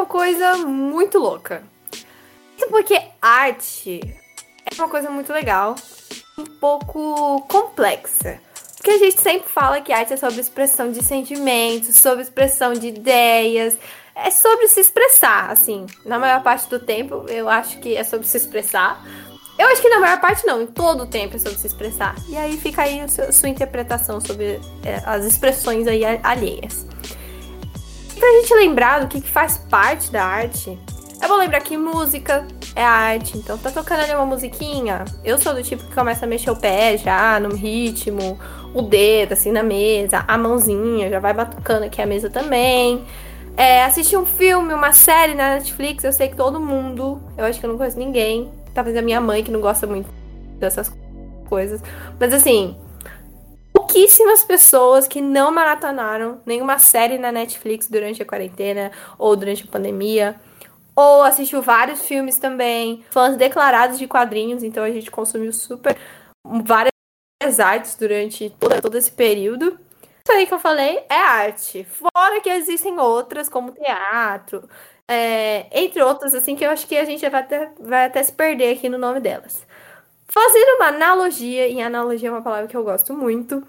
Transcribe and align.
Uma 0.00 0.06
coisa 0.06 0.56
muito 0.56 1.18
louca. 1.18 1.62
Isso 2.56 2.66
porque 2.68 3.00
arte 3.20 4.00
é 4.64 4.74
uma 4.80 4.88
coisa 4.88 5.10
muito 5.10 5.30
legal, 5.30 5.74
um 6.38 6.44
pouco 6.44 7.42
complexa. 7.42 8.40
Porque 8.76 8.90
a 8.90 8.98
gente 8.98 9.20
sempre 9.20 9.50
fala 9.50 9.82
que 9.82 9.92
arte 9.92 10.14
é 10.14 10.16
sobre 10.16 10.40
expressão 10.40 10.90
de 10.90 11.04
sentimentos, 11.04 11.96
sobre 11.96 12.22
expressão 12.22 12.72
de 12.72 12.88
ideias, 12.88 13.76
é 14.14 14.30
sobre 14.30 14.68
se 14.68 14.80
expressar, 14.80 15.50
assim. 15.50 15.84
Na 16.06 16.18
maior 16.18 16.42
parte 16.42 16.68
do 16.70 16.78
tempo, 16.78 17.26
eu 17.28 17.46
acho 17.46 17.78
que 17.78 17.94
é 17.94 18.02
sobre 18.02 18.26
se 18.26 18.38
expressar. 18.38 19.04
Eu 19.58 19.68
acho 19.68 19.82
que 19.82 19.88
na 19.90 20.00
maior 20.00 20.18
parte 20.18 20.46
não, 20.46 20.62
em 20.62 20.66
todo 20.66 21.02
o 21.02 21.06
tempo 21.06 21.36
é 21.36 21.38
sobre 21.38 21.58
se 21.58 21.66
expressar. 21.66 22.14
E 22.26 22.38
aí 22.38 22.56
fica 22.56 22.82
aí 22.82 23.00
a 23.00 23.32
sua, 23.32 23.48
interpretação 23.50 24.18
sobre 24.18 24.58
é, 24.82 25.02
as 25.04 25.26
expressões 25.26 25.86
aí 25.86 26.02
alheias 26.22 26.86
pra 28.20 28.30
gente 28.32 28.54
lembrar 28.54 29.00
do 29.00 29.08
que, 29.08 29.20
que 29.20 29.30
faz 29.30 29.56
parte 29.56 30.12
da 30.12 30.22
arte, 30.22 30.78
eu 31.20 31.28
vou 31.28 31.38
lembrar 31.38 31.60
que 31.60 31.76
música 31.76 32.46
é 32.76 32.84
arte. 32.84 33.36
Então, 33.36 33.58
tá 33.58 33.70
tocando 33.70 34.00
ali 34.00 34.14
uma 34.14 34.26
musiquinha. 34.26 35.04
Eu 35.24 35.38
sou 35.38 35.54
do 35.54 35.62
tipo 35.62 35.82
que 35.84 35.94
começa 35.94 36.26
a 36.26 36.28
mexer 36.28 36.50
o 36.50 36.56
pé 36.56 36.96
já 36.96 37.40
no 37.40 37.54
ritmo, 37.54 38.38
o 38.74 38.82
dedo 38.82 39.32
assim 39.32 39.50
na 39.50 39.62
mesa, 39.62 40.24
a 40.28 40.38
mãozinha 40.38 41.10
já 41.10 41.18
vai 41.18 41.32
batucando 41.32 41.86
aqui 41.86 42.00
a 42.00 42.06
mesa 42.06 42.30
também. 42.30 43.04
É, 43.56 43.84
assistir 43.84 44.16
um 44.16 44.24
filme, 44.24 44.72
uma 44.72 44.92
série 44.92 45.34
na 45.34 45.54
Netflix, 45.54 46.04
eu 46.04 46.12
sei 46.12 46.28
que 46.28 46.36
todo 46.36 46.60
mundo, 46.60 47.20
eu 47.36 47.44
acho 47.44 47.58
que 47.58 47.66
eu 47.66 47.70
não 47.70 47.76
conheço 47.76 47.98
ninguém, 47.98 48.50
talvez 48.72 48.96
a 48.96 49.02
minha 49.02 49.20
mãe 49.20 49.42
que 49.42 49.50
não 49.50 49.60
gosta 49.60 49.86
muito 49.86 50.08
dessas 50.58 50.90
coisas. 51.48 51.82
Mas 52.18 52.32
assim, 52.32 52.76
pouquíssimas 53.90 54.44
pessoas 54.44 55.08
que 55.08 55.20
não 55.20 55.50
maratonaram 55.50 56.40
nenhuma 56.46 56.78
série 56.78 57.18
na 57.18 57.32
Netflix 57.32 57.88
durante 57.88 58.22
a 58.22 58.24
quarentena 58.24 58.92
ou 59.18 59.34
durante 59.34 59.64
a 59.64 59.70
pandemia. 59.70 60.40
Ou 60.94 61.22
assistiu 61.22 61.60
vários 61.60 62.06
filmes 62.06 62.38
também, 62.38 63.04
fãs 63.10 63.36
declarados 63.36 63.98
de 63.98 64.06
quadrinhos, 64.06 64.62
então 64.62 64.84
a 64.84 64.90
gente 64.90 65.10
consumiu 65.10 65.52
super 65.52 65.96
várias 66.44 67.58
artes 67.58 67.96
durante 67.96 68.50
todo, 68.60 68.80
todo 68.80 68.96
esse 68.96 69.10
período. 69.10 69.78
Isso 70.24 70.36
aí 70.36 70.46
que 70.46 70.54
eu 70.54 70.58
falei 70.60 71.02
é 71.08 71.14
arte. 71.14 71.84
Fora 71.84 72.40
que 72.40 72.50
existem 72.50 72.96
outras, 72.98 73.48
como 73.48 73.72
teatro, 73.72 74.68
é, 75.08 75.66
entre 75.72 76.00
outras, 76.00 76.32
assim, 76.34 76.54
que 76.54 76.64
eu 76.64 76.70
acho 76.70 76.86
que 76.86 76.96
a 76.96 77.04
gente 77.04 77.28
vai 77.28 77.40
até, 77.40 77.72
vai 77.80 78.04
até 78.04 78.22
se 78.22 78.32
perder 78.32 78.76
aqui 78.76 78.88
no 78.88 78.98
nome 78.98 79.18
delas. 79.18 79.66
Fazendo 80.28 80.76
uma 80.76 80.88
analogia, 80.88 81.66
e 81.66 81.80
analogia 81.82 82.28
é 82.28 82.32
uma 82.32 82.42
palavra 82.42 82.68
que 82.68 82.76
eu 82.76 82.84
gosto 82.84 83.14
muito, 83.14 83.66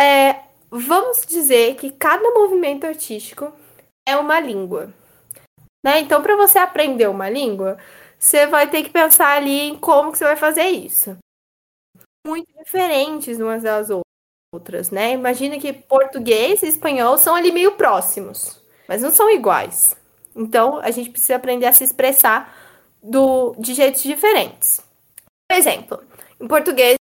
é, 0.00 0.42
vamos 0.70 1.24
dizer 1.26 1.76
que 1.76 1.90
cada 1.90 2.30
movimento 2.30 2.86
artístico 2.86 3.52
é 4.06 4.16
uma 4.16 4.40
língua. 4.40 4.92
Né? 5.84 6.00
Então, 6.00 6.22
para 6.22 6.36
você 6.36 6.58
aprender 6.58 7.08
uma 7.08 7.28
língua, 7.28 7.78
você 8.18 8.46
vai 8.46 8.70
ter 8.70 8.82
que 8.82 8.90
pensar 8.90 9.36
ali 9.36 9.60
em 9.60 9.76
como 9.76 10.10
que 10.10 10.18
você 10.18 10.24
vai 10.24 10.36
fazer 10.36 10.64
isso. 10.64 11.16
Muito 12.26 12.50
diferentes 12.56 13.38
umas 13.38 13.62
das 13.62 13.88
outras, 14.54 14.90
né? 14.90 15.12
Imagina 15.12 15.58
que 15.58 15.72
português 15.72 16.62
e 16.62 16.68
espanhol 16.68 17.18
são 17.18 17.34
ali 17.34 17.52
meio 17.52 17.72
próximos, 17.72 18.62
mas 18.88 19.02
não 19.02 19.10
são 19.10 19.28
iguais. 19.30 19.94
Então, 20.34 20.78
a 20.78 20.90
gente 20.90 21.10
precisa 21.10 21.36
aprender 21.36 21.66
a 21.66 21.72
se 21.72 21.84
expressar 21.84 22.56
do, 23.02 23.54
de 23.58 23.74
jeitos 23.74 24.02
diferentes. 24.02 24.80
Por 25.46 25.58
exemplo, 25.58 26.02
em 26.40 26.48
português, 26.48 26.96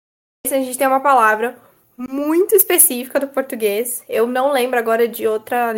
a 0.48 0.56
gente 0.56 0.78
tem 0.78 0.88
uma 0.88 1.02
palavra 1.02 1.60
muito 2.00 2.56
específica 2.56 3.20
do 3.20 3.28
português. 3.28 4.04
Eu 4.08 4.26
não 4.26 4.54
lembro 4.54 4.80
agora 4.80 5.08
de 5.08 5.28
outra 5.28 5.76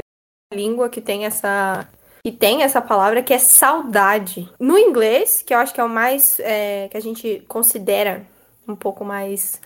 língua 0.54 0.88
que 0.88 1.02
tem 1.02 1.26
essa 1.26 1.90
que 2.24 2.32
tem 2.32 2.62
essa 2.62 2.80
palavra 2.80 3.24
que 3.24 3.34
é 3.34 3.40
saudade. 3.40 4.48
No 4.60 4.78
inglês, 4.78 5.42
que 5.42 5.52
eu 5.52 5.58
acho 5.58 5.74
que 5.74 5.82
é 5.82 5.84
o 5.84 5.90
mais 5.90 6.40
é, 6.40 6.88
que 6.90 6.96
a 6.96 7.00
gente 7.00 7.44
considera 7.48 8.28
um 8.68 8.76
pouco 8.76 9.04
mais 9.04 9.60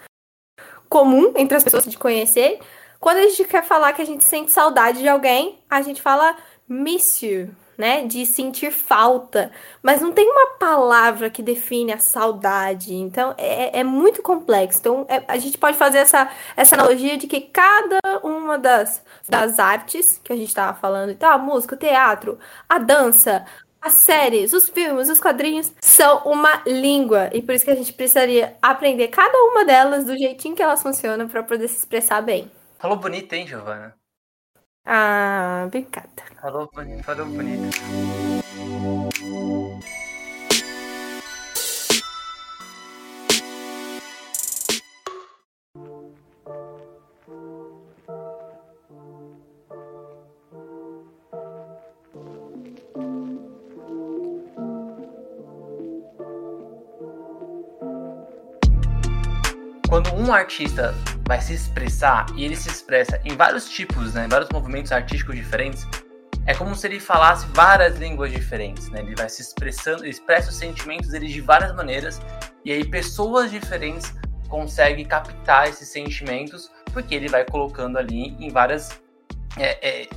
comum 0.88 1.33
entre 1.35 1.57
as 1.57 1.63
pessoas 1.66 1.83
de 1.83 1.97
conhecer, 1.97 2.59
quando 2.97 3.17
a 3.17 3.27
gente 3.27 3.43
quer 3.43 3.61
falar 3.61 3.91
que 3.91 4.01
a 4.01 4.05
gente 4.05 4.23
sente 4.23 4.53
saudade 4.53 4.99
de 4.99 5.07
alguém, 5.09 5.59
a 5.69 5.81
gente 5.81 6.01
fala 6.01 6.37
miss 6.69 7.22
you 7.22 7.49
né? 7.77 8.05
De 8.05 8.25
sentir 8.25 8.71
falta. 8.71 9.51
Mas 9.81 10.01
não 10.01 10.11
tem 10.11 10.29
uma 10.29 10.57
palavra 10.57 11.29
que 11.29 11.43
define 11.43 11.93
a 11.93 11.97
saudade. 11.97 12.93
Então 12.93 13.33
é, 13.37 13.79
é 13.79 13.83
muito 13.83 14.21
complexo. 14.21 14.79
Então 14.79 15.05
é, 15.09 15.23
a 15.27 15.37
gente 15.37 15.57
pode 15.57 15.77
fazer 15.77 15.99
essa, 15.99 16.29
essa 16.55 16.75
analogia 16.75 17.17
de 17.17 17.27
que 17.27 17.41
cada 17.41 17.99
uma 18.23 18.57
das, 18.57 19.03
das 19.27 19.59
artes 19.59 20.19
que 20.23 20.31
a 20.31 20.35
gente 20.35 20.47
estava 20.47 20.77
falando, 20.77 21.11
então, 21.11 21.29
a 21.29 21.37
música, 21.37 21.75
o 21.75 21.77
teatro, 21.77 22.39
a 22.67 22.77
dança, 22.77 23.45
as 23.85 23.93
séries, 23.93 24.51
os 24.51 24.67
filmes, 24.67 25.09
os 25.09 25.19
quadrinhos 25.19 25.71
são 25.79 26.23
uma 26.25 26.63
língua 26.65 27.29
e 27.31 27.41
por 27.41 27.53
isso 27.53 27.63
que 27.63 27.71
a 27.71 27.75
gente 27.75 27.93
precisaria 27.93 28.57
aprender 28.59 29.09
cada 29.09 29.37
uma 29.43 29.63
delas 29.63 30.05
do 30.05 30.17
jeitinho 30.17 30.55
que 30.55 30.63
elas 30.63 30.81
funcionam 30.81 31.27
para 31.27 31.43
poder 31.43 31.67
se 31.67 31.77
expressar 31.77 32.21
bem. 32.21 32.51
Falou 32.79 32.97
bonito, 32.97 33.31
hein, 33.33 33.45
Giovana? 33.45 33.95
Ah, 34.83 35.63
obrigada. 35.67 36.34
Falou 36.45 36.69
falou 37.01 37.25
bonito. 37.25 37.75
Quando 59.89 60.13
um 60.13 60.31
artista 60.31 60.94
vai 61.28 61.41
se 61.41 61.55
expressar 61.55 62.28
e 62.35 62.45
ele 62.45 62.55
se 62.55 62.69
expressa 62.69 63.19
em 63.25 63.35
vários 63.35 63.67
tipos, 63.67 64.13
né, 64.13 64.28
vários 64.29 64.50
movimentos 64.51 64.91
artísticos 64.91 65.35
diferentes, 65.35 65.88
é 66.45 66.53
como 66.53 66.75
se 66.75 66.85
ele 66.85 67.00
falasse 67.00 67.47
várias 67.47 67.97
línguas 67.97 68.31
diferentes, 68.31 68.89
né? 68.89 69.01
Ele 69.01 69.16
vai 69.16 69.28
se 69.28 69.41
expressando, 69.41 70.03
ele 70.03 70.11
expressa 70.11 70.50
os 70.50 70.56
sentimentos 70.56 71.09
dele 71.09 71.28
de 71.28 71.41
várias 71.41 71.73
maneiras 71.75 72.22
e 72.63 72.72
aí 72.72 72.85
pessoas 72.85 73.50
diferentes 73.50 74.13
conseguem 74.47 75.05
captar 75.05 75.67
esses 75.67 75.89
sentimentos 75.89 76.72
porque 76.94 77.16
ele 77.16 77.28
vai 77.28 77.44
colocando 77.44 77.97
ali 77.97 78.35
em 78.39 78.50
várias 78.50 79.01
é, 79.57 80.03
é, 80.03 80.09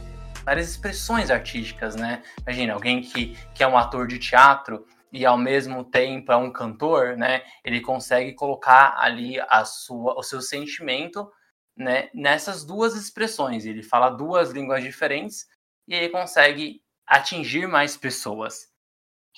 várias 0.44 0.68
expressões 0.68 1.30
artísticas, 1.30 1.96
né? 1.96 2.22
Imagina 2.42 2.74
alguém 2.74 3.00
que, 3.00 3.36
que 3.54 3.62
é 3.62 3.68
um 3.68 3.78
ator 3.78 4.06
de 4.06 4.18
teatro 4.18 4.86
e 5.10 5.24
ao 5.24 5.38
mesmo 5.38 5.82
tempo 5.84 6.30
é 6.30 6.36
um 6.36 6.52
cantor, 6.52 7.16
né? 7.16 7.42
Ele 7.64 7.80
consegue 7.80 8.34
colocar 8.34 8.96
ali 8.98 9.40
a 9.40 9.64
sua, 9.64 10.18
o 10.18 10.22
seu 10.22 10.42
sentimento, 10.42 11.30
né? 11.76 12.10
Nessas 12.14 12.64
duas 12.64 12.94
expressões. 12.94 13.64
Ele 13.64 13.82
fala 13.82 14.10
duas 14.10 14.50
línguas 14.50 14.82
diferentes 14.82 15.46
e 15.88 15.94
ele 15.94 16.10
consegue 16.10 16.82
atingir 17.06 17.66
mais 17.66 17.96
pessoas. 17.96 18.68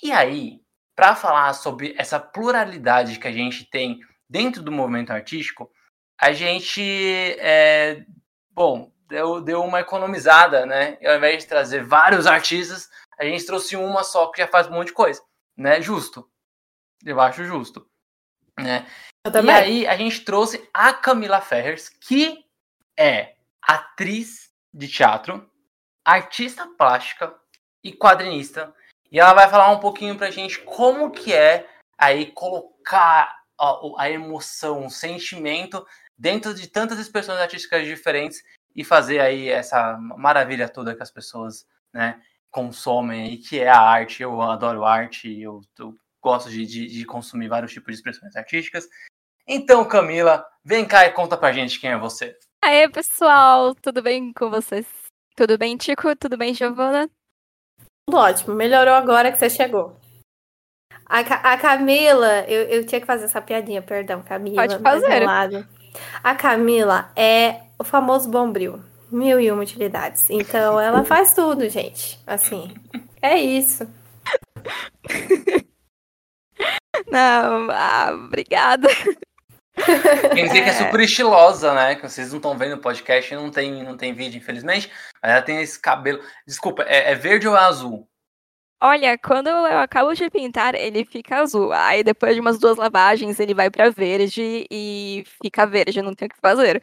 E 0.02 0.12
aí, 0.12 0.60
para 0.94 1.14
falar 1.14 1.52
sobre 1.54 1.94
essa 1.96 2.18
pluralidade 2.20 3.18
que 3.18 3.28
a 3.28 3.32
gente 3.32 3.64
tem 3.64 4.00
dentro 4.28 4.62
do 4.62 4.72
movimento 4.72 5.12
artístico, 5.12 5.70
a 6.20 6.32
gente, 6.32 6.82
é, 7.38 8.04
bom, 8.50 8.92
deu, 9.08 9.40
deu 9.40 9.62
uma 9.62 9.80
economizada, 9.80 10.66
né? 10.66 10.98
E 11.00 11.06
ao 11.06 11.16
invés 11.16 11.42
de 11.42 11.48
trazer 11.48 11.82
vários 11.84 12.26
artistas, 12.26 12.90
a 13.18 13.24
gente 13.24 13.46
trouxe 13.46 13.76
uma 13.76 14.02
só 14.02 14.26
que 14.26 14.42
já 14.42 14.48
faz 14.48 14.66
um 14.66 14.72
monte 14.72 14.88
de 14.88 14.94
coisa 14.94 15.22
né? 15.60 15.80
Justo. 15.80 16.26
Eu 17.04 17.20
acho 17.20 17.44
justo. 17.44 17.86
Né? 18.58 18.86
E 19.26 19.50
aí 19.50 19.86
a 19.86 19.96
gente 19.96 20.24
trouxe 20.24 20.68
a 20.72 20.92
Camila 20.94 21.40
Ferrers, 21.40 21.88
que 21.88 22.44
é 22.98 23.36
atriz 23.60 24.50
de 24.72 24.88
teatro, 24.88 25.49
artista 26.10 26.66
plástica 26.66 27.34
e 27.82 27.92
quadrinista. 27.92 28.74
E 29.10 29.18
ela 29.18 29.34
vai 29.34 29.48
falar 29.48 29.70
um 29.70 29.80
pouquinho 29.80 30.16
pra 30.16 30.30
gente 30.30 30.60
como 30.60 31.10
que 31.10 31.32
é 31.32 31.68
aí 31.98 32.26
colocar 32.32 33.34
a, 33.58 33.80
a 33.98 34.10
emoção, 34.10 34.86
o 34.86 34.90
sentimento 34.90 35.84
dentro 36.16 36.54
de 36.54 36.66
tantas 36.66 36.98
expressões 36.98 37.38
artísticas 37.38 37.86
diferentes 37.86 38.42
e 38.74 38.84
fazer 38.84 39.20
aí 39.20 39.48
essa 39.48 39.96
maravilha 39.98 40.68
toda 40.68 40.94
que 40.94 41.02
as 41.02 41.10
pessoas, 41.10 41.66
né, 41.92 42.20
consomem 42.50 43.22
aí, 43.22 43.36
que 43.36 43.58
é 43.58 43.68
a 43.68 43.80
arte. 43.80 44.22
Eu 44.22 44.40
adoro 44.40 44.84
arte, 44.84 45.40
eu, 45.40 45.60
eu 45.78 45.94
gosto 46.22 46.50
de, 46.50 46.64
de, 46.64 46.86
de, 46.86 47.04
consumir 47.04 47.48
vários 47.48 47.72
tipos 47.72 47.92
de 47.92 47.98
expressões 47.98 48.36
artísticas. 48.36 48.86
Então, 49.46 49.84
Camila, 49.84 50.46
vem 50.64 50.86
cá 50.86 51.06
e 51.06 51.12
conta 51.12 51.36
pra 51.36 51.52
gente 51.52 51.80
quem 51.80 51.90
é 51.90 51.98
você. 51.98 52.36
Aê, 52.62 52.88
pessoal, 52.88 53.74
tudo 53.74 54.02
bem 54.02 54.32
com 54.32 54.50
vocês? 54.50 54.99
Tudo 55.36 55.56
bem, 55.56 55.76
Tico? 55.76 56.14
Tudo 56.16 56.36
bem, 56.36 56.54
Giovana? 56.54 57.08
Tudo 58.06 58.18
ótimo, 58.18 58.54
melhorou 58.54 58.94
agora 58.94 59.30
que 59.30 59.38
você 59.38 59.48
chegou. 59.48 59.96
A, 61.06 61.20
a 61.20 61.58
Camila, 61.58 62.44
eu, 62.46 62.62
eu 62.68 62.86
tinha 62.86 63.00
que 63.00 63.06
fazer 63.06 63.24
essa 63.24 63.40
piadinha, 63.42 63.82
perdão, 63.82 64.22
Camila. 64.22 64.56
Pode 64.56 64.78
fazer. 64.78 65.26
A 66.22 66.34
Camila 66.34 67.10
é 67.16 67.62
o 67.78 67.84
famoso 67.84 68.30
bombril. 68.30 68.80
Mil 69.10 69.40
e 69.40 69.50
uma 69.50 69.62
utilidades. 69.62 70.30
Então 70.30 70.78
ela 70.78 71.04
faz 71.04 71.34
tudo, 71.34 71.68
gente. 71.68 72.20
Assim. 72.24 72.72
É 73.20 73.36
isso. 73.36 73.88
Não, 77.10 77.70
ah, 77.70 78.12
obrigada. 78.12 78.88
Quer 80.34 80.46
dizer 80.46 80.62
que 80.62 80.70
é 80.70 80.72
super 80.72 81.00
estilosa, 81.00 81.74
né? 81.74 81.94
Que 81.94 82.02
vocês 82.08 82.30
não 82.30 82.36
estão 82.36 82.56
vendo 82.56 82.74
o 82.74 82.80
podcast, 82.80 83.34
não 83.34 83.50
tem, 83.50 83.82
não 83.82 83.96
tem 83.96 84.12
vídeo, 84.12 84.38
infelizmente. 84.38 84.90
Mas 85.22 85.32
ela 85.32 85.42
tem 85.42 85.60
esse 85.60 85.78
cabelo. 85.78 86.20
Desculpa, 86.46 86.82
é, 86.84 87.12
é 87.12 87.14
verde 87.14 87.48
ou 87.48 87.56
é 87.56 87.60
azul? 87.60 88.08
Olha, 88.82 89.18
quando 89.18 89.48
eu 89.48 89.78
acabo 89.78 90.14
de 90.14 90.30
pintar, 90.30 90.74
ele 90.74 91.04
fica 91.04 91.40
azul. 91.40 91.70
Aí 91.72 92.02
depois 92.02 92.34
de 92.34 92.40
umas 92.40 92.58
duas 92.58 92.78
lavagens, 92.78 93.38
ele 93.38 93.52
vai 93.52 93.70
para 93.70 93.90
verde 93.90 94.66
e 94.70 95.22
fica 95.42 95.66
verde, 95.66 96.00
não 96.00 96.14
tem 96.14 96.26
o 96.26 96.30
que 96.30 96.40
fazer. 96.40 96.82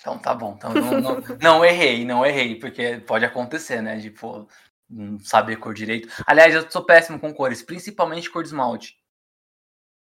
Então 0.00 0.18
tá 0.18 0.34
bom. 0.34 0.54
Então 0.56 0.72
não, 0.74 1.00
não, 1.00 1.22
não 1.40 1.64
errei, 1.64 2.04
não 2.04 2.26
errei, 2.26 2.56
porque 2.56 2.98
pode 3.06 3.24
acontecer, 3.24 3.80
né? 3.80 4.00
Tipo, 4.00 4.48
não 4.88 5.18
saber 5.20 5.56
cor 5.56 5.72
direito. 5.72 6.08
Aliás, 6.26 6.54
eu 6.54 6.68
sou 6.70 6.84
péssimo 6.84 7.18
com 7.18 7.32
cores, 7.32 7.62
principalmente 7.62 8.30
cor 8.30 8.42
de 8.42 8.48
esmalte. 8.48 8.96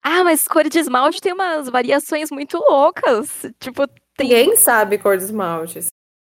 Ah, 0.02 0.24
mas 0.24 0.44
cor 0.44 0.68
de 0.68 0.78
esmalte 0.78 1.20
tem 1.20 1.32
umas 1.32 1.68
variações 1.68 2.30
muito 2.30 2.58
loucas. 2.58 3.46
Tipo, 3.58 3.86
tem... 4.16 4.28
Ninguém 4.28 4.56
sabe 4.56 4.98
cor 4.98 5.16
de 5.16 5.24
esmalte. 5.24 5.80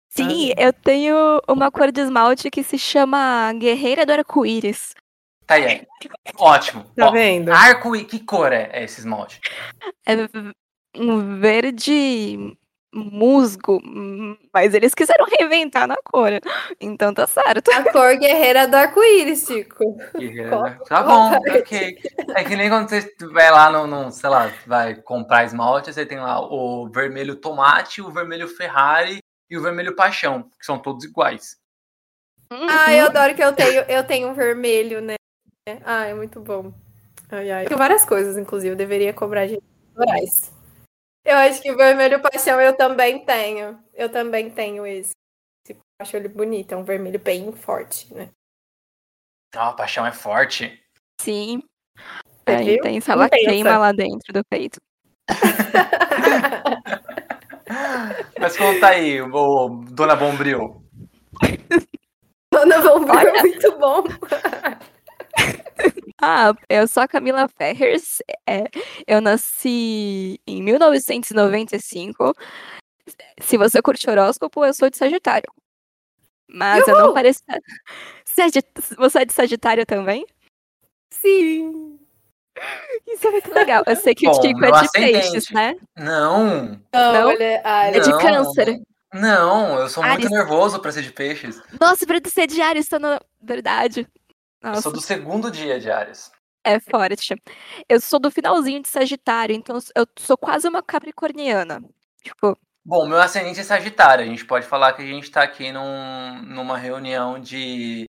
Sim, 0.09 0.53
eu 0.57 0.71
tenho 0.71 1.41
uma 1.47 1.71
cor 1.71 1.91
de 1.91 2.01
esmalte 2.01 2.51
que 2.51 2.63
se 2.63 2.77
chama 2.77 3.51
Guerreira 3.53 4.05
do 4.05 4.11
Arco-Íris. 4.11 4.93
Tá 5.47 5.55
aí. 5.55 5.85
Ótimo. 6.37 6.83
Tá 6.95 7.07
Ó, 7.07 7.11
vendo? 7.11 7.51
Arco 7.51 7.95
e 7.95 8.05
que 8.05 8.19
cor 8.19 8.53
é 8.53 8.83
esse 8.83 8.99
esmalte? 8.99 9.41
É 10.05 10.15
um 10.95 11.39
verde 11.39 12.55
musgo, 12.93 13.81
mas 14.53 14.73
eles 14.73 14.93
quiseram 14.93 15.25
reinventar 15.25 15.87
na 15.87 15.95
cor. 16.03 16.29
Então 16.79 17.13
tá 17.13 17.25
certo. 17.25 17.71
A 17.71 17.91
cor 17.91 18.17
guerreira 18.17 18.67
do 18.67 18.75
arco-íris, 18.75 19.45
Chico. 19.45 19.97
Guerreira. 20.17 20.79
Tá 20.87 21.03
bom, 21.03 21.31
ok. 21.57 21.97
É 22.35 22.43
que 22.43 22.55
nem 22.55 22.69
quando 22.69 22.89
você 22.89 23.09
vai 23.31 23.51
lá 23.51 23.71
no, 23.71 23.87
no, 23.87 24.11
sei 24.11 24.29
lá, 24.29 24.51
vai 24.67 24.95
comprar 24.95 25.45
esmalte, 25.45 25.93
você 25.93 26.05
tem 26.05 26.19
lá 26.19 26.39
o 26.39 26.87
vermelho 26.89 27.35
tomate, 27.35 28.01
o 28.01 28.11
vermelho 28.11 28.47
Ferrari 28.47 29.17
e 29.49 29.57
o 29.57 29.61
vermelho 29.61 29.95
paixão, 29.95 30.43
que 30.59 30.65
são 30.65 30.79
todos 30.79 31.03
iguais. 31.03 31.57
Ah, 32.49 32.93
eu 32.93 33.07
adoro 33.07 33.33
que 33.33 33.43
eu 33.43 33.53
tenho, 33.53 33.81
eu 33.87 34.03
tenho 34.03 34.29
um 34.29 34.33
vermelho, 34.33 35.01
né? 35.01 35.15
Ah, 35.83 36.05
é 36.05 36.13
muito 36.13 36.39
bom. 36.39 36.71
Ai, 37.31 37.49
ai. 37.49 37.65
Tem 37.65 37.77
várias 37.77 38.05
coisas, 38.05 38.37
inclusive, 38.37 38.73
eu 38.73 38.77
deveria 38.77 39.13
cobrar 39.13 39.47
de 39.47 39.59
rurais. 39.95 40.52
Eu 41.25 41.37
acho 41.37 41.61
que 41.61 41.73
vermelho 41.73 42.21
paixão 42.21 42.59
eu 42.59 42.75
também 42.75 43.23
tenho. 43.25 43.81
Eu 43.93 44.09
também 44.09 44.51
tenho 44.51 44.85
esse. 44.85 45.11
Eu 45.69 45.77
acho 46.01 46.17
ele 46.17 46.27
bonito, 46.27 46.73
é 46.73 46.77
um 46.77 46.83
vermelho 46.83 47.19
bem 47.19 47.53
forte, 47.53 48.13
né? 48.13 48.29
Ah, 49.55 49.69
a 49.69 49.73
paixão 49.73 50.05
é 50.05 50.11
forte. 50.11 50.83
Sim. 51.21 51.63
Aí 52.45 52.77
tem 52.81 52.99
sala 52.99 53.29
queima 53.29 53.77
lá 53.77 53.93
dentro 53.93 54.33
do 54.33 54.43
peito. 54.43 54.81
Mas 58.39 58.57
conta 58.57 58.87
aí, 58.87 59.21
o, 59.21 59.69
Dona 59.91 60.15
Bombril. 60.15 60.83
Dona 62.51 62.81
Bombril 62.81 63.35
é 63.35 63.41
muito 63.41 63.77
bom. 63.77 64.03
Ah, 66.25 66.55
eu 66.69 66.87
sou 66.87 67.03
a 67.03 67.07
Camila 67.07 67.49
Ferrers. 67.49 68.19
É, 68.47 68.63
eu 69.05 69.19
nasci 69.19 70.39
em 70.47 70.63
1995. 70.63 72.33
Se 73.41 73.57
você 73.57 73.81
curte 73.81 74.09
horóscopo, 74.09 74.63
eu 74.63 74.73
sou 74.73 74.89
de 74.89 74.95
Sagitário. 74.95 75.51
Mas 76.49 76.87
Uhul! 76.87 76.95
eu 76.97 77.07
não 77.07 77.13
pareço. 77.13 77.41
Você 78.25 79.19
é 79.19 79.25
de 79.25 79.33
Sagitário 79.33 79.85
também? 79.85 80.25
Sim. 81.11 81.99
Isso 83.05 83.27
é 83.27 83.31
muito 83.31 83.53
legal. 83.53 83.83
Eu 83.85 83.95
sei 83.97 84.15
que 84.15 84.25
Bom, 84.25 84.37
o 84.37 84.39
Tico 84.39 84.63
é 84.63 84.71
de 84.71 84.91
peixes, 84.91 85.49
né? 85.49 85.75
Não. 85.97 86.79
Não, 86.93 87.13
não? 87.13 87.31
Ele 87.31 87.43
é, 87.43 87.61
ah, 87.65 87.87
é 87.87 87.99
de 87.99 88.17
câncer. 88.17 88.81
Não, 89.13 89.77
eu 89.77 89.89
sou 89.89 90.01
Ares. 90.01 90.19
muito 90.19 90.31
nervoso 90.31 90.79
pra 90.79 90.91
ser 90.91 91.01
de 91.01 91.11
peixes. 91.11 91.61
Nossa, 91.79 92.05
pra 92.05 92.19
ser 92.27 92.47
de 92.47 92.61
Ares, 92.61 92.87
tô 92.87 92.97
na 92.97 93.19
verdade. 93.41 94.07
Nossa. 94.63 94.77
Eu 94.77 94.81
sou 94.81 94.91
do 94.93 95.01
segundo 95.01 95.51
dia 95.51 95.77
de 95.79 95.91
Ares. 95.91 96.31
É 96.63 96.79
forte. 96.79 97.35
Eu 97.89 97.99
sou 97.99 98.19
do 98.19 98.31
finalzinho 98.31 98.81
de 98.81 98.87
Sagitário, 98.87 99.53
então 99.53 99.77
eu 99.93 100.07
sou 100.17 100.37
quase 100.37 100.65
uma 100.67 100.81
capricorniana. 100.81 101.83
Tipo. 102.23 102.57
Bom, 102.85 103.05
meu 103.05 103.19
ascendente 103.19 103.59
é 103.59 103.63
Sagitário. 103.63 104.23
A 104.23 104.27
gente 104.27 104.45
pode 104.45 104.65
falar 104.65 104.93
que 104.93 105.01
a 105.01 105.05
gente 105.05 105.29
tá 105.29 105.43
aqui 105.43 105.73
num, 105.73 106.41
numa 106.43 106.77
reunião 106.77 107.37
de. 107.37 108.05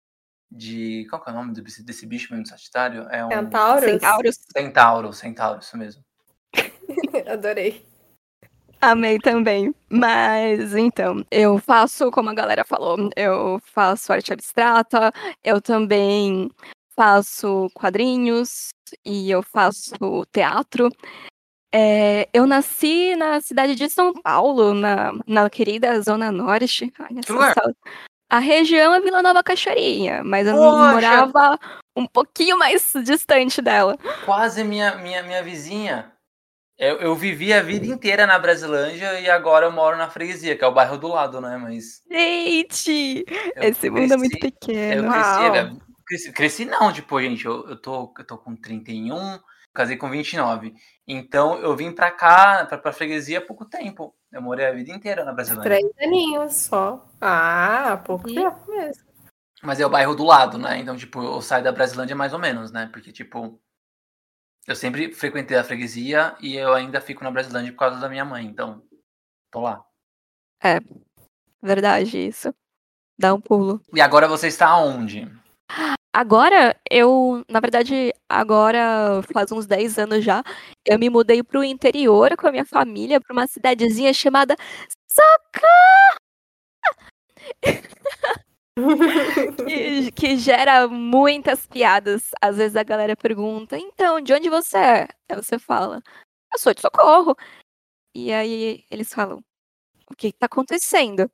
de. 0.50 1.06
Qual 1.08 1.22
é 1.24 1.30
o 1.30 1.34
nome 1.34 1.54
desse, 1.54 1.84
desse 1.84 2.04
bicho 2.04 2.32
mesmo, 2.32 2.46
Sagitário? 2.46 3.06
É 3.10 3.24
um. 3.24 3.30
Centauro? 3.30 3.80
Centauro. 3.82 4.32
Centauro, 4.32 5.12
Centauro, 5.12 5.60
isso 5.60 5.76
mesmo. 5.78 6.04
Adorei. 7.30 7.89
Amei 8.80 9.18
também. 9.18 9.74
Mas 9.90 10.74
então, 10.74 11.24
eu 11.30 11.58
faço, 11.58 12.10
como 12.10 12.30
a 12.30 12.34
galera 12.34 12.64
falou, 12.64 13.10
eu 13.14 13.60
faço 13.64 14.12
arte 14.12 14.32
abstrata, 14.32 15.12
eu 15.44 15.60
também 15.60 16.50
faço 16.96 17.68
quadrinhos 17.74 18.70
e 19.04 19.30
eu 19.30 19.42
faço 19.42 19.94
teatro. 20.32 20.88
É, 21.72 22.28
eu 22.32 22.46
nasci 22.46 23.14
na 23.16 23.40
cidade 23.40 23.74
de 23.74 23.88
São 23.88 24.12
Paulo, 24.12 24.74
na, 24.74 25.12
na 25.26 25.50
querida 25.50 26.00
Zona 26.00 26.32
Norte. 26.32 26.92
Ai, 26.98 27.16
a 28.30 28.38
região 28.38 28.94
é 28.94 29.00
Vila 29.00 29.22
Nova 29.22 29.42
Cachoeirinha, 29.42 30.22
mas 30.22 30.46
eu 30.46 30.54
Poxa. 30.54 30.92
morava 30.92 31.58
um 31.96 32.06
pouquinho 32.06 32.56
mais 32.56 32.92
distante 33.04 33.60
dela. 33.60 33.98
Quase 34.24 34.62
minha, 34.62 34.94
minha, 34.96 35.22
minha 35.22 35.42
vizinha. 35.42 36.12
Eu, 36.80 36.96
eu 36.96 37.14
vivi 37.14 37.52
a 37.52 37.60
vida 37.60 37.86
inteira 37.86 38.26
na 38.26 38.38
Brasilândia 38.38 39.20
e 39.20 39.28
agora 39.28 39.66
eu 39.66 39.70
moro 39.70 39.98
na 39.98 40.08
freguesia, 40.08 40.56
que 40.56 40.64
é 40.64 40.66
o 40.66 40.72
bairro 40.72 40.96
do 40.96 41.08
lado, 41.08 41.38
né? 41.38 41.58
Mas. 41.58 42.02
Gente! 42.10 43.22
Esse 43.56 43.90
cresci, 43.90 43.90
mundo 43.90 44.14
é 44.14 44.16
muito 44.16 44.38
pequeno. 44.38 45.04
Eu 45.04 45.10
cresci, 45.10 45.82
cresci, 46.06 46.32
cresci, 46.32 46.64
não, 46.64 46.90
tipo, 46.90 47.20
gente, 47.20 47.44
eu, 47.44 47.68
eu, 47.68 47.76
tô, 47.76 48.14
eu 48.16 48.26
tô 48.26 48.38
com 48.38 48.56
31, 48.56 49.38
casei 49.74 49.98
com 49.98 50.08
29. 50.08 50.72
Então 51.06 51.58
eu 51.58 51.76
vim 51.76 51.92
pra 51.92 52.10
cá, 52.10 52.64
pra, 52.64 52.78
pra 52.78 52.92
freguesia 52.94 53.40
há 53.40 53.42
pouco 53.42 53.66
tempo. 53.66 54.14
Eu 54.32 54.40
morei 54.40 54.66
a 54.66 54.72
vida 54.72 54.90
inteira 54.90 55.22
na 55.22 55.34
Brasilândia. 55.34 55.64
Três 55.64 55.92
aninhos 56.00 56.54
só. 56.54 57.06
Ah, 57.20 58.02
pouco 58.06 58.32
tempo 58.32 58.58
mesmo. 58.70 59.04
Mas 59.62 59.78
é 59.78 59.84
o 59.84 59.90
bairro 59.90 60.14
do 60.14 60.24
lado, 60.24 60.56
né? 60.56 60.78
Então, 60.78 60.96
tipo, 60.96 61.22
eu 61.22 61.42
saio 61.42 61.62
da 61.62 61.72
Brasilândia 61.72 62.16
mais 62.16 62.32
ou 62.32 62.38
menos, 62.38 62.72
né? 62.72 62.88
Porque, 62.90 63.12
tipo, 63.12 63.60
eu 64.66 64.76
sempre 64.76 65.12
frequentei 65.12 65.56
a 65.56 65.64
freguesia 65.64 66.36
e 66.40 66.56
eu 66.56 66.72
ainda 66.74 67.00
fico 67.00 67.24
na 67.24 67.30
Brasilândia 67.30 67.72
por 67.72 67.78
causa 67.78 67.98
da 67.98 68.08
minha 68.08 68.24
mãe, 68.24 68.46
então 68.46 68.82
tô 69.50 69.60
lá. 69.60 69.84
É, 70.62 70.78
verdade 71.62 72.18
isso. 72.18 72.54
Dá 73.18 73.34
um 73.34 73.40
pulo. 73.40 73.80
E 73.92 74.00
agora 74.00 74.26
você 74.26 74.48
está 74.48 74.76
onde? 74.78 75.30
Agora, 76.12 76.76
eu, 76.90 77.44
na 77.48 77.60
verdade, 77.60 78.12
agora 78.28 79.22
faz 79.32 79.52
uns 79.52 79.64
10 79.64 79.98
anos 79.98 80.24
já, 80.24 80.42
eu 80.84 80.98
me 80.98 81.08
mudei 81.08 81.40
pro 81.40 81.62
interior 81.62 82.36
com 82.36 82.48
a 82.48 82.50
minha 82.50 82.64
família, 82.64 83.20
para 83.20 83.32
uma 83.32 83.46
cidadezinha 83.46 84.12
chamada 84.12 84.56
Socorro! 85.06 86.09
Que, 89.66 90.12
que, 90.12 90.36
gera 90.36 90.88
muitas 90.88 91.66
piadas. 91.66 92.30
Às 92.40 92.56
vezes 92.56 92.76
a 92.76 92.82
galera 92.82 93.16
pergunta, 93.16 93.78
então, 93.78 94.20
de 94.20 94.32
onde 94.32 94.48
você 94.48 94.76
é? 94.76 95.08
Aí 95.28 95.36
você 95.36 95.58
fala, 95.58 96.02
eu 96.52 96.58
sou 96.58 96.74
de 96.74 96.80
socorro. 96.80 97.36
E 98.14 98.32
aí 98.32 98.84
eles 98.90 99.12
falam, 99.12 99.42
o 100.10 100.16
que 100.16 100.28
está 100.28 100.46
acontecendo? 100.46 101.30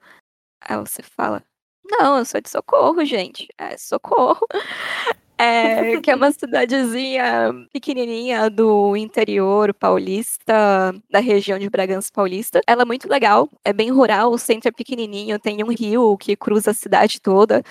Aí 0.61 0.77
você 0.79 1.03
fala, 1.03 1.43
não, 1.85 2.19
eu 2.19 2.25
sou 2.25 2.41
de 2.41 2.51
socorro, 2.51 3.05
gente. 3.05 3.49
É 3.59 3.77
socorro. 3.79 4.47
É, 5.39 6.01
que 6.01 6.11
é 6.11 6.15
uma 6.15 6.33
cidadezinha 6.33 7.53
pequenininha 7.71 8.49
do 8.49 8.97
interior 8.97 9.75
paulista, 9.75 10.95
da 11.11 11.19
região 11.19 11.59
de 11.59 11.69
Bragança 11.69 12.11
Paulista. 12.13 12.61
Ela 12.67 12.83
é 12.83 12.85
muito 12.87 13.07
legal, 13.09 13.51
é 13.63 13.73
bem 13.73 13.91
rural, 13.91 14.33
o 14.33 14.39
centro 14.39 14.69
é 14.69 14.73
pequenininho, 14.73 15.39
tem 15.39 15.63
um 15.63 15.71
rio 15.71 16.17
que 16.17 16.37
cruza 16.37 16.71
a 16.71 16.75
cidade 16.75 17.21
toda. 17.21 17.63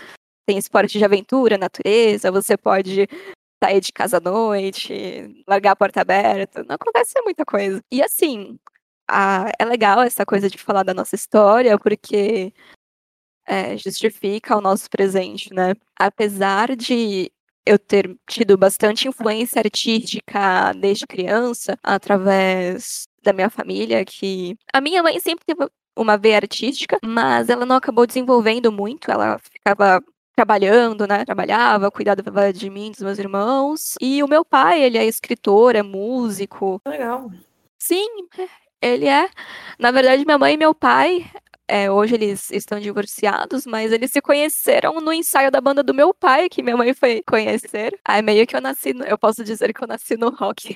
tem 0.48 0.58
esporte 0.58 0.98
de 1.00 1.06
aventura, 1.06 1.58
natureza, 1.58 2.32
você 2.32 2.56
pode 2.58 3.08
sair 3.64 3.82
de 3.82 3.92
casa 3.92 4.18
à 4.18 4.20
noite, 4.20 5.44
largar 5.48 5.72
a 5.72 5.76
porta 5.76 6.02
aberta, 6.02 6.64
não 6.64 6.76
acontece 6.76 7.20
muita 7.24 7.46
coisa. 7.46 7.82
E 7.92 8.04
assim, 8.04 8.60
a, 9.10 9.52
é 9.60 9.66
legal 9.66 10.02
essa 10.04 10.26
coisa 10.26 10.50
de 10.50 10.58
falar 10.58 10.84
da 10.84 10.94
nossa 10.94 11.16
história, 11.16 11.78
porque 11.80 12.54
é, 13.48 13.78
justifica 13.78 14.58
o 14.58 14.62
nosso 14.62 14.90
presente, 14.90 15.54
né? 15.54 15.74
Apesar 16.00 16.76
de 16.76 17.32
eu 17.66 17.80
ter 17.80 18.16
tido 18.28 18.58
bastante 18.58 19.08
influência 19.08 19.60
artística 19.60 20.74
desde 20.74 21.08
criança, 21.08 21.78
através 21.84 23.08
da 23.24 23.34
minha 23.34 23.50
família, 23.50 24.06
que 24.06 24.56
a 24.72 24.80
minha 24.80 25.02
mãe 25.02 25.20
sempre 25.20 25.46
teve 25.46 25.68
uma 25.98 26.18
veia 26.18 26.38
artística, 26.38 27.00
mas 27.04 27.50
ela 27.50 27.66
não 27.66 27.76
acabou 27.76 28.06
desenvolvendo 28.06 28.72
muito, 28.72 29.10
ela 29.10 29.40
ficava 29.40 30.04
trabalhando, 30.36 31.08
né? 31.08 31.24
Trabalhava, 31.24 31.90
cuidava 31.90 32.22
de 32.54 32.70
mim, 32.70 32.92
dos 32.92 33.00
meus 33.00 33.18
irmãos. 33.18 33.96
E 34.02 34.22
o 34.22 34.28
meu 34.28 34.44
pai, 34.44 34.84
ele 34.84 34.98
é 34.98 35.06
escritor, 35.06 35.76
é 35.76 35.82
músico. 35.82 36.82
Legal. 36.86 37.32
Sim, 37.80 38.06
ele 38.82 39.08
é. 39.08 39.30
Na 39.80 39.92
verdade, 39.92 40.26
minha 40.26 40.38
mãe 40.38 40.56
e 40.56 40.58
meu 40.58 40.76
pai, 40.76 41.26
é, 41.68 41.90
hoje 41.90 42.16
eles 42.16 42.52
estão 42.52 42.80
divorciados, 42.80 43.66
mas 43.66 43.92
eles 43.92 44.12
se 44.12 44.22
conheceram 44.22 45.02
no 45.02 45.12
ensaio 45.12 45.50
da 45.50 45.60
banda 45.60 45.84
do 45.84 45.94
meu 45.94 46.14
pai, 46.14 46.48
que 46.50 46.62
minha 46.62 46.78
mãe 46.78 46.94
foi 46.94 47.24
conhecer. 47.28 48.00
Aí 48.06 48.22
meio 48.22 48.46
que 48.46 48.56
eu 48.56 48.62
nasci, 48.62 48.94
no, 48.94 49.04
eu 49.04 49.18
posso 49.18 49.44
dizer 49.44 49.74
que 49.74 49.84
eu 49.84 49.88
nasci 49.88 50.16
no 50.16 50.30
rock. 50.30 50.76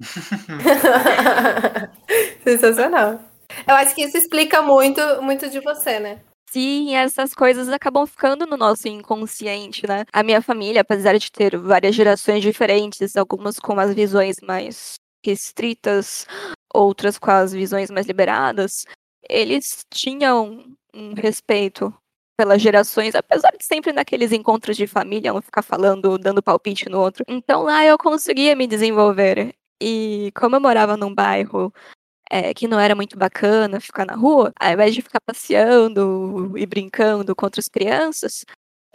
Sensacional. 2.44 3.20
Eu 3.66 3.74
acho 3.74 3.94
que 3.94 4.02
isso 4.02 4.16
explica 4.16 4.60
muito, 4.60 5.00
muito 5.22 5.48
de 5.48 5.60
você, 5.60 5.98
né? 5.98 6.20
Sim, 6.50 6.94
essas 6.94 7.34
coisas 7.34 7.68
acabam 7.68 8.06
ficando 8.06 8.46
no 8.46 8.56
nosso 8.56 8.88
inconsciente, 8.88 9.86
né? 9.86 10.04
A 10.12 10.22
minha 10.22 10.40
família, 10.40 10.80
apesar 10.80 11.18
de 11.18 11.30
ter 11.30 11.56
várias 11.58 11.94
gerações 11.94 12.42
diferentes, 12.42 13.16
algumas 13.16 13.58
com 13.58 13.78
as 13.78 13.94
visões 13.94 14.36
mais 14.42 14.94
restritas, 15.24 16.26
outras 16.72 17.18
com 17.18 17.30
as 17.30 17.52
visões 17.52 17.90
mais 17.90 18.06
liberadas, 18.06 18.84
eles 19.28 19.84
tinham 19.90 20.64
um 20.94 21.14
respeito 21.14 21.94
pelas 22.36 22.62
gerações, 22.62 23.14
apesar 23.14 23.50
de 23.58 23.64
sempre 23.64 23.92
naqueles 23.92 24.32
encontros 24.32 24.76
de 24.76 24.86
família, 24.86 25.34
um 25.34 25.42
ficar 25.42 25.62
falando, 25.62 26.16
dando 26.18 26.42
palpite 26.42 26.88
no 26.88 27.00
outro. 27.00 27.24
Então 27.26 27.64
lá 27.64 27.84
eu 27.84 27.98
conseguia 27.98 28.54
me 28.54 28.66
desenvolver. 28.66 29.54
E 29.82 30.30
como 30.36 30.56
eu 30.56 30.60
morava 30.60 30.96
num 30.96 31.14
bairro 31.14 31.72
é, 32.30 32.54
que 32.54 32.68
não 32.68 32.78
era 32.78 32.94
muito 32.94 33.18
bacana 33.18 33.80
ficar 33.80 34.06
na 34.06 34.14
rua, 34.14 34.52
ao 34.60 34.72
invés 34.72 34.94
de 34.94 35.02
ficar 35.02 35.20
passeando 35.20 36.56
e 36.56 36.66
brincando 36.66 37.34
com 37.34 37.46
outras 37.46 37.68
crianças, 37.68 38.44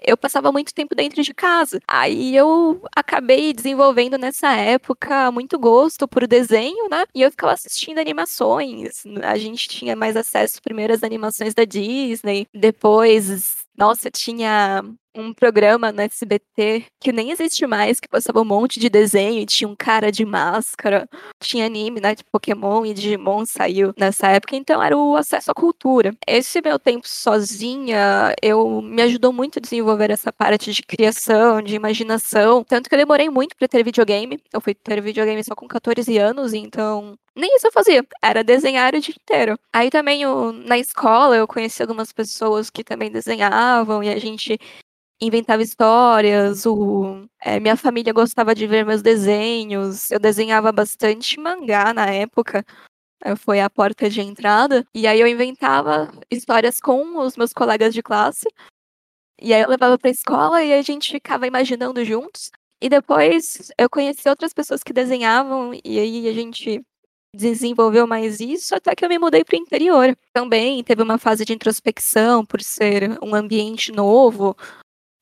eu 0.02 0.18
passava 0.18 0.52
muito 0.52 0.74
tempo 0.74 0.96
dentro 0.96 1.22
de 1.24 1.34
casa. 1.34 1.80
Aí 1.88 2.36
eu 2.36 2.82
acabei 2.96 3.54
desenvolvendo 3.54 4.18
nessa 4.18 4.54
época 4.56 5.32
muito 5.32 5.58
gosto 5.60 6.08
por 6.08 6.28
desenho, 6.28 6.90
né? 6.90 7.06
E 7.16 7.22
eu 7.22 7.32
ficava 7.32 7.54
assistindo 7.54 8.00
animações. 8.00 9.04
A 9.24 9.38
gente 9.38 9.68
tinha 9.70 9.96
mais 9.96 10.16
acesso 10.16 10.62
primeiro 10.62 10.94
às 10.94 11.04
animações 11.04 11.54
da 11.54 11.64
Disney, 11.66 12.48
depois 12.54 13.64
nossa, 13.78 14.12
tinha 14.12 14.84
um 15.16 15.34
programa 15.34 15.92
no 15.92 16.02
SBT 16.02 16.86
que 17.00 17.12
nem 17.12 17.32
existe 17.32 17.66
mais, 17.68 18.00
que 18.00 18.08
passava 18.08 18.42
um 18.42 18.46
monte 18.46 18.80
de 18.80 18.90
desenho 18.90 19.40
e 19.40 19.46
tinha 19.46 19.68
um 19.68 19.76
cara 19.76 20.12
de 20.12 20.26
máscara. 20.26 21.08
Tinha 21.40 21.66
anime, 21.66 22.00
né? 22.00 22.16
De 22.16 22.24
Pokémon 22.24 22.86
e 22.86 22.94
Digimon 22.94 23.46
saiu 23.46 23.94
nessa 23.98 24.28
época, 24.30 24.56
então 24.56 24.82
era 24.82 24.98
o 24.98 25.16
acesso 25.16 25.52
à 25.52 25.54
cultura. 25.54 26.16
Esse 26.28 26.62
meu 26.62 26.80
tempo 26.80 27.08
sozinha, 27.08 28.34
eu 28.42 28.82
me 28.82 29.02
ajudou 29.02 29.34
muito 29.34 29.60
a 29.60 29.62
desenvolver 29.62 30.12
essa 30.12 30.32
parte 30.32 30.72
de 30.72 30.82
criação, 30.82 31.62
de 31.62 31.76
imaginação. 31.76 32.64
Tanto 32.64 32.90
que 32.90 32.96
eu 32.96 33.00
demorei 33.00 33.30
muito 33.30 33.56
para 33.56 33.68
ter 33.68 33.84
videogame. 33.84 34.40
Eu 34.52 34.62
fui 34.62 34.74
ter 34.74 35.02
videogame 35.02 35.44
só 35.44 35.56
com 35.56 35.68
14 35.68 36.18
anos, 36.18 36.54
então 36.54 37.16
nem 37.36 37.56
isso 37.56 37.66
eu 37.66 37.72
fazia, 37.72 38.06
era 38.22 38.44
desenhar 38.44 38.94
o 38.94 39.00
dia 39.00 39.16
inteiro. 39.20 39.58
Aí 39.74 39.90
também 39.90 40.22
na 40.66 40.78
escola 40.78 41.36
eu 41.36 41.48
conheci 41.48 41.82
algumas 41.82 42.12
pessoas 42.12 42.70
que 42.70 42.84
também 42.84 43.12
desenhavam 43.12 44.04
e 44.04 44.10
a 44.10 44.20
gente 44.20 44.60
inventava 45.26 45.64
histórias. 45.64 46.66
O, 46.66 47.26
é, 47.42 47.60
minha 47.60 47.78
família 47.78 48.14
gostava 48.14 48.54
de 48.54 48.68
ver 48.68 48.86
meus 48.86 49.02
desenhos. 49.02 50.12
Eu 50.12 50.20
desenhava 50.20 50.72
bastante 50.72 51.40
mangá 51.40 51.94
na 51.94 52.08
época. 52.08 52.66
Foi 53.38 53.62
a 53.62 53.70
porta 53.70 54.10
de 54.10 54.22
entrada. 54.22 54.86
E 54.94 55.08
aí 55.08 55.20
eu 55.20 55.28
inventava 55.28 56.12
histórias 56.30 56.80
com 56.80 57.18
os 57.20 57.38
meus 57.38 57.54
colegas 57.54 57.94
de 57.94 58.04
classe. 58.04 58.48
E 59.42 59.54
aí 59.54 59.62
eu 59.62 59.70
levava 59.70 59.98
pra 59.98 60.10
escola 60.10 60.64
e 60.64 60.74
a 60.74 60.82
gente 60.82 61.12
ficava 61.12 61.48
imaginando 61.48 62.04
juntos. 62.06 62.52
E 62.82 62.90
depois 62.90 63.72
eu 63.78 63.90
conheci 63.90 64.28
outras 64.28 64.54
pessoas 64.54 64.84
que 64.84 64.92
desenhavam, 64.92 65.72
e 65.86 65.98
aí 66.00 66.28
a 66.28 66.34
gente 66.34 66.82
desenvolveu 67.34 68.06
mais 68.06 68.40
isso 68.40 68.76
até 68.76 68.94
que 68.94 69.04
eu 69.04 69.10
me 69.10 69.18
mudei 69.18 69.44
para 69.44 69.58
o 69.58 69.60
interior. 69.60 70.16
Também 70.34 70.84
teve 70.84 71.02
uma 71.02 71.18
fase 71.18 71.46
de 71.46 71.54
introspecção 71.54 72.46
por 72.46 72.62
ser 72.62 73.18
um 73.24 73.34
ambiente 73.34 73.92
novo, 73.92 74.56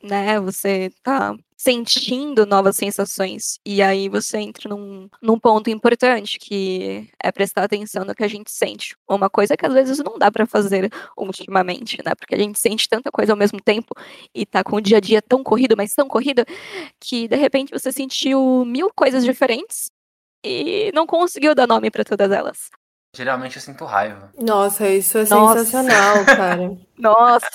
né? 0.03 0.39
Você 0.39 0.91
tá 1.03 1.35
sentindo 1.61 2.43
novas 2.45 2.75
sensações. 2.75 3.59
E 3.63 3.83
aí 3.83 4.09
você 4.09 4.39
entra 4.39 4.67
num, 4.67 5.07
num 5.21 5.39
ponto 5.39 5.69
importante, 5.69 6.39
que 6.39 7.07
é 7.21 7.31
prestar 7.31 7.63
atenção 7.63 8.03
no 8.03 8.15
que 8.15 8.23
a 8.23 8.27
gente 8.27 8.49
sente. 8.49 8.95
Uma 9.07 9.29
coisa 9.29 9.55
que 9.55 9.65
às 9.65 9.73
vezes 9.73 9.99
não 9.99 10.17
dá 10.17 10.31
para 10.31 10.47
fazer 10.47 10.91
ultimamente, 11.15 11.99
né? 12.03 12.15
Porque 12.15 12.33
a 12.33 12.37
gente 12.37 12.59
sente 12.59 12.89
tanta 12.89 13.11
coisa 13.11 13.33
ao 13.33 13.37
mesmo 13.37 13.61
tempo 13.61 13.93
e 14.33 14.43
tá 14.43 14.63
com 14.63 14.77
o 14.77 14.81
dia 14.81 14.97
a 14.97 14.99
dia 14.99 15.21
tão 15.21 15.43
corrido, 15.43 15.77
mas 15.77 15.93
tão 15.93 16.07
corrido, 16.07 16.43
que 16.99 17.27
de 17.27 17.35
repente 17.35 17.71
você 17.71 17.91
sentiu 17.91 18.65
mil 18.65 18.91
coisas 18.95 19.23
diferentes 19.23 19.91
e 20.43 20.91
não 20.95 21.05
conseguiu 21.05 21.53
dar 21.53 21.67
nome 21.67 21.91
para 21.91 22.03
todas 22.03 22.31
elas. 22.31 22.71
Geralmente 23.15 23.57
eu 23.57 23.61
sinto 23.61 23.85
raiva. 23.85 24.31
Nossa, 24.39 24.87
isso 24.89 25.17
é 25.17 25.25
Nossa. 25.25 25.65
sensacional, 25.65 26.25
cara. 26.25 26.77
Nossa. 26.97 27.49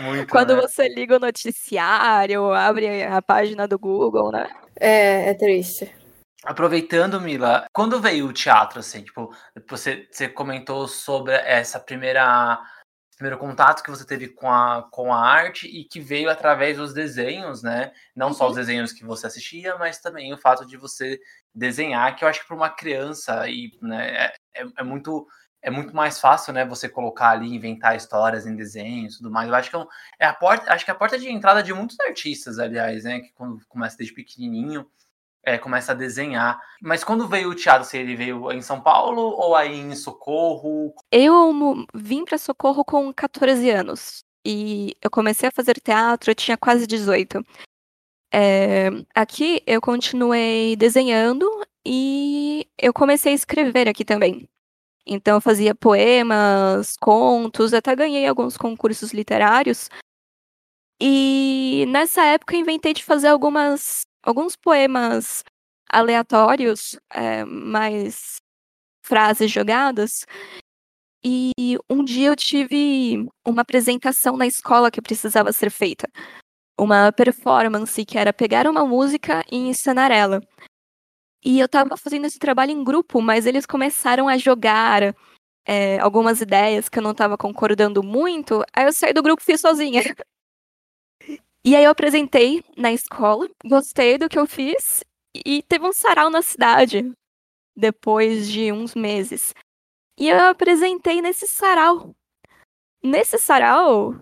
Muito, 0.00 0.30
Quando 0.30 0.54
né? 0.54 0.62
você 0.62 0.88
liga 0.88 1.16
o 1.16 1.20
noticiário, 1.20 2.52
abre 2.52 3.04
a 3.04 3.20
página 3.22 3.66
do 3.66 3.78
Google, 3.78 4.30
né? 4.30 4.48
É, 4.78 5.30
é 5.30 5.34
triste. 5.34 5.94
Aproveitando, 6.44 7.20
Mila, 7.20 7.66
quando 7.72 8.00
veio 8.00 8.26
o 8.26 8.32
teatro, 8.32 8.80
assim, 8.80 9.02
tipo, 9.02 9.32
você, 9.68 10.08
você 10.10 10.28
comentou 10.28 10.88
sobre 10.88 11.34
essa 11.34 11.78
primeira 11.78 12.60
primeiro 13.22 13.38
contato 13.38 13.84
que 13.84 13.90
você 13.90 14.04
teve 14.04 14.28
com 14.28 14.50
a, 14.50 14.88
com 14.90 15.14
a 15.14 15.24
arte 15.24 15.68
e 15.68 15.84
que 15.84 16.00
veio 16.00 16.28
através 16.28 16.76
dos 16.76 16.92
desenhos, 16.92 17.62
né? 17.62 17.92
Não 18.16 18.28
uhum. 18.28 18.34
só 18.34 18.46
os 18.46 18.50
uhum. 18.50 18.56
desenhos 18.56 18.92
que 18.92 19.04
você 19.04 19.28
assistia, 19.28 19.76
mas 19.78 20.00
também 20.00 20.34
o 20.34 20.38
fato 20.38 20.66
de 20.66 20.76
você 20.76 21.20
desenhar, 21.54 22.16
que 22.16 22.24
eu 22.24 22.28
acho 22.28 22.40
que 22.40 22.46
para 22.48 22.56
uma 22.56 22.70
criança 22.70 23.48
e, 23.48 23.78
né, 23.80 24.10
é, 24.10 24.34
é, 24.62 24.66
é, 24.78 24.82
muito 24.82 25.24
é 25.62 25.70
muito 25.70 25.94
mais 25.94 26.18
fácil, 26.18 26.52
né? 26.52 26.64
Você 26.66 26.88
colocar 26.88 27.30
ali, 27.30 27.54
inventar 27.54 27.96
histórias 27.96 28.46
em 28.46 28.56
desenhos, 28.56 29.18
tudo 29.18 29.30
mais. 29.30 29.48
Eu 29.48 29.54
acho 29.54 29.70
que 29.70 29.76
é, 29.76 29.86
é 30.20 30.26
a 30.26 30.34
porta, 30.34 30.72
acho 30.72 30.84
que 30.84 30.90
é 30.90 30.94
a 30.94 30.96
porta 30.96 31.18
de 31.18 31.30
entrada 31.30 31.62
de 31.62 31.72
muitos 31.72 31.98
artistas, 32.00 32.58
aliás, 32.58 33.04
né? 33.04 33.20
Que 33.20 33.32
quando 33.32 33.64
começa 33.68 33.96
desde 33.96 34.14
pequenininho 34.14 34.86
é, 35.44 35.58
começa 35.58 35.92
a 35.92 35.94
desenhar. 35.94 36.60
Mas 36.80 37.04
quando 37.04 37.28
veio 37.28 37.50
o 37.50 37.54
teatro, 37.54 37.86
se 37.86 37.98
ele 37.98 38.14
veio 38.14 38.50
em 38.52 38.62
São 38.62 38.80
Paulo 38.80 39.20
ou 39.20 39.54
aí 39.54 39.78
em 39.78 39.94
Socorro? 39.94 40.94
Eu 41.10 41.52
vim 41.94 42.24
para 42.24 42.38
Socorro 42.38 42.84
com 42.84 43.12
14 43.12 43.70
anos. 43.70 44.24
E 44.44 44.96
eu 45.00 45.10
comecei 45.10 45.48
a 45.48 45.52
fazer 45.52 45.80
teatro, 45.80 46.30
eu 46.30 46.34
tinha 46.34 46.56
quase 46.56 46.86
18. 46.86 47.44
É, 48.34 48.88
aqui 49.14 49.62
eu 49.66 49.80
continuei 49.80 50.74
desenhando 50.76 51.48
e 51.84 52.66
eu 52.78 52.92
comecei 52.92 53.32
a 53.32 53.34
escrever 53.34 53.88
aqui 53.88 54.04
também. 54.04 54.48
Então 55.06 55.36
eu 55.36 55.40
fazia 55.40 55.74
poemas, 55.74 56.96
contos, 57.00 57.74
até 57.74 57.94
ganhei 57.96 58.26
alguns 58.26 58.56
concursos 58.56 59.12
literários. 59.12 59.88
E 61.00 61.84
nessa 61.88 62.22
época 62.24 62.54
eu 62.54 62.60
inventei 62.60 62.94
de 62.94 63.04
fazer 63.04 63.28
algumas 63.28 64.02
alguns 64.22 64.54
poemas 64.56 65.42
aleatórios, 65.90 66.98
é, 67.12 67.44
mais 67.44 68.36
frases 69.04 69.50
jogadas. 69.50 70.24
E 71.24 71.52
um 71.90 72.04
dia 72.04 72.28
eu 72.28 72.36
tive 72.36 73.26
uma 73.46 73.62
apresentação 73.62 74.36
na 74.36 74.46
escola 74.46 74.90
que 74.90 75.00
precisava 75.02 75.52
ser 75.52 75.70
feita. 75.70 76.08
Uma 76.78 77.12
performance 77.12 78.04
que 78.04 78.18
era 78.18 78.32
pegar 78.32 78.66
uma 78.68 78.86
música 78.86 79.44
e 79.50 79.56
encenar 79.58 80.10
ela. 80.12 80.40
E 81.44 81.58
eu 81.58 81.66
estava 81.66 81.96
fazendo 81.96 82.26
esse 82.26 82.38
trabalho 82.38 82.70
em 82.70 82.84
grupo, 82.84 83.20
mas 83.20 83.46
eles 83.46 83.66
começaram 83.66 84.28
a 84.28 84.38
jogar 84.38 85.14
é, 85.66 85.98
algumas 85.98 86.40
ideias 86.40 86.88
que 86.88 86.98
eu 86.98 87.02
não 87.02 87.10
estava 87.12 87.36
concordando 87.36 88.02
muito. 88.02 88.62
Aí 88.72 88.84
eu 88.86 88.92
saí 88.92 89.12
do 89.12 89.22
grupo 89.22 89.42
e 89.42 89.44
fiz 89.44 89.60
sozinha. 89.60 90.02
E 91.64 91.76
aí 91.76 91.84
eu 91.84 91.90
apresentei 91.92 92.64
na 92.76 92.92
escola, 92.92 93.48
gostei 93.64 94.18
do 94.18 94.28
que 94.28 94.36
eu 94.36 94.46
fiz 94.48 95.04
e 95.32 95.62
teve 95.62 95.86
um 95.86 95.92
sarau 95.92 96.28
na 96.28 96.42
cidade 96.42 97.12
depois 97.76 98.48
de 98.48 98.72
uns 98.72 98.94
meses. 98.96 99.54
E 100.18 100.28
eu 100.28 100.40
apresentei 100.48 101.22
nesse 101.22 101.46
sarau. 101.46 102.14
Nesse 103.02 103.38
sarau, 103.38 104.14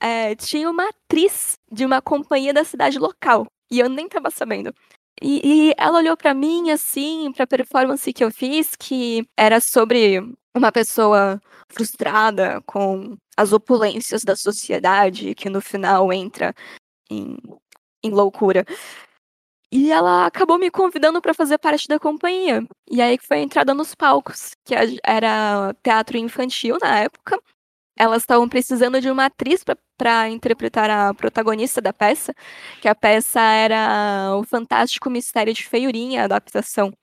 é, 0.00 0.34
tinha 0.34 0.70
uma 0.70 0.88
atriz 0.88 1.58
de 1.70 1.84
uma 1.84 2.00
companhia 2.02 2.52
da 2.52 2.64
cidade 2.64 2.98
local. 2.98 3.46
E 3.70 3.78
eu 3.78 3.88
nem 3.88 4.08
tava 4.08 4.30
sabendo. 4.30 4.74
E, 5.22 5.70
e 5.70 5.74
ela 5.76 5.98
olhou 5.98 6.16
para 6.16 6.32
mim, 6.32 6.70
assim, 6.70 7.32
pra 7.32 7.46
performance 7.46 8.12
que 8.12 8.24
eu 8.24 8.30
fiz, 8.30 8.74
que 8.74 9.26
era 9.36 9.60
sobre 9.60 10.20
uma 10.54 10.72
pessoa 10.72 11.40
frustrada 11.68 12.60
com 12.62 13.16
as 13.36 13.52
opulências 13.52 14.22
da 14.24 14.34
sociedade, 14.34 15.34
que 15.34 15.50
no 15.50 15.60
final 15.60 16.12
entra 16.12 16.54
em, 17.10 17.36
em 18.02 18.10
loucura. 18.10 18.64
E 19.72 19.92
ela 19.92 20.26
acabou 20.26 20.58
me 20.58 20.70
convidando 20.70 21.20
para 21.22 21.32
fazer 21.32 21.56
parte 21.58 21.86
da 21.86 21.98
companhia. 21.98 22.66
E 22.90 23.00
aí 23.00 23.18
foi 23.18 23.38
a 23.38 23.42
entrada 23.42 23.72
nos 23.72 23.94
palcos, 23.94 24.50
que 24.64 24.74
era 25.04 25.72
teatro 25.82 26.16
infantil 26.18 26.76
na 26.82 27.00
época. 27.00 27.40
Elas 28.00 28.22
estavam 28.22 28.48
precisando 28.48 28.98
de 28.98 29.10
uma 29.10 29.26
atriz 29.26 29.62
para 29.98 30.26
interpretar 30.30 30.88
a 30.88 31.12
protagonista 31.12 31.82
da 31.82 31.92
peça, 31.92 32.34
que 32.80 32.88
a 32.88 32.94
peça 32.94 33.38
era 33.38 34.34
O 34.38 34.42
Fantástico 34.42 35.10
Mistério 35.10 35.52
de 35.52 35.62
Feiurinha, 35.68 36.22
a 36.22 36.24
adaptação. 36.24 36.94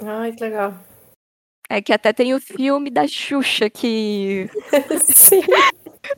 Ai, 0.00 0.32
que 0.32 0.42
legal. 0.42 0.74
É 1.70 1.80
que 1.80 1.92
até 1.92 2.12
tem 2.12 2.34
o 2.34 2.40
filme 2.40 2.90
da 2.90 3.06
Xuxa 3.06 3.70
que. 3.70 4.50
Sim. 5.14 5.42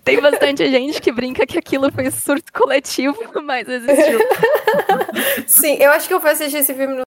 Tem 0.02 0.22
bastante 0.22 0.68
gente 0.70 0.98
que 0.98 1.12
brinca 1.12 1.46
que 1.46 1.58
aquilo 1.58 1.92
foi 1.92 2.10
surto 2.10 2.50
coletivo, 2.54 3.18
mas 3.44 3.68
existiu. 3.68 4.20
Sim, 5.46 5.74
eu 5.74 5.90
acho 5.90 6.08
que 6.08 6.14
eu 6.14 6.20
fui 6.20 6.30
assistir 6.30 6.56
esse 6.56 6.72
filme 6.72 6.94
no 6.94 7.05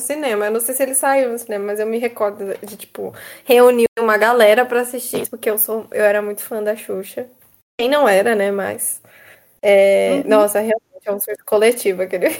cinema. 0.00 0.46
Eu 0.46 0.50
não 0.52 0.60
sei 0.60 0.74
se 0.74 0.82
ele 0.82 0.94
saiu 0.94 1.30
no 1.30 1.38
cinema, 1.38 1.66
mas 1.66 1.80
eu 1.80 1.86
me 1.86 1.98
recordo 1.98 2.54
de, 2.62 2.76
tipo, 2.76 3.14
reunir 3.44 3.86
uma 3.98 4.16
galera 4.16 4.64
para 4.64 4.80
assistir, 4.80 5.28
porque 5.28 5.50
eu 5.50 5.58
sou, 5.58 5.86
eu 5.90 6.04
era 6.04 6.22
muito 6.22 6.42
fã 6.42 6.62
da 6.62 6.76
Xuxa. 6.76 7.26
Quem 7.78 7.88
não 7.88 8.08
era, 8.08 8.34
né, 8.34 8.50
mas. 8.50 9.00
É, 9.62 10.22
uhum. 10.24 10.30
Nossa, 10.30 10.60
realmente 10.60 11.06
é 11.06 11.12
um 11.12 11.20
surto 11.20 11.44
coletivo 11.44 12.02
aquele. 12.02 12.28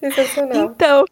Sensacional. 0.00 0.66
Então, 0.66 1.04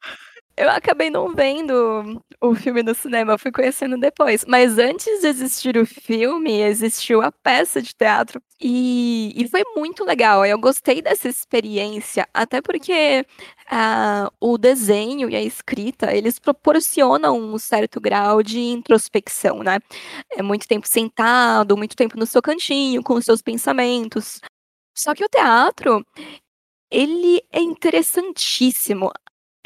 eu 0.61 0.69
acabei 0.69 1.09
não 1.09 1.35
vendo 1.35 2.23
o 2.39 2.55
filme 2.55 2.83
no 2.83 2.95
cinema, 2.95 3.39
fui 3.39 3.51
conhecendo 3.51 3.97
depois. 3.99 4.45
Mas 4.47 4.79
antes 4.79 5.23
de 5.23 5.27
existir 5.27 5.75
o 5.79 5.87
filme, 5.87 6.61
existiu 6.61 7.23
a 7.23 7.33
peça 7.33 7.81
de 7.81 7.95
teatro. 7.95 8.43
E, 8.61 9.33
e 9.35 9.49
foi 9.49 9.63
muito 9.75 10.05
legal. 10.05 10.45
Eu 10.45 10.59
gostei 10.59 11.01
dessa 11.01 11.29
experiência, 11.29 12.29
até 12.35 12.61
porque 12.61 13.25
uh, 13.73 14.31
o 14.39 14.59
desenho 14.59 15.31
e 15.31 15.37
a 15.37 15.43
escrita, 15.43 16.15
eles 16.15 16.39
proporcionam 16.39 17.39
um 17.39 17.59
certo 17.59 17.99
grau 17.99 18.43
de 18.43 18.61
introspecção, 18.61 19.63
né? 19.63 19.79
É 20.31 20.43
muito 20.43 20.69
tempo 20.69 20.87
sentado, 20.87 21.75
muito 21.75 21.97
tempo 21.97 22.19
no 22.19 22.27
seu 22.27 22.43
cantinho, 22.43 23.03
com 23.03 23.15
os 23.15 23.25
seus 23.25 23.41
pensamentos. 23.41 24.43
Só 24.95 25.15
que 25.15 25.25
o 25.25 25.29
teatro, 25.29 26.05
ele 26.91 27.43
é 27.51 27.61
interessantíssimo 27.61 29.11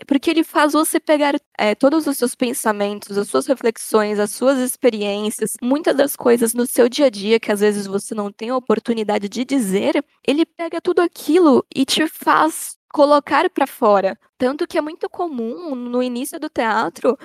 porque 0.06 0.30
ele 0.30 0.42
faz 0.42 0.72
você 0.72 0.98
pegar 0.98 1.34
é, 1.58 1.74
todos 1.74 2.06
os 2.06 2.16
seus 2.16 2.34
pensamentos, 2.34 3.16
as 3.16 3.28
suas 3.28 3.46
reflexões, 3.46 4.18
as 4.18 4.32
suas 4.32 4.58
experiências, 4.58 5.52
muitas 5.62 5.96
das 5.96 6.16
coisas 6.16 6.52
no 6.52 6.66
seu 6.66 6.88
dia 6.88 7.06
a 7.06 7.10
dia 7.10 7.38
que 7.38 7.52
às 7.52 7.60
vezes 7.60 7.86
você 7.86 8.14
não 8.14 8.32
tem 8.32 8.50
a 8.50 8.56
oportunidade 8.56 9.28
de 9.28 9.44
dizer, 9.44 10.04
ele 10.26 10.44
pega 10.44 10.80
tudo 10.80 11.00
aquilo 11.00 11.64
e 11.74 11.84
te 11.84 12.06
faz 12.08 12.76
colocar 12.92 13.48
para 13.50 13.66
fora. 13.66 14.18
Tanto 14.38 14.66
que 14.66 14.78
é 14.78 14.80
muito 14.80 15.08
comum 15.08 15.74
no 15.74 16.02
início 16.02 16.38
do 16.40 16.48
teatro 16.48 17.16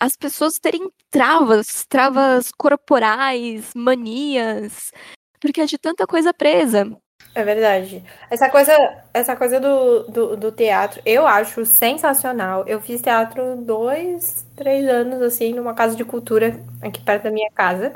as 0.00 0.16
pessoas 0.16 0.58
terem 0.58 0.90
travas, 1.10 1.84
travas 1.88 2.52
corporais, 2.56 3.72
manias, 3.74 4.92
porque 5.40 5.60
é 5.60 5.66
de 5.66 5.78
tanta 5.78 6.06
coisa 6.06 6.32
presa. 6.32 6.96
É 7.34 7.44
verdade. 7.44 8.02
Essa 8.30 8.48
coisa, 8.48 8.72
essa 9.14 9.36
coisa 9.36 9.60
do, 9.60 10.04
do, 10.04 10.36
do, 10.36 10.52
teatro, 10.52 11.00
eu 11.04 11.26
acho 11.26 11.64
sensacional. 11.64 12.64
Eu 12.66 12.80
fiz 12.80 13.00
teatro 13.00 13.56
dois, 13.56 14.44
três 14.56 14.88
anos, 14.88 15.22
assim, 15.22 15.52
numa 15.52 15.74
casa 15.74 15.94
de 15.94 16.04
cultura 16.04 16.58
aqui 16.82 17.00
perto 17.00 17.24
da 17.24 17.30
minha 17.30 17.50
casa. 17.52 17.92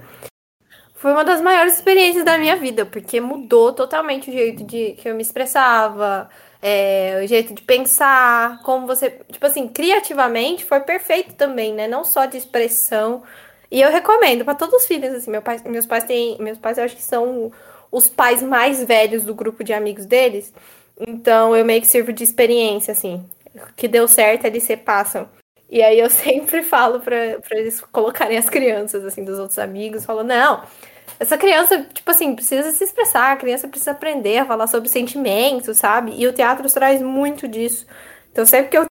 Foi 0.94 1.10
uma 1.12 1.24
das 1.24 1.40
maiores 1.40 1.74
experiências 1.74 2.24
da 2.24 2.38
minha 2.38 2.54
vida, 2.54 2.86
porque 2.86 3.20
mudou 3.20 3.72
totalmente 3.72 4.30
o 4.30 4.32
jeito 4.32 4.62
de 4.62 4.92
que 4.92 5.08
eu 5.08 5.16
me 5.16 5.22
expressava, 5.22 6.30
é, 6.62 7.20
o 7.24 7.26
jeito 7.26 7.52
de 7.52 7.62
pensar, 7.62 8.62
como 8.62 8.86
você. 8.86 9.10
Tipo 9.32 9.46
assim, 9.46 9.66
criativamente 9.66 10.64
foi 10.64 10.78
perfeito 10.78 11.34
também, 11.34 11.74
né? 11.74 11.88
Não 11.88 12.04
só 12.04 12.24
de 12.26 12.36
expressão. 12.36 13.24
E 13.68 13.80
eu 13.80 13.90
recomendo 13.90 14.44
para 14.44 14.54
todos 14.54 14.82
os 14.82 14.86
filhos, 14.86 15.12
assim, 15.12 15.30
meu 15.30 15.42
pai, 15.42 15.60
meus 15.64 15.86
pais 15.86 16.04
têm. 16.04 16.38
Meus 16.38 16.58
pais 16.58 16.78
eu 16.78 16.84
acho 16.84 16.94
que 16.94 17.02
são 17.02 17.50
os 17.92 18.08
pais 18.08 18.42
mais 18.42 18.82
velhos 18.82 19.22
do 19.22 19.34
grupo 19.34 19.62
de 19.62 19.74
amigos 19.74 20.06
deles. 20.06 20.52
Então 20.98 21.54
eu 21.54 21.64
meio 21.64 21.82
que 21.82 21.86
sirvo 21.86 22.12
de 22.12 22.24
experiência, 22.24 22.92
assim. 22.92 23.24
O 23.54 23.74
que 23.76 23.86
deu 23.86 24.08
certo, 24.08 24.46
eles 24.46 24.66
repassam. 24.66 25.28
E 25.70 25.82
aí 25.82 25.98
eu 25.98 26.08
sempre 26.10 26.62
falo 26.62 27.00
para 27.00 27.38
eles 27.50 27.80
colocarem 27.80 28.38
as 28.38 28.48
crianças, 28.48 29.04
assim, 29.04 29.22
dos 29.22 29.38
outros 29.38 29.58
amigos, 29.58 30.06
falo, 30.06 30.24
não, 30.24 30.64
essa 31.20 31.36
criança, 31.36 31.86
tipo 31.92 32.10
assim, 32.10 32.34
precisa 32.34 32.70
se 32.72 32.82
expressar, 32.82 33.32
a 33.32 33.36
criança 33.36 33.68
precisa 33.68 33.92
aprender 33.92 34.38
a 34.38 34.46
falar 34.46 34.66
sobre 34.66 34.88
sentimentos, 34.88 35.78
sabe? 35.78 36.12
E 36.16 36.26
o 36.26 36.32
teatro 36.32 36.66
traz 36.72 37.02
muito 37.02 37.46
disso. 37.46 37.86
Então 38.32 38.46
sempre 38.46 38.70
que 38.70 38.78
eu 38.78 38.86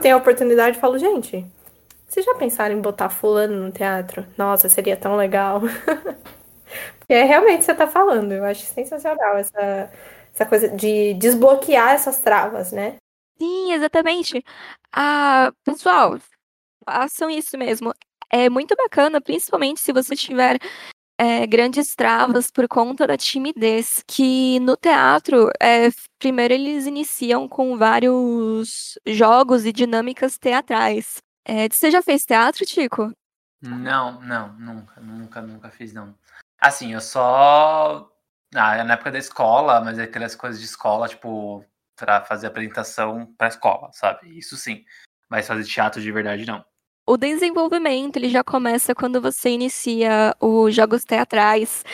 tenho 0.00 0.16
a 0.16 0.18
oportunidade, 0.18 0.76
eu 0.76 0.80
falo, 0.80 0.98
gente, 0.98 1.44
vocês 2.06 2.26
já 2.26 2.34
pensaram 2.34 2.76
em 2.76 2.80
botar 2.80 3.08
fulano 3.08 3.56
no 3.56 3.72
teatro? 3.72 4.26
Nossa, 4.36 4.68
seria 4.68 4.96
tão 4.96 5.16
legal. 5.16 5.62
é 7.12 7.24
realmente 7.24 7.64
você 7.64 7.72
está 7.72 7.86
falando. 7.86 8.32
Eu 8.32 8.44
acho 8.44 8.64
sensacional 8.64 9.36
essa, 9.36 9.90
essa 10.32 10.46
coisa 10.46 10.68
de 10.68 11.14
desbloquear 11.14 11.92
essas 11.94 12.20
travas, 12.20 12.72
né? 12.72 12.96
Sim, 13.38 13.72
exatamente. 13.72 14.42
Ah, 14.92 15.52
pessoal, 15.64 16.18
façam 16.84 17.30
isso 17.30 17.56
mesmo. 17.58 17.92
É 18.30 18.48
muito 18.48 18.74
bacana, 18.76 19.20
principalmente 19.20 19.80
se 19.80 19.92
você 19.92 20.16
tiver 20.16 20.58
é, 21.18 21.46
grandes 21.46 21.94
travas 21.94 22.50
por 22.50 22.66
conta 22.66 23.06
da 23.06 23.16
timidez, 23.16 24.02
que 24.06 24.58
no 24.60 24.76
teatro, 24.76 25.50
é, 25.60 25.88
primeiro 26.18 26.54
eles 26.54 26.86
iniciam 26.86 27.48
com 27.48 27.76
vários 27.76 28.98
jogos 29.06 29.64
e 29.66 29.72
dinâmicas 29.72 30.38
teatrais. 30.38 31.22
É, 31.44 31.68
você 31.68 31.90
já 31.90 32.02
fez 32.02 32.24
teatro, 32.24 32.64
Tico? 32.64 33.12
Não, 33.60 34.20
não, 34.22 34.52
nunca, 34.54 35.00
nunca, 35.00 35.42
nunca 35.42 35.70
fiz, 35.70 35.92
não. 35.92 36.14
Assim, 36.62 36.92
eu 36.92 37.00
só. 37.00 38.08
Ah, 38.54 38.84
na 38.84 38.94
época 38.94 39.10
da 39.10 39.18
escola, 39.18 39.80
mas 39.80 39.98
é 39.98 40.04
aquelas 40.04 40.36
coisas 40.36 40.60
de 40.60 40.66
escola, 40.66 41.08
tipo, 41.08 41.64
pra 41.96 42.22
fazer 42.22 42.46
apresentação 42.46 43.26
pra 43.36 43.48
escola, 43.48 43.90
sabe? 43.92 44.38
Isso 44.38 44.56
sim. 44.56 44.84
Mas 45.28 45.48
fazer 45.48 45.64
teatro 45.64 46.00
de 46.00 46.12
verdade, 46.12 46.46
não. 46.46 46.64
O 47.04 47.16
desenvolvimento 47.16 48.16
ele 48.16 48.28
já 48.28 48.44
começa 48.44 48.94
quando 48.94 49.20
você 49.20 49.50
inicia 49.50 50.36
os 50.40 50.72
jogos 50.72 51.02
teatrais. 51.02 51.84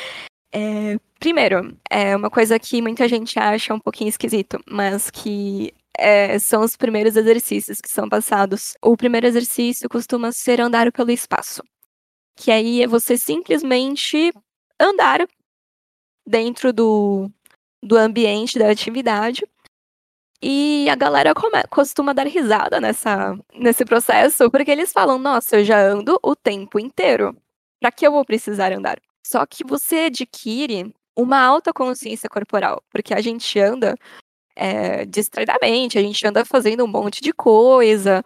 É, 0.52 0.98
primeiro, 1.18 1.74
é 1.90 2.14
uma 2.14 2.28
coisa 2.28 2.58
que 2.58 2.82
muita 2.82 3.08
gente 3.08 3.38
acha 3.38 3.72
um 3.72 3.80
pouquinho 3.80 4.10
esquisito, 4.10 4.58
mas 4.68 5.10
que 5.10 5.72
é, 5.96 6.38
são 6.38 6.62
os 6.62 6.76
primeiros 6.76 7.16
exercícios 7.16 7.80
que 7.80 7.88
são 7.88 8.06
passados. 8.06 8.74
O 8.82 8.98
primeiro 8.98 9.26
exercício 9.26 9.88
costuma 9.88 10.30
ser 10.30 10.60
andar 10.60 10.92
pelo 10.92 11.10
espaço. 11.10 11.62
Que 12.36 12.50
aí 12.50 12.82
é 12.82 12.86
você 12.86 13.16
simplesmente 13.16 14.30
andar 14.80 15.26
dentro 16.26 16.72
do, 16.72 17.30
do 17.82 17.96
ambiente 17.96 18.58
da 18.58 18.70
atividade. 18.70 19.46
E 20.40 20.88
a 20.88 20.94
galera 20.94 21.34
come, 21.34 21.62
costuma 21.68 22.12
dar 22.12 22.26
risada 22.26 22.80
nessa, 22.80 23.36
nesse 23.54 23.84
processo, 23.84 24.50
porque 24.50 24.70
eles 24.70 24.92
falam: 24.92 25.18
Nossa, 25.18 25.56
eu 25.56 25.64
já 25.64 25.80
ando 25.80 26.18
o 26.22 26.36
tempo 26.36 26.78
inteiro. 26.78 27.36
Para 27.80 27.90
que 27.90 28.06
eu 28.06 28.12
vou 28.12 28.24
precisar 28.24 28.72
andar? 28.72 29.00
Só 29.26 29.44
que 29.46 29.64
você 29.64 30.06
adquire 30.06 30.94
uma 31.16 31.40
alta 31.40 31.72
consciência 31.72 32.28
corporal, 32.28 32.82
porque 32.90 33.12
a 33.14 33.20
gente 33.20 33.58
anda 33.58 33.96
é, 34.54 35.04
distraidamente, 35.06 35.98
a 35.98 36.02
gente 36.02 36.24
anda 36.26 36.44
fazendo 36.44 36.84
um 36.84 36.88
monte 36.88 37.20
de 37.20 37.32
coisa. 37.32 38.24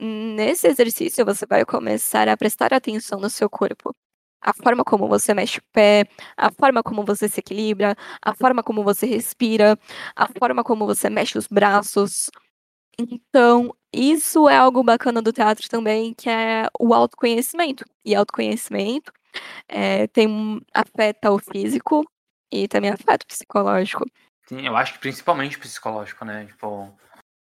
Nesse 0.00 0.68
exercício, 0.68 1.24
você 1.24 1.46
vai 1.46 1.64
começar 1.64 2.28
a 2.28 2.36
prestar 2.36 2.72
atenção 2.72 3.20
no 3.20 3.30
seu 3.30 3.50
corpo 3.50 3.94
a 4.42 4.52
forma 4.52 4.84
como 4.84 5.08
você 5.08 5.32
mexe 5.32 5.60
o 5.60 5.62
pé, 5.72 6.04
a 6.36 6.50
forma 6.50 6.82
como 6.82 7.04
você 7.04 7.28
se 7.28 7.40
equilibra, 7.40 7.96
a 8.20 8.34
forma 8.34 8.62
como 8.62 8.82
você 8.82 9.06
respira, 9.06 9.78
a 10.16 10.26
forma 10.38 10.64
como 10.64 10.84
você 10.84 11.08
mexe 11.08 11.38
os 11.38 11.46
braços. 11.46 12.30
Então, 12.98 13.74
isso 13.92 14.48
é 14.48 14.56
algo 14.56 14.82
bacana 14.82 15.22
do 15.22 15.32
teatro 15.32 15.68
também, 15.68 16.12
que 16.14 16.28
é 16.28 16.66
o 16.78 16.92
autoconhecimento. 16.92 17.84
E 18.04 18.14
autoconhecimento 18.14 19.12
é, 19.68 20.06
tem 20.08 20.60
afeta 20.74 21.30
o 21.30 21.38
físico 21.38 22.04
e 22.50 22.68
também 22.68 22.90
afeta 22.90 23.24
o 23.24 23.26
psicológico. 23.26 24.04
Sim, 24.48 24.66
eu 24.66 24.76
acho 24.76 24.94
que 24.94 24.98
principalmente 24.98 25.58
psicológico, 25.58 26.24
né? 26.24 26.46
Tipo, 26.46 26.92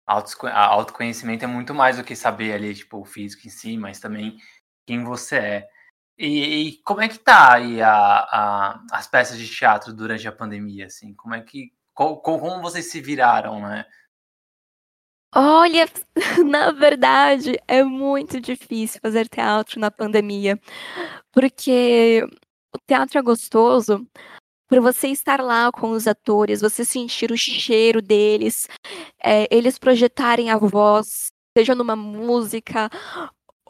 autoconhecimento 0.05 1.43
é 1.43 1.47
muito 1.47 1.73
mais 1.73 1.97
do 1.97 2.03
que 2.03 2.15
saber 2.15 2.53
ali, 2.53 2.73
tipo, 2.73 2.99
o 2.99 3.05
físico 3.05 3.47
em 3.47 3.49
si, 3.49 3.77
mas 3.77 3.99
também 3.99 4.37
quem 4.85 5.03
você 5.03 5.35
é. 5.35 5.69
E, 6.21 6.67
e 6.67 6.77
como 6.83 7.01
é 7.01 7.07
que 7.07 7.17
tá 7.17 7.55
aí 7.55 7.81
a, 7.81 7.89
a, 7.91 8.85
as 8.91 9.07
peças 9.07 9.39
de 9.39 9.47
teatro 9.49 9.91
durante 9.91 10.27
a 10.27 10.31
pandemia, 10.31 10.85
assim? 10.85 11.15
Como 11.15 11.33
é 11.33 11.41
que 11.41 11.73
como, 11.95 12.61
vocês 12.61 12.91
se 12.91 13.01
viraram, 13.01 13.59
né? 13.59 13.85
Olha, 15.33 15.87
na 16.47 16.71
verdade, 16.71 17.59
é 17.67 17.83
muito 17.83 18.39
difícil 18.39 19.01
fazer 19.01 19.27
teatro 19.27 19.79
na 19.79 19.89
pandemia, 19.89 20.59
porque 21.31 22.23
o 22.71 22.77
teatro 22.85 23.17
é 23.17 23.21
gostoso 23.23 24.07
por 24.67 24.79
você 24.79 25.07
estar 25.07 25.41
lá 25.41 25.71
com 25.71 25.89
os 25.89 26.05
atores, 26.05 26.61
você 26.61 26.85
sentir 26.85 27.31
o 27.31 27.37
cheiro 27.37 27.99
deles, 27.99 28.67
é, 29.23 29.47
eles 29.49 29.79
projetarem 29.79 30.51
a 30.51 30.57
voz, 30.57 31.31
seja 31.57 31.73
numa 31.73 31.95
música 31.95 32.89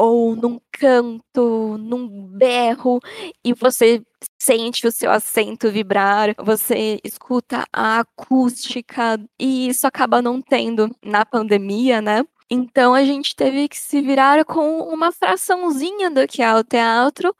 ou 0.01 0.35
num 0.35 0.59
canto, 0.71 1.77
num 1.77 2.27
berro, 2.27 2.99
e 3.45 3.53
você 3.53 4.01
sente 4.41 4.87
o 4.87 4.91
seu 4.91 5.11
assento 5.11 5.69
vibrar, 5.69 6.33
você 6.39 6.99
escuta 7.03 7.65
a 7.71 7.99
acústica, 7.99 9.19
e 9.39 9.67
isso 9.69 9.85
acaba 9.85 10.19
não 10.19 10.41
tendo 10.41 10.89
na 11.05 11.23
pandemia, 11.23 12.01
né? 12.01 12.23
Então 12.49 12.95
a 12.95 13.03
gente 13.05 13.35
teve 13.35 13.69
que 13.69 13.77
se 13.77 14.01
virar 14.01 14.43
com 14.43 14.79
uma 14.79 15.11
fraçãozinha 15.11 16.09
do 16.09 16.27
que 16.27 16.41
é 16.41 16.51
o 16.55 16.63
teatro, 16.63 17.35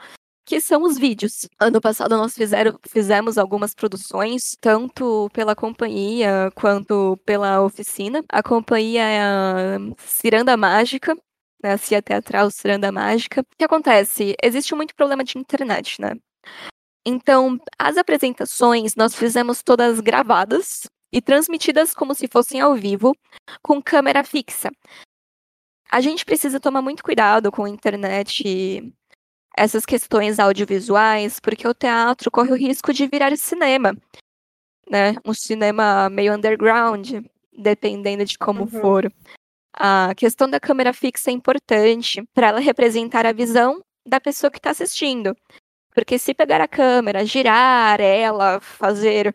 que 0.45 0.61
são 0.61 0.83
os 0.83 0.99
vídeos. 0.99 1.47
Ano 1.59 1.81
passado 1.81 2.15
nós 2.15 2.35
fizeram, 2.35 2.77
fizemos 2.87 3.39
algumas 3.39 3.73
produções, 3.73 4.55
tanto 4.61 5.29
pela 5.33 5.55
companhia 5.55 6.51
quanto 6.53 7.17
pela 7.25 7.61
oficina. 7.63 8.23
A 8.29 8.43
companhia 8.43 9.01
é 9.03 9.21
a 9.21 9.79
Ciranda 9.97 10.55
Mágica, 10.55 11.17
né, 11.63 11.73
a 11.73 11.77
CIA 11.77 12.01
Teatral 12.01 12.49
Ciranda 12.51 12.91
Mágica. 12.91 13.41
O 13.41 13.57
que 13.57 13.63
acontece? 13.63 14.35
Existe 14.41 14.73
muito 14.75 14.95
problema 14.95 15.23
de 15.23 15.37
internet, 15.37 15.99
né? 16.01 16.13
Então, 17.05 17.57
as 17.79 17.97
apresentações 17.97 18.95
nós 18.95 19.15
fizemos 19.15 19.63
todas 19.63 19.99
gravadas 19.99 20.83
e 21.11 21.21
transmitidas 21.21 21.93
como 21.93 22.13
se 22.13 22.27
fossem 22.27 22.61
ao 22.61 22.75
vivo, 22.75 23.15
com 23.61 23.81
câmera 23.81 24.23
fixa. 24.23 24.69
A 25.91 25.99
gente 25.99 26.23
precisa 26.23 26.59
tomar 26.59 26.81
muito 26.81 27.03
cuidado 27.03 27.51
com 27.51 27.65
a 27.65 27.69
internet 27.69 28.43
e 28.45 28.93
essas 29.57 29.85
questões 29.85 30.39
audiovisuais, 30.39 31.39
porque 31.39 31.67
o 31.67 31.73
teatro 31.73 32.31
corre 32.31 32.51
o 32.51 32.55
risco 32.55 32.93
de 32.93 33.07
virar 33.07 33.35
cinema, 33.35 33.93
né? 34.89 35.15
Um 35.25 35.33
cinema 35.33 36.09
meio 36.09 36.33
underground, 36.33 37.25
dependendo 37.51 38.23
de 38.23 38.37
como 38.37 38.61
uhum. 38.61 38.67
for. 38.67 39.11
A 39.73 40.13
questão 40.15 40.49
da 40.49 40.59
câmera 40.59 40.93
fixa 40.93 41.29
é 41.29 41.33
importante 41.33 42.23
para 42.33 42.47
ela 42.47 42.59
representar 42.59 43.25
a 43.25 43.31
visão 43.31 43.81
da 44.05 44.19
pessoa 44.19 44.51
que 44.51 44.57
está 44.57 44.71
assistindo. 44.71 45.35
Porque 45.93 46.17
se 46.17 46.33
pegar 46.33 46.61
a 46.61 46.67
câmera, 46.67 47.25
girar 47.25 47.99
ela, 47.99 48.61
fazer 48.61 49.33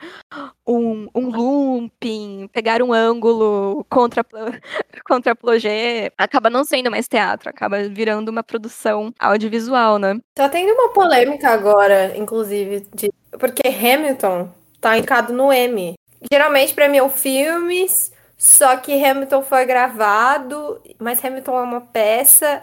um, 0.66 1.06
um 1.14 1.28
looping, 1.28 2.48
pegar 2.50 2.82
um 2.82 2.94
ângulo 2.94 3.84
contra, 3.90 4.24
contra 5.04 5.36
plongé, 5.36 6.10
acaba 6.16 6.48
não 6.48 6.64
sendo 6.64 6.90
mais 6.90 7.06
teatro, 7.06 7.50
acaba 7.50 7.86
virando 7.88 8.30
uma 8.30 8.42
produção 8.42 9.12
audiovisual, 9.18 9.98
né? 9.98 10.18
Tá 10.34 10.48
tendo 10.48 10.72
uma 10.72 10.92
polêmica 10.94 11.50
agora, 11.50 12.16
inclusive, 12.16 12.86
de 12.94 13.12
porque 13.38 13.68
Hamilton 13.68 14.50
tá 14.80 14.96
indicado 14.96 15.34
no 15.34 15.52
M. 15.52 15.94
Geralmente 16.30 16.72
premiam 16.72 17.10
filmes 17.10 18.10
só 18.36 18.76
que 18.76 19.02
Hamilton 19.02 19.42
foi 19.42 19.64
gravado, 19.64 20.80
mas 20.98 21.24
Hamilton 21.24 21.58
é 21.58 21.62
uma 21.62 21.80
peça. 21.80 22.62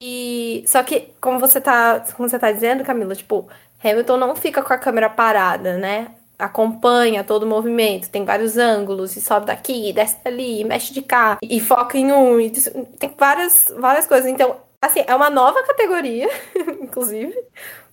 E 0.00 0.64
só 0.66 0.82
que, 0.82 1.12
como 1.20 1.38
você 1.38 1.60
tá, 1.60 2.00
como 2.16 2.28
você 2.28 2.38
tá 2.38 2.52
dizendo, 2.52 2.84
Camila, 2.84 3.14
tipo, 3.14 3.48
Hamilton 3.82 4.16
não 4.16 4.36
fica 4.36 4.62
com 4.62 4.72
a 4.72 4.78
câmera 4.78 5.10
parada, 5.10 5.76
né? 5.76 6.14
Acompanha 6.38 7.24
todo 7.24 7.42
o 7.42 7.46
movimento, 7.46 8.10
tem 8.10 8.24
vários 8.24 8.56
ângulos, 8.56 9.16
e 9.16 9.20
sobe 9.20 9.46
daqui, 9.46 9.92
desce 9.92 10.22
dali, 10.24 10.64
mexe 10.64 10.92
de 10.94 11.02
cá, 11.02 11.38
e 11.42 11.60
foca 11.60 11.98
em 11.98 12.12
um, 12.12 12.40
e 12.40 12.50
tem 12.98 13.12
várias, 13.18 13.72
várias 13.76 14.06
coisas. 14.06 14.30
Então, 14.30 14.56
assim, 14.80 15.02
é 15.06 15.14
uma 15.14 15.30
nova 15.30 15.62
categoria, 15.64 16.28
inclusive, 16.80 17.34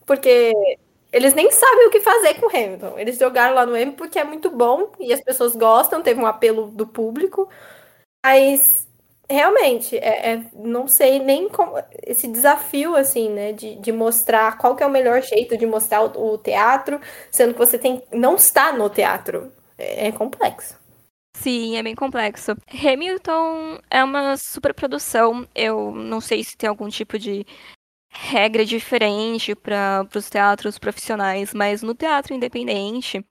porque 0.06 0.54
eles 1.16 1.34
nem 1.34 1.50
sabem 1.50 1.88
o 1.88 1.90
que 1.90 2.02
fazer 2.02 2.34
com 2.34 2.48
o 2.48 2.50
Hamilton. 2.50 3.00
Eles 3.00 3.18
jogaram 3.18 3.56
lá 3.56 3.66
no 3.66 3.74
M 3.74 3.94
porque 3.94 4.20
é 4.20 4.24
muito 4.26 4.50
bom 4.50 4.92
e 5.00 5.14
as 5.14 5.22
pessoas 5.22 5.56
gostam, 5.56 6.02
teve 6.02 6.20
um 6.20 6.26
apelo 6.26 6.68
do 6.68 6.86
público. 6.86 7.48
Mas 8.26 8.86
realmente, 9.30 9.98
é, 9.98 10.34
é, 10.34 10.44
não 10.54 10.90
sei 10.90 11.20
nem 11.20 11.48
como. 11.48 11.82
Esse 12.04 12.28
desafio, 12.28 12.98
assim, 12.98 13.30
né? 13.30 13.54
De, 13.54 13.76
de 13.76 13.94
mostrar 13.94 14.58
qual 14.58 14.76
é 14.78 14.86
o 14.86 14.90
melhor 14.90 15.22
jeito 15.22 15.58
de 15.58 15.66
mostrar 15.66 16.04
o, 16.04 16.34
o 16.34 16.38
teatro, 16.38 17.00
sendo 17.32 17.54
que 17.54 17.60
você 17.60 17.80
tem. 17.80 18.04
não 18.12 18.36
está 18.36 18.74
no 18.74 18.90
teatro. 18.90 19.54
É, 19.78 20.08
é 20.08 20.12
complexo. 20.12 20.78
Sim, 21.38 21.78
é 21.78 21.84
bem 21.84 21.96
complexo. 21.96 22.58
Hamilton 22.68 23.80
é 23.90 24.04
uma 24.04 24.36
superprodução. 24.36 25.48
Eu 25.56 25.92
não 25.92 26.20
sei 26.20 26.44
se 26.44 26.58
tem 26.58 26.68
algum 26.68 26.90
tipo 26.90 27.18
de 27.18 27.46
regra 28.16 28.66
diferente 28.66 29.54
para 29.54 30.08
os 30.16 30.30
teatros 30.30 30.80
profissionais, 30.80 31.54
mas 31.54 31.82
no 31.82 31.94
teatro 31.94 32.34
independente, 32.34 33.26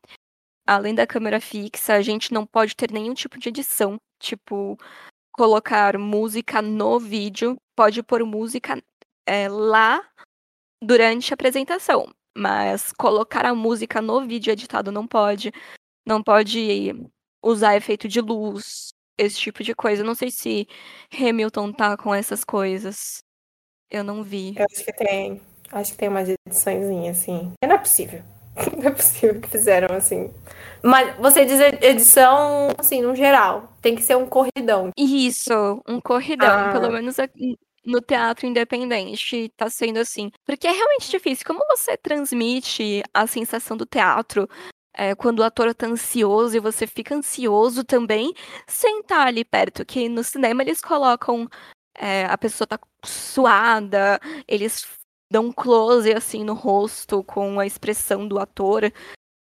além 0.66 0.94
da 0.94 1.06
câmera 1.06 1.40
fixa, 1.40 1.94
a 1.94 2.02
gente 2.02 2.32
não 2.32 2.46
pode 2.46 2.76
ter 2.76 2.92
nenhum 2.92 3.14
tipo 3.14 3.38
de 3.38 3.48
edição, 3.48 3.96
tipo 4.20 4.78
colocar 5.32 5.98
música 5.98 6.60
no 6.62 6.98
vídeo, 7.00 7.56
pode 7.74 8.02
pôr 8.02 8.24
música 8.24 8.80
é, 9.26 9.48
lá 9.48 10.06
durante 10.82 11.32
a 11.32 11.34
apresentação, 11.34 12.06
mas 12.36 12.92
colocar 12.92 13.46
a 13.46 13.54
música 13.54 14.02
no 14.02 14.26
vídeo 14.26 14.52
editado 14.52 14.92
não 14.92 15.06
pode, 15.06 15.50
não 16.06 16.22
pode 16.22 16.92
usar 17.42 17.76
efeito 17.76 18.06
de 18.06 18.20
luz, 18.20 18.92
esse 19.18 19.38
tipo 19.38 19.64
de 19.64 19.74
coisa. 19.74 20.04
Não 20.04 20.14
sei 20.14 20.30
se 20.30 20.68
Hamilton 21.12 21.72
tá 21.72 21.96
com 21.96 22.14
essas 22.14 22.44
coisas. 22.44 23.24
Eu 23.90 24.04
não 24.04 24.22
vi. 24.22 24.54
Eu 24.56 24.66
acho 24.70 24.84
que 24.84 24.92
tem. 24.92 25.40
Acho 25.70 25.92
que 25.92 25.98
tem 25.98 26.08
umas 26.08 26.28
edições 26.28 27.08
assim. 27.08 27.52
Não 27.62 27.74
é 27.74 27.78
possível. 27.78 28.22
Não 28.78 28.86
é 28.86 28.90
possível 28.90 29.40
que 29.40 29.48
fizeram 29.48 29.96
assim. 29.96 30.32
Mas 30.82 31.16
você 31.16 31.44
diz 31.44 31.58
edição, 31.82 32.68
assim, 32.78 33.02
no 33.02 33.14
geral. 33.14 33.76
Tem 33.82 33.96
que 33.96 34.02
ser 34.02 34.16
um 34.16 34.26
corridão. 34.26 34.90
Isso, 34.96 35.82
um 35.88 36.00
corridão. 36.00 36.68
Ah. 36.68 36.72
Pelo 36.72 36.92
menos 36.92 37.18
aqui 37.18 37.58
no 37.84 38.00
teatro 38.00 38.46
independente 38.46 39.52
tá 39.56 39.68
sendo 39.68 39.98
assim. 39.98 40.30
Porque 40.46 40.66
é 40.66 40.70
realmente 40.70 41.10
difícil. 41.10 41.44
Como 41.46 41.64
você 41.68 41.96
transmite 41.96 43.02
a 43.12 43.26
sensação 43.26 43.76
do 43.76 43.84
teatro 43.84 44.48
é, 44.96 45.14
quando 45.14 45.40
o 45.40 45.42
ator 45.42 45.74
tá 45.74 45.86
ansioso 45.86 46.56
e 46.56 46.60
você 46.60 46.86
fica 46.86 47.14
ansioso 47.14 47.82
também, 47.84 48.32
sem 48.66 49.00
estar 49.00 49.26
ali 49.26 49.44
perto? 49.44 49.84
Que 49.84 50.08
no 50.08 50.22
cinema 50.22 50.62
eles 50.62 50.80
colocam 50.80 51.48
é, 51.96 52.24
a 52.26 52.36
pessoa 52.36 52.66
tá 52.66 52.78
suada, 53.04 54.20
eles 54.46 54.86
dão 55.30 55.52
close 55.52 56.12
assim 56.12 56.44
no 56.44 56.54
rosto 56.54 57.22
com 57.24 57.58
a 57.58 57.66
expressão 57.66 58.26
do 58.26 58.38
ator. 58.38 58.92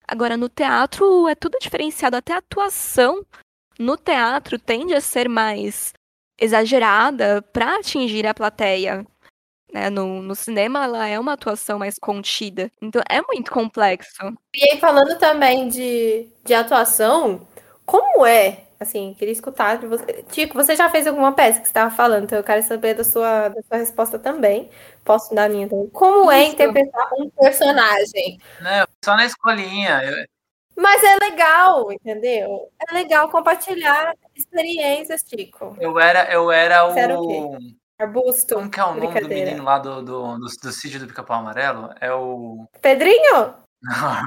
Agora, 0.07 0.35
no 0.35 0.49
teatro 0.49 1.27
é 1.27 1.35
tudo 1.35 1.57
diferenciado, 1.59 2.17
até 2.17 2.33
a 2.33 2.37
atuação 2.37 3.25
no 3.77 3.95
teatro 3.95 4.59
tende 4.59 4.93
a 4.93 5.01
ser 5.01 5.29
mais 5.29 5.93
exagerada 6.39 7.41
para 7.41 7.77
atingir 7.77 8.25
a 8.25 8.33
plateia. 8.33 9.05
Né? 9.71 9.89
No, 9.89 10.21
no 10.21 10.35
cinema, 10.35 10.83
ela 10.83 11.07
é 11.07 11.19
uma 11.19 11.33
atuação 11.33 11.77
mais 11.77 11.99
contida. 11.99 12.71
Então, 12.81 13.01
é 13.07 13.21
muito 13.21 13.51
complexo. 13.51 14.17
E 14.55 14.63
aí, 14.71 14.79
falando 14.79 15.17
também 15.19 15.69
de, 15.69 16.27
de 16.43 16.53
atuação, 16.53 17.47
como 17.85 18.25
é 18.25 18.68
Assim, 18.79 19.13
queria 19.13 19.33
escutar 19.33 19.77
de 19.77 19.87
você. 19.87 20.23
Tico, 20.31 20.53
você 20.53 20.73
já 20.73 20.89
fez 20.89 21.05
alguma 21.05 21.33
peça 21.33 21.59
que 21.59 21.65
você 21.65 21.71
estava 21.71 21.93
falando, 21.93 22.23
então 22.23 22.37
eu 22.37 22.43
quero 22.43 22.63
saber 22.63 22.93
da 22.93 23.03
sua, 23.03 23.49
da 23.49 23.61
sua 23.61 23.77
resposta 23.77 24.17
também. 24.17 24.69
Posso 25.03 25.35
dar 25.35 25.45
a 25.45 25.49
minha 25.49 25.67
também. 25.67 25.89
Como 25.89 26.31
é 26.31 26.43
Isso. 26.43 26.51
é 26.51 26.53
interpretar 26.53 27.09
um 27.13 27.29
personagem? 27.29 28.39
Não, 28.61 28.87
só 29.03 29.17
na 29.17 29.25
escolinha. 29.25 30.01
Eu... 30.03 30.25
Mas 30.77 31.03
é 31.03 31.17
legal, 31.17 31.91
entendeu? 31.91 32.71
É 32.89 32.93
legal 32.93 33.29
compartilhar 33.29 34.15
experiências, 34.33 35.23
Tico. 35.23 35.75
Eu 35.77 35.99
era, 35.99 36.31
eu 36.31 36.49
era 36.49 36.87
o. 36.87 36.97
Era 36.97 37.19
o 37.19 37.27
quê? 37.27 37.75
Arbusto. 37.99 38.55
Como 38.55 38.71
que 38.71 38.79
é 38.79 38.85
o 38.85 38.95
nome 38.95 39.19
do 39.19 39.27
menino 39.27 39.61
lá 39.61 39.77
do, 39.77 40.01
do, 40.01 40.37
do, 40.37 40.45
do 40.45 40.71
sítio 40.71 41.01
do 41.01 41.07
Pica-Pau 41.07 41.39
Amarelo? 41.39 41.93
É 41.99 42.13
o. 42.13 42.65
Pedrinho? 42.81 43.55
Não, 43.81 44.21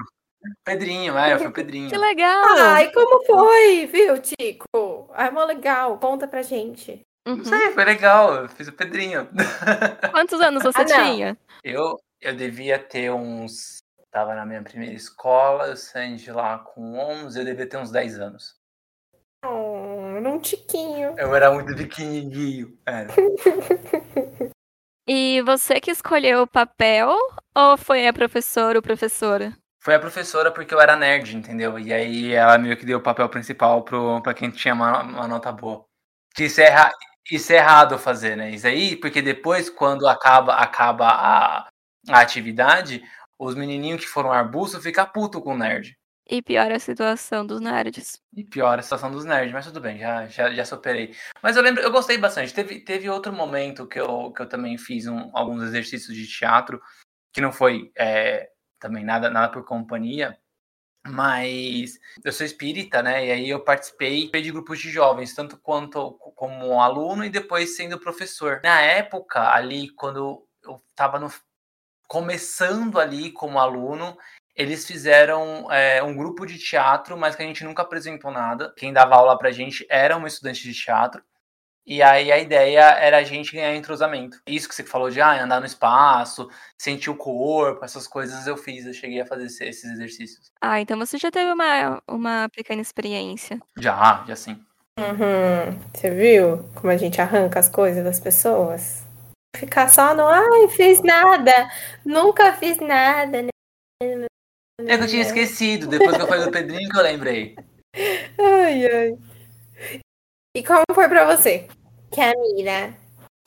Pedrinho, 0.64 1.16
é, 1.16 1.38
foi 1.38 1.48
o 1.48 1.52
Pedrinho. 1.52 1.88
Que 1.88 1.96
legal! 1.96 2.44
Ai, 2.59 2.90
como 2.92 3.24
foi, 3.24 3.87
viu, 3.87 4.18
Tico? 4.20 5.11
Ai, 5.12 5.31
mó 5.31 5.44
legal. 5.44 5.98
Conta 5.98 6.26
pra 6.26 6.42
gente. 6.42 7.00
Uhum. 7.26 7.37
Não 7.37 7.44
sei, 7.44 7.70
foi 7.72 7.85
legal. 7.85 8.35
Eu 8.35 8.48
fiz 8.48 8.68
o 8.68 8.72
Pedrinho. 8.72 9.28
Quantos 10.12 10.40
anos 10.40 10.62
você 10.62 10.83
ah, 10.83 10.85
tinha? 10.85 11.38
Eu, 11.62 11.98
eu 12.20 12.35
devia 12.35 12.78
ter 12.78 13.11
uns. 13.11 13.78
Tava 14.11 14.35
na 14.35 14.44
minha 14.44 14.62
primeira 14.62 14.94
escola, 14.94 15.68
eu 15.68 15.76
saí 15.76 16.16
de 16.16 16.31
lá 16.31 16.59
com 16.59 16.98
11, 16.98 17.38
eu 17.38 17.44
devia 17.46 17.66
ter 17.66 17.78
uns 17.78 17.90
10 17.90 18.20
anos. 18.20 18.57
Oh, 19.42 20.14
era 20.16 20.28
um 20.28 20.38
tiquinho. 20.38 21.14
Eu 21.16 21.35
era 21.35 21.50
muito 21.50 21.74
pequenininho. 21.74 22.76
Era. 22.85 23.09
E 25.05 25.42
você 25.42 25.81
que 25.81 25.90
escolheu 25.90 26.42
o 26.42 26.46
papel 26.46 27.16
ou 27.52 27.76
foi 27.76 28.07
a 28.07 28.12
professora 28.12 28.78
ou 28.78 28.83
professora? 28.83 29.52
Foi 29.83 29.97
a 29.97 29.99
professora 29.99 30.53
porque 30.53 30.73
eu 30.73 30.81
era 30.81 30.95
nerd, 30.95 31.37
entendeu? 31.37 31.77
E 31.77 31.92
aí 31.92 32.33
ela 32.33 32.57
meio 32.57 32.77
que 32.77 32.87
deu 32.87 32.99
o 32.99 33.03
papel 33.03 33.29
principal 33.29 33.83
pro, 33.83 34.23
pra 34.23 34.33
quem 34.33 34.49
tinha 34.49 34.73
uma, 34.73 35.03
uma 35.03 35.27
nota 35.27 35.51
boa. 35.51 35.85
Que 36.37 36.45
isso 36.45 36.61
é, 36.61 36.66
erra, 36.66 36.92
isso 37.29 37.53
é 37.53 37.57
errado 37.57 37.99
fazer, 37.99 38.37
né? 38.37 38.51
Isso 38.51 38.64
aí, 38.64 38.95
porque 38.95 39.21
depois, 39.21 39.68
quando 39.68 40.07
acaba, 40.07 40.55
acaba 40.55 41.09
a, 41.09 41.68
a 42.09 42.21
atividade, 42.21 43.03
os 43.37 43.57
menininhos 43.57 44.03
que 44.03 44.07
foram 44.07 44.31
arbusto 44.31 44.81
ficam 44.81 45.05
puto 45.05 45.42
com 45.42 45.55
o 45.55 45.59
nerd. 45.59 45.99
E 46.31 46.40
piora 46.40 46.77
a 46.77 46.79
situação 46.79 47.45
dos 47.45 47.61
nerds. 47.61 48.21
E 48.37 48.45
piora 48.45 48.79
a 48.79 48.83
situação 48.85 49.11
dos 49.11 49.25
nerds, 49.25 49.53
mas 49.53 49.66
tudo 49.66 49.81
bem, 49.81 49.99
já, 49.99 50.29
já, 50.29 50.55
já 50.55 50.64
superei. 50.64 51.12
Mas 51.42 51.57
eu 51.57 51.62
lembro, 51.62 51.83
eu 51.83 51.90
gostei 51.90 52.16
bastante. 52.16 52.55
Teve, 52.55 52.79
teve 52.85 53.11
outro 53.11 53.33
momento 53.33 53.88
que 53.88 54.01
eu, 54.01 54.31
que 54.31 54.42
eu 54.42 54.49
também 54.49 54.79
fiz 54.79 55.09
um, 55.09 55.29
alguns 55.35 55.61
exercícios 55.64 56.16
de 56.16 56.29
teatro, 56.29 56.81
que 57.33 57.40
não 57.40 57.51
foi 57.51 57.90
é, 57.99 58.52
também 58.83 59.05
nada, 59.05 59.31
nada 59.31 59.49
por 59.53 59.64
companhia, 59.64 60.37
mas 61.07 61.99
eu 62.25 62.33
sou 62.33 62.45
espírita, 62.45 63.03
né? 63.03 63.27
E 63.27 63.31
aí 63.31 63.49
eu 63.49 63.61
participei 63.64 64.29
de 64.29 64.51
grupos 64.51 64.81
de 64.81 64.90
jovens, 64.90 65.35
tanto 65.35 65.57
quanto 65.57 66.12
como 66.35 66.81
aluno 66.81 67.25
e 67.25 67.31
depois 67.31 67.77
sendo 67.77 67.99
professor. 67.99 68.61
Na 68.62 68.81
época, 68.81 69.53
ali, 69.55 69.88
quando 69.90 70.47
eu 70.64 70.77
estava 70.90 71.25
começando 72.09 72.99
ali 72.99 73.31
como 73.33 73.59
aluno, 73.59 74.16
eles 74.55 74.87
fizeram 74.87 75.71
é, 75.73 76.03
um 76.03 76.14
grupo 76.16 76.45
de 76.45 76.59
teatro, 76.59 77.16
mas 77.16 77.37
que 77.37 77.42
a 77.42 77.47
gente 77.47 77.64
nunca 77.64 77.83
apresentou 77.83 78.31
nada. 78.31 78.73
Quem 78.77 78.92
dava 78.92 79.14
aula 79.14 79.38
pra 79.38 79.53
gente 79.53 79.87
era 79.88 80.16
uma 80.16 80.29
estudante 80.29 80.62
de 80.62 80.75
teatro. 80.75 81.23
E 81.85 82.01
aí 82.01 82.31
a 82.31 82.38
ideia 82.38 82.81
era 82.81 83.18
a 83.18 83.25
gente 83.25 83.53
ganhar 83.53 83.75
entrosamento. 83.75 84.40
Isso 84.47 84.68
que 84.68 84.75
você 84.75 84.85
falou 84.85 85.11
de 85.11 85.21
ah, 85.21 85.42
andar 85.42 85.59
no 85.59 85.66
espaço, 85.66 86.49
sentir 86.79 87.11
o 87.11 87.16
corpo, 87.16 87.85
essas 87.85 88.07
coisas 88.07 88.47
eu 88.47 88.57
fiz, 88.57 88.87
eu 88.87 88.95
cheguei 88.95 89.21
a 89.21 89.27
fazer 89.27 89.47
esses 89.47 89.85
exercícios. 89.85 90.53
Ah, 90.61 90.81
então 90.81 90.97
você 90.97 91.18
já 91.18 91.31
teve 91.31 91.51
uma, 91.51 92.01
uma 92.09 92.49
pequena 92.55 92.81
experiência. 92.81 93.61
Já, 93.79 94.25
já 94.27 94.37
sim. 94.37 94.64
Uhum. 94.99 95.79
Você 95.92 96.11
viu 96.11 96.68
como 96.75 96.92
a 96.92 96.97
gente 96.97 97.21
arranca 97.21 97.59
as 97.59 97.68
coisas 97.68 98.05
das 98.05 98.21
pessoas? 98.21 99.05
Ficar 99.57 99.88
só 99.88 100.14
no, 100.14 100.27
ai, 100.27 100.68
fiz 100.68 101.03
nada, 101.03 101.68
nunca 102.05 102.53
fiz 102.55 102.79
nada, 102.79 103.42
né? 103.42 103.49
É 104.87 104.97
que 104.97 105.05
eu 105.05 105.09
tinha 105.09 105.23
esquecido, 105.23 105.87
depois 105.87 106.16
que 106.16 106.23
eu 106.23 106.27
falei 106.27 106.45
do 106.45 106.51
Pedrinho 106.51 106.88
que 106.88 106.97
eu 106.97 107.03
lembrei. 107.03 107.57
Ai, 108.38 108.87
ai. 108.87 109.18
E 110.55 110.62
como 110.62 110.83
foi 110.95 111.09
pra 111.09 111.25
você, 111.25 111.67
Camila? 112.15 112.95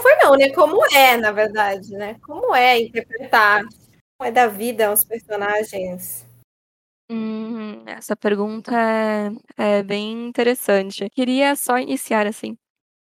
Foi 0.02 0.16
não, 0.16 0.36
né? 0.36 0.50
Como 0.50 0.84
é, 0.88 1.16
na 1.18 1.32
verdade, 1.32 1.92
né? 1.92 2.16
Como 2.22 2.56
é 2.56 2.82
interpretar? 2.82 3.62
Como 4.18 4.28
é 4.28 4.32
da 4.32 4.48
vida 4.48 4.88
aos 4.88 5.04
personagens? 5.04 6.26
Hum, 7.08 7.84
essa 7.86 8.16
pergunta 8.16 8.72
é, 9.56 9.78
é 9.80 9.84
bem 9.84 10.28
interessante. 10.28 11.08
Queria 11.12 11.56
só 11.56 11.78
iniciar 11.78 12.26
assim 12.26 12.58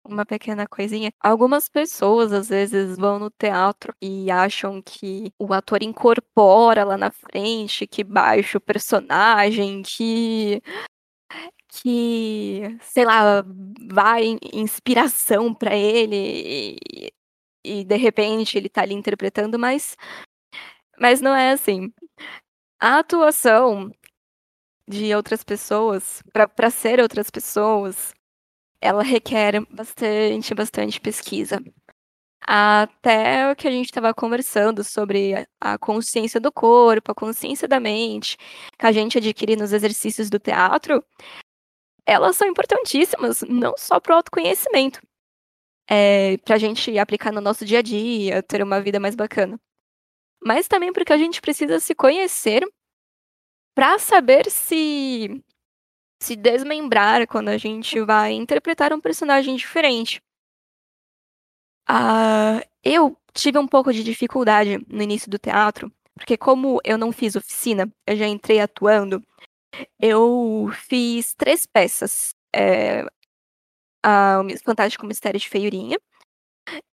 uma 0.04 0.26
pequena 0.26 0.66
coisinha. 0.68 1.12
Algumas 1.20 1.70
pessoas 1.70 2.34
às 2.34 2.50
vezes 2.50 2.98
vão 2.98 3.20
no 3.20 3.30
teatro 3.30 3.94
e 4.02 4.32
acham 4.32 4.82
que 4.82 5.32
o 5.38 5.54
ator 5.54 5.84
incorpora 5.84 6.84
lá 6.84 6.98
na 6.98 7.12
frente, 7.12 7.86
que 7.86 8.04
baixa 8.04 8.58
o 8.58 8.62
personagem, 8.62 9.84
que 9.84 10.60
que, 11.72 12.78
sei 12.82 13.06
lá, 13.06 13.44
vai 13.90 14.38
inspiração 14.54 15.54
para 15.54 15.76
ele 15.76 16.78
e, 16.84 17.14
e, 17.64 17.86
de 17.86 17.96
repente 17.98 18.58
ele 18.58 18.70
tá 18.70 18.82
ali 18.82 18.94
interpretando, 18.94 19.58
mas 19.58 19.96
mas 21.00 21.22
não 21.22 21.36
é 21.36 21.52
assim. 21.52 21.92
A 22.80 23.00
atuação 23.00 23.92
de 24.88 25.14
outras 25.16 25.44
pessoas, 25.44 26.22
para 26.34 26.70
ser 26.72 27.00
outras 27.00 27.30
pessoas, 27.32 28.14
ela 28.82 29.04
requer 29.04 29.62
bastante, 29.72 30.54
bastante 30.56 31.00
pesquisa. 31.02 31.60
Até 32.44 33.52
o 33.52 33.56
que 33.56 33.68
a 33.68 33.72
gente 33.72 33.88
estava 33.88 34.14
conversando 34.14 34.84
sobre 34.84 35.48
a 35.62 35.78
consciência 35.78 36.40
do 36.40 36.52
corpo, 36.52 37.12
a 37.12 37.16
consciência 37.16 37.68
da 37.68 37.80
mente, 37.80 38.38
que 38.80 38.86
a 38.86 38.92
gente 38.92 39.18
adquire 39.20 39.56
nos 39.56 39.74
exercícios 39.74 40.30
do 40.30 40.40
teatro, 40.40 41.04
elas 42.06 42.36
são 42.38 42.48
importantíssimas, 42.48 43.42
não 43.42 43.74
só 43.78 44.00
para 44.00 44.14
o 44.14 44.16
autoconhecimento, 44.18 45.02
é, 45.90 46.38
para 46.40 46.56
a 46.56 46.60
gente 46.60 46.98
aplicar 46.98 47.32
no 47.32 47.42
nosso 47.42 47.66
dia 47.66 47.80
a 47.80 47.82
dia, 47.82 48.44
ter 48.44 48.64
uma 48.64 48.82
vida 48.82 49.00
mais 49.00 49.16
bacana, 49.16 49.60
mas 50.44 50.68
também 50.68 50.94
porque 50.94 51.14
a 51.14 51.18
gente 51.18 51.42
precisa 51.42 51.80
se 51.80 51.94
conhecer 51.96 52.64
para 53.76 54.00
saber 54.00 54.50
se 54.50 55.44
se 56.22 56.36
desmembrar 56.36 57.28
quando 57.28 57.50
a 57.50 57.58
gente 57.58 58.00
vai 58.02 58.34
interpretar 58.34 58.94
um 58.94 59.02
personagem 59.02 59.56
diferente. 59.56 60.22
Uh, 61.90 62.62
eu 62.84 63.18
tive 63.34 63.58
um 63.58 63.68
pouco 63.68 63.92
de 63.92 64.04
dificuldade 64.04 64.78
no 64.88 65.02
início 65.02 65.32
do 65.32 65.40
teatro, 65.40 65.92
porque 66.14 66.38
como 66.38 66.80
eu 66.84 66.98
não 66.98 67.12
fiz 67.12 67.36
oficina, 67.36 67.92
eu 68.06 68.16
já 68.16 68.28
entrei 68.28 68.60
atuando, 68.60 69.24
eu 70.00 70.70
fiz 70.74 71.34
três 71.36 71.66
peças. 71.66 72.34
É, 72.56 73.06
a, 74.04 74.42
o 74.42 74.64
Fantástico 74.64 75.06
Mistério 75.06 75.40
de 75.40 75.50
Feiurinha. 75.50 75.98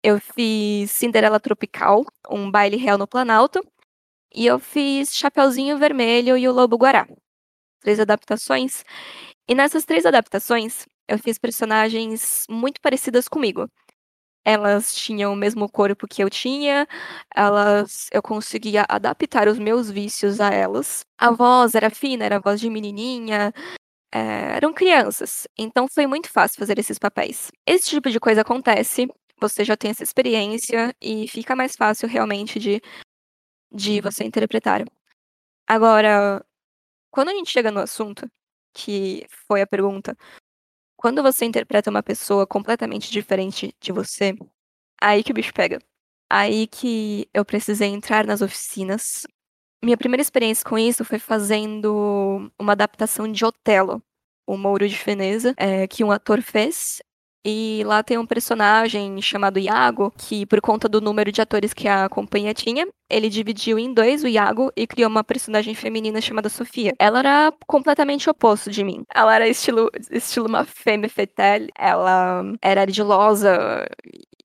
Eu 0.03 0.19
fiz 0.19 0.91
Cinderela 0.91 1.39
Tropical, 1.39 2.05
um 2.29 2.49
baile 2.49 2.77
real 2.77 2.97
no 2.97 3.07
Planalto. 3.07 3.61
E 4.33 4.45
eu 4.45 4.59
fiz 4.59 5.15
Chapeuzinho 5.15 5.77
Vermelho 5.77 6.37
e 6.37 6.47
o 6.47 6.53
Lobo 6.53 6.77
Guará. 6.77 7.07
Três 7.81 7.99
adaptações. 7.99 8.83
E 9.47 9.55
nessas 9.55 9.85
três 9.85 10.05
adaptações, 10.05 10.85
eu 11.07 11.19
fiz 11.19 11.37
personagens 11.37 12.45
muito 12.49 12.81
parecidas 12.81 13.27
comigo 13.27 13.69
elas 14.47 14.95
tinham 14.95 15.33
o 15.33 15.35
mesmo 15.35 15.69
corpo 15.69 16.07
que 16.07 16.23
eu 16.23 16.29
tinha, 16.29 16.87
elas 17.35 18.07
eu 18.13 18.21
conseguia 18.23 18.85
adaptar 18.87 19.45
os 19.49 19.59
meus 19.59 19.91
vícios 19.91 20.39
a 20.39 20.49
elas. 20.49 21.05
A 21.17 21.31
voz 21.31 21.75
era 21.75 21.89
fina, 21.89 22.23
era 22.23 22.37
a 22.37 22.39
voz 22.39 22.61
de 22.61 22.69
menininha, 22.69 23.53
é, 24.13 24.55
eram 24.55 24.73
crianças, 24.73 25.47
então 25.57 25.87
foi 25.89 26.07
muito 26.07 26.31
fácil 26.31 26.59
fazer 26.59 26.79
esses 26.79 26.97
papéis. 26.97 27.51
Esse 27.65 27.89
tipo 27.89 28.09
de 28.09 28.21
coisa 28.21 28.41
acontece, 28.41 29.07
você 29.39 29.65
já 29.65 29.75
tem 29.75 29.91
essa 29.91 30.03
experiência 30.03 30.95
e 31.01 31.27
fica 31.27 31.53
mais 31.55 31.75
fácil 31.75 32.07
realmente 32.07 32.57
de, 32.57 32.81
de 33.71 34.01
você 34.01 34.23
interpretar. 34.23 34.85
Agora, 35.67 36.43
quando 37.11 37.29
a 37.29 37.33
gente 37.33 37.51
chega 37.51 37.71
no 37.71 37.81
assunto, 37.81 38.29
que 38.73 39.25
foi 39.47 39.61
a 39.61 39.67
pergunta, 39.67 40.17
quando 40.97 41.21
você 41.21 41.45
interpreta 41.45 41.89
uma 41.89 42.03
pessoa 42.03 42.47
completamente 42.47 43.11
diferente 43.11 43.73
de 43.79 43.91
você, 43.91 44.35
aí 44.99 45.23
que 45.23 45.31
o 45.31 45.35
bicho 45.35 45.53
pega. 45.53 45.79
Aí 46.29 46.67
que 46.67 47.29
eu 47.33 47.45
precisei 47.45 47.89
entrar 47.89 48.25
nas 48.25 48.41
oficinas. 48.41 49.25
Minha 49.81 49.95
primeira 49.95 50.21
experiência 50.21 50.67
com 50.67 50.77
isso 50.77 51.05
foi 51.05 51.19
fazendo 51.19 52.51
uma 52.59 52.73
adaptação 52.73 53.31
de 53.31 53.45
Otelo, 53.45 54.01
o 54.45 54.57
Mouro 54.57 54.89
de 54.89 54.95
Veneza, 54.95 55.53
é, 55.55 55.87
que 55.87 56.03
um 56.03 56.11
ator 56.11 56.41
fez. 56.41 57.01
E 57.49 57.81
lá 57.85 58.03
tem 58.03 58.17
um 58.17 58.25
personagem 58.25 59.21
chamado 59.21 59.57
Iago, 59.57 60.11
que 60.17 60.45
por 60.45 60.59
conta 60.59 60.89
do 60.89 60.99
número 60.99 61.31
de 61.31 61.41
atores 61.41 61.73
que 61.73 61.87
a 61.87 62.09
companhia 62.09 62.53
tinha, 62.53 62.85
ele 63.09 63.29
dividiu 63.29 63.79
em 63.79 63.93
dois 63.93 64.21
o 64.21 64.27
Iago 64.27 64.69
e 64.75 64.85
criou 64.85 65.09
uma 65.09 65.23
personagem 65.23 65.73
feminina 65.73 66.19
chamada 66.19 66.49
Sofia. 66.49 66.93
Ela 66.99 67.19
era 67.19 67.53
completamente 67.65 68.29
oposto 68.29 68.69
de 68.69 68.83
mim. 68.83 69.03
Ela 69.15 69.35
era 69.35 69.47
estilo, 69.47 69.89
estilo 70.11 70.47
uma 70.47 70.65
femme 70.65 71.07
fatale, 71.07 71.69
ela 71.77 72.43
era 72.61 72.81
ardilosa 72.81 73.87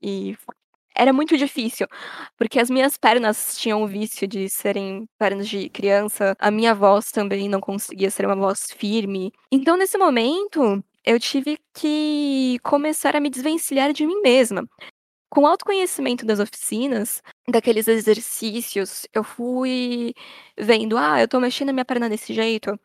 e 0.01 0.37
era 0.95 1.13
muito 1.13 1.37
difícil, 1.37 1.89
porque 2.37 2.61
as 2.61 2.71
minhas 2.71 2.97
pernas 2.97 3.57
tinham 3.57 3.83
o 3.83 3.87
vício 3.87 4.29
de 4.29 4.49
serem 4.49 5.07
pernas 5.19 5.49
de 5.49 5.69
criança, 5.71 6.37
a 6.39 6.51
minha 6.51 6.75
voz 6.75 7.11
também 7.11 7.49
não 7.49 7.61
conseguia 7.61 8.11
ser 8.11 8.27
uma 8.27 8.37
voz 8.37 8.71
firme. 8.77 9.33
Então, 9.51 9.77
nesse 9.77 9.97
momento, 9.99 10.85
eu 11.05 11.19
tive 11.21 11.59
que 11.75 12.59
começar 12.63 13.17
a 13.17 13.21
me 13.21 13.31
desvencilhar 13.31 13.93
de 13.93 14.07
mim 14.07 14.21
mesma. 14.23 14.69
Com 15.31 15.43
o 15.43 15.47
autoconhecimento 15.47 16.27
das 16.27 16.41
oficinas, 16.41 17.23
daqueles 17.49 17.89
exercícios, 17.89 19.07
eu 19.15 19.25
fui 19.25 20.15
vendo, 20.59 20.99
ah, 20.99 21.21
eu 21.21 21.29
tô 21.29 21.41
mexendo 21.41 21.71
a 21.71 21.73
minha 21.73 21.85
perna 21.85 22.09
desse 22.09 22.35
jeito, 22.35 22.79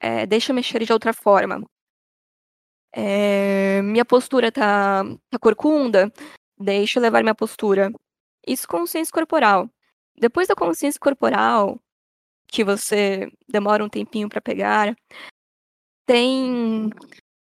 é, 0.00 0.26
deixa 0.26 0.52
eu 0.52 0.56
mexer 0.56 0.84
de 0.84 0.92
outra 0.92 1.12
forma. 1.12 1.62
É, 2.92 3.82
minha 3.82 4.04
postura 4.04 4.50
tá, 4.50 5.04
tá 5.30 5.38
corcunda, 5.38 6.12
deixa 6.58 6.98
eu 6.98 7.02
levar 7.02 7.22
minha 7.22 7.34
postura. 7.34 7.92
Isso 8.46 8.66
consciência 8.68 9.12
corporal. 9.12 9.70
Depois 10.18 10.48
da 10.48 10.54
consciência 10.54 11.00
corporal, 11.00 11.80
que 12.48 12.64
você 12.64 13.30
demora 13.48 13.84
um 13.84 13.88
tempinho 13.88 14.28
para 14.28 14.40
pegar, 14.40 14.96
tem 16.06 16.90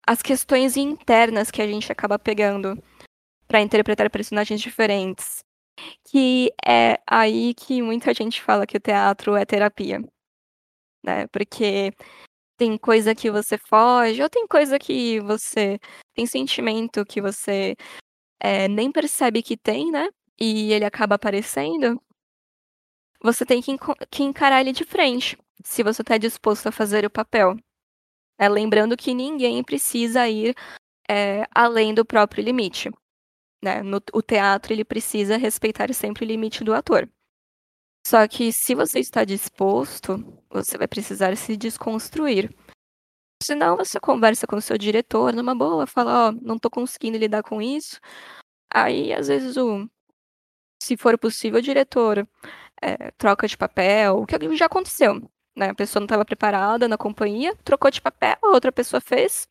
as 0.08 0.22
questões 0.22 0.78
internas 0.78 1.52
que 1.52 1.62
a 1.62 1.68
gente 1.68 1.92
acaba 1.92 2.18
pegando 2.18 2.82
para 3.48 3.62
interpretar 3.62 4.10
personagens 4.10 4.62
diferentes. 4.62 5.44
que 6.06 6.52
é 6.66 7.00
aí 7.08 7.54
que 7.56 7.82
muita 7.84 8.14
gente 8.14 8.42
fala 8.42 8.68
que 8.68 8.78
o 8.78 8.80
teatro 8.80 9.36
é 9.36 9.46
terapia, 9.46 10.00
né? 11.04 11.28
Porque 11.28 11.92
tem 12.58 12.78
coisa 12.78 13.16
que 13.16 13.32
você 13.32 13.58
foge, 13.58 14.22
ou 14.24 14.30
tem 14.30 14.48
coisa 14.48 14.80
que 14.80 15.20
você 15.22 15.80
tem 16.16 16.26
sentimento 16.28 17.06
que 17.06 17.22
você 17.22 17.76
é, 18.42 18.68
nem 18.70 18.92
percebe 18.92 19.44
que 19.44 19.58
tem, 19.58 19.92
né? 19.92 20.10
E 20.40 20.74
ele 20.74 20.86
acaba 20.86 21.16
aparecendo. 21.16 22.02
Você 23.22 23.46
tem 23.46 23.62
que, 23.62 23.76
que 24.12 24.24
encarar 24.24 24.62
ele 24.62 24.72
de 24.74 24.84
frente, 24.84 25.38
se 25.64 25.84
você 25.84 26.02
está 26.02 26.18
disposto 26.18 26.68
a 26.68 26.72
fazer 26.72 27.06
o 27.06 27.10
papel. 27.10 27.58
É, 28.40 28.48
lembrando 28.48 28.96
que 28.96 29.14
ninguém 29.14 29.64
precisa 29.64 30.28
ir 30.28 30.56
é, 31.10 31.46
além 31.54 31.94
do 31.94 32.06
próprio 32.06 32.44
limite. 32.44 32.92
Né? 33.64 33.82
No, 33.82 34.02
o 34.14 34.22
teatro 34.22 34.74
ele 34.74 34.86
precisa 34.86 35.38
respeitar 35.38 35.92
sempre 35.94 36.24
o 36.24 36.28
limite 36.28 36.64
do 36.64 36.74
ator. 36.74 37.10
Só 38.06 38.28
que 38.28 38.54
se 38.54 38.74
você 38.74 39.00
está 39.00 39.26
disposto, 39.26 40.18
você 40.50 40.78
vai 40.78 40.88
precisar 40.88 41.36
se 41.36 41.58
desconstruir. 41.58 42.56
Senão 43.44 43.78
você 43.78 44.00
conversa 44.00 44.48
com 44.48 44.56
o 44.56 44.62
seu 44.62 44.78
diretor 44.78 45.34
numa 45.34 45.54
boa, 45.54 45.86
fala, 45.86 46.28
ó, 46.28 46.30
oh, 46.30 46.32
não 46.42 46.56
estou 46.56 46.72
conseguindo 46.72 47.18
lidar 47.18 47.44
com 47.44 47.62
isso. 47.62 48.00
Aí, 48.74 49.14
às 49.14 49.28
vezes, 49.28 49.58
o 49.58 49.88
se 50.82 50.96
for 50.96 51.18
possível, 51.18 51.60
o 51.60 51.62
diretor 51.62 52.28
é, 52.82 53.12
troca 53.12 53.48
de 53.48 53.58
papel, 53.58 54.20
o 54.20 54.26
que 54.26 54.56
já 54.56 54.68
aconteceu. 54.68 55.30
Né? 55.58 55.70
A 55.70 55.76
pessoa 55.76 56.00
não 56.00 56.06
estava 56.06 56.24
preparada 56.24 56.88
na 56.88 57.00
companhia, 57.00 57.56
trocou 57.64 57.90
de 57.90 58.00
papel, 58.00 58.38
a 58.44 58.50
outra 58.50 58.72
pessoa 58.72 59.02
fez, 59.02 59.48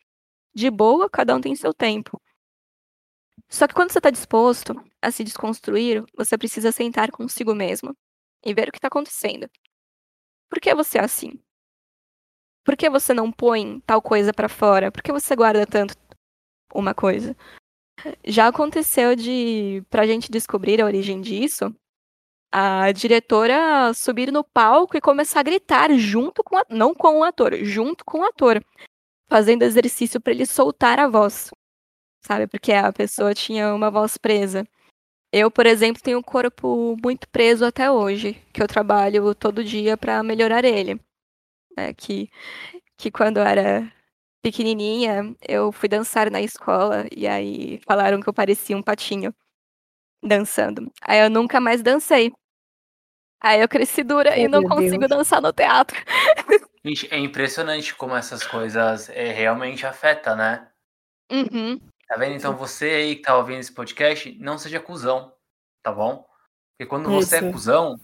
de 0.55 0.71
boa, 0.71 1.11
cada 1.11 1.35
um 1.35 1.41
tem 1.41 1.57
seu 1.57 1.75
tempo. 1.75 2.23
Só 3.49 3.67
que 3.67 3.75
quando 3.75 3.91
você 3.91 3.99
está 3.99 4.11
disposto 4.11 4.73
a 5.03 5.11
se 5.11 5.25
desconstruir, 5.25 6.05
você 6.17 6.39
precisa 6.39 6.71
sentar 6.71 7.11
consigo 7.11 7.53
mesmo 7.55 7.93
e 8.45 8.55
ver 8.55 8.69
o 8.69 8.73
que 8.73 8.79
está 8.79 8.87
acontecendo. 8.87 9.51
Por 10.49 10.61
que 10.61 10.73
você 10.77 10.99
é 10.99 11.05
assim? 11.05 11.41
Por 12.65 12.77
que 12.77 12.89
você 12.89 13.13
não 13.13 13.33
põe 13.33 13.81
tal 13.81 14.01
coisa 14.01 14.33
para 14.33 14.49
fora? 14.49 14.93
Por 14.93 15.03
que 15.03 15.11
você 15.11 15.35
guarda 15.35 15.67
tanto 15.67 15.97
uma 16.73 16.95
coisa? 16.95 17.37
Já 18.25 18.47
aconteceu 18.47 19.17
de, 19.17 19.83
pra 19.91 20.07
gente 20.07 20.31
descobrir 20.31 20.81
a 20.81 20.85
origem 20.85 21.21
disso, 21.21 21.75
a 22.53 22.91
diretora 22.93 23.93
subir 23.95 24.33
no 24.33 24.45
palco 24.45 24.97
e 24.97 25.01
começar 25.01 25.41
a 25.41 25.43
gritar 25.43 25.93
junto 25.97 26.43
com 26.43 26.57
a, 26.57 26.65
não 26.71 26.95
com 26.95 27.21
o 27.21 27.25
ator, 27.25 27.55
junto 27.63 28.05
com 28.05 28.21
o 28.21 28.25
ator, 28.25 28.65
fazendo 29.29 29.63
exercício 29.63 30.21
para 30.21 30.33
ele 30.33 30.47
soltar 30.47 30.99
a 30.99 31.09
voz. 31.09 31.51
Sabe? 32.25 32.47
Porque 32.47 32.73
a 32.73 32.93
pessoa 32.93 33.35
tinha 33.35 33.75
uma 33.75 33.91
voz 33.91 34.17
presa. 34.19 34.67
Eu, 35.33 35.51
por 35.51 35.67
exemplo, 35.67 36.03
tenho 36.03 36.19
um 36.19 36.23
corpo 36.23 36.97
muito 37.03 37.29
preso 37.29 37.65
até 37.65 37.91
hoje, 37.91 38.35
que 38.53 38.63
eu 38.63 38.69
trabalho 38.69 39.35
todo 39.35 39.65
dia 39.65 39.97
para 39.97 40.23
melhorar 40.23 40.65
ele. 40.65 41.01
É, 41.77 41.93
que, 41.93 42.31
que 42.97 43.11
quando 43.11 43.39
eu 43.39 43.43
era 43.45 43.93
pequenininha, 44.43 45.37
eu 45.47 45.73
fui 45.73 45.89
dançar 45.89 46.31
na 46.31 46.41
escola 46.41 47.07
e 47.15 47.27
aí 47.27 47.81
falaram 47.87 48.21
que 48.21 48.29
eu 48.29 48.33
parecia 48.33 48.77
um 48.77 48.83
patinho 48.83 49.35
dançando. 50.23 50.93
Aí 51.03 51.21
eu 51.21 51.31
nunca 51.31 51.61
mais 51.61 51.83
dancei. 51.83 52.33
Aí 53.41 53.61
eu 53.61 53.69
cresci 53.69 54.03
dura 54.03 54.31
oh, 54.31 54.39
e 54.39 54.49
não 54.49 54.63
consigo 54.63 55.07
Deus. 55.07 55.11
dançar 55.11 55.41
no 55.41 55.53
teatro. 55.53 55.97
Gente, 56.85 57.13
é 57.13 57.19
impressionante 57.19 57.95
como 57.95 58.15
essas 58.15 58.47
coisas 58.47 59.09
é, 59.11 59.33
realmente 59.33 59.85
afetam, 59.87 60.37
né? 60.37 60.69
Uhum. 61.31 61.81
Tá 62.07 62.17
vendo? 62.17 62.37
Então 62.37 62.57
você 62.57 62.87
aí 62.87 63.17
que 63.17 63.23
tá 63.23 63.37
ouvindo 63.37 63.59
esse 63.59 63.73
podcast, 63.73 64.37
não 64.39 64.57
seja 64.57 64.79
cuzão, 64.79 65.33
tá 65.83 65.93
bom? 65.93 66.25
Porque 66.73 66.89
quando 66.89 67.11
você 67.11 67.39
é 67.39 67.53
cuzão, 67.53 67.99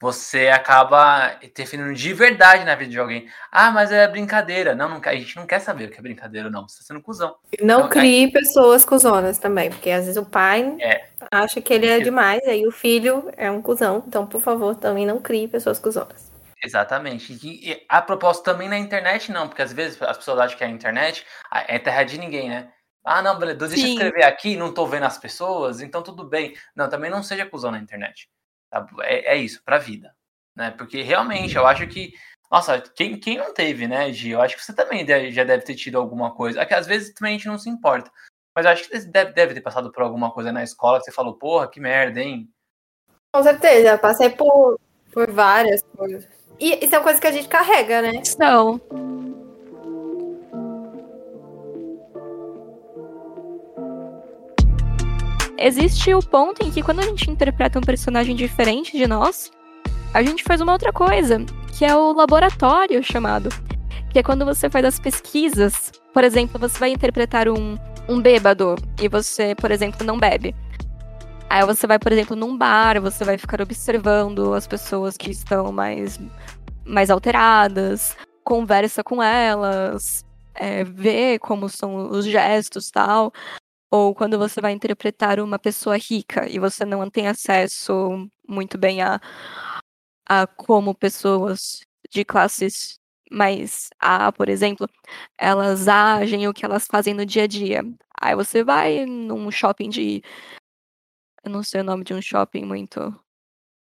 você 0.00 0.48
acaba 0.48 1.36
interferindo 1.42 1.94
de 1.94 2.12
verdade 2.12 2.64
na 2.64 2.74
vida 2.74 2.90
de 2.90 2.98
alguém. 2.98 3.28
Ah, 3.50 3.70
mas 3.70 3.90
é 3.90 4.06
brincadeira. 4.06 4.74
Não, 4.74 4.88
não 4.88 5.00
a 5.02 5.14
gente 5.14 5.36
não 5.36 5.46
quer 5.46 5.60
saber 5.60 5.86
o 5.86 5.90
que 5.90 5.98
é 5.98 6.02
brincadeira, 6.02 6.50
não. 6.50 6.68
Você 6.68 6.80
está 6.80 6.92
sendo 6.92 7.02
cuzão. 7.02 7.34
Não 7.60 7.80
então, 7.80 7.88
crie 7.88 8.30
pessoas 8.30 8.84
cuzonas 8.84 9.38
também, 9.38 9.70
porque 9.70 9.90
às 9.90 10.04
vezes 10.04 10.16
o 10.16 10.26
pai 10.26 10.76
é. 10.80 11.06
acha 11.30 11.60
que 11.60 11.72
ele 11.72 11.86
é 11.86 12.00
demais, 12.00 12.42
aí 12.46 12.66
o 12.66 12.72
filho 12.72 13.30
é 13.36 13.50
um 13.50 13.62
cuzão. 13.62 14.04
Então, 14.06 14.26
por 14.26 14.40
favor, 14.40 14.74
também 14.74 15.06
não 15.06 15.20
crie 15.20 15.48
pessoas 15.48 15.78
cuzonas. 15.78 16.32
Exatamente. 16.62 17.38
E, 17.42 17.84
a 17.88 18.00
propósito 18.00 18.44
também 18.44 18.68
na 18.68 18.78
internet, 18.78 19.30
não, 19.30 19.48
porque 19.48 19.62
às 19.62 19.72
vezes 19.72 20.00
as 20.02 20.16
pessoas 20.16 20.38
acham 20.38 20.58
que 20.58 20.64
a 20.64 20.68
internet 20.68 21.24
é 21.68 21.78
terra 21.78 22.02
de 22.04 22.18
ninguém, 22.18 22.48
né? 22.48 22.68
Ah, 23.04 23.20
não, 23.20 23.38
beleza, 23.38 23.68
deixa 23.68 23.86
eu 23.86 23.92
escrever 23.92 24.24
aqui, 24.24 24.56
não 24.56 24.72
tô 24.72 24.86
vendo 24.86 25.04
as 25.04 25.18
pessoas, 25.18 25.82
então 25.82 26.02
tudo 26.02 26.24
bem. 26.24 26.56
Não, 26.74 26.88
também 26.88 27.10
não 27.10 27.22
seja 27.22 27.44
cuzão 27.44 27.70
na 27.70 27.78
internet. 27.78 28.30
Tá? 28.74 28.86
É, 29.02 29.34
é 29.34 29.36
isso, 29.36 29.62
pra 29.64 29.78
vida. 29.78 30.12
Né? 30.56 30.72
Porque 30.72 31.02
realmente 31.02 31.56
eu 31.56 31.66
acho 31.66 31.86
que. 31.86 32.12
Nossa, 32.50 32.80
quem, 32.80 33.18
quem 33.18 33.38
não 33.38 33.52
teve, 33.54 33.86
né, 33.88 34.12
Gi? 34.12 34.30
Eu 34.30 34.42
acho 34.42 34.56
que 34.56 34.64
você 34.64 34.74
também 34.74 35.04
deve, 35.04 35.30
já 35.30 35.44
deve 35.44 35.64
ter 35.64 35.74
tido 35.74 35.98
alguma 35.98 36.34
coisa. 36.34 36.60
É 36.60 36.66
que 36.66 36.74
às 36.74 36.86
vezes 36.86 37.12
também 37.14 37.34
a 37.34 37.36
gente 37.36 37.48
não 37.48 37.58
se 37.58 37.70
importa. 37.70 38.10
Mas 38.54 38.66
eu 38.66 38.72
acho 38.72 38.88
que 38.88 39.00
você 39.00 39.08
deve, 39.08 39.32
deve 39.32 39.54
ter 39.54 39.60
passado 39.60 39.90
por 39.90 40.02
alguma 40.02 40.30
coisa 40.30 40.52
na 40.52 40.62
escola 40.62 40.98
que 40.98 41.04
você 41.04 41.12
falou, 41.12 41.34
porra, 41.34 41.68
que 41.68 41.80
merda, 41.80 42.20
hein? 42.20 42.48
Com 43.34 43.42
certeza, 43.42 43.90
eu 43.90 43.98
passei 43.98 44.30
por, 44.30 44.78
por 45.12 45.30
várias 45.30 45.82
coisas. 45.96 46.28
E, 46.60 46.84
isso 46.84 46.94
é 46.94 46.98
uma 46.98 47.04
coisa 47.04 47.20
que 47.20 47.26
a 47.26 47.32
gente 47.32 47.48
carrega, 47.48 48.00
né? 48.00 48.22
Não. 48.38 48.80
Existe 55.64 56.12
o 56.12 56.20
ponto 56.20 56.62
em 56.62 56.70
que 56.70 56.82
quando 56.82 57.00
a 57.00 57.04
gente 57.04 57.30
interpreta 57.30 57.78
um 57.78 57.82
personagem 57.82 58.36
diferente 58.36 58.96
de 58.96 59.06
nós, 59.06 59.50
a 60.12 60.22
gente 60.22 60.44
faz 60.44 60.60
uma 60.60 60.72
outra 60.72 60.92
coisa, 60.92 61.42
que 61.72 61.86
é 61.86 61.96
o 61.96 62.12
laboratório 62.12 63.02
chamado. 63.02 63.48
Que 64.10 64.18
é 64.18 64.22
quando 64.22 64.44
você 64.44 64.68
faz 64.68 64.84
as 64.84 64.98
pesquisas. 64.98 65.90
Por 66.12 66.22
exemplo, 66.22 66.60
você 66.60 66.78
vai 66.78 66.90
interpretar 66.90 67.48
um, 67.48 67.78
um 68.06 68.20
bêbado 68.20 68.76
e 69.00 69.08
você, 69.08 69.54
por 69.54 69.70
exemplo, 69.70 70.06
não 70.06 70.18
bebe. 70.18 70.54
Aí 71.48 71.64
você 71.64 71.86
vai, 71.86 71.98
por 71.98 72.12
exemplo, 72.12 72.36
num 72.36 72.56
bar, 72.56 73.00
você 73.00 73.24
vai 73.24 73.38
ficar 73.38 73.62
observando 73.62 74.52
as 74.52 74.66
pessoas 74.66 75.16
que 75.16 75.30
estão 75.30 75.72
mais, 75.72 76.20
mais 76.84 77.10
alteradas, 77.10 78.14
conversa 78.44 79.02
com 79.02 79.22
elas, 79.22 80.24
é, 80.54 80.84
vê 80.84 81.38
como 81.38 81.68
são 81.70 82.10
os 82.10 82.26
gestos 82.26 82.90
tal. 82.90 83.32
Ou 83.94 84.12
quando 84.12 84.36
você 84.36 84.60
vai 84.60 84.72
interpretar 84.72 85.38
uma 85.38 85.56
pessoa 85.56 85.96
rica 85.96 86.50
e 86.50 86.58
você 86.58 86.84
não 86.84 87.08
tem 87.08 87.28
acesso 87.28 88.28
muito 88.44 88.76
bem 88.76 89.00
a, 89.00 89.20
a 90.28 90.48
como 90.48 90.92
pessoas 90.92 91.78
de 92.10 92.24
classes 92.24 92.98
mais 93.30 93.90
A, 94.00 94.32
por 94.32 94.48
exemplo, 94.48 94.88
elas 95.38 95.86
agem 95.86 96.48
o 96.48 96.52
que 96.52 96.64
elas 96.64 96.88
fazem 96.88 97.14
no 97.14 97.24
dia 97.24 97.44
a 97.44 97.46
dia. 97.46 97.82
Aí 98.20 98.34
você 98.34 98.64
vai 98.64 99.06
num 99.06 99.48
shopping 99.52 99.90
de. 99.90 100.24
Eu 101.44 101.52
não 101.52 101.62
sei 101.62 101.80
o 101.80 101.84
nome 101.84 102.02
de 102.02 102.14
um 102.14 102.20
shopping 102.20 102.64
muito. 102.64 102.98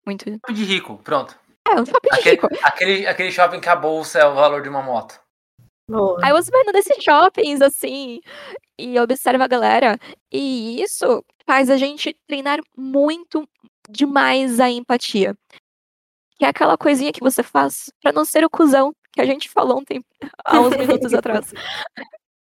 Muito. 0.06 0.24
De 0.30 0.64
rico, 0.64 0.98
pronto. 0.98 1.36
É, 1.66 1.72
um 1.72 1.84
shopping 1.84 2.08
aquele, 2.12 2.22
de 2.22 2.30
rico. 2.42 2.48
Aquele, 2.62 3.06
aquele 3.08 3.32
shopping 3.32 3.60
que 3.60 3.68
a 3.68 3.74
bolsa 3.74 4.20
é 4.20 4.24
o 4.24 4.34
valor 4.36 4.62
de 4.62 4.68
uma 4.68 4.80
moto. 4.80 5.20
Boa. 5.88 6.18
Aí 6.22 6.32
você 6.32 6.50
vai 6.50 6.64
num 6.64 6.72
desses 6.72 7.02
shoppings, 7.02 7.62
assim, 7.62 8.20
e 8.78 8.98
observa 9.00 9.44
a 9.44 9.48
galera. 9.48 9.98
E 10.30 10.82
isso 10.82 11.24
faz 11.46 11.70
a 11.70 11.76
gente 11.78 12.14
treinar 12.26 12.60
muito 12.76 13.48
demais 13.88 14.60
a 14.60 14.68
empatia. 14.68 15.34
Que 16.38 16.44
é 16.44 16.48
aquela 16.48 16.76
coisinha 16.76 17.12
que 17.12 17.20
você 17.20 17.42
faz 17.42 17.90
para 18.02 18.12
não 18.12 18.24
ser 18.24 18.44
o 18.44 18.50
cuzão 18.50 18.92
que 19.12 19.20
a 19.20 19.24
gente 19.24 19.48
falou 19.48 19.80
um 19.80 19.84
tempo, 19.84 20.06
há 20.44 20.60
uns 20.60 20.76
minutos 20.76 21.12
atrás. 21.14 21.52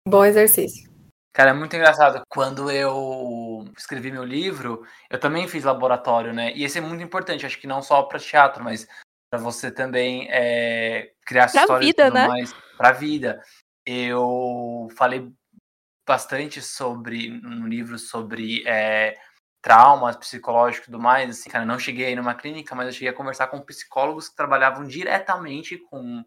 Bom 0.09 0.25
exercício. 0.25 0.91
Cara, 1.35 1.51
é 1.51 1.55
muito 1.55 1.75
engraçado. 1.75 2.23
Quando 2.29 2.71
eu 2.71 3.65
escrevi 3.77 4.11
meu 4.11 4.25
livro, 4.25 4.87
eu 5.11 5.19
também 5.19 5.49
fiz 5.49 5.65
laboratório, 5.65 6.33
né? 6.33 6.53
E 6.55 6.63
esse 6.63 6.79
é 6.79 6.81
muito 6.81 7.03
importante, 7.03 7.45
acho 7.45 7.59
que 7.59 7.67
não 7.67 7.83
só 7.83 8.03
para 8.03 8.19
teatro, 8.19 8.63
mas 8.63 8.87
para 9.33 9.41
você 9.41 9.71
também 9.71 10.29
é, 10.31 11.11
criar 11.25 11.51
pra 11.51 11.63
histórias 11.63 11.87
vida, 11.87 12.11
né? 12.11 12.29
mais 12.29 12.53
para 12.77 12.91
a 12.91 12.93
vida. 12.93 13.43
Eu 13.87 14.89
falei 14.95 15.33
bastante 16.07 16.61
sobre 16.61 17.31
no 17.31 17.67
livro 17.67 17.99
sobre 17.99 18.63
é, 18.69 19.17
traumas 19.63 20.17
psicológicos 20.17 20.83
e 20.83 20.91
tudo 20.91 21.01
mais. 21.01 21.31
Assim, 21.31 21.49
cara, 21.49 21.65
não 21.65 21.79
cheguei 21.79 22.09
aí 22.09 22.15
numa 22.15 22.35
clínica, 22.35 22.75
mas 22.75 22.89
eu 22.89 22.93
cheguei 22.93 23.09
a 23.09 23.15
conversar 23.15 23.47
com 23.47 23.63
psicólogos 23.63 24.29
que 24.29 24.37
trabalhavam 24.37 24.87
diretamente 24.87 25.79
com, 25.79 26.23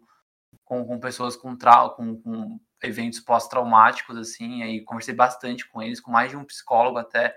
com, 0.64 0.84
com 0.84 0.98
pessoas 0.98 1.36
com, 1.36 1.56
trau 1.56 1.94
com, 1.94 2.20
com 2.20 2.58
eventos 2.82 3.20
pós-traumáticos, 3.20 4.16
assim. 4.16 4.64
Aí 4.64 4.82
conversei 4.84 5.14
bastante 5.14 5.64
com 5.68 5.80
eles, 5.80 6.00
com 6.00 6.10
mais 6.10 6.30
de 6.30 6.36
um 6.36 6.44
psicólogo 6.44 6.98
até. 6.98 7.36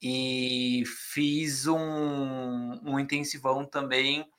E 0.00 0.84
fiz 1.12 1.66
um, 1.66 2.80
um 2.84 3.00
intensivão 3.00 3.66
também 3.66 4.30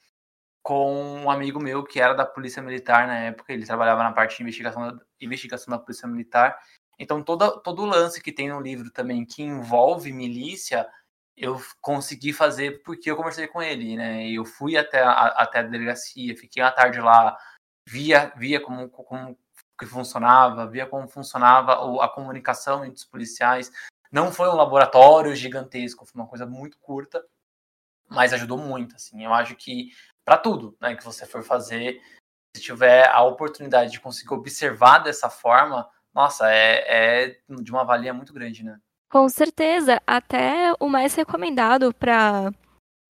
com 0.63 1.21
um 1.23 1.29
amigo 1.29 1.61
meu 1.61 1.83
que 1.83 1.99
era 1.99 2.13
da 2.13 2.25
Polícia 2.25 2.63
Militar 2.63 3.05
na 3.05 3.19
época, 3.19 3.51
ele 3.51 3.65
trabalhava 3.65 4.01
na 4.01 4.13
parte 4.13 4.37
de 4.37 4.43
investigação, 4.43 4.99
investigação 5.19 5.71
da 5.71 5.77
Polícia 5.77 6.07
Militar. 6.07 6.57
Então, 6.97 7.21
todo, 7.21 7.59
todo 7.61 7.81
o 7.83 7.85
lance 7.85 8.21
que 8.21 8.31
tem 8.31 8.49
no 8.49 8.61
livro 8.61 8.89
também 8.89 9.25
que 9.25 9.43
envolve 9.43 10.13
milícia, 10.13 10.87
eu 11.35 11.61
consegui 11.81 12.31
fazer 12.31 12.81
porque 12.83 13.11
eu 13.11 13.17
conversei 13.17 13.47
com 13.47 13.61
ele, 13.61 13.97
né? 13.97 14.29
Eu 14.29 14.45
fui 14.45 14.77
até 14.77 15.01
a, 15.01 15.27
até 15.27 15.59
a 15.59 15.63
delegacia, 15.63 16.37
fiquei 16.37 16.63
uma 16.63 16.71
tarde 16.71 17.01
lá, 17.01 17.37
via, 17.87 18.31
via 18.37 18.61
como, 18.61 18.87
como 18.89 19.37
que 19.77 19.85
funcionava, 19.85 20.65
via 20.67 20.85
como 20.85 21.07
funcionava 21.09 21.73
a 22.03 22.07
comunicação 22.07 22.85
entre 22.85 22.97
os 22.97 23.05
policiais. 23.05 23.69
Não 24.11 24.31
foi 24.31 24.47
um 24.47 24.55
laboratório 24.55 25.35
gigantesco, 25.35 26.05
foi 26.05 26.21
uma 26.21 26.29
coisa 26.29 26.45
muito 26.45 26.77
curta, 26.79 27.21
mas 28.13 28.33
ajudou 28.33 28.57
muito, 28.57 28.95
assim. 28.95 29.23
Eu 29.23 29.33
acho 29.33 29.55
que 29.55 29.89
para 30.23 30.37
tudo, 30.37 30.77
né, 30.79 30.95
que 30.95 31.03
você 31.03 31.25
for 31.25 31.43
fazer, 31.43 32.01
se 32.55 32.61
tiver 32.61 33.09
a 33.09 33.21
oportunidade 33.23 33.91
de 33.91 33.99
conseguir 33.99 34.33
observar 34.33 34.99
dessa 34.99 35.29
forma, 35.29 35.89
nossa, 36.13 36.49
é, 36.49 37.25
é 37.25 37.37
de 37.61 37.71
uma 37.71 37.83
valia 37.83 38.13
muito 38.13 38.33
grande, 38.33 38.63
né? 38.63 38.77
Com 39.11 39.27
certeza, 39.29 40.01
até 40.07 40.73
o 40.79 40.87
mais 40.87 41.15
recomendado 41.15 41.93
para 41.93 42.51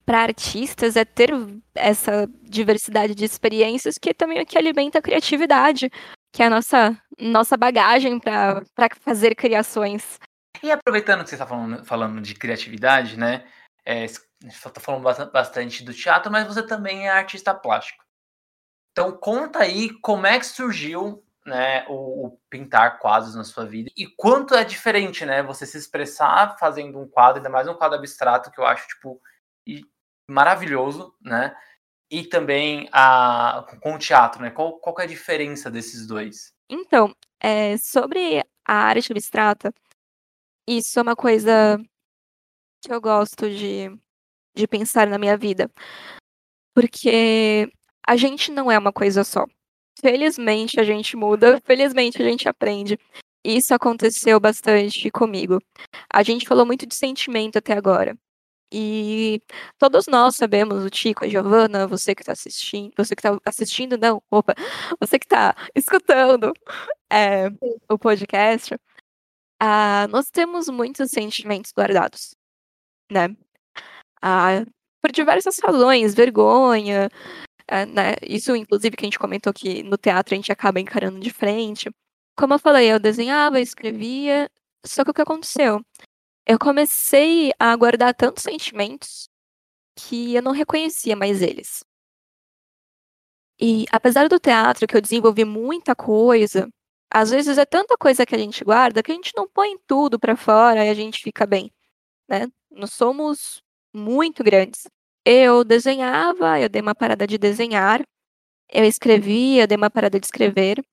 para 0.06 0.22
artistas 0.22 0.98
é 0.98 1.06
ter 1.06 1.30
essa 1.74 2.30
diversidade 2.42 3.16
de 3.16 3.24
experiências 3.24 3.98
que 3.98 4.14
também 4.14 4.40
é 4.40 4.44
que 4.44 4.58
alimenta 4.58 5.00
a 5.00 5.02
criatividade, 5.02 5.90
que 6.34 6.44
é 6.44 6.48
a 6.48 6.50
nossa 6.50 7.02
nossa 7.18 7.56
bagagem 7.56 8.20
para 8.20 8.66
fazer 9.00 9.34
criações. 9.34 10.20
E 10.62 10.72
aproveitando 10.72 11.24
que 11.24 11.30
você 11.30 11.36
está 11.36 11.48
falando, 11.48 11.86
falando 11.86 12.22
de 12.22 12.36
criatividade, 12.36 13.18
né? 13.18 13.46
É, 13.86 14.06
está 14.44 14.80
falando 14.80 15.04
bastante 15.32 15.84
do 15.84 15.94
teatro, 15.94 16.32
mas 16.32 16.48
você 16.48 16.66
também 16.66 17.08
é 17.08 17.12
artista 17.12 17.54
plástico. 17.54 18.04
Então 18.92 19.12
conta 19.12 19.60
aí 19.60 19.90
como 20.02 20.28
é 20.28 20.38
que 20.38 20.46
surgiu 20.46 21.24
né, 21.46 21.86
o, 21.88 22.28
o, 22.28 22.40
pintar 22.50 23.00
quadros 23.00 23.36
na 23.36 23.44
sua 23.44 23.66
vida 23.66 23.90
e 23.98 24.08
quanto 24.08 24.56
é 24.56 24.64
diferente, 24.64 25.26
né, 25.26 25.44
você 25.44 25.66
se 25.66 25.78
expressar 25.78 26.58
fazendo 26.58 27.00
um 27.00 27.08
quadro, 27.08 27.38
ainda 27.38 27.50
mais 27.50 27.68
um 27.68 27.74
quadro 27.74 27.98
abstrato 27.98 28.50
que 28.50 28.60
eu 28.60 28.66
acho 28.66 28.88
tipo 28.88 29.22
maravilhoso, 30.30 31.14
né, 31.22 31.54
e 32.10 32.24
também 32.24 32.88
a, 32.94 33.66
com 33.82 33.96
o 33.96 34.00
teatro, 34.00 34.42
né, 34.42 34.52
qual, 34.52 34.80
qual 34.80 34.96
é 35.00 35.04
a 35.04 35.08
diferença 35.08 35.70
desses 35.70 36.08
dois? 36.08 36.54
Então, 36.70 37.14
é, 37.42 37.78
sobre 37.78 38.42
a 38.66 38.74
arte 38.74 39.12
abstrata, 39.12 39.74
isso 40.68 40.98
é 40.98 41.02
uma 41.02 41.16
coisa 41.16 41.78
que 42.82 42.94
eu 42.94 43.02
gosto 43.02 43.50
de, 43.50 43.90
de 44.56 44.68
pensar 44.68 45.08
na 45.08 45.18
minha 45.18 45.38
vida, 45.38 45.70
porque 46.74 47.70
a 48.08 48.16
gente 48.18 48.52
não 48.52 48.72
é 48.72 48.78
uma 48.78 48.94
coisa 48.94 49.24
só. 49.24 49.46
Felizmente 50.00 50.80
a 50.80 50.84
gente 50.84 51.16
muda, 51.16 51.62
felizmente 51.66 52.22
a 52.22 52.26
gente 52.26 52.50
aprende. 52.50 53.00
Isso 53.44 53.74
aconteceu 53.74 54.40
bastante 54.40 55.12
comigo. 55.12 55.60
A 56.12 56.24
gente 56.24 56.48
falou 56.48 56.66
muito 56.66 56.86
de 56.86 56.96
sentimento 56.96 57.58
até 57.58 57.74
agora. 57.74 58.18
E 58.76 59.40
todos 59.78 60.08
nós 60.08 60.36
sabemos, 60.36 60.84
o 60.84 60.90
Tico, 60.90 61.24
a 61.26 61.28
Giovana, 61.30 61.88
você 61.88 62.16
que 62.16 62.24
está 62.24 62.32
assistindo, 62.32 62.92
você 62.98 63.16
que 63.16 63.22
está 63.28 63.40
assistindo, 63.46 63.98
não, 64.00 64.24
opa, 64.32 64.56
você 65.00 65.20
que 65.20 65.26
está 65.26 65.56
escutando 65.76 66.52
é, 67.12 67.50
o 67.88 68.00
podcast, 68.00 68.76
ah, 69.60 70.08
nós 70.10 70.30
temos 70.32 70.70
muitos 70.70 71.12
sentimentos 71.12 71.72
guardados, 71.72 72.36
né? 73.12 73.36
Ah, 74.26 74.64
por 75.02 75.12
diversas 75.12 75.60
razões, 75.60 76.16
vergonha, 76.16 77.10
é, 77.68 77.86
né? 77.86 78.16
Isso, 78.24 78.56
inclusive, 78.56 78.96
que 78.96 79.06
a 79.06 79.08
gente 79.08 79.20
comentou 79.20 79.54
que 79.54 79.84
no 79.84 79.98
teatro 79.98 80.34
a 80.34 80.38
gente 80.38 80.52
acaba 80.52 80.80
encarando 80.80 81.20
de 81.20 81.30
frente. 81.30 81.90
Como 82.38 82.54
eu 82.54 82.60
falei, 82.60 82.92
eu 82.92 83.00
desenhava, 83.00 83.60
escrevia, 83.60 84.50
só 84.86 85.04
que 85.04 85.12
o 85.12 85.14
que 85.14 85.22
aconteceu? 85.22 85.82
Eu 86.48 86.60
comecei 86.60 87.52
a 87.60 87.76
guardar 87.76 88.16
tantos 88.16 88.44
sentimentos 88.44 89.30
que 89.96 90.36
eu 90.36 90.42
não 90.44 90.52
reconhecia 90.54 91.16
mais 91.16 91.42
eles. 91.42 91.84
E 93.60 93.86
apesar 93.92 94.30
do 94.30 94.40
teatro 94.40 94.88
que 94.88 94.96
eu 94.96 95.02
desenvolvi 95.02 95.46
muita 95.46 95.96
coisa, 95.96 96.70
às 97.12 97.30
vezes 97.32 97.58
é 97.58 97.66
tanta 97.66 97.98
coisa 97.98 98.26
que 98.26 98.36
a 98.36 98.38
gente 98.38 98.64
guarda 98.64 99.04
que 99.04 99.12
a 99.12 99.16
gente 99.16 99.34
não 99.36 99.48
põe 99.50 99.78
tudo 99.88 100.20
para 100.20 100.36
fora 100.38 100.86
e 100.86 100.90
a 100.90 100.94
gente 100.94 101.22
fica 101.22 101.46
bem, 101.46 101.72
né? 102.30 102.48
Nós 102.72 102.94
somos 102.94 103.62
muito 103.94 104.44
grandes. 104.44 104.88
Eu 105.26 105.64
desenhava, 105.64 106.60
eu 106.60 106.68
dei 106.68 106.82
uma 106.82 106.96
parada 106.96 107.26
de 107.26 107.38
desenhar, 107.38 108.02
eu 108.70 108.84
escrevia, 108.84 109.64
eu 109.64 109.68
dei 109.68 109.78
uma 109.78 109.90
parada 109.90 110.20
de 110.20 110.26
escrever. 110.26 110.84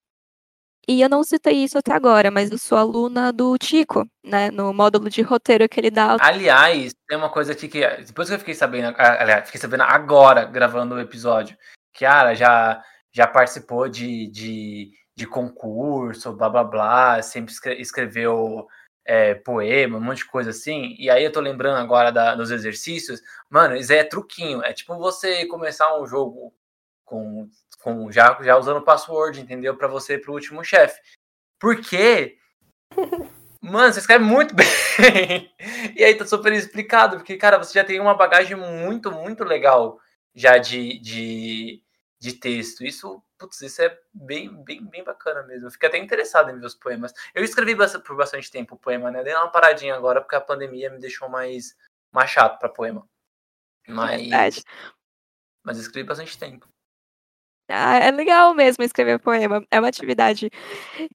E 0.89 1.03
eu 1.03 1.09
não 1.09 1.23
citei 1.23 1.55
isso 1.55 1.79
até 1.79 1.93
agora, 1.93 2.31
mas 2.31 2.51
eu 2.51 2.59
sou 2.59 2.77
aluna 2.77 3.33
do 3.33 3.57
Tico, 3.59 4.09
né? 4.25 4.51
No 4.51 4.73
módulo 4.73 5.09
de 5.09 5.23
roteiro 5.23 5.69
que 5.69 5.79
ele 5.79 5.91
dá. 5.91 6.17
Aliás, 6.21 6.93
tem 7.09 7.17
uma 7.17 7.29
coisa 7.31 7.53
aqui 7.53 7.69
que. 7.69 7.87
Depois 8.03 8.29
que 8.29 8.35
eu 8.35 8.39
fiquei 8.39 8.55
sabendo. 8.55 8.95
Aliás, 8.99 9.47
fiquei 9.47 9.61
sabendo 9.61 9.83
agora, 9.83 10.45
gravando 10.45 10.95
o 10.95 11.01
episódio, 11.01 11.57
que 11.93 12.05
a 12.05 12.35
já, 12.35 12.83
já 13.13 13.27
participou 13.27 13.89
de, 13.89 14.29
de, 14.31 14.91
de 15.15 15.27
concurso, 15.27 16.33
blá 16.33 16.49
blá 16.49 16.65
blá, 16.65 17.23
sempre 17.23 17.55
escreveu 17.79 18.67
é, 19.11 19.35
poema, 19.35 19.99
um 19.99 20.01
monte 20.01 20.19
de 20.19 20.27
coisa 20.27 20.51
assim. 20.51 20.95
E 20.97 21.11
aí 21.11 21.25
eu 21.25 21.33
tô 21.33 21.41
lembrando 21.41 21.79
agora 21.79 22.13
da, 22.13 22.37
dos 22.37 22.53
exercícios. 22.53 23.21
Mano, 23.51 23.75
isso 23.75 23.93
é 23.93 24.05
truquinho. 24.05 24.63
É 24.63 24.73
tipo 24.73 24.97
você 24.97 25.45
começar 25.47 25.99
um 26.01 26.07
jogo 26.07 26.55
com, 27.05 27.51
com 27.81 28.13
já, 28.13 28.39
já 28.41 28.57
usando 28.57 28.85
password, 28.85 29.41
entendeu? 29.41 29.77
Para 29.77 29.89
você 29.89 30.15
ir 30.15 30.21
pro 30.21 30.33
último 30.33 30.63
chefe. 30.63 31.01
Porque. 31.59 32.37
Mano, 33.61 33.93
você 33.93 33.99
escreve 33.99 34.25
muito 34.25 34.55
bem. 34.55 34.67
e 35.95 36.03
aí 36.05 36.15
tá 36.15 36.25
super 36.25 36.53
explicado, 36.53 37.19
porque, 37.19 37.37
cara, 37.37 37.59
você 37.59 37.75
já 37.75 37.85
tem 37.85 38.01
uma 38.01 38.15
bagagem 38.15 38.57
muito, 38.57 39.13
muito 39.13 39.45
legal 39.45 40.01
já 40.35 40.57
de, 40.57 40.99
de, 40.99 41.83
de 42.21 42.35
texto. 42.35 42.85
Isso 42.85 43.23
putz, 43.41 43.63
isso 43.63 43.81
é 43.81 43.99
bem, 44.13 44.55
bem, 44.63 44.85
bem 44.85 45.03
bacana 45.03 45.43
mesmo. 45.43 45.67
Eu 45.67 45.71
fiquei 45.71 45.89
até 45.89 45.99
interessado 45.99 46.51
em 46.51 46.59
ver 46.59 46.67
os 46.67 46.75
poemas. 46.75 47.13
Eu 47.35 47.43
escrevi 47.43 47.75
por 48.05 48.17
bastante 48.17 48.51
tempo 48.51 48.75
o 48.75 48.79
poema, 48.79 49.11
né? 49.11 49.25
Dei 49.25 49.35
uma 49.35 49.51
paradinha 49.51 49.95
agora 49.95 50.21
porque 50.21 50.37
a 50.37 50.41
pandemia 50.41 50.91
me 50.91 51.01
deixou 51.01 51.29
mais, 51.29 51.75
mais 52.13 52.31
chato 52.31 52.59
para 52.59 52.69
poema. 52.69 53.09
Mas, 53.89 54.21
Verdade. 54.21 54.63
mas 55.65 55.79
escrevi 55.79 56.07
bastante 56.07 56.39
tempo. 56.39 56.69
Ah, 57.69 57.97
é 57.99 58.11
legal 58.11 58.53
mesmo 58.53 58.85
escrever 58.85 59.19
poema. 59.21 59.65
É 59.71 59.79
uma 59.79 59.89
atividade 59.89 60.51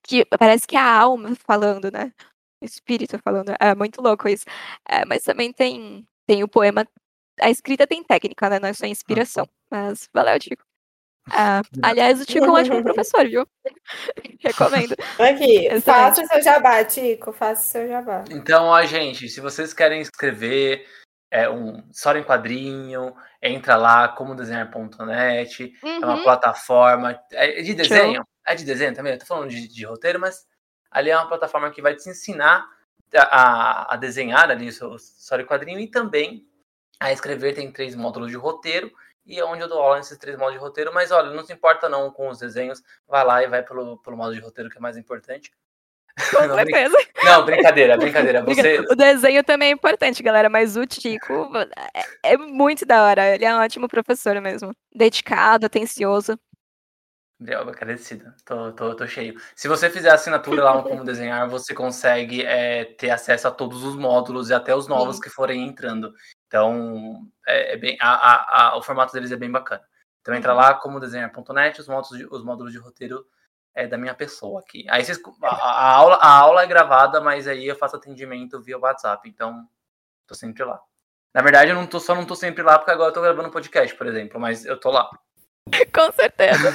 que 0.02 0.26
parece 0.26 0.66
que 0.66 0.76
é 0.76 0.80
a 0.80 1.00
alma 1.02 1.36
falando, 1.36 1.92
né? 1.92 2.12
O 2.62 2.66
espírito 2.66 3.20
falando. 3.20 3.54
É 3.60 3.76
muito 3.76 4.02
louco 4.02 4.28
isso. 4.28 4.46
É, 4.88 5.06
mas 5.06 5.24
também 5.24 5.54
tem, 5.54 6.08
tem 6.26 6.44
o 6.44 6.48
poema. 6.48 6.88
A 7.40 7.50
escrita 7.52 7.86
tem 7.86 8.04
técnica, 8.04 8.50
né? 8.50 8.60
Não 8.60 8.70
é 8.70 8.74
só 8.74 8.86
inspiração. 8.86 9.48
Mas 9.70 10.10
valeu, 10.14 10.40
Tico. 10.40 10.64
Ah, 11.32 11.62
aliás, 11.82 12.22
o 12.22 12.26
Tico 12.26 12.46
é 12.46 12.50
um 12.50 12.54
ótimo 12.54 12.84
professor, 12.84 13.28
viu? 13.28 13.48
Recomendo. 14.40 14.96
Aqui, 15.20 15.66
Excelente. 15.66 15.82
faça 15.82 16.22
o 16.22 16.28
seu 16.28 16.42
jabá, 16.44 16.84
Tico, 16.86 17.34
faça 17.34 17.62
o 17.62 17.72
seu 17.72 17.88
jabá. 17.88 18.24
Então, 18.30 18.66
ó, 18.66 18.84
gente, 18.86 19.28
se 19.28 19.42
vocês 19.42 19.74
querem 19.74 20.02
escrever 20.02 20.86
é, 21.32 21.50
um 21.50 21.84
história 21.90 22.20
em 22.20 22.24
quadrinho, 22.24 23.16
entra 23.42 23.76
lá, 23.76 24.08
como 24.08 24.36
desenhar.net, 24.36 25.74
uhum. 25.84 25.90
é 25.90 26.06
uma 26.06 26.16
uhum. 26.16 26.24
plataforma. 26.24 27.20
É 27.32 27.62
de 27.62 27.74
desenho? 27.74 28.16
Show. 28.16 28.26
É 28.48 28.56
de 28.56 28.64
desenho 28.64 28.94
também? 28.94 29.14
Eu 29.14 29.20
tô 29.20 29.26
falando 29.26 29.50
de, 29.50 29.68
de, 29.68 29.86
roteiro, 29.86 30.20
mas 30.20 30.46
ali 30.92 31.10
é 31.10 31.18
uma 31.18 31.28
plataforma 31.28 31.72
que 31.72 31.82
vai 31.82 31.96
te 31.96 32.08
ensinar 32.08 32.66
a, 33.16 33.94
a 33.94 33.98
desenhar 33.98 34.52
ali 34.52 34.70
o 34.70 34.72
seu 34.72 34.96
história 34.96 35.44
em 35.44 35.48
quadrinho 35.48 35.80
e 35.80 35.88
também 35.88 36.48
a 37.00 37.12
escrever. 37.12 37.54
Tem 37.54 37.72
três 37.72 37.96
módulos 37.96 38.30
de 38.30 38.38
roteiro 38.38 38.92
e 39.26 39.40
é 39.40 39.46
onde 39.46 39.62
eu 39.62 39.68
dou 39.68 39.82
aula 39.82 39.98
nesses 39.98 40.18
três 40.18 40.38
modos 40.38 40.54
de 40.54 40.60
roteiro. 40.60 40.94
Mas 40.94 41.12
olha, 41.12 41.32
não 41.32 41.44
se 41.44 41.54
importa 41.54 41.90
não 41.90 42.12
com 42.12 42.30
os 42.30 42.40
desenhos, 42.40 42.82
vai 43.08 43.24
lá 43.24 43.44
e 43.44 43.48
vai 43.48 43.64
pelo, 43.64 43.98
pelo 43.98 44.18
modo 44.18 44.34
de 44.34 44.42
roteiro 44.42 44.70
que 44.70 44.78
é 44.78 44.82
mais 44.82 44.98
importante. 44.98 45.52
Com 46.32 46.48
não, 46.48 46.56
certeza. 46.56 46.98
Não, 47.24 47.46
brincadeira, 47.46 47.98
brincadeira. 47.98 48.42
Você... 48.44 48.80
O 48.90 48.96
desenho 48.96 49.44
também 49.44 49.70
é 49.70 49.72
importante, 49.72 50.24
galera, 50.24 50.50
mas 50.50 50.78
o 50.78 50.86
Tico 50.86 51.52
é, 52.24 52.34
é 52.34 52.38
muito 52.38 52.86
da 52.86 53.04
hora. 53.04 53.36
Ele 53.36 53.44
é 53.44 53.54
um 53.54 53.60
ótimo 53.60 53.88
professor 53.90 54.40
mesmo. 54.40 54.74
Dedicado, 54.94 55.66
atencioso. 55.66 56.40
Gabriel, 57.40 57.68
agradecido. 57.70 58.34
Tô, 58.46 58.72
tô, 58.72 58.96
tô 58.96 59.08
cheio. 59.08 59.40
Se 59.56 59.68
você 59.68 59.90
fizer 59.90 60.10
a 60.10 60.16
assinatura 60.16 60.64
lá 60.64 60.76
no 60.76 60.84
Como 60.84 61.04
Desenhar, 61.04 61.50
você 61.50 61.74
consegue 61.74 62.46
é, 62.46 62.86
ter 62.86 63.10
acesso 63.10 63.48
a 63.48 63.52
todos 63.52 63.84
os 63.84 63.96
módulos 63.96 64.50
e 64.50 64.54
até 64.54 64.74
os 64.74 64.88
novos 64.88 65.18
Sim. 65.18 65.22
que 65.24 65.30
forem 65.30 65.68
entrando. 65.68 66.14
Então, 66.48 67.28
é, 67.46 67.74
é 67.74 67.78
bem, 67.78 67.98
a, 68.00 68.10
a, 68.10 68.70
a, 68.70 68.78
o 68.78 68.82
formato 68.82 69.12
deles 69.12 69.32
é 69.32 69.36
bem 69.36 69.52
bacana. 69.52 69.84
Então, 70.22 70.34
entra 70.34 70.54
uhum. 70.54 70.58
lá, 70.58 70.74
como 70.74 71.00
desenhar.net, 71.00 71.82
os 71.82 71.88
módulos, 71.88 72.18
de, 72.18 72.26
os 72.26 72.44
módulos 72.44 72.72
de 72.72 72.80
roteiro 72.80 73.26
é 73.76 73.86
da 73.86 73.98
minha 73.98 74.14
pessoa 74.14 74.62
aqui. 74.62 74.86
Aí 74.90 75.04
vocês, 75.04 75.20
a, 75.44 75.48
a, 75.48 75.92
aula, 75.92 76.16
a 76.16 76.30
aula 76.30 76.64
é 76.64 76.68
gravada, 76.68 77.20
mas 77.20 77.48
aí 77.48 77.68
eu 77.68 77.76
faço 77.76 77.98
atendimento 77.98 78.62
via 78.62 78.80
WhatsApp, 78.80 79.28
então 79.28 79.68
tô 80.26 80.34
sempre 80.34 80.64
lá. 80.64 80.82
Na 81.34 81.42
verdade, 81.42 81.72
eu 81.72 81.76
não 81.76 81.86
tô, 81.86 82.00
só 82.00 82.16
não 82.16 82.26
tô 82.26 82.34
sempre 82.34 82.64
lá 82.64 82.80
porque 82.80 82.92
agora 82.92 83.10
eu 83.10 83.14
tô 83.14 83.22
gravando 83.22 83.52
podcast, 83.52 83.94
por 83.98 84.08
exemplo, 84.08 84.40
mas 84.40 84.66
eu 84.66 84.80
tô 84.80 84.90
lá. 84.90 85.10
Com 85.94 86.12
certeza. 86.14 86.74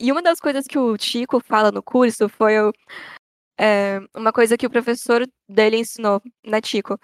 E 0.00 0.10
uma 0.10 0.22
das 0.22 0.40
coisas 0.40 0.66
que 0.66 0.78
o 0.78 0.96
Chico 0.98 1.38
fala 1.40 1.70
no 1.70 1.82
curso 1.82 2.28
foi 2.28 2.54
é, 3.58 4.00
uma 4.14 4.32
coisa 4.32 4.56
que 4.56 4.66
o 4.66 4.70
professor 4.70 5.24
dele 5.48 5.76
ensinou, 5.76 6.22
né, 6.44 6.60
Chico? 6.64 6.98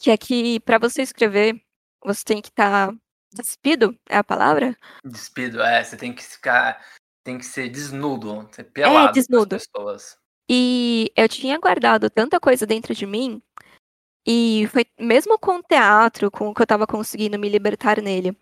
que 0.00 0.10
é 0.10 0.16
que 0.16 0.58
para 0.60 0.78
você 0.78 1.02
escrever, 1.02 1.60
você 2.02 2.24
tem 2.24 2.40
que 2.40 2.48
estar 2.48 2.88
tá 2.88 2.96
despido, 3.34 3.94
é 4.08 4.16
a 4.16 4.24
palavra? 4.24 4.74
Despido, 5.04 5.60
é, 5.60 5.84
você 5.84 5.96
tem 5.96 6.14
que 6.14 6.24
ficar, 6.24 6.82
tem 7.22 7.36
que 7.36 7.44
ser 7.44 7.68
desnudo, 7.68 8.48
ser 8.50 8.64
pelado 8.64 9.10
é, 9.10 9.12
desnudo. 9.12 9.58
pessoas. 9.58 10.18
E 10.50 11.12
eu 11.14 11.28
tinha 11.28 11.58
guardado 11.58 12.08
tanta 12.08 12.40
coisa 12.40 12.66
dentro 12.66 12.94
de 12.94 13.06
mim, 13.06 13.42
e 14.26 14.66
foi 14.68 14.86
mesmo 14.98 15.38
com 15.38 15.58
o 15.58 15.62
teatro, 15.62 16.30
com 16.30 16.48
o 16.48 16.54
que 16.54 16.62
eu 16.62 16.66
tava 16.66 16.86
conseguindo 16.86 17.38
me 17.38 17.48
libertar 17.48 18.00
nele. 18.00 18.36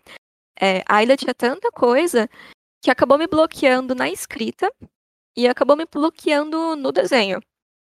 É, 0.61 0.83
ainda 0.87 1.17
tinha 1.17 1.33
tanta 1.33 1.71
coisa 1.71 2.29
que 2.81 2.91
acabou 2.91 3.17
me 3.17 3.27
bloqueando 3.27 3.93
na 3.93 4.09
escrita 4.09 4.71
e 5.35 5.47
acabou 5.47 5.75
me 5.75 5.85
bloqueando 5.85 6.75
no 6.75 6.91
desenho. 6.91 7.39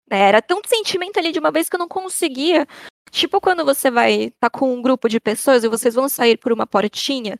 É, 0.09 0.19
era 0.19 0.41
tanto 0.41 0.69
sentimento 0.69 1.17
ali 1.17 1.31
de 1.31 1.39
uma 1.39 1.51
vez 1.51 1.69
que 1.69 1.75
eu 1.75 1.79
não 1.79 1.87
conseguia. 1.87 2.65
Tipo 3.11 3.39
quando 3.39 3.63
você 3.63 3.89
vai 3.89 4.13
estar 4.25 4.49
tá 4.49 4.59
com 4.59 4.73
um 4.73 4.81
grupo 4.81 5.07
de 5.07 5.19
pessoas 5.19 5.63
e 5.63 5.69
vocês 5.69 5.95
vão 5.95 6.09
sair 6.09 6.37
por 6.37 6.51
uma 6.51 6.67
portinha, 6.67 7.37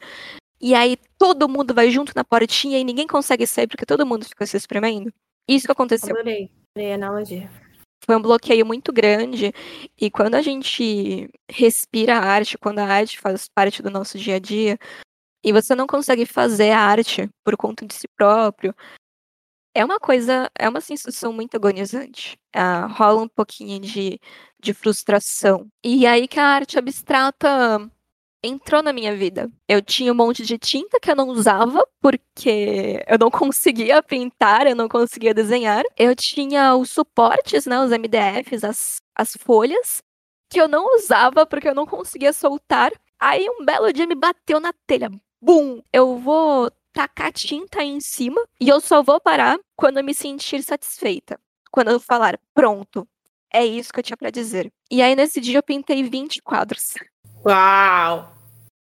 e 0.60 0.74
aí 0.74 0.98
todo 1.18 1.48
mundo 1.48 1.74
vai 1.74 1.92
junto 1.92 2.14
na 2.16 2.24
portinha 2.24 2.80
e 2.80 2.84
ninguém 2.84 3.06
consegue 3.06 3.46
sair 3.46 3.68
porque 3.68 3.86
todo 3.86 4.06
mundo 4.06 4.26
fica 4.26 4.46
se 4.46 4.58
espremendo. 4.58 5.12
Isso 5.48 5.66
que 5.66 5.72
aconteceu. 5.72 6.16
Adorei, 6.16 6.50
adorei 6.76 6.92
a 6.92 6.96
analogia. 6.96 7.50
Foi 8.06 8.16
um 8.16 8.22
bloqueio 8.22 8.66
muito 8.66 8.92
grande. 8.92 9.54
E 10.00 10.10
quando 10.10 10.36
a 10.36 10.42
gente 10.42 11.30
respira 11.50 12.18
a 12.18 12.22
arte, 12.24 12.58
quando 12.58 12.80
a 12.80 12.86
arte 12.86 13.20
faz 13.20 13.48
parte 13.54 13.82
do 13.82 13.90
nosso 13.90 14.18
dia 14.18 14.36
a 14.36 14.40
dia, 14.40 14.78
e 15.48 15.54
você 15.54 15.74
não 15.74 15.88
consegue 15.88 16.26
fazer 16.26 16.72
a 16.72 16.82
arte 16.82 17.30
por 17.42 17.56
conta 17.56 17.86
de 17.86 17.94
si 17.94 18.06
próprio, 18.18 18.76
é 19.74 19.86
uma 19.86 19.98
coisa, 19.98 20.52
é 20.60 20.68
uma 20.68 20.82
sensação 20.82 21.32
muito 21.32 21.56
agonizante. 21.56 22.38
Uh, 22.54 22.92
rola 22.92 23.22
um 23.22 23.30
pouquinho 23.30 23.80
de, 23.80 24.20
de 24.62 24.74
frustração. 24.74 25.70
E 25.82 26.06
aí 26.06 26.28
que 26.28 26.38
a 26.38 26.46
arte 26.46 26.78
abstrata 26.78 27.90
entrou 28.44 28.84
na 28.84 28.92
minha 28.92 29.16
vida. 29.16 29.50
Eu 29.70 29.82
tinha 29.82 30.12
um 30.12 30.16
monte 30.16 30.44
de 30.44 30.58
tinta 30.58 31.00
que 31.00 31.10
eu 31.10 31.16
não 31.16 31.30
usava 31.30 31.88
porque 32.02 33.02
eu 33.08 33.18
não 33.18 33.32
conseguia 33.32 34.04
pintar, 34.04 34.68
eu 34.68 34.76
não 34.76 34.90
conseguia 34.90 35.34
desenhar. 35.34 35.86
Eu 35.96 36.14
tinha 36.14 36.76
os 36.76 36.92
suportes, 36.92 37.66
né, 37.66 37.80
os 37.80 37.92
MDFs, 37.92 38.66
as, 38.66 38.98
as 39.16 39.32
folhas, 39.40 40.02
que 40.50 40.60
eu 40.60 40.68
não 40.68 40.94
usava 40.98 41.46
porque 41.46 41.70
eu 41.70 41.76
não 41.76 41.86
conseguia 41.86 42.34
soltar. 42.34 42.92
Aí 43.18 43.48
um 43.50 43.64
belo 43.64 43.94
dia 43.94 44.06
me 44.06 44.16
bateu 44.16 44.60
na 44.60 44.74
telha. 44.86 45.10
Bum! 45.42 45.82
Eu 45.94 46.18
vou 46.18 46.72
tacar 46.92 47.32
tinta 47.32 47.82
aí 47.82 47.90
em 47.90 48.00
cima 48.00 48.42
e 48.60 48.68
eu 48.68 48.82
só 48.82 49.04
vou 49.04 49.20
parar 49.20 49.58
quando 49.76 49.98
eu 49.98 50.04
me 50.04 50.14
sentir 50.14 50.64
satisfeita. 50.64 51.40
Quando 51.72 51.92
eu 51.92 52.00
falar, 52.00 52.40
pronto, 52.54 53.08
é 53.54 53.66
isso 53.66 53.94
que 53.94 54.00
eu 54.00 54.04
tinha 54.04 54.18
para 54.18 54.32
dizer. 54.32 54.72
E 54.90 55.02
aí 55.02 55.16
nesse 55.16 55.40
dia 55.40 55.60
eu 55.60 55.64
pintei 55.64 56.04
20 56.04 56.42
quadros. 56.42 56.94
Uau! 57.46 58.32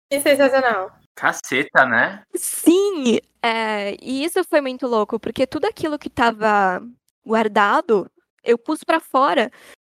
Que 0.09 0.19
sensacional. 0.19 0.91
Caceta, 1.15 1.85
né? 1.85 2.23
Sim! 2.35 3.19
É, 3.41 3.95
e 4.01 4.23
isso 4.23 4.43
foi 4.43 4.61
muito 4.61 4.87
louco, 4.87 5.19
porque 5.19 5.45
tudo 5.45 5.65
aquilo 5.65 5.99
que 5.99 6.09
tava 6.09 6.81
guardado, 7.25 8.09
eu 8.43 8.57
pus 8.57 8.83
para 8.83 8.99
fora. 8.99 9.51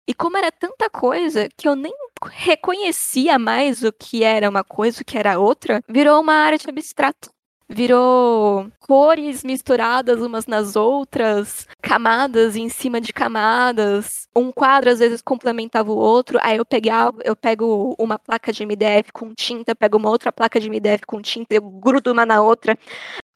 E 0.08 0.14
como 0.14 0.38
era 0.38 0.52
tanta 0.52 0.90
coisa 0.90 1.48
que 1.58 1.68
eu 1.68 1.76
nem 1.76 1.94
reconhecia 2.30 3.38
mais 3.40 3.84
o 3.84 3.92
que 3.92 4.24
era 4.24 4.50
uma 4.50 4.64
coisa, 4.64 5.02
o 5.02 5.06
que 5.06 5.18
era 5.18 5.40
outra, 5.40 5.82
virou 5.88 6.22
uma 6.22 6.34
arte 6.34 6.70
abstrata 6.70 7.30
virou 7.72 8.70
cores 8.80 9.44
misturadas 9.44 10.20
umas 10.22 10.46
nas 10.46 10.76
outras, 10.76 11.68
camadas 11.82 12.56
em 12.56 12.68
cima 12.70 13.00
de 13.00 13.14
camadas. 13.14 14.28
Um 14.36 14.52
quadro 14.52 14.90
às 14.90 15.00
vezes 15.00 15.22
complementava 15.22 15.92
o 15.92 15.98
outro. 15.98 16.38
Aí 16.42 16.58
eu 16.58 16.66
pegava, 16.66 17.18
eu 17.24 17.36
pego 17.36 17.96
uma 17.98 18.20
placa 18.20 18.52
de 18.52 18.64
MDF 18.66 19.12
com 19.14 19.34
tinta, 19.34 19.74
pego 19.76 19.98
uma 19.98 20.10
outra 20.10 20.32
placa 20.32 20.60
de 20.60 20.70
MDF 20.70 21.06
com 21.06 21.22
tinta, 21.22 21.56
eu 21.56 21.62
grudo 21.62 22.12
uma 22.12 22.26
na 22.26 22.42
outra. 22.42 22.78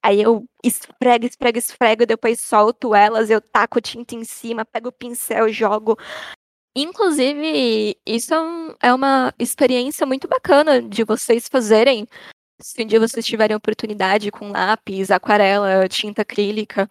Aí 0.03 0.21
eu 0.21 0.45
esfrego, 0.63 1.25
esfrego, 1.25 1.57
esfrego, 1.57 2.05
depois 2.05 2.39
solto 2.39 2.93
elas, 2.93 3.29
eu 3.29 3.41
taco 3.41 3.81
tinta 3.81 4.15
em 4.15 4.23
cima, 4.23 4.65
pego 4.65 4.89
o 4.89 4.91
pincel, 4.91 5.49
jogo. 5.49 5.97
Inclusive, 6.75 7.97
isso 8.05 8.33
é, 8.33 8.87
é 8.89 8.93
uma 8.93 9.33
experiência 9.39 10.05
muito 10.05 10.27
bacana 10.27 10.81
de 10.81 11.05
vocês 11.05 11.47
fazerem, 11.47 12.05
se 12.61 12.83
um 12.83 12.85
dia 12.85 12.99
vocês 12.99 13.25
tiverem 13.25 13.55
oportunidade 13.55 14.29
com 14.29 14.51
lápis, 14.51 15.09
aquarela, 15.09 15.87
tinta 15.87 16.23
acrílica, 16.23 16.89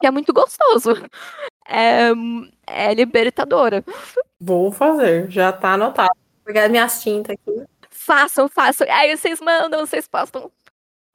que 0.00 0.06
é 0.06 0.10
muito 0.10 0.32
gostoso. 0.32 0.94
É, 1.70 2.12
é 2.66 2.94
libertadora. 2.94 3.84
Vou 4.40 4.72
fazer, 4.72 5.30
já 5.30 5.52
tá 5.52 5.74
anotado. 5.74 6.14
Vou 6.14 6.46
pegar 6.46 6.66
minhas 6.70 7.02
tintas 7.02 7.36
aqui. 7.36 7.62
Façam, 7.90 8.48
façam. 8.48 8.86
Aí 8.90 9.14
vocês 9.14 9.38
mandam, 9.38 9.84
vocês 9.84 10.08
postam. 10.08 10.50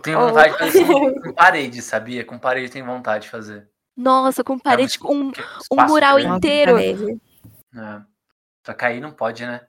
Tenho 0.03 0.19
vontade 0.19 0.53
oh. 0.53 0.63
de 0.65 0.71
fazer 0.71 0.85
com 0.85 1.33
parede, 1.33 1.81
sabia? 1.81 2.23
Com 2.23 2.37
parede 2.37 2.71
tem 2.71 2.83
vontade 2.83 3.23
de 3.23 3.31
fazer. 3.31 3.67
Nossa, 3.97 4.43
com 4.43 4.59
parede, 4.59 4.99
é, 5.01 5.07
um, 5.07 5.31
um 5.71 5.85
mural 5.87 6.19
grande. 6.19 6.37
inteiro. 6.37 6.77
É. 7.75 8.05
Só 8.65 8.73
que 8.73 8.85
aí 8.85 8.99
não 8.99 9.11
pode, 9.13 9.45
né? 9.45 9.67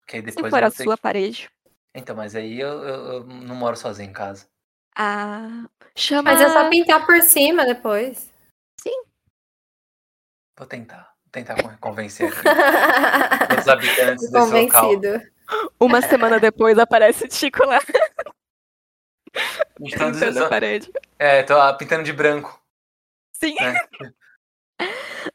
Porque 0.00 0.16
aí 0.16 0.22
depois 0.22 0.46
Se 0.46 0.50
for 0.50 0.62
a 0.64 0.70
sua 0.70 0.96
que... 0.96 1.02
parede. 1.02 1.50
Então, 1.94 2.16
mas 2.16 2.34
aí 2.34 2.58
eu, 2.60 2.82
eu, 2.82 3.04
eu 3.12 3.24
não 3.24 3.54
moro 3.54 3.76
sozinho 3.76 4.10
em 4.10 4.12
casa. 4.12 4.48
Ah, 4.96 5.66
chama. 5.96 6.32
Mas 6.32 6.40
é 6.40 6.48
só 6.48 6.68
pintar 6.68 7.04
por 7.04 7.20
cima 7.22 7.64
depois. 7.64 8.32
Sim. 8.80 9.04
Vou 10.56 10.66
tentar. 10.66 11.14
Vou 11.24 11.30
tentar 11.32 11.78
convencer 11.78 12.28
aqui 12.28 12.38
os 13.60 13.68
habitantes 13.68 14.30
desse 14.30 14.32
Convencido. 14.32 15.12
local. 15.12 15.34
Uma 15.80 16.00
semana 16.02 16.40
depois 16.40 16.78
aparece 16.78 17.26
o 17.26 17.30
Chico 17.30 17.64
lá. 17.66 17.80
Pintando, 19.76 20.18
pintando 20.18 20.44
a 20.44 20.48
parede. 20.48 20.92
É, 21.18 21.42
tô 21.42 21.54
pintando 21.76 22.04
de 22.04 22.12
branco. 22.12 22.62
Sim. 23.32 23.56
É. 23.60 23.74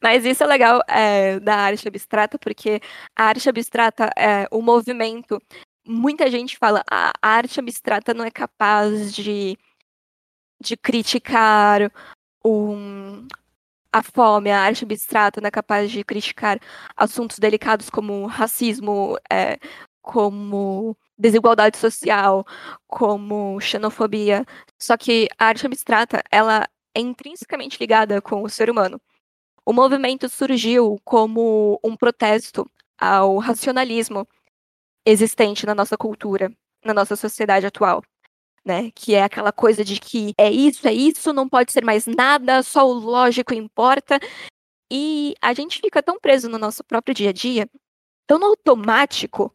Mas 0.02 0.26
isso 0.26 0.44
é 0.44 0.48
legal 0.48 0.82
é, 0.88 1.40
da 1.40 1.56
arte 1.56 1.88
abstrata, 1.88 2.38
porque 2.38 2.82
a 3.16 3.26
arte 3.26 3.50
abstrata, 3.50 4.10
é, 4.18 4.48
o 4.52 4.62
movimento, 4.62 5.42
muita 5.86 6.30
gente 6.30 6.58
fala 6.58 6.84
a 6.90 7.14
arte 7.22 7.60
abstrata 7.60 8.14
não 8.14 8.26
é 8.26 8.32
capaz 8.32 9.14
de, 9.14 9.58
de 10.62 10.78
criticar 10.78 11.92
um, 12.46 13.28
a 13.92 14.04
fome, 14.04 14.52
a 14.52 14.62
arte 14.62 14.84
abstrata 14.86 15.42
não 15.42 15.48
é 15.48 15.52
capaz 15.52 15.92
de 15.92 16.04
criticar 16.04 16.60
assuntos 16.96 17.40
delicados 17.40 17.90
como 17.90 18.26
racismo, 18.28 19.18
é, 19.32 19.58
como 20.02 20.98
desigualdade 21.18 21.78
social, 21.78 22.46
como 22.88 23.60
xenofobia. 23.60 24.46
Só 24.80 24.98
que 24.98 25.28
a 25.38 25.48
arte 25.48 25.66
abstrata, 25.66 26.24
ela 26.32 26.68
é 26.96 27.02
intrinsecamente 27.02 27.78
ligada 27.80 28.22
com 28.22 28.44
o 28.44 28.50
ser 28.50 28.70
humano. 28.70 29.02
O 29.66 29.74
movimento 29.74 30.28
surgiu 30.30 31.00
como 31.04 31.80
um 31.84 31.96
protesto 31.96 32.70
ao 32.98 33.38
racionalismo 33.38 34.28
existente 35.06 35.66
na 35.66 35.74
nossa 35.74 35.98
cultura, 35.98 36.52
na 36.84 36.94
nossa 36.94 37.16
sociedade 37.16 37.66
atual. 37.66 38.04
Né? 38.66 38.92
Que 38.92 39.16
é 39.16 39.24
aquela 39.24 39.52
coisa 39.52 39.84
de 39.84 40.00
que 40.00 40.34
é 40.38 40.52
isso, 40.52 40.88
é 40.88 40.94
isso, 40.94 41.34
não 41.34 41.48
pode 41.48 41.72
ser 41.72 41.84
mais 41.84 42.06
nada, 42.06 42.62
só 42.62 42.88
o 42.88 42.94
lógico 42.94 43.54
importa. 43.54 44.20
E 44.92 45.36
a 45.42 45.54
gente 45.54 45.80
fica 45.80 46.02
tão 46.04 46.20
preso 46.20 46.50
no 46.50 46.58
nosso 46.58 46.84
próprio 46.84 47.14
dia 47.16 47.30
a 47.30 47.34
dia, 47.34 47.70
tão 48.28 48.44
automático, 48.44 49.54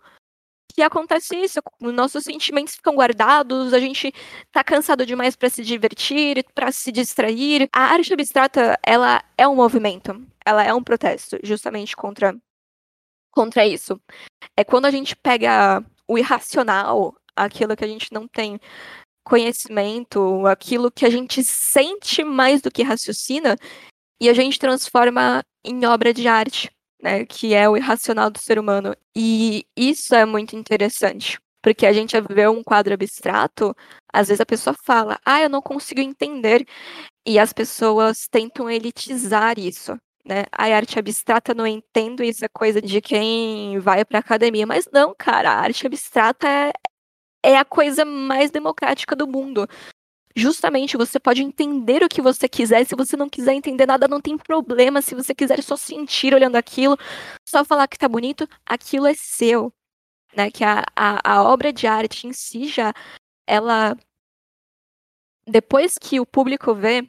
que 0.75 0.83
acontece 0.83 1.37
isso, 1.37 1.61
nossos 1.81 2.25
sentimentos 2.25 2.75
ficam 2.75 2.97
guardados, 2.97 3.73
a 3.73 3.79
gente 3.79 4.13
tá 4.51 4.65
cansado 4.65 5.07
demais 5.07 5.37
para 5.37 5.49
se 5.49 5.63
divertir, 5.63 6.45
para 6.53 6.73
se 6.73 6.91
distrair. 6.91 7.69
A 7.73 7.83
arte 7.93 8.13
abstrata, 8.13 8.77
ela 8.85 9.23
é 9.39 9.47
um 9.47 9.55
movimento, 9.55 10.21
ela 10.45 10.65
é 10.65 10.75
um 10.75 10.83
protesto, 10.83 11.39
justamente 11.45 11.95
contra 11.95 12.37
contra 13.31 13.67
isso. 13.67 14.01
É 14.57 14.65
quando 14.65 14.87
a 14.87 14.91
gente 14.91 15.15
pega 15.17 15.85
o 16.09 16.19
irracional, 16.19 17.15
aquilo 17.37 17.77
que 17.77 17.85
a 17.85 17.89
gente 17.89 18.13
não 18.13 18.27
tem 18.27 18.61
conhecimento, 19.25 20.47
aquilo 20.47 20.91
que 20.91 21.07
a 21.07 21.11
gente 21.11 21.43
sente 21.45 22.25
mais 22.25 22.61
do 22.61 22.71
que 22.71 22.83
raciocina, 22.83 23.57
e 24.21 24.29
a 24.29 24.35
gente 24.35 24.59
transforma 24.59 25.43
em 25.65 25.85
obra 25.87 26.13
de 26.13 26.29
arte, 26.29 26.71
né, 27.05 27.27
que 27.27 27.55
é 27.55 27.69
o 27.69 27.77
irracional 27.77 28.31
do 28.31 28.41
ser 28.41 28.59
humano. 28.59 28.97
E 29.17 29.67
isso 29.77 30.15
é 30.17 30.27
muito 30.27 30.57
interessante, 30.57 31.39
porque 31.63 31.87
a 31.87 31.93
gente 31.95 32.17
vê 32.31 32.49
um 32.49 32.63
quadro 32.65 32.95
abstrato, 32.95 33.77
às 34.13 34.29
vezes 34.29 34.41
a 34.43 34.47
pessoa 34.47 34.75
fala: 34.85 35.19
"Ah, 35.27 35.43
eu 35.43 35.51
não 35.51 35.63
consigo 35.63 36.01
entender", 36.03 36.67
e 37.27 37.39
as 37.39 37.53
pessoas 37.53 38.27
tentam 38.31 38.71
elitizar 38.71 39.59
isso 39.59 39.97
né? 40.27 40.45
A 40.53 40.65
arte 40.75 40.99
abstrata, 40.99 41.55
não 41.55 41.67
entendo 41.67 42.23
isso, 42.25 42.45
é 42.45 42.49
coisa 42.49 42.83
de 42.83 43.01
quem 43.01 43.79
vai 43.81 44.05
pra 44.05 44.21
academia. 44.21 44.67
Mas 44.67 44.89
não, 44.93 45.15
cara, 45.19 45.51
a 45.53 45.61
arte 45.61 45.87
abstrata 45.87 46.49
é, 46.49 46.73
é 47.45 47.57
a 47.59 47.65
coisa 47.65 48.05
mais 48.05 48.51
democrática 48.51 49.17
do 49.17 49.27
mundo. 49.29 49.69
Justamente, 50.37 50.97
você 50.97 51.21
pode 51.21 51.43
entender 51.43 52.03
o 52.03 52.09
que 52.09 52.21
você 52.21 52.49
quiser. 52.49 52.85
Se 52.87 52.97
você 52.97 53.17
não 53.17 53.29
quiser 53.29 53.55
entender 53.55 53.87
nada, 53.87 54.09
não 54.09 54.21
tem 54.21 54.37
problema. 54.37 55.01
Se 55.01 55.15
você 55.15 55.35
quiser 55.35 55.63
só 55.63 55.77
sentir 55.77 56.35
olhando 56.35 56.57
aquilo, 56.57 56.97
só 57.49 57.65
falar 57.65 57.87
que 57.87 57.97
tá 57.99 58.09
bonito, 58.09 58.49
aquilo 58.67 59.07
é 59.07 59.15
seu. 59.15 59.73
né? 60.37 60.51
Que 60.51 60.65
a, 60.65 60.85
a, 60.97 61.35
a 61.35 61.43
obra 61.45 61.73
de 61.73 61.87
arte 61.87 62.27
em 62.27 62.33
si 62.33 62.67
já, 62.67 62.93
ela 63.47 63.97
depois 65.47 65.93
que 66.01 66.19
o 66.19 66.27
público 66.27 66.75
vê, 66.75 67.09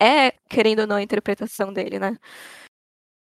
é, 0.00 0.32
querendo 0.48 0.80
ou 0.80 0.86
não, 0.86 0.96
a 0.96 1.02
interpretação 1.02 1.72
dele, 1.72 1.98
né? 1.98 2.18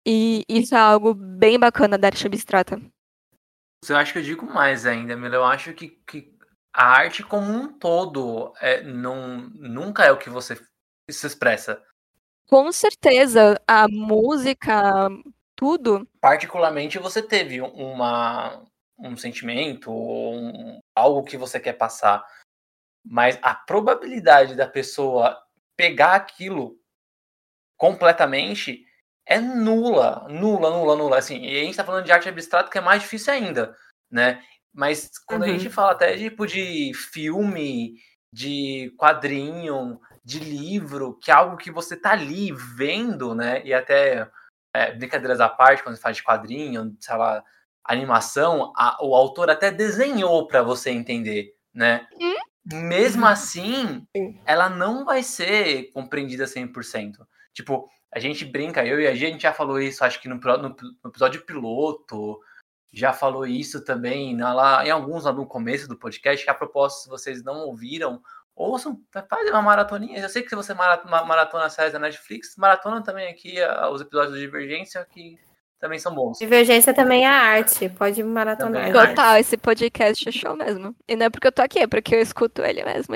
E 0.07 0.45
isso 0.49 0.75
é 0.75 0.79
algo 0.79 1.15
bem 1.15 1.59
bacana 1.59 1.99
da 1.99 2.09
arte 2.09 2.27
abstrata. 2.27 2.81
Eu 3.89 3.97
acho 3.97 4.13
que 4.13 4.19
eu 4.19 4.23
digo 4.23 4.47
mais 4.47 4.87
ainda, 4.87 5.17
Mila. 5.17 5.37
Eu 5.37 5.45
acho 5.45 5.73
que, 5.73 5.89
que 6.07 6.36
a 6.77 6.85
arte 6.85 7.23
como 7.23 7.51
um 7.51 7.73
todo 7.73 8.53
é, 8.61 8.83
não, 8.83 9.49
nunca 9.55 10.05
é 10.05 10.13
o 10.13 10.19
que 10.19 10.29
você 10.29 10.61
se 11.11 11.27
expressa. 11.27 11.83
Com 12.47 12.71
certeza, 12.71 13.59
a 13.67 13.89
música, 13.89 15.09
tudo. 15.57 16.07
Particularmente 16.21 16.99
você 16.99 17.23
teve 17.23 17.63
uma, 17.63 18.63
um 18.99 19.17
sentimento, 19.17 19.91
um, 19.91 20.79
algo 20.95 21.25
que 21.25 21.39
você 21.39 21.59
quer 21.59 21.73
passar. 21.73 22.23
Mas 23.03 23.39
a 23.41 23.55
probabilidade 23.55 24.55
da 24.55 24.69
pessoa 24.69 25.43
pegar 25.79 26.15
aquilo 26.15 26.79
completamente 27.79 28.85
é 29.25 29.41
nula, 29.41 30.29
nula, 30.29 30.71
nula, 30.71 30.95
nula. 30.95 31.19
Assim, 31.19 31.39
e 31.39 31.59
a 31.59 31.65
gente 31.65 31.77
tá 31.77 31.85
falando 31.85 32.05
de 32.05 32.13
arte 32.13 32.29
abstrata 32.29 32.71
que 32.71 32.77
é 32.77 32.83
mais 32.83 33.01
difícil 33.01 33.33
ainda, 33.33 33.75
né? 34.11 34.45
Mas 34.77 35.11
quando 35.27 35.43
uhum. 35.43 35.49
a 35.49 35.53
gente 35.53 35.71
fala 35.71 35.93
até 35.93 36.15
tipo 36.19 36.47
de 36.47 36.93
filme, 36.95 37.95
de 38.31 38.93
quadrinho, 38.99 39.99
de 40.23 40.39
livro, 40.39 41.19
que 41.19 41.31
é 41.31 41.35
algo 41.35 41.57
que 41.57 41.71
você 41.71 41.97
tá 41.97 42.11
ali 42.11 42.53
vendo, 42.53 43.35
né? 43.35 43.65
E 43.65 43.73
até 43.73 44.31
é, 44.75 44.93
brincadeiras 44.93 45.41
à 45.41 45.49
parte, 45.49 45.83
quando 45.83 45.97
você 45.97 46.03
faz 46.03 46.19
de 46.19 46.23
quadrinho, 46.23 46.95
sei 47.01 47.17
lá, 47.17 47.43
animação, 47.83 48.75
a, 48.77 48.99
o 49.03 49.15
autor 49.15 49.49
até 49.49 49.71
desenhou 49.71 50.47
para 50.47 50.63
você 50.63 50.91
entender, 50.91 51.55
né? 51.73 52.07
Hum? 52.21 52.35
Mesmo 52.85 53.25
assim, 53.25 54.07
ela 54.45 54.69
não 54.69 55.07
vai 55.07 55.23
ser 55.23 55.91
compreendida 55.93 56.45
100%. 56.45 57.27
Tipo, 57.55 57.89
a 58.13 58.19
gente 58.19 58.45
brinca, 58.45 58.85
eu 58.85 59.01
e 59.01 59.07
a 59.07 59.15
gente 59.15 59.43
já 59.43 59.55
falou 59.55 59.81
isso, 59.81 60.05
acho 60.05 60.21
que 60.21 60.29
no, 60.29 60.35
no, 60.35 60.77
no 61.03 61.11
episódio 61.11 61.47
piloto, 61.47 62.39
já 62.93 63.13
falou 63.13 63.47
isso 63.47 63.85
também 63.85 64.35
na, 64.35 64.55
lá, 64.55 64.87
em 64.87 64.91
alguns 64.91 65.25
lá 65.25 65.33
no 65.33 65.47
começo 65.47 65.89
do 65.89 65.97
podcast, 65.97 66.45
que 66.45 66.51
a 66.51 66.55
propósito, 66.55 67.03
se 67.03 67.09
vocês 67.09 67.43
não 67.43 67.67
ouviram, 67.67 68.23
ouçam, 68.55 69.01
faz 69.29 69.51
uma 69.51 69.63
maratoninha. 69.63 70.19
Eu 70.19 70.29
sei 70.29 70.43
que 70.43 70.49
se 70.49 70.57
você 70.57 70.73
maratona 70.73 71.69
séries 71.69 71.93
da 71.93 71.99
Netflix, 71.99 72.57
maratona 72.57 73.03
também 73.03 73.29
aqui 73.29 73.57
os 73.93 74.01
episódios 74.01 74.35
de 74.35 74.41
Divergência, 74.41 75.07
que 75.11 75.39
também 75.79 75.99
são 75.99 76.15
bons. 76.15 76.39
Divergência 76.39 76.95
também 76.95 77.25
é 77.25 77.29
arte, 77.29 77.89
pode 77.91 78.23
maratonar. 78.23 78.89
É 78.89 78.93
Total, 78.93 79.37
esse 79.37 79.59
podcast 79.59 80.27
é 80.27 80.33
show 80.33 80.57
mesmo. 80.57 80.97
E 81.07 81.15
não 81.15 81.27
é 81.27 81.31
porque 81.31 81.47
eu 81.47 81.53
tô 81.53 81.61
aqui, 81.61 81.81
é 81.81 81.87
porque 81.87 82.15
eu 82.15 82.21
escuto 82.21 82.63
ele 82.63 82.83
mesmo. 82.83 83.15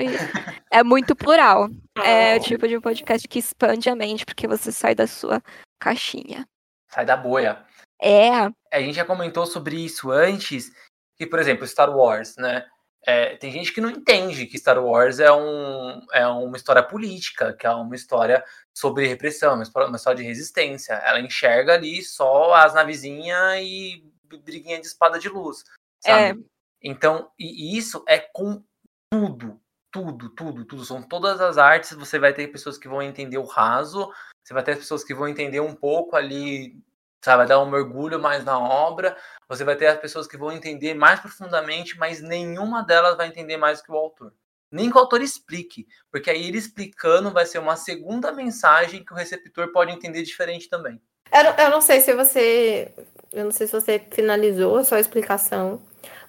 é 0.69 0.83
muito 0.83 1.15
plural. 1.15 1.69
É 2.03 2.37
o 2.37 2.39
tipo 2.39 2.67
de 2.67 2.79
podcast 2.79 3.27
que 3.27 3.37
expande 3.37 3.87
a 3.87 3.95
mente, 3.95 4.25
porque 4.25 4.47
você 4.47 4.71
sai 4.71 4.95
da 4.95 5.05
sua 5.05 5.43
caixinha. 5.79 6.47
Sai 6.87 7.05
da 7.05 7.15
boia. 7.15 7.59
É. 8.01 8.31
A 8.71 8.79
gente 8.79 8.95
já 8.95 9.05
comentou 9.05 9.45
sobre 9.45 9.75
isso 9.75 10.11
antes, 10.11 10.71
que, 11.15 11.27
por 11.27 11.39
exemplo, 11.39 11.67
Star 11.67 11.95
Wars, 11.95 12.35
né? 12.37 12.65
É, 13.03 13.35
tem 13.37 13.51
gente 13.51 13.73
que 13.73 13.81
não 13.81 13.89
entende 13.89 14.45
que 14.45 14.57
Star 14.57 14.83
Wars 14.83 15.19
é, 15.19 15.31
um, 15.31 16.05
é 16.13 16.27
uma 16.27 16.55
história 16.55 16.83
política, 16.83 17.53
que 17.53 17.65
é 17.65 17.69
uma 17.71 17.95
história 17.95 18.43
sobre 18.75 19.07
repressão, 19.07 19.55
uma 19.55 19.63
história, 19.63 19.87
uma 19.87 19.97
história 19.97 20.17
de 20.17 20.27
resistência. 20.27 20.93
Ela 20.93 21.19
enxerga 21.19 21.73
ali 21.73 22.03
só 22.03 22.53
as 22.53 22.73
navezinhas 22.73 23.59
e 23.61 24.03
briguinha 24.43 24.79
de 24.79 24.85
espada 24.85 25.19
de 25.19 25.29
luz, 25.29 25.63
sabe? 25.99 26.39
É. 26.39 26.43
Então, 26.83 27.31
e 27.39 27.77
isso 27.77 28.03
é 28.07 28.19
com 28.19 28.63
tudo, 29.11 29.59
tudo, 29.91 30.29
tudo, 30.29 30.65
tudo. 30.65 30.85
São 30.85 31.01
todas 31.01 31.41
as 31.41 31.57
artes. 31.57 31.93
Você 31.93 32.17
vai 32.17 32.33
ter 32.33 32.47
pessoas 32.47 32.77
que 32.77 32.87
vão 32.87 33.01
entender 33.01 33.37
o 33.37 33.45
raso, 33.45 34.11
você 34.43 34.53
vai 34.53 34.63
ter 34.63 34.77
pessoas 34.77 35.03
que 35.03 35.13
vão 35.13 35.27
entender 35.27 35.59
um 35.59 35.75
pouco 35.75 36.15
ali 36.15 36.75
sabe? 37.23 37.37
Vai 37.37 37.47
dar 37.47 37.61
um 37.61 37.69
mergulho 37.69 38.19
mais 38.19 38.43
na 38.43 38.59
obra. 38.59 39.15
Você 39.47 39.63
vai 39.63 39.75
ter 39.75 39.87
as 39.87 39.99
pessoas 39.99 40.27
que 40.27 40.37
vão 40.37 40.51
entender 40.51 40.93
mais 40.93 41.19
profundamente, 41.19 41.97
mas 41.97 42.21
nenhuma 42.21 42.83
delas 42.83 43.17
vai 43.17 43.27
entender 43.27 43.57
mais 43.57 43.81
que 43.81 43.91
o 43.91 43.95
autor. 43.95 44.33
Nem 44.71 44.89
que 44.89 44.95
o 44.95 44.99
autor 44.99 45.21
explique, 45.21 45.85
porque 46.09 46.29
aí 46.29 46.47
ele 46.47 46.57
explicando 46.57 47.29
vai 47.31 47.45
ser 47.45 47.59
uma 47.59 47.75
segunda 47.75 48.31
mensagem 48.31 49.03
que 49.03 49.11
o 49.11 49.15
receptor 49.15 49.71
pode 49.73 49.91
entender 49.91 50.23
diferente 50.23 50.69
também. 50.69 51.01
Eu, 51.31 51.65
eu 51.65 51.69
não 51.69 51.81
sei 51.81 51.99
se 51.99 52.13
você. 52.13 52.93
Eu 53.31 53.45
não 53.45 53.51
sei 53.51 53.67
se 53.67 53.73
você 53.73 53.99
finalizou 54.11 54.77
a 54.77 54.83
sua 54.83 54.99
explicação, 54.99 55.81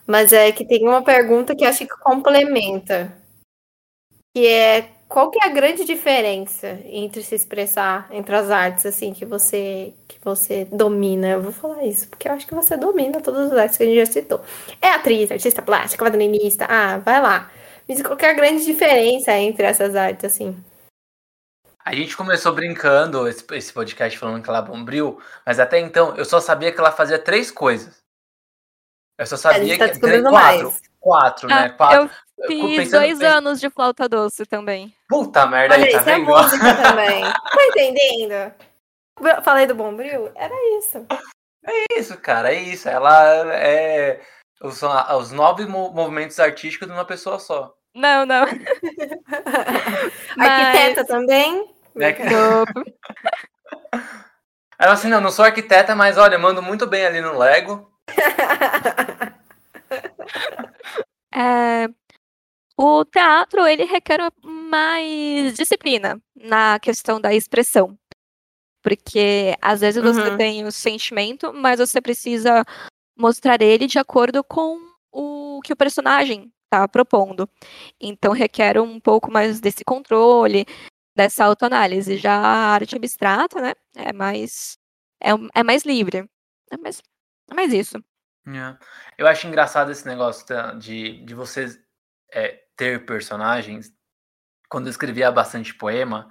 mas 0.06 0.32
é 0.32 0.50
que 0.50 0.66
tem 0.66 0.86
uma 0.86 1.02
pergunta 1.04 1.54
que 1.54 1.64
acho 1.64 1.86
que 1.86 1.98
complementa. 2.00 3.16
Que 4.34 4.46
é 4.46 4.90
qual 5.12 5.30
que 5.30 5.38
é 5.38 5.46
a 5.46 5.52
grande 5.52 5.84
diferença 5.84 6.80
entre 6.86 7.22
se 7.22 7.34
expressar 7.34 8.08
entre 8.10 8.34
as 8.34 8.50
artes 8.50 8.86
assim 8.86 9.12
que 9.12 9.26
você 9.26 9.92
que 10.08 10.18
você 10.24 10.64
domina? 10.64 11.28
Eu 11.28 11.42
vou 11.42 11.52
falar 11.52 11.84
isso 11.84 12.08
porque 12.08 12.26
eu 12.26 12.32
acho 12.32 12.46
que 12.46 12.54
você 12.54 12.78
domina 12.78 13.20
todas 13.20 13.52
as 13.52 13.58
artes 13.58 13.76
que 13.76 13.82
a 13.82 13.86
gente 13.86 14.06
já 14.06 14.10
citou. 14.10 14.40
É 14.80 14.88
atriz, 14.88 15.30
artista 15.30 15.60
plástica, 15.60 16.02
quadrinista. 16.02 16.66
Ah, 16.66 16.96
vai 16.96 17.20
lá. 17.20 17.50
Mas 17.86 18.00
qual 18.00 18.16
que 18.16 18.24
é 18.24 18.30
a 18.30 18.34
grande 18.34 18.64
diferença 18.64 19.32
entre 19.32 19.66
essas 19.66 19.94
artes 19.94 20.24
assim? 20.24 20.56
A 21.84 21.94
gente 21.94 22.16
começou 22.16 22.54
brincando 22.54 23.28
esse, 23.28 23.44
esse 23.52 23.70
podcast 23.70 24.18
falando 24.18 24.42
que 24.42 24.48
ela 24.48 24.62
bombril, 24.62 25.20
mas 25.44 25.60
até 25.60 25.78
então 25.78 26.16
eu 26.16 26.24
só 26.24 26.40
sabia 26.40 26.72
que 26.72 26.80
ela 26.80 26.90
fazia 26.90 27.18
três 27.18 27.50
coisas. 27.50 28.02
Eu 29.18 29.26
só 29.26 29.36
sabia 29.36 29.78
tá 29.78 29.90
que 29.90 30.00
três, 30.00 30.22
quatro, 30.22 30.32
mais. 30.32 30.80
quatro, 30.98 31.48
né? 31.48 31.54
ah, 31.54 31.62
né? 31.62 31.68
Quatro. 31.70 32.02
Eu 32.02 32.10
fiz 32.46 32.90
dois 32.90 33.20
anos 33.22 33.60
de 33.60 33.70
flauta 33.70 34.08
doce 34.08 34.44
também. 34.46 34.94
Puta 35.08 35.46
merda, 35.46 35.74
Olha, 35.74 35.84
aí, 35.84 35.92
tá 35.92 36.00
isso 36.00 36.08
é 36.08 36.14
vendo? 36.14 36.30
é 36.30 36.42
música 36.42 36.74
também. 36.82 37.22
Tá 37.24 37.66
entendendo? 37.66 38.54
Falei 39.42 39.66
do 39.66 39.74
Bombril? 39.74 40.30
Era 40.34 40.54
isso. 40.78 41.06
É 41.64 41.98
isso, 41.98 42.16
cara, 42.18 42.52
é 42.52 42.60
isso. 42.60 42.88
Ela 42.88 43.54
é 43.54 44.20
os, 44.62 44.80
os 44.82 45.32
nove 45.32 45.66
movimentos 45.66 46.38
artísticos 46.38 46.88
de 46.88 46.94
uma 46.94 47.04
pessoa 47.04 47.38
só. 47.38 47.74
Não, 47.94 48.24
não. 48.24 48.46
Mas... 50.36 50.48
Arquiteta 50.48 51.04
também? 51.04 51.74
É 51.98 52.12
que... 52.12 52.22
Ela 54.78 54.94
assim, 54.94 55.08
não, 55.08 55.20
não 55.20 55.30
sou 55.30 55.44
arquiteta, 55.44 55.94
mas 55.94 56.18
olha, 56.18 56.36
mando 56.36 56.60
muito 56.60 56.88
bem 56.88 57.06
ali 57.06 57.20
no 57.20 57.38
Lego. 57.38 57.88
é, 61.32 61.86
o 62.76 63.04
teatro, 63.04 63.66
ele 63.66 63.84
requer 63.84 64.20
mais 64.42 65.54
disciplina 65.54 66.20
na 66.34 66.78
questão 66.78 67.20
da 67.20 67.34
expressão. 67.34 67.98
Porque 68.82 69.56
às 69.60 69.80
vezes 69.80 70.02
você 70.02 70.30
uhum. 70.30 70.36
tem 70.36 70.64
o 70.64 70.72
sentimento, 70.72 71.52
mas 71.52 71.78
você 71.78 72.00
precisa 72.00 72.64
mostrar 73.16 73.62
ele 73.62 73.86
de 73.86 73.98
acordo 73.98 74.42
com 74.42 74.78
o 75.12 75.60
que 75.62 75.72
o 75.72 75.76
personagem 75.76 76.52
está 76.64 76.88
propondo. 76.88 77.48
Então 78.00 78.32
requer 78.32 78.80
um 78.80 78.98
pouco 78.98 79.30
mais 79.30 79.60
desse 79.60 79.84
controle, 79.84 80.66
dessa 81.16 81.44
autoanálise. 81.44 82.16
Já 82.16 82.34
a 82.34 82.72
arte 82.72 82.96
abstrata, 82.96 83.60
né, 83.60 83.72
é 83.94 84.12
mais 84.12 84.76
é, 85.22 85.30
é 85.54 85.62
mais 85.62 85.84
livre. 85.84 86.28
É 86.70 86.76
mais, 86.76 87.00
é 87.50 87.54
mais 87.54 87.72
isso. 87.72 88.02
É. 88.48 88.76
Eu 89.16 89.26
acho 89.26 89.46
engraçado 89.46 89.92
esse 89.92 90.06
negócio 90.06 90.44
de, 90.78 91.24
de 91.24 91.34
você 91.34 91.66
é, 92.32 92.61
ter 92.76 93.04
personagens. 93.04 93.92
Quando 94.68 94.86
eu 94.86 94.90
escrevia 94.90 95.30
bastante 95.30 95.74
poema, 95.74 96.30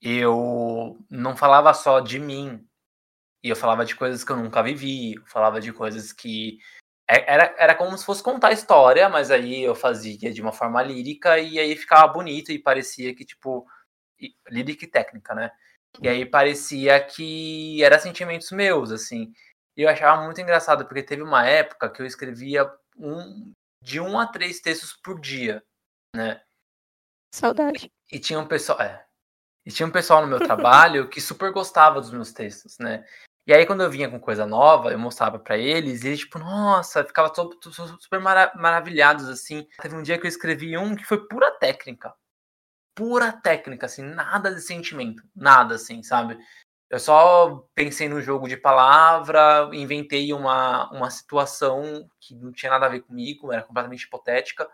eu 0.00 0.98
não 1.10 1.36
falava 1.36 1.72
só 1.74 2.00
de 2.00 2.18
mim. 2.18 2.66
E 3.42 3.48
eu 3.50 3.56
falava 3.56 3.84
de 3.84 3.94
coisas 3.94 4.24
que 4.24 4.32
eu 4.32 4.36
nunca 4.36 4.62
vivi, 4.62 5.14
falava 5.26 5.60
de 5.60 5.72
coisas 5.72 6.12
que. 6.12 6.58
É, 7.08 7.32
era, 7.32 7.54
era 7.58 7.74
como 7.74 7.96
se 7.98 8.04
fosse 8.04 8.22
contar 8.22 8.48
a 8.48 8.52
história, 8.52 9.08
mas 9.08 9.30
aí 9.30 9.62
eu 9.62 9.74
fazia 9.74 10.32
de 10.32 10.40
uma 10.40 10.52
forma 10.52 10.82
lírica 10.82 11.38
e 11.38 11.58
aí 11.58 11.76
ficava 11.76 12.12
bonito 12.12 12.52
e 12.52 12.58
parecia 12.58 13.14
que, 13.14 13.24
tipo. 13.24 13.66
Lírica 14.48 14.84
e 14.84 14.88
técnica, 14.88 15.34
né? 15.34 15.50
E 16.02 16.08
aí 16.08 16.26
parecia 16.26 17.00
que 17.04 17.82
era 17.82 17.98
sentimentos 17.98 18.50
meus, 18.50 18.90
assim. 18.90 19.32
E 19.76 19.82
eu 19.82 19.88
achava 19.88 20.22
muito 20.22 20.40
engraçado, 20.40 20.86
porque 20.86 21.02
teve 21.02 21.22
uma 21.22 21.46
época 21.46 21.90
que 21.90 22.00
eu 22.00 22.06
escrevia 22.06 22.70
um, 22.96 23.52
de 23.84 24.00
um 24.00 24.18
a 24.18 24.26
três 24.26 24.60
textos 24.60 24.94
por 24.94 25.20
dia, 25.20 25.62
né? 26.16 26.42
Saudade. 27.34 27.92
E, 28.10 28.16
e 28.16 28.18
tinha 28.18 28.38
um 28.38 28.48
pessoal. 28.48 28.80
É, 28.80 29.04
e 29.66 29.70
tinha 29.70 29.86
um 29.86 29.90
pessoal 29.90 30.22
no 30.22 30.26
meu 30.26 30.38
trabalho 30.38 31.08
que 31.08 31.20
super 31.20 31.52
gostava 31.52 32.00
dos 32.00 32.10
meus 32.10 32.32
textos, 32.32 32.78
né? 32.78 33.04
E 33.46 33.52
aí, 33.52 33.66
quando 33.66 33.82
eu 33.82 33.90
vinha 33.90 34.10
com 34.10 34.18
coisa 34.18 34.46
nova, 34.46 34.90
eu 34.90 34.98
mostrava 34.98 35.38
para 35.38 35.58
eles, 35.58 36.02
e 36.02 36.08
eles, 36.08 36.20
tipo, 36.20 36.38
nossa, 36.38 37.04
ficava 37.04 37.30
super 38.00 38.18
maravilhados, 38.18 39.28
assim. 39.28 39.68
Teve 39.82 39.94
um 39.94 40.02
dia 40.02 40.18
que 40.18 40.24
eu 40.24 40.30
escrevi 40.30 40.78
um 40.78 40.96
que 40.96 41.04
foi 41.04 41.28
pura 41.28 41.50
técnica. 41.50 42.14
Pura 42.94 43.32
técnica, 43.32 43.84
assim, 43.84 44.02
nada 44.02 44.54
de 44.54 44.62
sentimento. 44.62 45.22
Nada, 45.36 45.74
assim, 45.74 46.02
sabe? 46.02 46.38
Eu 46.94 47.00
só 47.00 47.66
pensei 47.74 48.08
no 48.08 48.22
jogo 48.22 48.46
de 48.46 48.56
palavra, 48.56 49.68
inventei 49.72 50.32
uma, 50.32 50.88
uma 50.92 51.10
situação 51.10 52.08
que 52.20 52.36
não 52.36 52.52
tinha 52.52 52.70
nada 52.70 52.86
a 52.86 52.88
ver 52.88 53.00
comigo, 53.00 53.52
era 53.52 53.64
completamente 53.64 54.04
hipotética, 54.04 54.70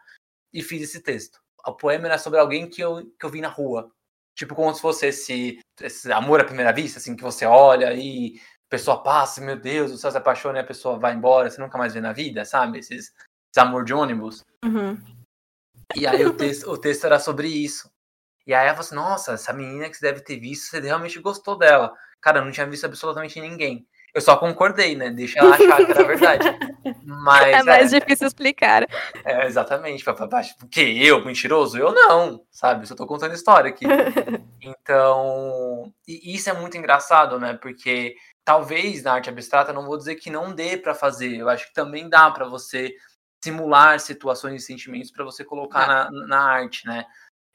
e 0.53 0.63
fiz 0.63 0.83
esse 0.83 1.01
texto. 1.01 1.41
O 1.67 1.73
poema 1.73 2.09
era 2.09 2.19
sobre 2.19 2.39
alguém 2.39 2.69
que 2.69 2.83
eu, 2.83 3.11
que 3.19 3.25
eu 3.25 3.31
vi 3.31 3.41
na 3.41 3.49
rua. 3.49 3.91
Tipo, 4.35 4.55
como 4.55 4.75
se 4.75 4.83
fosse 4.83 5.07
esse, 5.07 5.61
esse 5.81 6.13
amor 6.13 6.43
à 6.43 6.45
primeira 6.45 6.75
vista, 6.75 6.99
assim, 6.99 7.17
que 7.17 7.23
você 7.23 7.47
olha 7.47 7.95
e 7.95 8.39
a 8.39 8.69
pessoa 8.69 9.03
passa, 9.03 9.41
meu 9.41 9.59
Deus, 9.59 9.91
você 9.91 10.11
se 10.11 10.19
apaixona 10.19 10.59
e 10.59 10.61
a 10.61 10.67
pessoa 10.67 10.99
vai 10.99 11.15
embora, 11.15 11.49
você 11.49 11.59
nunca 11.59 11.79
mais 11.79 11.95
vê 11.95 12.03
na 12.03 12.13
vida, 12.13 12.45
sabe? 12.45 12.81
Esses, 12.81 13.15
esse 13.51 13.61
amor 13.61 13.83
de 13.83 13.95
ônibus. 13.95 14.45
Uhum. 14.63 14.95
E 15.97 16.07
aí 16.07 16.23
o 16.27 16.37
texto, 16.37 16.71
o 16.71 16.77
texto 16.77 17.07
era 17.07 17.19
sobre 17.19 17.49
isso. 17.49 17.91
E 18.47 18.53
aí 18.53 18.67
ela 18.67 18.77
falou 18.77 18.87
assim, 18.87 18.95
nossa, 18.95 19.33
essa 19.33 19.55
menina 19.55 19.89
que 19.89 19.97
você 19.97 20.05
deve 20.05 20.21
ter 20.21 20.39
visto, 20.39 20.67
você 20.67 20.81
realmente 20.81 21.19
gostou 21.19 21.57
dela. 21.57 21.97
Cara, 22.21 22.39
eu 22.39 22.45
não 22.45 22.53
tinha 22.53 22.67
visto 22.67 22.85
absolutamente 22.85 23.41
ninguém. 23.41 23.87
Eu 24.13 24.21
só 24.21 24.37
concordei, 24.37 24.97
né? 24.97 25.11
Deixa 25.11 25.39
ela 25.39 25.55
achar 25.55 25.77
que 25.85 25.93
era 25.93 26.05
verdade. 26.05 26.45
Mas, 27.05 27.47
é 27.47 27.63
mais 27.63 27.93
é, 27.93 28.01
difícil 28.01 28.27
explicar. 28.27 28.87
É, 29.25 29.47
exatamente. 29.47 30.05
Porque 30.59 30.81
eu, 30.81 31.25
mentiroso? 31.25 31.79
Eu 31.79 31.93
não, 31.93 32.45
sabe? 32.51 32.87
Só 32.87 32.95
tô 32.95 33.07
contando 33.07 33.35
história 33.35 33.71
aqui. 33.71 33.85
Então, 34.63 35.91
e 36.07 36.35
isso 36.35 36.51
é 36.51 36.53
muito 36.53 36.77
engraçado, 36.77 37.41
né? 37.41 37.55
Porque 37.55 38.15
talvez 38.45 39.03
na 39.03 39.15
arte 39.15 39.31
abstrata, 39.31 39.73
não 39.73 39.87
vou 39.87 39.97
dizer 39.97 40.17
que 40.17 40.29
não 40.29 40.55
dê 40.55 40.77
para 40.77 40.95
fazer. 40.95 41.35
Eu 41.35 41.49
acho 41.49 41.69
que 41.69 41.73
também 41.73 42.11
dá 42.11 42.31
para 42.31 42.45
você 42.45 42.95
simular 43.43 43.99
situações 43.99 44.63
e 44.63 44.67
sentimentos 44.67 45.11
para 45.11 45.25
você 45.25 45.43
colocar 45.43 45.87
na, 45.87 46.11
na, 46.27 46.43
arte, 46.43 46.87
né? 46.87 47.07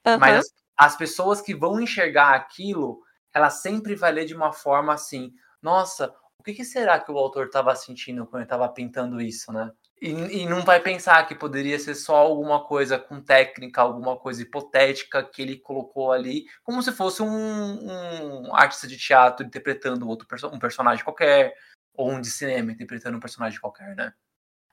Uhum. 0.05 0.17
Mas 0.17 0.37
as, 0.37 0.53
as 0.75 0.97
pessoas 0.97 1.41
que 1.41 1.53
vão 1.53 1.79
enxergar 1.79 2.33
aquilo, 2.33 2.99
ela 3.35 3.49
sempre 3.49 3.95
vai 3.95 4.13
ler 4.13 4.25
de 4.25 4.33
uma 4.33 4.53
forma 4.53 4.93
assim: 4.93 5.33
nossa, 5.61 6.15
o 6.39 6.43
que, 6.43 6.53
que 6.53 6.63
será 6.63 6.99
que 6.99 7.11
o 7.11 7.17
autor 7.17 7.47
estava 7.47 7.75
sentindo 7.75 8.25
quando 8.25 8.37
ele 8.37 8.43
estava 8.45 8.69
pintando 8.69 9.21
isso, 9.21 9.51
né? 9.51 9.71
E, 10.01 10.09
e, 10.09 10.45
não 10.45 10.61
vai 10.61 10.79
pensar 10.79 11.25
que 11.25 11.33
poderia 11.33 11.79
ser 11.79 11.95
só 11.95 12.15
alguma 12.17 12.65
coisa 12.65 12.99
com 12.99 13.21
técnica, 13.21 13.81
alguma 13.81 14.17
coisa 14.17 14.41
hipotética 14.41 15.23
que 15.23 15.41
ele 15.41 15.57
colocou 15.57 16.11
ali, 16.11 16.45
como 16.63 16.83
se 16.83 16.91
fosse 16.91 17.21
um, 17.23 18.47
um 18.47 18.55
artista 18.55 18.87
de 18.87 18.97
teatro 18.97 19.45
interpretando 19.45 20.07
outro 20.07 20.27
um 20.53 20.59
personagem 20.59 21.03
qualquer, 21.03 21.55
ou 21.93 22.11
um 22.11 22.21
de 22.21 22.29
cinema 22.29 22.71
interpretando 22.71 23.17
um 23.17 23.21
personagem 23.21 23.59
qualquer, 23.59 23.95
né? 23.95 24.13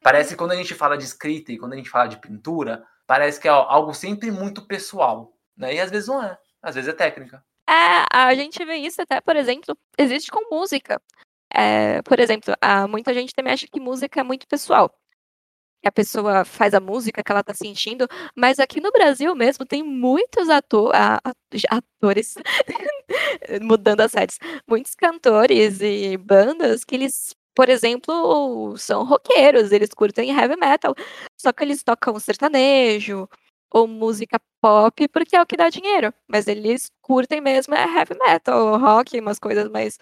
Parece 0.03 0.31
que 0.31 0.37
quando 0.37 0.53
a 0.53 0.57
gente 0.57 0.75
fala 0.75 0.99
de 0.99 1.05
escrita 1.05 1.53
e 1.53 1.59
quando 1.59 1.75
a 1.75 1.77
gente 1.77 1.89
fala 1.89 2.09
de 2.09 2.21
pintura, 2.21 2.85
parece 3.07 3.41
que 3.41 3.47
é 3.47 3.51
algo 3.53 3.95
sempre 3.95 4.31
muito 4.31 4.67
pessoal, 4.67 5.33
né? 5.57 5.75
E 5.75 5.81
às 5.81 5.91
vezes 5.91 6.09
não 6.09 6.23
é, 6.23 6.37
às 6.61 6.75
vezes 6.75 6.91
é 6.91 6.93
técnica. 6.93 7.43
É, 7.73 8.05
a 8.13 8.35
gente 8.35 8.63
vê 8.67 8.77
isso 8.77 9.01
até, 9.01 9.21
por 9.21 9.35
exemplo, 9.35 9.77
existe 9.99 10.31
com 10.31 10.55
música. 10.55 11.01
É, 11.55 12.03
por 12.03 12.21
exemplo, 12.21 12.55
a, 12.61 12.87
muita 12.87 13.15
gente 13.15 13.35
também 13.35 13.53
acha 13.53 13.67
que 13.67 13.81
música 13.81 14.21
é 14.21 14.23
muito 14.23 14.47
pessoal. 14.47 14.95
A 15.85 15.91
pessoa 15.93 16.45
faz 16.45 16.75
a 16.75 16.81
música 16.81 17.23
que 17.25 17.33
ela 17.33 17.43
tá 17.43 17.55
sentindo, 17.55 18.07
mas 18.37 18.61
aqui 18.61 18.81
no 18.81 18.93
Brasil 18.93 19.35
mesmo 19.35 19.67
tem 19.67 19.83
muitos 19.83 20.49
ator, 20.49 20.95
a, 20.95 21.21
atores, 21.71 22.35
mudando 23.63 24.01
as 24.03 24.13
séries, 24.13 24.39
muitos 24.69 24.95
cantores 24.95 25.81
e 25.81 26.17
bandas 26.19 26.85
que 26.85 26.95
eles 26.95 27.35
por 27.55 27.69
exemplo, 27.69 28.75
são 28.79 29.05
roqueiros, 29.05 29.73
eles 29.73 29.91
curtem 29.91 30.31
heavy 30.31 30.57
metal, 30.57 30.95
só 31.39 31.53
que 31.53 31.63
eles 31.63 31.83
tocam 31.83 32.19
sertanejo 32.19 33.29
ou 33.71 33.87
música 33.87 34.41
pop 34.63 35.09
porque 35.09 35.35
é 35.35 35.43
o 35.43 35.47
que 35.47 35.57
dá 35.57 35.69
dinheiro, 35.69 36.15
mas 36.29 36.47
eles 36.47 36.91
curtem 37.03 37.41
mesmo 37.41 37.75
é 37.75 37.85
heavy 37.85 38.17
metal, 38.17 38.79
rock, 38.79 39.19
umas 39.19 39.39
coisas 39.41 39.69
mais 39.69 39.99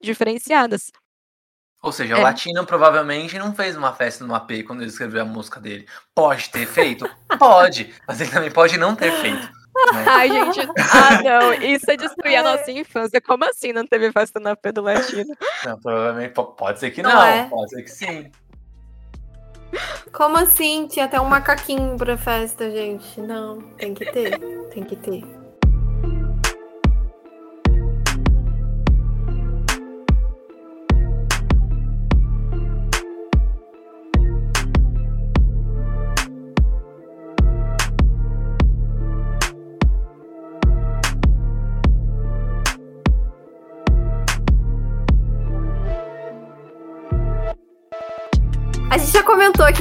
diferenciadas. 0.00 0.92
Ou 1.82 1.92
seja, 1.92 2.14
é. 2.14 2.18
o 2.18 2.22
Latino 2.22 2.64
provavelmente 2.64 3.38
não 3.38 3.54
fez 3.54 3.76
uma 3.76 3.92
festa 3.92 4.24
no 4.24 4.34
AP 4.34 4.64
quando 4.66 4.80
ele 4.80 4.90
escreveu 4.90 5.22
a 5.22 5.24
música 5.24 5.60
dele. 5.60 5.86
Pode 6.14 6.50
ter 6.50 6.66
feito? 6.66 7.08
pode, 7.38 7.94
mas 8.06 8.20
ele 8.20 8.30
também 8.30 8.50
pode 8.50 8.78
não 8.78 8.94
ter 8.94 9.12
feito. 9.20 9.42
Né? 9.92 10.04
Ai, 10.08 10.28
gente. 10.30 10.60
Ah, 10.92 11.22
não. 11.22 11.52
Isso 11.54 11.90
é 11.90 11.96
destruir 11.96 12.36
a 12.36 12.42
nossa 12.42 12.70
infância. 12.70 13.20
Como 13.20 13.44
assim 13.44 13.72
não 13.72 13.86
teve 13.86 14.10
festa 14.10 14.40
na 14.40 14.56
P 14.56 14.72
do 14.72 14.82
Latino? 14.82 15.36
Não, 15.64 15.78
provavelmente 15.78 16.32
pode 16.32 16.80
ser 16.80 16.90
que 16.90 17.02
não. 17.02 17.12
não 17.12 17.22
é? 17.22 17.44
Pode 17.48 17.70
ser 17.70 17.82
que 17.82 17.90
sim. 17.90 18.32
Como 20.12 20.36
assim? 20.38 20.86
Tinha 20.86 21.04
até 21.04 21.20
um 21.20 21.28
macaquinho 21.28 21.96
pra 21.96 22.16
festa, 22.16 22.70
gente. 22.70 23.20
Não, 23.20 23.60
tem 23.76 23.94
que 23.94 24.10
ter. 24.10 24.38
Tem 24.70 24.82
que 24.82 24.96
ter. 24.96 25.45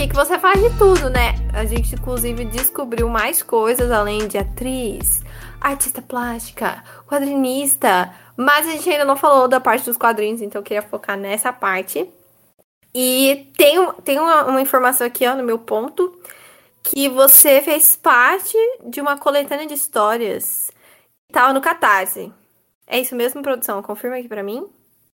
Aqui 0.05 0.09
que 0.09 0.15
você 0.15 0.37
faz 0.37 0.61
de 0.61 0.77
tudo, 0.77 1.09
né? 1.09 1.33
A 1.53 1.65
gente, 1.65 1.95
inclusive, 1.95 2.45
descobriu 2.45 3.09
mais 3.09 3.41
coisas 3.41 3.91
além 3.91 4.27
de 4.27 4.37
atriz, 4.37 5.23
artista 5.59 6.01
plástica, 6.01 6.83
quadrinista. 7.07 8.13
Mas 8.37 8.67
a 8.67 8.71
gente 8.71 8.89
ainda 8.89 9.05
não 9.05 9.17
falou 9.17 9.47
da 9.47 9.59
parte 9.59 9.85
dos 9.85 9.97
quadrinhos, 9.97 10.41
então 10.41 10.59
eu 10.59 10.63
queria 10.63 10.81
focar 10.81 11.17
nessa 11.17 11.51
parte. 11.51 12.07
E 12.93 13.51
tem, 13.57 13.91
tem 14.03 14.19
uma, 14.19 14.45
uma 14.45 14.61
informação 14.61 15.05
aqui, 15.07 15.27
ó, 15.27 15.35
no 15.35 15.43
meu 15.43 15.57
ponto, 15.57 16.17
que 16.83 17.09
você 17.09 17.61
fez 17.61 17.95
parte 17.95 18.57
de 18.85 19.01
uma 19.01 19.17
coletânea 19.17 19.65
de 19.65 19.73
histórias 19.73 20.71
que 21.27 21.33
tava 21.33 21.51
no 21.51 21.61
Catarse. 21.61 22.31
É 22.87 22.99
isso 22.99 23.15
mesmo, 23.15 23.41
produção? 23.41 23.81
Confirma 23.81 24.17
aqui 24.17 24.27
para 24.27 24.43
mim. 24.43 24.67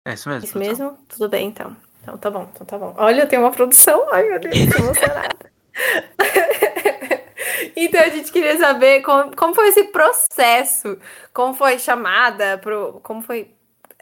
É 0.06 0.14
isso 0.14 0.28
mesmo. 0.28 0.44
Isso 0.44 0.54
produção. 0.54 0.86
mesmo? 0.86 1.06
Tudo 1.08 1.30
bem, 1.30 1.48
então. 1.48 1.76
Então 2.02 2.18
tá 2.18 2.30
bom, 2.32 2.50
então 2.54 2.66
tá 2.66 2.78
bom. 2.78 2.94
Olha, 2.98 3.28
tenho 3.28 3.44
uma 3.44 3.52
produção. 3.52 4.08
Ai, 4.12 4.24
meu 4.24 4.40
Deus, 4.40 4.56
tô 4.70 4.78
emocionada. 4.84 5.52
então 7.76 8.02
a 8.02 8.10
gente 8.10 8.32
queria 8.32 8.58
saber 8.58 9.02
como, 9.02 9.36
como 9.36 9.56
foi 9.56 9.70
esse 9.70 9.86
processo, 9.86 10.98
como 11.34 11.54
foi 11.54 11.80
chamada, 11.80 12.58
pro, 12.58 13.00
como 13.04 13.22
foi 13.22 13.54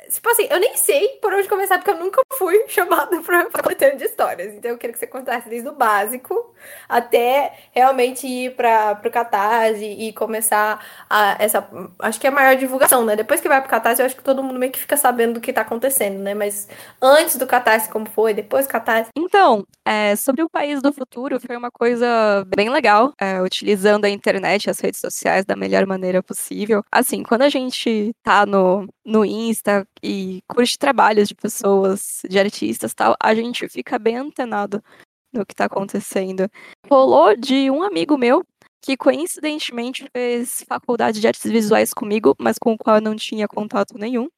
Tipo 0.09 0.29
assim, 0.29 0.47
eu 0.49 0.59
nem 0.59 0.75
sei 0.75 1.19
por 1.21 1.33
onde 1.33 1.47
começar, 1.47 1.77
porque 1.77 1.91
eu 1.91 1.99
nunca 1.99 2.21
fui 2.33 2.65
chamada 2.67 3.21
pra 3.21 3.45
coletânea 3.61 3.95
de 3.95 4.05
histórias. 4.05 4.53
Então 4.53 4.71
eu 4.71 4.77
queria 4.77 4.93
que 4.93 4.99
você 4.99 5.07
contasse 5.07 5.47
desde 5.49 5.69
o 5.69 5.73
básico 5.73 6.53
até 6.87 7.53
realmente 7.71 8.27
ir 8.27 8.55
para 8.55 8.95
pro 8.95 9.11
Catarse 9.11 9.85
e 9.85 10.11
começar 10.13 10.83
a, 11.09 11.37
essa. 11.39 11.67
Acho 11.99 12.19
que 12.19 12.27
é 12.27 12.29
a 12.29 12.33
maior 12.33 12.55
divulgação, 12.55 13.05
né? 13.05 13.15
Depois 13.15 13.39
que 13.39 13.47
vai 13.47 13.61
pro 13.61 13.69
Catarse, 13.69 14.01
eu 14.01 14.05
acho 14.05 14.15
que 14.15 14.23
todo 14.23 14.43
mundo 14.43 14.59
meio 14.59 14.71
que 14.71 14.79
fica 14.79 14.97
sabendo 14.97 15.35
do 15.35 15.41
que 15.41 15.53
tá 15.53 15.61
acontecendo, 15.61 16.19
né? 16.19 16.33
Mas 16.33 16.67
antes 17.01 17.35
do 17.37 17.47
Catarse, 17.47 17.89
como 17.89 18.07
foi? 18.09 18.33
Depois 18.33 18.65
do 18.65 18.71
Catarse? 18.71 19.09
Então, 19.15 19.65
é, 19.85 20.15
sobre 20.15 20.43
o 20.43 20.49
País 20.49 20.81
do 20.81 20.91
Futuro, 20.93 21.39
foi 21.39 21.55
uma 21.55 21.71
coisa 21.71 22.45
bem 22.55 22.69
legal, 22.69 23.13
é, 23.19 23.41
utilizando 23.41 24.05
a 24.05 24.09
internet, 24.09 24.69
as 24.69 24.79
redes 24.79 24.99
sociais 24.99 25.45
da 25.45 25.55
melhor 25.55 25.85
maneira 25.85 26.21
possível. 26.21 26.83
Assim, 26.91 27.23
quando 27.23 27.43
a 27.43 27.49
gente 27.49 28.11
tá 28.23 28.45
no, 28.45 28.87
no 29.05 29.25
Insta, 29.25 29.85
e 30.03 30.41
curte 30.47 30.77
trabalhos 30.77 31.27
de 31.27 31.35
pessoas, 31.35 32.21
de 32.27 32.39
artistas 32.39 32.93
tal, 32.93 33.15
a 33.21 33.33
gente 33.35 33.67
fica 33.69 33.99
bem 33.99 34.17
antenado 34.17 34.83
no 35.31 35.45
que 35.45 35.55
tá 35.55 35.65
acontecendo. 35.65 36.49
Rolou 36.89 37.35
de 37.35 37.69
um 37.69 37.83
amigo 37.83 38.17
meu 38.17 38.43
que 38.81 38.95
coincidentemente 38.95 40.07
fez 40.11 40.63
faculdade 40.67 41.19
de 41.19 41.27
artes 41.27 41.49
visuais 41.51 41.93
comigo, 41.93 42.35
mas 42.39 42.57
com 42.57 42.73
o 42.73 42.77
qual 42.77 42.97
eu 42.97 43.01
não 43.01 43.15
tinha 43.15 43.47
contato 43.47 43.97
nenhum, 43.97 44.29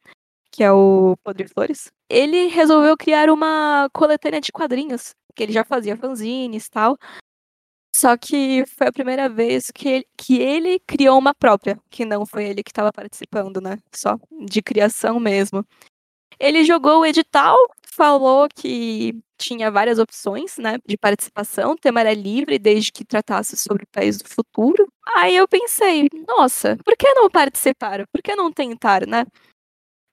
que 0.51 0.64
é 0.64 0.72
o 0.72 1.16
Podre 1.24 1.47
Flores. 1.47 1.91
Ele 2.09 2.47
resolveu 2.47 2.97
criar 2.97 3.30
uma 3.30 3.89
coletânea 3.93 4.41
de 4.41 4.51
quadrinhos, 4.51 5.14
que 5.36 5.43
ele 5.43 5.53
já 5.53 5.64
fazia 5.64 5.95
fanzines 5.95 6.66
e 6.66 6.72
tal, 6.72 6.97
só 8.01 8.17
que 8.17 8.65
foi 8.65 8.87
a 8.87 8.91
primeira 8.91 9.29
vez 9.29 9.69
que 9.69 9.87
ele, 9.87 10.07
que 10.17 10.39
ele 10.39 10.79
criou 10.87 11.19
uma 11.19 11.35
própria, 11.35 11.79
que 11.87 12.03
não 12.03 12.25
foi 12.25 12.45
ele 12.45 12.63
que 12.63 12.71
estava 12.71 12.91
participando, 12.91 13.61
né? 13.61 13.77
Só 13.93 14.17
de 14.47 14.59
criação 14.59 15.19
mesmo. 15.19 15.63
Ele 16.39 16.63
jogou 16.65 17.01
o 17.01 17.05
edital, 17.05 17.55
falou 17.85 18.47
que 18.55 19.13
tinha 19.37 19.69
várias 19.69 19.99
opções, 19.99 20.57
né, 20.57 20.77
de 20.87 20.97
participação, 20.97 21.73
o 21.73 21.77
tema 21.77 21.99
era 22.01 22.13
livre 22.13 22.57
desde 22.57 22.91
que 22.91 23.05
tratasse 23.05 23.55
sobre 23.57 23.83
o 23.83 23.87
país 23.91 24.17
do 24.17 24.27
futuro. 24.27 24.91
Aí 25.15 25.35
eu 25.35 25.47
pensei, 25.47 26.09
nossa, 26.27 26.77
por 26.83 26.97
que 26.97 27.11
não 27.13 27.29
participar? 27.29 28.07
Por 28.11 28.21
que 28.23 28.35
não 28.35 28.51
tentar, 28.51 29.05
né? 29.05 29.25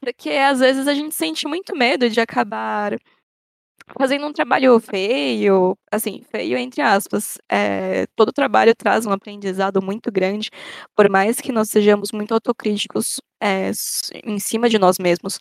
Porque 0.03 0.31
às 0.31 0.61
vezes 0.61 0.87
a 0.87 0.95
gente 0.95 1.15
sente 1.15 1.49
muito 1.49 1.75
medo 1.75 2.11
de 2.11 2.21
acabar 2.21 2.99
fazendo 3.97 4.27
um 4.27 4.33
trabalho 4.33 4.79
feio, 4.81 5.77
assim, 5.91 6.23
feio 6.31 6.57
entre 6.59 6.81
aspas. 6.81 7.39
É, 7.51 8.07
todo 8.17 8.33
trabalho 8.33 8.75
traz 8.75 9.07
um 9.07 9.13
aprendizado 9.13 9.81
muito 9.83 10.11
grande, 10.11 10.51
por 10.97 11.09
mais 11.09 11.41
que 11.41 11.53
nós 11.53 11.71
sejamos 11.71 12.13
muito 12.13 12.33
autocríticos 12.35 13.21
é, 13.43 13.71
em 14.25 14.39
cima 14.39 14.69
de 14.69 14.79
nós 14.79 14.99
mesmos. 14.99 15.39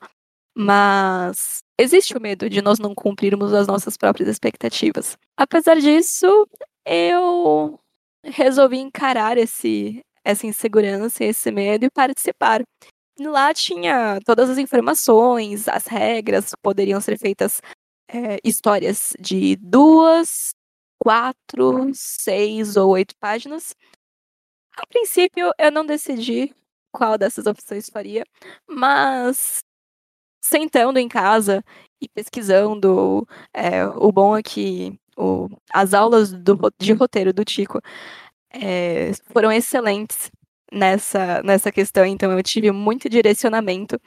Mas 0.55 1.59
existe 1.79 2.17
o 2.17 2.21
medo 2.21 2.49
de 2.49 2.61
nós 2.61 2.79
não 2.79 2.95
cumprirmos 2.95 3.53
as 3.53 3.67
nossas 3.67 3.95
próprias 3.95 4.27
expectativas. 4.27 5.15
Apesar 5.37 5.75
disso, 5.75 6.47
eu 6.85 7.79
resolvi 8.23 8.77
encarar 8.77 9.37
esse, 9.37 10.01
essa 10.23 10.47
insegurança, 10.47 11.23
esse 11.23 11.51
medo 11.51 11.85
e 11.85 11.91
participar. 11.91 12.63
Lá 13.19 13.53
tinha 13.53 14.19
todas 14.25 14.49
as 14.49 14.57
informações, 14.57 15.67
as 15.67 15.87
regras, 15.87 16.51
poderiam 16.61 17.01
ser 17.01 17.17
feitas 17.17 17.61
é, 18.07 18.39
histórias 18.43 19.13
de 19.19 19.55
duas, 19.57 20.53
quatro, 20.99 21.91
seis 21.93 22.75
ou 22.77 22.91
oito 22.91 23.15
páginas. 23.19 23.75
A 24.77 24.85
princípio, 24.87 25.51
eu 25.57 25.71
não 25.71 25.85
decidi 25.85 26.53
qual 26.91 27.17
dessas 27.17 27.45
opções 27.45 27.89
faria, 27.89 28.23
mas 28.67 29.59
sentando 30.41 30.99
em 30.99 31.07
casa 31.09 31.63
e 32.01 32.07
pesquisando, 32.09 33.27
é, 33.53 33.85
o 33.85 34.11
bom 34.11 34.37
é 34.37 34.43
que 34.43 34.99
o, 35.17 35.49
as 35.73 35.93
aulas 35.93 36.31
do, 36.31 36.57
de 36.79 36.93
roteiro 36.93 37.33
do 37.33 37.43
Tico 37.43 37.81
é, 38.53 39.11
foram 39.33 39.51
excelentes 39.51 40.31
nessa, 40.71 41.41
nessa 41.43 41.71
questão, 41.71 42.05
então 42.05 42.31
eu 42.31 42.43
tive 42.43 42.71
muito 42.71 43.09
direcionamento 43.09 43.99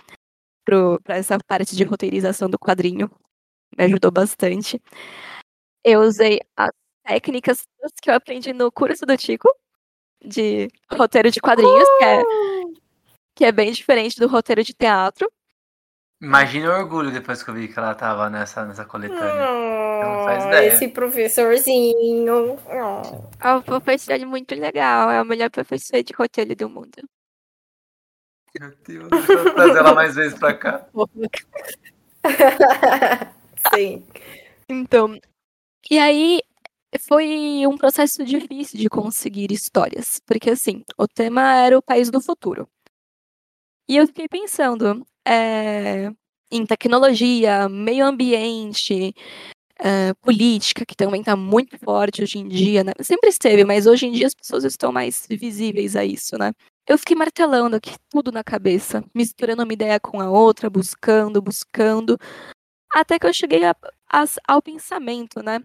para 0.65 1.17
essa 1.17 1.39
parte 1.47 1.75
de 1.77 1.85
roteirização 1.85 2.49
do 2.49 2.59
quadrinho, 2.59 3.11
me 3.77 3.85
ajudou 3.85 4.11
bastante. 4.11 4.81
Eu 5.85 6.01
usei 6.01 6.41
as 6.57 6.71
técnicas 7.05 7.63
que 8.03 8.11
eu 8.11 8.15
aprendi 8.15 8.53
no 8.53 8.71
curso 8.71 9.07
do 9.07 9.17
Tico, 9.17 9.49
de 10.23 10.69
roteiro 10.93 11.31
de 11.31 11.41
quadrinhos, 11.41 11.89
que 11.99 12.05
é, 12.05 12.23
que 13.37 13.45
é 13.45 13.53
bem 13.53 13.73
diferente 13.73 14.19
do 14.19 14.29
roteiro 14.29 14.63
de 14.63 14.75
teatro. 14.75 15.31
Imagina 16.23 16.69
o 16.69 16.79
orgulho 16.79 17.11
depois 17.11 17.43
que 17.43 17.49
eu 17.49 17.55
vi 17.55 17.67
que 17.67 17.79
ela 17.79 17.95
tava 17.95 18.29
nessa, 18.29 18.67
nessa 18.67 18.85
coletânea. 18.85 19.51
Oh, 19.51 20.25
faz 20.25 20.45
ideia. 20.45 20.73
Esse 20.75 20.89
professorzinho. 20.89 22.59
Oh. 22.67 23.31
É 23.41 23.55
um 23.55 23.63
professor 23.63 24.19
muito 24.27 24.55
legal. 24.55 25.11
É 25.11 25.23
o 25.23 25.25
melhor 25.25 25.49
professor 25.49 26.03
de 26.03 26.13
roteiro 26.13 26.55
do 26.55 26.69
mundo. 26.69 27.03
Meu 28.59 28.71
Deus, 28.85 29.09
vou 29.09 29.55
trazer 29.55 29.79
ela 29.79 29.95
mais 29.95 30.15
vezes 30.15 30.39
pra 30.39 30.53
cá. 30.53 30.87
Sim. 33.75 34.05
Então, 34.69 35.19
e 35.91 35.99
aí 35.99 36.41
foi 37.09 37.67
um 37.67 37.77
processo 37.77 38.25
difícil 38.25 38.79
de 38.79 38.89
conseguir 38.89 39.53
histórias, 39.53 40.21
porque 40.27 40.51
assim, 40.51 40.85
o 40.99 41.07
tema 41.09 41.57
era 41.57 41.79
o 41.79 41.83
país 41.83 42.11
do 42.11 42.21
futuro. 42.21 42.69
E 43.89 43.97
eu 43.97 44.07
fiquei 44.07 44.29
pensando 44.29 45.05
é, 45.27 46.11
em 46.51 46.65
tecnologia, 46.67 47.69
meio 47.69 48.07
ambiente, 48.07 49.15
é, 49.79 50.15
política, 50.23 50.85
que 50.87 50.95
também 50.97 51.21
está 51.21 51.37
muito 51.37 51.79
forte 51.79 52.23
hoje 52.23 52.39
em 52.39 52.49
dia, 52.49 52.85
né? 52.85 52.93
Sempre 53.01 53.31
esteve, 53.31 53.65
mas 53.65 53.87
hoje 53.87 54.07
em 54.07 54.13
dia 54.13 54.27
as 54.27 54.35
pessoas 54.35 54.65
estão 54.65 54.93
mais 54.93 55.27
visíveis 55.31 55.97
a 55.97 56.05
isso, 56.05 56.37
né? 56.39 56.53
Eu 56.89 56.99
fiquei 56.99 57.17
martelando 57.17 57.77
aqui 57.77 57.95
tudo 58.11 58.33
na 58.33 58.45
cabeça, 58.45 59.05
misturando 59.15 59.63
uma 59.63 59.73
ideia 59.73 60.01
com 60.01 60.21
a 60.21 60.31
outra, 60.31 60.69
buscando, 60.71 61.41
buscando, 61.43 62.19
até 62.93 63.19
que 63.19 63.27
eu 63.27 63.35
cheguei 63.35 63.65
a, 63.65 63.75
a, 64.11 64.25
ao 64.47 64.63
pensamento, 64.63 65.43
né? 65.43 65.61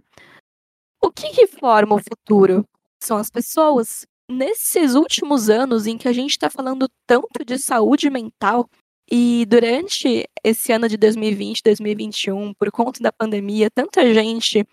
O 1.01 1.11
que, 1.11 1.29
que 1.31 1.47
forma 1.47 1.95
o 1.95 2.01
futuro? 2.01 2.65
São 3.03 3.17
as 3.17 3.29
pessoas. 3.29 4.05
Nesses 4.29 4.95
últimos 4.95 5.49
anos 5.49 5.85
em 5.85 5.97
que 5.97 6.07
a 6.07 6.13
gente 6.13 6.31
está 6.31 6.49
falando 6.49 6.89
tanto 7.05 7.45
de 7.45 7.59
saúde 7.59 8.09
mental, 8.09 8.67
e 9.09 9.45
durante 9.45 10.27
esse 10.43 10.71
ano 10.71 10.89
de 10.89 10.97
2020, 10.97 11.61
2021, 11.63 12.53
por 12.55 12.71
conta 12.71 13.01
da 13.03 13.11
pandemia, 13.11 13.69
tanta 13.69 14.11
gente 14.13 14.65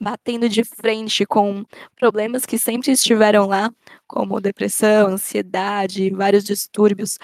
batendo 0.00 0.48
de 0.48 0.64
frente 0.64 1.24
com 1.24 1.64
problemas 1.94 2.44
que 2.44 2.58
sempre 2.58 2.92
estiveram 2.92 3.46
lá, 3.46 3.72
como 4.06 4.40
depressão, 4.40 5.08
ansiedade, 5.08 6.10
vários 6.10 6.44
distúrbios, 6.44 7.16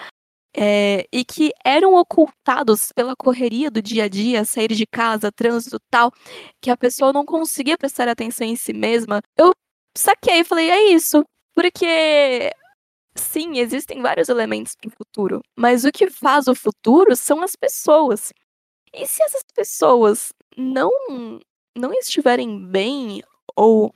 é, 0.55 1.05
e 1.11 1.25
que 1.25 1.51
eram 1.65 1.95
ocultados 1.95 2.91
pela 2.93 3.15
correria 3.15 3.71
do 3.71 3.81
dia 3.81 4.05
a 4.05 4.07
dia, 4.07 4.45
sair 4.45 4.73
de 4.73 4.85
casa, 4.85 5.31
trânsito 5.31 5.79
tal, 5.89 6.11
que 6.61 6.69
a 6.69 6.77
pessoa 6.77 7.11
não 7.11 7.25
conseguia 7.25 7.77
prestar 7.77 8.07
atenção 8.07 8.45
em 8.47 8.55
si 8.55 8.73
mesma, 8.73 9.21
eu 9.37 9.51
saquei 9.97 10.39
e 10.39 10.43
falei, 10.43 10.69
é 10.69 10.91
isso. 10.91 11.23
Porque, 11.55 12.51
sim, 13.15 13.57
existem 13.59 14.01
vários 14.01 14.29
elementos 14.29 14.75
para 14.75 14.89
o 14.89 14.91
futuro, 14.91 15.41
mas 15.57 15.85
o 15.85 15.91
que 15.91 16.09
faz 16.09 16.47
o 16.47 16.55
futuro 16.55 17.15
são 17.15 17.41
as 17.41 17.55
pessoas. 17.55 18.31
E 18.93 19.07
se 19.07 19.23
essas 19.23 19.43
pessoas 19.55 20.33
não, 20.57 20.91
não 21.75 21.93
estiverem 21.93 22.65
bem 22.67 23.23
ou 23.55 23.91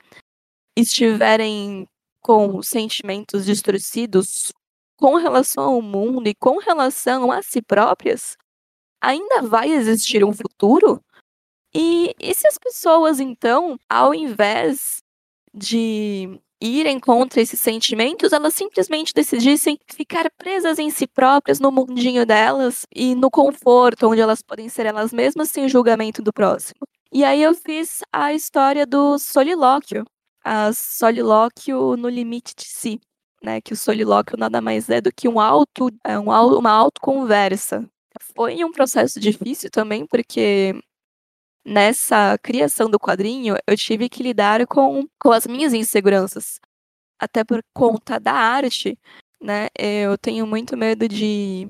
estiverem 0.76 1.86
com 2.20 2.62
sentimentos 2.62 3.44
distorcidos 3.46 4.52
com 4.98 5.16
relação 5.16 5.64
ao 5.64 5.82
mundo 5.82 6.28
e 6.28 6.34
com 6.34 6.58
relação 6.58 7.30
a 7.32 7.40
si 7.40 7.62
próprias, 7.62 8.36
ainda 9.00 9.42
vai 9.42 9.70
existir 9.70 10.24
um 10.24 10.32
futuro? 10.32 11.00
E, 11.74 12.14
e 12.20 12.34
se 12.34 12.46
as 12.48 12.58
pessoas, 12.58 13.20
então, 13.20 13.78
ao 13.88 14.14
invés 14.14 14.98
de 15.54 16.40
irem 16.60 16.98
contra 16.98 17.40
esses 17.40 17.60
sentimentos, 17.60 18.32
elas 18.32 18.54
simplesmente 18.54 19.12
decidissem 19.14 19.78
ficar 19.88 20.28
presas 20.36 20.78
em 20.78 20.90
si 20.90 21.06
próprias, 21.06 21.60
no 21.60 21.70
mundinho 21.70 22.26
delas 22.26 22.84
e 22.94 23.14
no 23.14 23.30
conforto, 23.30 24.08
onde 24.08 24.20
elas 24.20 24.42
podem 24.42 24.68
ser 24.68 24.86
elas 24.86 25.12
mesmas 25.12 25.50
sem 25.50 25.68
julgamento 25.68 26.20
do 26.22 26.32
próximo. 26.32 26.80
E 27.12 27.24
aí 27.24 27.42
eu 27.42 27.54
fiz 27.54 28.00
a 28.12 28.32
história 28.32 28.84
do 28.86 29.18
solilóquio, 29.18 30.04
a 30.44 30.72
solilóquio 30.72 31.96
no 31.96 32.08
limite 32.08 32.54
de 32.56 32.64
si 32.64 33.00
né, 33.42 33.60
que 33.60 33.72
o 33.72 33.76
solilóquio 33.76 34.36
nada 34.36 34.60
mais 34.60 34.88
é 34.90 35.00
do 35.00 35.12
que 35.12 35.28
um 35.28 35.40
auto, 35.40 35.90
é, 36.04 36.18
um, 36.18 36.30
uma 36.30 36.70
autoconversa. 36.70 37.88
Foi 38.34 38.64
um 38.64 38.72
processo 38.72 39.20
difícil 39.20 39.70
também, 39.70 40.06
porque 40.06 40.74
nessa 41.64 42.38
criação 42.38 42.90
do 42.90 42.98
quadrinho 42.98 43.56
eu 43.66 43.76
tive 43.76 44.08
que 44.08 44.22
lidar 44.22 44.66
com, 44.66 45.06
com 45.20 45.32
as 45.32 45.46
minhas 45.46 45.72
inseguranças. 45.74 46.60
Até 47.18 47.44
por 47.44 47.60
conta 47.74 48.18
da 48.18 48.32
arte, 48.32 48.98
né, 49.40 49.68
eu 49.78 50.16
tenho 50.18 50.46
muito 50.46 50.76
medo 50.76 51.08
de, 51.08 51.68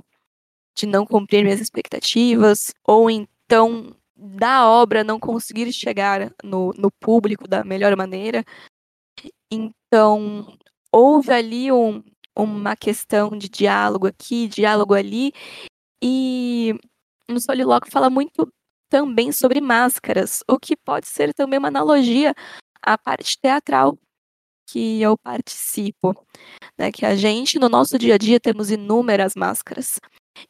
de 0.77 0.87
não 0.87 1.07
cumprir 1.07 1.43
minhas 1.43 1.61
expectativas, 1.61 2.73
ou 2.87 3.11
então 3.11 3.95
da 4.17 4.69
obra 4.69 5.05
não 5.05 5.21
conseguir 5.21 5.73
chegar 5.73 6.33
no, 6.43 6.73
no 6.77 6.91
público 6.91 7.47
da 7.47 7.65
melhor 7.65 7.97
maneira. 7.97 8.45
Então, 9.51 10.57
houve 10.93 11.33
ali 11.33 11.73
um, 11.73 12.03
uma 12.37 12.77
questão 12.77 13.31
de 13.31 13.49
diálogo 13.49 14.07
aqui, 14.07 14.49
diálogo 14.49 14.95
ali, 14.95 15.33
e 16.03 16.75
no 17.29 17.41
Solilóquio 17.41 17.93
fala 17.93 18.11
muito 18.11 18.49
também 18.89 19.33
sobre 19.33 19.61
máscaras, 19.61 20.43
o 20.49 20.59
que 20.59 20.77
pode 20.77 21.09
ser 21.09 21.35
também 21.35 21.59
uma 21.59 21.69
analogia 21.69 22.35
à 22.83 22.97
parte 22.97 23.39
teatral 23.41 23.99
que 24.69 25.01
eu 25.03 25.17
participo, 25.19 26.15
né? 26.79 26.93
Que 26.93 27.07
a 27.07 27.17
gente 27.17 27.59
no 27.59 27.69
nosso 27.69 27.99
dia 27.99 28.15
a 28.15 28.19
dia 28.19 28.41
temos 28.41 28.71
inúmeras 28.71 29.35
máscaras. 29.35 29.99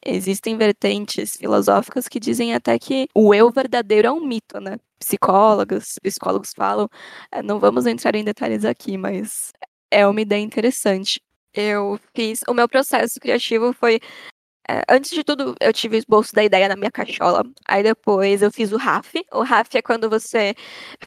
Existem 0.05 0.57
vertentes 0.57 1.35
filosóficas 1.37 2.07
que 2.07 2.19
dizem 2.19 2.53
até 2.53 2.77
que 2.77 3.07
o 3.15 3.33
eu 3.33 3.49
verdadeiro 3.51 4.07
é 4.07 4.11
um 4.11 4.25
mito, 4.25 4.59
né? 4.59 4.77
Psicólogos, 4.99 5.95
psicólogos 6.03 6.51
falam, 6.55 6.89
é, 7.31 7.41
não 7.41 7.59
vamos 7.59 7.85
entrar 7.85 8.15
em 8.15 8.23
detalhes 8.23 8.65
aqui, 8.65 8.97
mas 8.97 9.51
é 9.91 10.05
uma 10.07 10.21
ideia 10.21 10.41
interessante. 10.41 11.21
Eu 11.53 11.99
fiz. 12.15 12.41
O 12.47 12.53
meu 12.53 12.67
processo 12.69 13.19
criativo 13.19 13.73
foi. 13.73 13.99
É, 14.69 14.83
antes 14.89 15.11
de 15.11 15.23
tudo, 15.23 15.55
eu 15.59 15.73
tive 15.73 15.97
o 15.97 15.99
esboço 15.99 16.33
da 16.33 16.43
ideia 16.43 16.67
na 16.69 16.75
minha 16.75 16.91
cachola. 16.91 17.43
Aí 17.67 17.81
depois 17.83 18.41
eu 18.43 18.51
fiz 18.51 18.71
o 18.71 18.77
RAF. 18.77 19.13
O 19.33 19.41
RAF 19.41 19.75
é 19.77 19.81
quando 19.81 20.09
você 20.09 20.53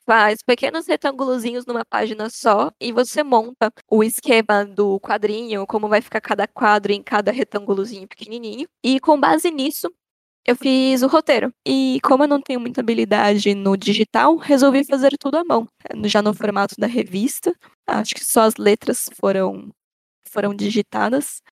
faz 0.07 0.43
pequenos 0.43 0.87
retângulozinhos 0.89 1.65
numa 1.67 1.85
página 1.85 2.29
só 2.29 2.73
e 2.81 2.93
você 2.93 3.23
monta 3.23 3.73
o 3.91 4.03
esquema 4.03 4.65
do 4.65 4.99
quadrinho, 5.01 5.67
como 5.67 5.89
vai 5.89 6.01
ficar 6.03 6.21
cada 6.21 6.49
quadro 6.49 6.93
em 6.93 7.03
cada 7.03 7.31
retângulozinho 7.31 8.09
pequenininho. 8.09 8.67
E 8.83 8.99
com 9.01 9.19
base 9.21 9.51
nisso, 9.51 9.89
eu 10.45 10.57
fiz 10.57 11.03
o 11.03 11.07
roteiro. 11.07 11.53
E 11.67 12.01
como 12.03 12.25
eu 12.25 12.29
não 12.29 12.41
tenho 12.41 12.61
muita 12.61 12.81
habilidade 12.81 13.55
no 13.55 13.77
digital, 13.77 14.37
resolvi 14.37 14.85
fazer 14.85 15.17
tudo 15.19 15.37
à 15.37 15.45
mão, 15.45 15.69
já 16.05 16.21
no 16.21 16.35
formato 16.35 16.75
da 16.79 16.87
revista. 16.87 17.55
Acho 17.87 18.15
que 18.15 18.25
só 18.25 18.43
as 18.43 18.57
letras 18.57 19.09
foram 19.21 19.71
foram 20.29 20.55
digitadas. 20.55 21.43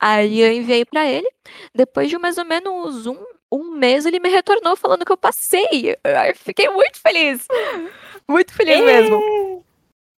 Aí 0.00 0.40
eu 0.40 0.52
enviei 0.52 0.84
para 0.84 1.06
ele. 1.08 1.28
Depois 1.74 2.10
de 2.10 2.18
mais 2.18 2.36
ou 2.36 2.44
menos 2.44 3.06
um, 3.06 3.16
um 3.50 3.70
mês, 3.76 4.04
ele 4.04 4.18
me 4.18 4.28
retornou 4.28 4.76
falando 4.76 5.04
que 5.04 5.12
eu 5.12 5.16
passei. 5.16 5.90
Eu 6.04 6.36
fiquei 6.36 6.68
muito 6.68 7.00
feliz. 7.00 7.46
Muito 8.26 8.54
feliz 8.54 8.80
mesmo. 8.82 9.62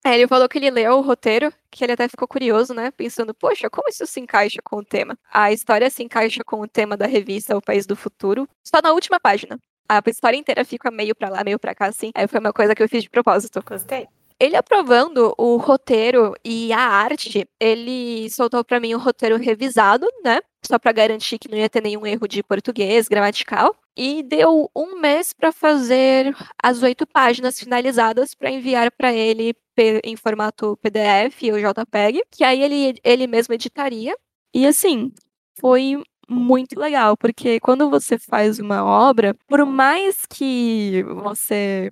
Ele 0.05 0.27
falou 0.27 0.47
que 0.47 0.57
ele 0.57 0.71
leu 0.71 0.93
o 0.93 1.01
roteiro, 1.01 1.53
que 1.69 1.83
ele 1.83 1.91
até 1.91 2.07
ficou 2.07 2.25
curioso, 2.25 2.73
né? 2.73 2.89
Pensando, 2.91 3.33
poxa, 3.33 3.69
como 3.69 3.89
isso 3.89 4.07
se 4.07 4.21
encaixa 4.21 4.59
com 4.63 4.77
o 4.77 4.85
tema? 4.85 5.17
A 5.29 5.51
história 5.51 5.89
se 5.89 6.03
encaixa 6.03 6.41
com 6.45 6.61
o 6.61 6.67
tema 6.69 6.95
da 6.95 7.05
revista 7.05 7.57
O 7.57 7.61
País 7.61 7.85
do 7.85 7.97
Futuro, 7.97 8.47
só 8.63 8.81
na 8.81 8.93
última 8.93 9.19
página. 9.19 9.59
A 9.89 10.01
história 10.07 10.37
inteira 10.37 10.63
fica 10.63 10.89
meio 10.89 11.13
pra 11.13 11.27
lá, 11.27 11.43
meio 11.43 11.59
pra 11.59 11.75
cá, 11.75 11.87
assim. 11.87 12.11
Aí 12.15 12.27
foi 12.27 12.39
uma 12.39 12.53
coisa 12.53 12.73
que 12.73 12.81
eu 12.81 12.87
fiz 12.87 13.03
de 13.03 13.09
propósito. 13.09 13.61
Gostei. 13.65 14.07
Ele 14.39 14.55
aprovando 14.55 15.33
o 15.37 15.57
roteiro 15.57 16.33
e 16.45 16.71
a 16.71 16.79
arte, 16.79 17.47
ele 17.59 18.29
soltou 18.29 18.63
para 18.63 18.79
mim 18.79 18.93
o 18.93 18.99
roteiro 18.99 19.35
revisado, 19.37 20.05
né? 20.23 20.39
Só 20.63 20.77
para 20.77 20.91
garantir 20.91 21.39
que 21.39 21.49
não 21.49 21.57
ia 21.57 21.69
ter 21.69 21.81
nenhum 21.81 22.05
erro 22.05 22.27
de 22.27 22.43
português, 22.43 23.07
gramatical. 23.07 23.75
E 23.95 24.21
deu 24.21 24.69
um 24.75 24.99
mês 24.99 25.33
para 25.33 25.51
fazer 25.51 26.35
as 26.61 26.83
oito 26.83 27.07
páginas 27.07 27.59
finalizadas 27.59 28.35
para 28.35 28.51
enviar 28.51 28.91
para 28.91 29.11
ele 29.11 29.55
em 30.03 30.15
formato 30.15 30.77
PDF 30.83 31.41
ou 31.51 31.59
JPEG, 31.59 32.21
que 32.31 32.43
aí 32.43 32.61
ele, 32.61 32.99
ele 33.03 33.25
mesmo 33.25 33.55
editaria. 33.55 34.15
E 34.53 34.67
assim, 34.67 35.11
foi 35.59 36.03
muito 36.29 36.79
legal, 36.79 37.17
porque 37.17 37.59
quando 37.59 37.89
você 37.89 38.19
faz 38.19 38.59
uma 38.59 38.83
obra, 38.83 39.35
por 39.47 39.65
mais 39.65 40.25
que 40.27 41.03
você 41.03 41.91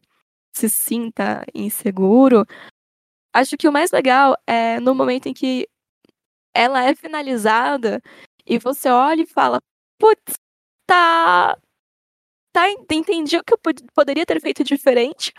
se 0.55 0.69
sinta 0.69 1.43
inseguro, 1.53 2.45
acho 3.33 3.57
que 3.57 3.67
o 3.67 3.71
mais 3.71 3.91
legal 3.91 4.35
é 4.47 4.79
no 4.79 4.95
momento 4.95 5.27
em 5.27 5.33
que 5.33 5.67
ela 6.53 6.83
é 6.83 6.95
finalizada 6.95 8.01
e 8.45 8.57
você 8.59 8.89
olha 8.89 9.21
e 9.23 9.27
fala, 9.27 9.61
putz, 9.99 10.35
tá. 10.87 11.57
Tá, 12.53 12.69
entendi 12.89 13.37
o 13.37 13.43
que 13.43 13.53
eu 13.53 13.59
poderia 13.93 14.25
ter 14.25 14.39
feito 14.39 14.63
diferente, 14.63 15.33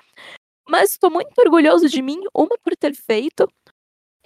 mas 0.69 0.91
estou 0.93 1.11
muito 1.11 1.33
orgulhoso 1.39 1.89
de 1.89 2.03
mim, 2.03 2.21
uma 2.35 2.59
por 2.63 2.77
ter 2.77 2.95
feito, 2.95 3.49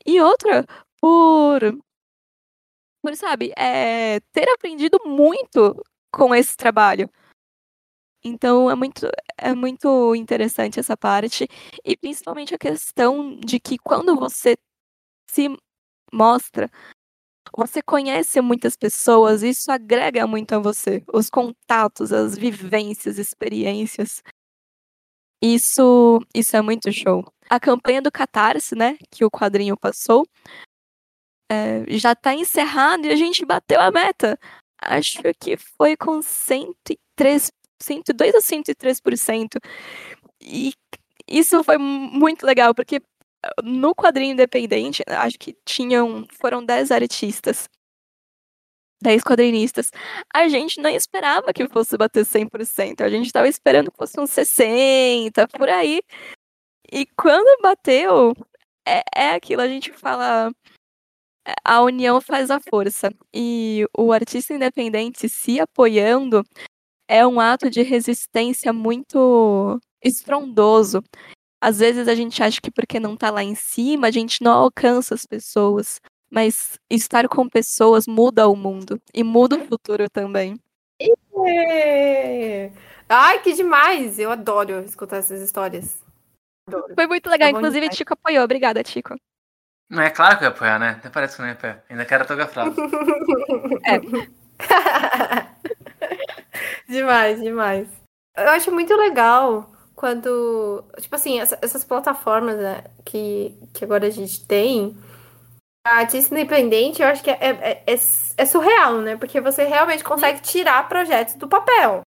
e 0.07 0.21
outra 0.21 0.67
por. 1.01 1.61
Por, 3.03 3.17
sabe, 3.17 3.53
é, 3.57 4.21
ter 4.33 4.49
aprendido 4.51 4.99
muito 5.07 5.83
com 6.13 6.35
esse 6.35 6.57
trabalho. 6.57 7.09
Então 8.25 8.71
é 8.71 8.75
muito, 8.75 9.09
é 9.39 9.55
muito 9.55 10.15
interessante 10.15 10.79
essa 10.79 10.97
parte. 10.97 11.49
E 11.85 11.97
principalmente 11.97 12.55
a 12.55 12.59
questão 12.59 13.37
de 13.41 13.59
que 13.59 13.79
quando 13.79 14.15
você 14.17 14.57
se 15.31 15.49
mostra, 16.13 16.71
você 17.57 17.83
conhece 17.83 18.41
muitas 18.41 18.77
pessoas, 18.77 19.43
isso 19.43 19.71
agrega 19.73 20.27
muito 20.27 20.55
a 20.55 20.59
você. 20.61 21.03
Os 21.13 21.31
contatos, 21.31 22.13
as 22.13 22.37
vivências, 22.39 23.19
experiências. 23.19 24.23
Isso, 25.43 26.21
isso 26.35 26.57
é 26.57 26.61
muito 26.63 26.93
show. 26.93 27.25
A 27.49 27.59
campanha 27.59 28.03
do 28.03 28.13
Catarse, 28.13 28.75
né, 28.77 28.97
que 29.11 29.25
o 29.25 29.31
quadrinho 29.31 29.77
passou, 29.77 30.27
é, 31.51 31.85
já 31.99 32.13
está 32.13 32.35
encerrado 32.35 33.07
e 33.07 33.11
a 33.11 33.17
gente 33.17 33.45
bateu 33.45 33.81
a 33.81 33.91
meta. 33.91 34.39
Acho 34.81 35.21
que 35.41 35.57
foi 35.57 35.97
com 35.97 36.23
103 36.23 37.51
102 37.81 38.35
a 38.35 38.41
103%. 38.41 39.59
E 40.41 40.73
isso 41.29 41.63
foi 41.65 41.79
muito 41.79 42.45
legal, 42.47 42.75
porque 42.75 43.03
no 43.63 43.95
quadrinho 43.95 44.33
independente, 44.33 45.03
acho 45.07 45.39
que 45.39 45.57
tinham, 45.65 46.27
foram 46.41 46.65
10 46.65 46.91
artistas. 46.91 47.69
10 49.03 49.23
quadrinistas. 49.23 49.91
A 50.33 50.49
gente 50.49 50.81
não 50.81 50.91
esperava 50.91 51.53
que 51.53 51.67
fosse 51.69 51.97
bater 51.97 52.25
100%. 52.25 53.01
A 53.01 53.09
gente 53.09 53.27
estava 53.27 53.49
esperando 53.49 53.91
que 53.91 53.97
fosse 53.97 54.21
uns 54.21 54.31
60, 54.31 55.49
por 55.49 55.69
aí. 55.69 56.03
E 56.93 57.07
quando 57.17 57.63
bateu, 57.63 58.35
é, 58.87 59.03
é 59.15 59.31
aquilo, 59.35 59.63
a 59.63 59.69
gente 59.69 59.93
fala 59.93 60.51
a 61.65 61.83
união 61.83 62.21
faz 62.21 62.51
a 62.51 62.61
força. 62.61 63.11
E 63.35 63.87
o 63.97 64.13
artista 64.13 64.55
independente 64.55 65.29
se 65.29 65.61
apoiando 65.61 66.45
é 67.11 67.27
um 67.27 67.41
ato 67.41 67.69
de 67.69 67.83
resistência 67.83 68.73
muito 68.73 69.81
estrondoso. 70.01 71.03
Às 71.61 71.81
vezes 71.81 72.07
a 72.07 72.15
gente 72.15 72.41
acha 72.41 72.61
que 72.61 72.71
porque 72.71 73.01
não 73.01 73.17
tá 73.17 73.31
lá 73.31 73.43
em 73.43 73.57
cima, 73.57 74.07
a 74.07 74.11
gente 74.13 74.45
não 74.45 74.53
alcança 74.53 75.13
as 75.13 75.27
pessoas. 75.27 76.01
Mas 76.31 76.79
estar 76.89 77.29
com 77.29 77.49
pessoas 77.49 78.07
muda 78.07 78.49
o 78.49 78.55
mundo 78.55 79.03
e 79.13 79.25
muda 79.25 79.57
o 79.57 79.67
futuro 79.67 80.09
também. 80.09 80.57
Ai, 83.09 83.43
que 83.43 83.55
demais! 83.55 84.21
Eu 84.21 84.31
adoro 84.31 84.79
escutar 84.85 85.17
essas 85.17 85.41
histórias. 85.41 85.99
Adoro. 86.69 86.95
Foi 86.95 87.09
muito 87.09 87.29
legal. 87.29 87.51
Tá 87.51 87.59
Inclusive, 87.59 87.87
o 87.87 87.91
Tico 87.91 88.13
apoiou. 88.13 88.45
Obrigada, 88.45 88.85
Tico. 88.85 89.17
Não 89.91 90.01
é 90.01 90.11
claro 90.11 90.39
que 90.39 90.45
eu 90.45 90.51
ia 90.51 90.55
apoiar, 90.55 90.79
né? 90.79 90.91
Até 90.91 91.11
parece 91.11 91.35
que 91.35 91.43
não 91.43 91.49
ia 91.49 91.55
apoiar. 91.55 91.83
Ainda 91.91 92.05
quero 92.05 92.23
autografado. 92.23 92.77
é. 93.85 93.99
demais, 96.91 97.41
demais. 97.41 97.89
Eu 98.37 98.49
acho 98.51 98.73
muito 98.73 98.95
legal 98.95 99.71
quando, 99.95 100.85
tipo 100.99 101.15
assim, 101.15 101.41
essas 101.41 101.85
plataformas 101.85 102.57
né, 102.57 102.85
que, 103.05 103.55
que 103.75 103.85
agora 103.85 104.07
a 104.07 104.11
gente 104.11 104.47
tem, 104.47 104.97
a 105.87 105.99
artista 105.99 106.35
independente, 106.35 107.03
eu 107.03 107.09
acho 107.09 107.23
que 107.23 107.31
é, 107.31 107.39
é, 107.41 107.83
é, 107.87 107.95
é 108.37 108.47
surreal, 108.47 109.01
né? 109.01 109.17
Porque 109.17 109.41
você 109.41 109.65
realmente 109.65 110.05
consegue 110.05 110.41
tirar 110.41 110.89
projetos 110.89 111.35
do 111.35 111.49
papel. 111.49 112.03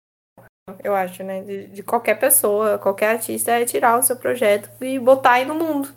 Eu 0.83 0.95
acho, 0.95 1.23
né? 1.23 1.41
De, 1.41 1.67
de 1.67 1.83
qualquer 1.83 2.19
pessoa, 2.19 2.77
qualquer 2.77 3.11
artista, 3.11 3.51
é 3.51 3.65
tirar 3.65 3.97
o 3.97 4.03
seu 4.03 4.15
projeto 4.15 4.69
e 4.83 4.99
botar 4.99 5.33
aí 5.33 5.45
no 5.45 5.55
mundo. 5.55 5.89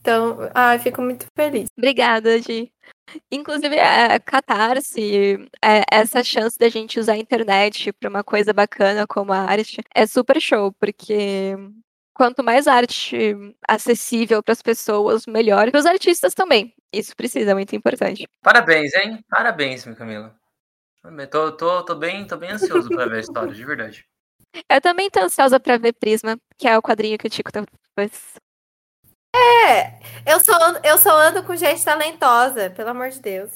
Então, 0.00 0.50
ai, 0.54 0.78
fico 0.78 1.02
muito 1.02 1.26
feliz. 1.36 1.66
Obrigada, 1.76 2.38
Gi. 2.40 2.70
Inclusive, 3.30 3.78
a 3.78 4.18
Catarse, 4.20 5.38
é, 5.64 5.82
essa 5.90 6.22
chance 6.22 6.58
da 6.58 6.68
gente 6.68 7.00
usar 7.00 7.14
a 7.14 7.18
internet 7.18 7.92
para 7.92 8.08
uma 8.08 8.24
coisa 8.24 8.52
bacana 8.52 9.06
como 9.06 9.32
a 9.32 9.38
arte, 9.38 9.82
é 9.94 10.06
super 10.06 10.40
show, 10.40 10.72
porque 10.72 11.54
quanto 12.14 12.42
mais 12.42 12.66
arte 12.66 13.16
acessível 13.66 14.42
para 14.42 14.52
as 14.52 14.60
pessoas, 14.60 15.24
melhor. 15.26 15.70
Para 15.70 15.80
os 15.80 15.86
artistas 15.86 16.34
também. 16.34 16.74
Isso 16.92 17.14
precisa, 17.14 17.52
é 17.52 17.54
muito 17.54 17.76
importante. 17.76 18.26
Parabéns, 18.42 18.92
hein? 18.94 19.24
Parabéns, 19.28 19.86
meu 19.86 19.94
Camila. 19.94 20.34
Tô, 21.30 21.52
tô, 21.52 21.84
tô, 21.84 21.94
bem, 21.94 22.26
tô 22.26 22.36
bem 22.36 22.50
ansioso 22.50 22.88
para 22.88 23.06
ver 23.06 23.16
a 23.16 23.20
história, 23.20 23.54
de 23.54 23.64
verdade. 23.64 24.04
Eu 24.68 24.80
também 24.80 25.10
tô 25.10 25.20
ansiosa 25.20 25.60
para 25.60 25.78
ver 25.78 25.92
Prisma, 25.92 26.36
que 26.56 26.66
é 26.66 26.76
o 26.76 26.82
quadrinho 26.82 27.18
que 27.18 27.26
o 27.26 27.30
Tico 27.30 27.52
tá, 27.52 27.64
é, 29.38 30.00
eu 30.26 30.40
só, 30.44 30.62
ando, 30.62 30.80
eu 30.84 30.98
só 30.98 31.16
ando 31.18 31.42
com 31.44 31.56
gente 31.56 31.84
talentosa, 31.84 32.70
pelo 32.70 32.90
amor 32.90 33.10
de 33.10 33.20
Deus. 33.20 33.50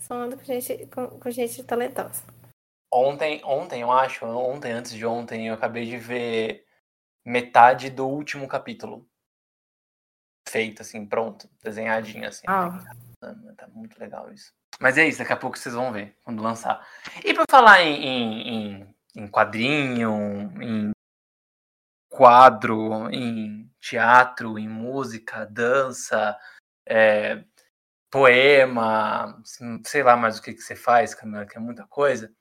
Só 0.00 0.14
ando 0.14 0.36
com 0.36 0.44
gente, 0.44 0.86
com, 0.86 1.06
com 1.08 1.30
gente 1.30 1.62
talentosa. 1.64 2.22
Ontem, 2.92 3.40
ontem, 3.44 3.82
eu 3.82 3.92
acho, 3.92 4.24
ontem, 4.24 4.72
antes 4.72 4.92
de 4.92 5.04
ontem, 5.04 5.48
eu 5.48 5.54
acabei 5.54 5.84
de 5.84 5.98
ver 5.98 6.64
metade 7.24 7.90
do 7.90 8.06
último 8.06 8.48
capítulo. 8.48 9.06
Feito, 10.48 10.80
assim, 10.80 11.04
pronto, 11.04 11.48
desenhadinho, 11.62 12.26
assim. 12.26 12.46
Ah. 12.48 12.84
Tá 13.20 13.68
muito 13.74 13.98
legal 13.98 14.32
isso. 14.32 14.52
Mas 14.80 14.96
é 14.96 15.06
isso, 15.06 15.18
daqui 15.18 15.32
a 15.32 15.36
pouco 15.36 15.58
vocês 15.58 15.74
vão 15.74 15.92
ver 15.92 16.16
quando 16.24 16.42
lançar. 16.42 16.86
E 17.24 17.34
por 17.34 17.44
falar 17.50 17.82
em, 17.82 18.48
em, 18.48 18.94
em 19.16 19.28
quadrinho, 19.28 20.50
em 20.62 20.92
quadro, 22.18 23.08
em 23.12 23.70
teatro, 23.80 24.58
em 24.58 24.68
música, 24.68 25.46
dança, 25.46 26.36
é, 26.84 27.44
poema, 28.10 29.40
sei 29.86 30.02
lá 30.02 30.16
mais 30.16 30.36
o 30.36 30.42
que, 30.42 30.52
que 30.52 30.60
você 30.60 30.74
faz, 30.74 31.14
Camila, 31.14 31.46
que 31.46 31.56
é 31.56 31.60
muita 31.60 31.86
coisa. 31.86 32.32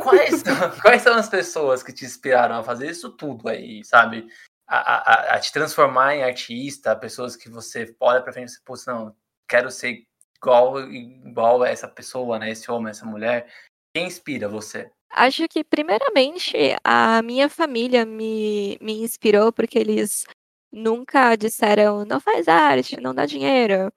Quais, 0.00 0.44
quais 0.80 1.02
são 1.02 1.14
as 1.14 1.28
pessoas 1.28 1.82
que 1.82 1.92
te 1.92 2.04
inspiraram 2.04 2.60
a 2.60 2.62
fazer 2.62 2.88
isso 2.88 3.10
tudo 3.10 3.48
aí, 3.48 3.84
sabe? 3.84 4.28
A, 4.68 4.78
a, 4.78 5.34
a 5.34 5.40
te 5.40 5.52
transformar 5.52 6.14
em 6.14 6.22
artista, 6.22 6.94
pessoas 6.94 7.34
que 7.34 7.50
você 7.50 7.92
olha 7.98 8.22
pra 8.22 8.32
frente 8.32 8.52
e 8.52 8.62
pensa, 8.64 8.92
não, 8.92 9.16
quero 9.48 9.68
ser 9.68 10.04
igual, 10.36 10.80
igual 10.80 11.64
a 11.64 11.68
essa 11.68 11.88
pessoa, 11.88 12.38
né? 12.38 12.50
Esse 12.50 12.70
homem, 12.70 12.90
essa 12.90 13.04
mulher. 13.04 13.52
Quem 13.92 14.06
inspira 14.06 14.48
você? 14.48 14.92
Acho 15.10 15.48
que, 15.48 15.64
primeiramente, 15.64 16.52
a 16.84 17.22
minha 17.22 17.48
família 17.48 18.04
me, 18.04 18.76
me 18.80 19.02
inspirou 19.02 19.52
porque 19.52 19.78
eles 19.78 20.24
nunca 20.72 21.36
disseram 21.36 22.04
não 22.04 22.20
faz 22.20 22.48
arte, 22.48 23.00
não 23.00 23.14
dá 23.14 23.24
dinheiro, 23.24 23.90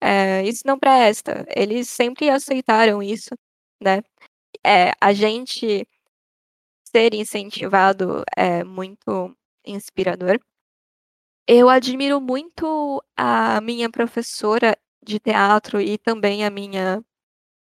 é, 0.00 0.44
isso 0.44 0.62
não 0.66 0.78
presta. 0.78 1.46
Eles 1.56 1.88
sempre 1.90 2.30
aceitaram 2.30 3.02
isso, 3.02 3.30
né? 3.82 4.02
É, 4.66 4.92
a 5.00 5.12
gente 5.14 5.86
ser 6.84 7.14
incentivado 7.14 8.22
é 8.36 8.62
muito 8.62 9.34
inspirador. 9.66 10.38
Eu 11.48 11.68
admiro 11.68 12.20
muito 12.20 13.02
a 13.16 13.60
minha 13.60 13.90
professora 13.90 14.76
de 15.04 15.18
teatro 15.18 15.80
e 15.80 15.98
também 15.98 16.44
a 16.44 16.50
minha 16.50 17.02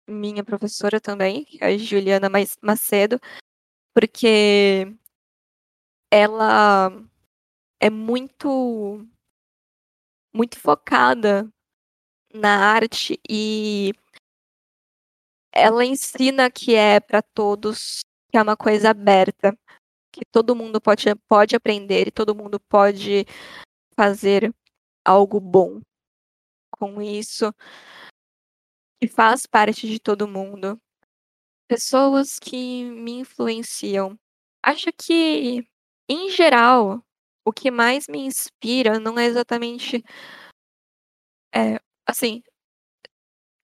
minha 0.08 0.44
professora 0.44 1.00
também, 1.00 1.46
a 1.60 1.76
Juliana 1.76 2.28
Macedo, 2.62 3.18
porque 3.94 4.86
ela 6.10 6.90
é 7.80 7.90
muito 7.90 9.06
muito 10.34 10.58
focada 10.58 11.48
na 12.34 12.58
arte 12.74 13.18
e 13.28 13.92
ela 15.52 15.84
ensina 15.84 16.50
que 16.50 16.74
é 16.74 17.00
para 17.00 17.22
todos, 17.22 18.00
que 18.30 18.36
é 18.36 18.42
uma 18.42 18.56
coisa 18.56 18.90
aberta, 18.90 19.56
que 20.12 20.24
todo 20.30 20.54
mundo 20.56 20.80
pode, 20.80 21.04
pode 21.28 21.56
aprender 21.56 22.08
e 22.08 22.10
todo 22.12 22.34
mundo 22.34 22.60
pode 22.60 23.24
fazer 23.96 24.54
algo 25.04 25.40
bom 25.40 25.80
com 26.70 27.00
isso, 27.00 27.54
que 29.00 29.08
faz 29.08 29.46
parte 29.46 29.86
de 29.88 29.98
todo 30.00 30.28
mundo. 30.28 30.80
Pessoas 31.68 32.38
que 32.38 32.84
me 32.84 33.20
influenciam. 33.20 34.18
Acho 34.62 34.88
que, 34.92 35.66
em 36.08 36.30
geral, 36.30 37.02
o 37.44 37.52
que 37.52 37.70
mais 37.70 38.06
me 38.08 38.20
inspira 38.20 39.00
não 39.00 39.18
é 39.18 39.26
exatamente. 39.26 40.04
É, 41.54 41.78
assim, 42.06 42.42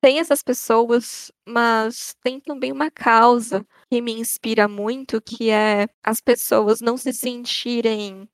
tem 0.01 0.18
essas 0.18 0.43
pessoas, 0.43 1.30
mas 1.47 2.14
tem 2.22 2.41
também 2.41 2.72
uma 2.72 2.91
causa 2.91 3.64
que 3.91 4.01
me 4.01 4.12
inspira 4.12 4.66
muito, 4.66 5.20
que 5.22 5.49
é 5.51 5.87
as 6.03 6.20
pessoas 6.20 6.80
não 6.80 6.97
se 6.97 7.12
sentirem 7.12 8.28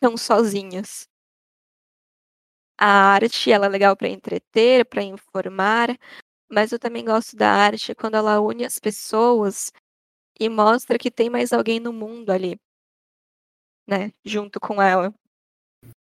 tão 0.00 0.16
sozinhas. 0.16 1.08
A 2.78 3.12
arte, 3.14 3.52
ela 3.52 3.66
é 3.66 3.68
legal 3.68 3.96
para 3.96 4.08
entreter, 4.08 4.84
para 4.84 5.02
informar, 5.02 5.96
mas 6.50 6.72
eu 6.72 6.78
também 6.78 7.04
gosto 7.04 7.36
da 7.36 7.50
arte 7.50 7.94
quando 7.94 8.16
ela 8.16 8.40
une 8.40 8.64
as 8.64 8.78
pessoas 8.78 9.72
e 10.38 10.48
mostra 10.48 10.98
que 10.98 11.10
tem 11.10 11.30
mais 11.30 11.52
alguém 11.52 11.78
no 11.78 11.92
mundo 11.92 12.30
ali, 12.30 12.58
né, 13.86 14.12
junto 14.24 14.58
com 14.58 14.82
ela. 14.82 15.14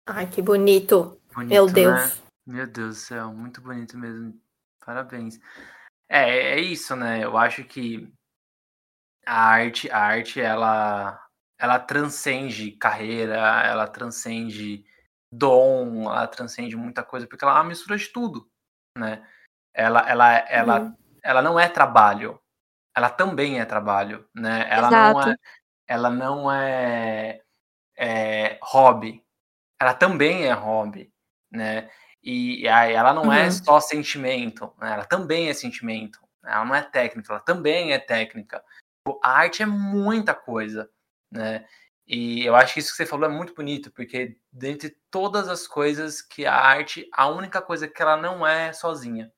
Ai, 0.07 0.29
que 0.29 0.43
bonito. 0.43 1.21
Bonito, 1.35 1.51
Meu 1.51 1.66
né? 1.66 1.73
Deus. 1.73 2.23
Meu 2.47 2.66
Deus 2.66 2.97
do 2.97 3.01
céu, 3.01 3.33
muito 3.33 3.61
bonito 3.61 3.97
mesmo. 3.99 4.39
Parabéns. 4.85 5.39
É, 6.09 6.55
é 6.55 6.61
isso, 6.61 6.97
né? 6.97 7.23
Eu 7.23 7.37
acho 7.37 7.62
que 7.64 8.11
a 9.27 9.51
arte, 9.51 9.91
a 9.91 9.99
arte, 9.99 10.41
ela, 10.41 11.23
ela 11.59 11.79
transcende 11.79 12.73
carreira, 12.73 13.37
ela 13.66 13.87
transcende 13.87 14.85
dom, 15.33 16.05
ela 16.05 16.26
transcende 16.26 16.76
muita 16.76 17.03
coisa, 17.03 17.26
porque 17.26 17.45
ela 17.45 17.55
é 17.55 17.59
uma 17.59 17.64
mistura 17.68 17.97
de 17.97 18.09
tudo, 18.09 18.51
né? 18.97 19.26
Ela, 19.74 20.09
ela, 20.09 20.35
ela, 20.49 20.81
Uhum. 20.81 20.97
ela 21.22 21.43
não 21.43 21.61
é 21.61 21.68
trabalho, 21.68 22.41
ela 22.97 23.11
também 23.11 23.61
é 23.61 23.64
trabalho, 23.64 24.29
né? 24.35 24.66
Ela 24.70 24.91
não 24.91 25.20
Exato. 25.20 25.31
é, 25.31 25.37
ela 25.87 26.11
não 26.11 26.53
é, 26.53 27.43
é 27.97 28.59
hobby, 28.62 29.24
ela 29.81 29.95
também 29.95 30.47
é 30.47 30.53
hobby, 30.53 31.12
né? 31.51 31.91
E, 32.22 32.62
e 32.62 32.68
aí 32.68 32.95
ela 32.95 33.12
não 33.12 33.33
é 33.33 33.47
Uhum. 33.47 33.51
só 33.51 33.81
sentimento, 33.81 34.74
né? 34.79 34.93
ela 34.95 35.05
também 35.05 35.49
é 35.49 35.55
sentimento. 35.55 36.18
Ela 36.45 36.64
não 36.64 36.74
é 36.74 36.83
técnica, 36.83 37.33
ela 37.33 37.41
também 37.41 37.93
é 37.93 37.99
técnica. 37.99 38.64
A 39.22 39.31
arte 39.33 39.62
é 39.62 39.66
muita 39.66 40.35
coisa, 40.35 40.91
né? 41.31 41.66
E 42.09 42.43
eu 42.43 42.57
acho 42.57 42.73
que 42.73 42.81
isso 42.81 42.91
que 42.91 42.97
você 42.97 43.05
falou 43.05 43.27
é 43.27 43.29
muito 43.33 43.55
bonito, 43.55 43.91
porque 43.93 44.39
dentre 44.51 44.97
todas 45.11 45.47
as 45.47 45.67
coisas 45.69 46.23
que 46.23 46.47
a 46.47 46.55
arte, 46.55 47.07
a 47.13 47.29
única 47.29 47.61
coisa 47.61 47.87
que 47.87 48.01
ela 48.01 48.17
não 48.17 48.47
é 48.47 48.73
sozinha. 48.73 49.31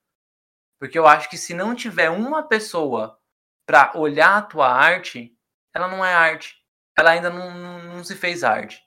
Porque 0.79 0.97
eu 0.97 1.05
acho 1.05 1.29
que 1.29 1.37
se 1.37 1.53
não 1.53 1.75
tiver 1.75 2.11
uma 2.11 2.45
pessoa 2.45 3.18
para 3.66 3.93
olhar 3.97 4.39
a 4.39 4.43
tua 4.43 4.68
arte, 4.68 5.37
ela 5.75 5.89
não 5.89 6.05
é 6.05 6.14
arte. 6.14 6.64
Ela 6.97 7.11
ainda 7.11 7.29
não, 7.29 7.51
não, 7.97 8.05
se 8.05 8.14
fez 8.14 8.45
arte. 8.45 8.81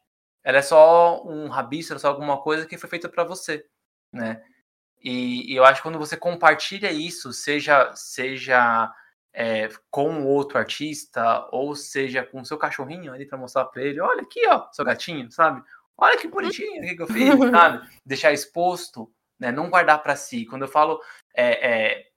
Ela 0.45 0.59
é 0.59 0.61
só 0.61 1.21
um 1.25 1.49
rabisco, 1.49 1.93
é 1.93 1.99
só 1.99 2.07
alguma 2.07 2.41
coisa 2.41 2.65
que 2.65 2.77
foi 2.77 2.89
feita 2.89 3.09
para 3.09 3.25
você, 3.25 3.65
né? 4.13 4.41
E, 5.01 5.51
e 5.51 5.55
eu 5.57 5.65
acho 5.65 5.81
que 5.81 5.83
quando 5.83 5.99
você 5.99 6.15
compartilha 6.15 6.91
isso, 6.91 7.33
seja 7.33 7.93
seja 7.95 8.89
é, 9.33 9.69
com 9.89 10.25
outro 10.25 10.57
artista 10.57 11.47
ou 11.51 11.75
seja 11.75 12.23
com 12.23 12.45
seu 12.45 12.57
cachorrinho 12.57 13.11
ali 13.11 13.25
para 13.25 13.37
mostrar 13.37 13.65
para 13.65 13.81
ele, 13.81 13.99
olha 13.99 14.21
aqui, 14.21 14.47
ó, 14.47 14.67
seu 14.71 14.85
gatinho, 14.85 15.31
sabe? 15.31 15.63
Olha 15.97 16.17
que 16.17 16.27
bonitinho 16.27 16.81
o 16.81 16.87
que, 16.87 16.95
que 16.95 17.01
eu 17.01 17.07
fiz, 17.07 17.35
sabe? 17.51 17.87
Deixar 18.05 18.31
exposto, 18.31 19.11
né? 19.39 19.51
Não 19.51 19.69
guardar 19.69 20.01
para 20.01 20.15
si. 20.15 20.45
Quando 20.45 20.63
eu 20.63 20.67
falo 20.67 21.01
é, 21.35 21.71
é, 21.71 22.07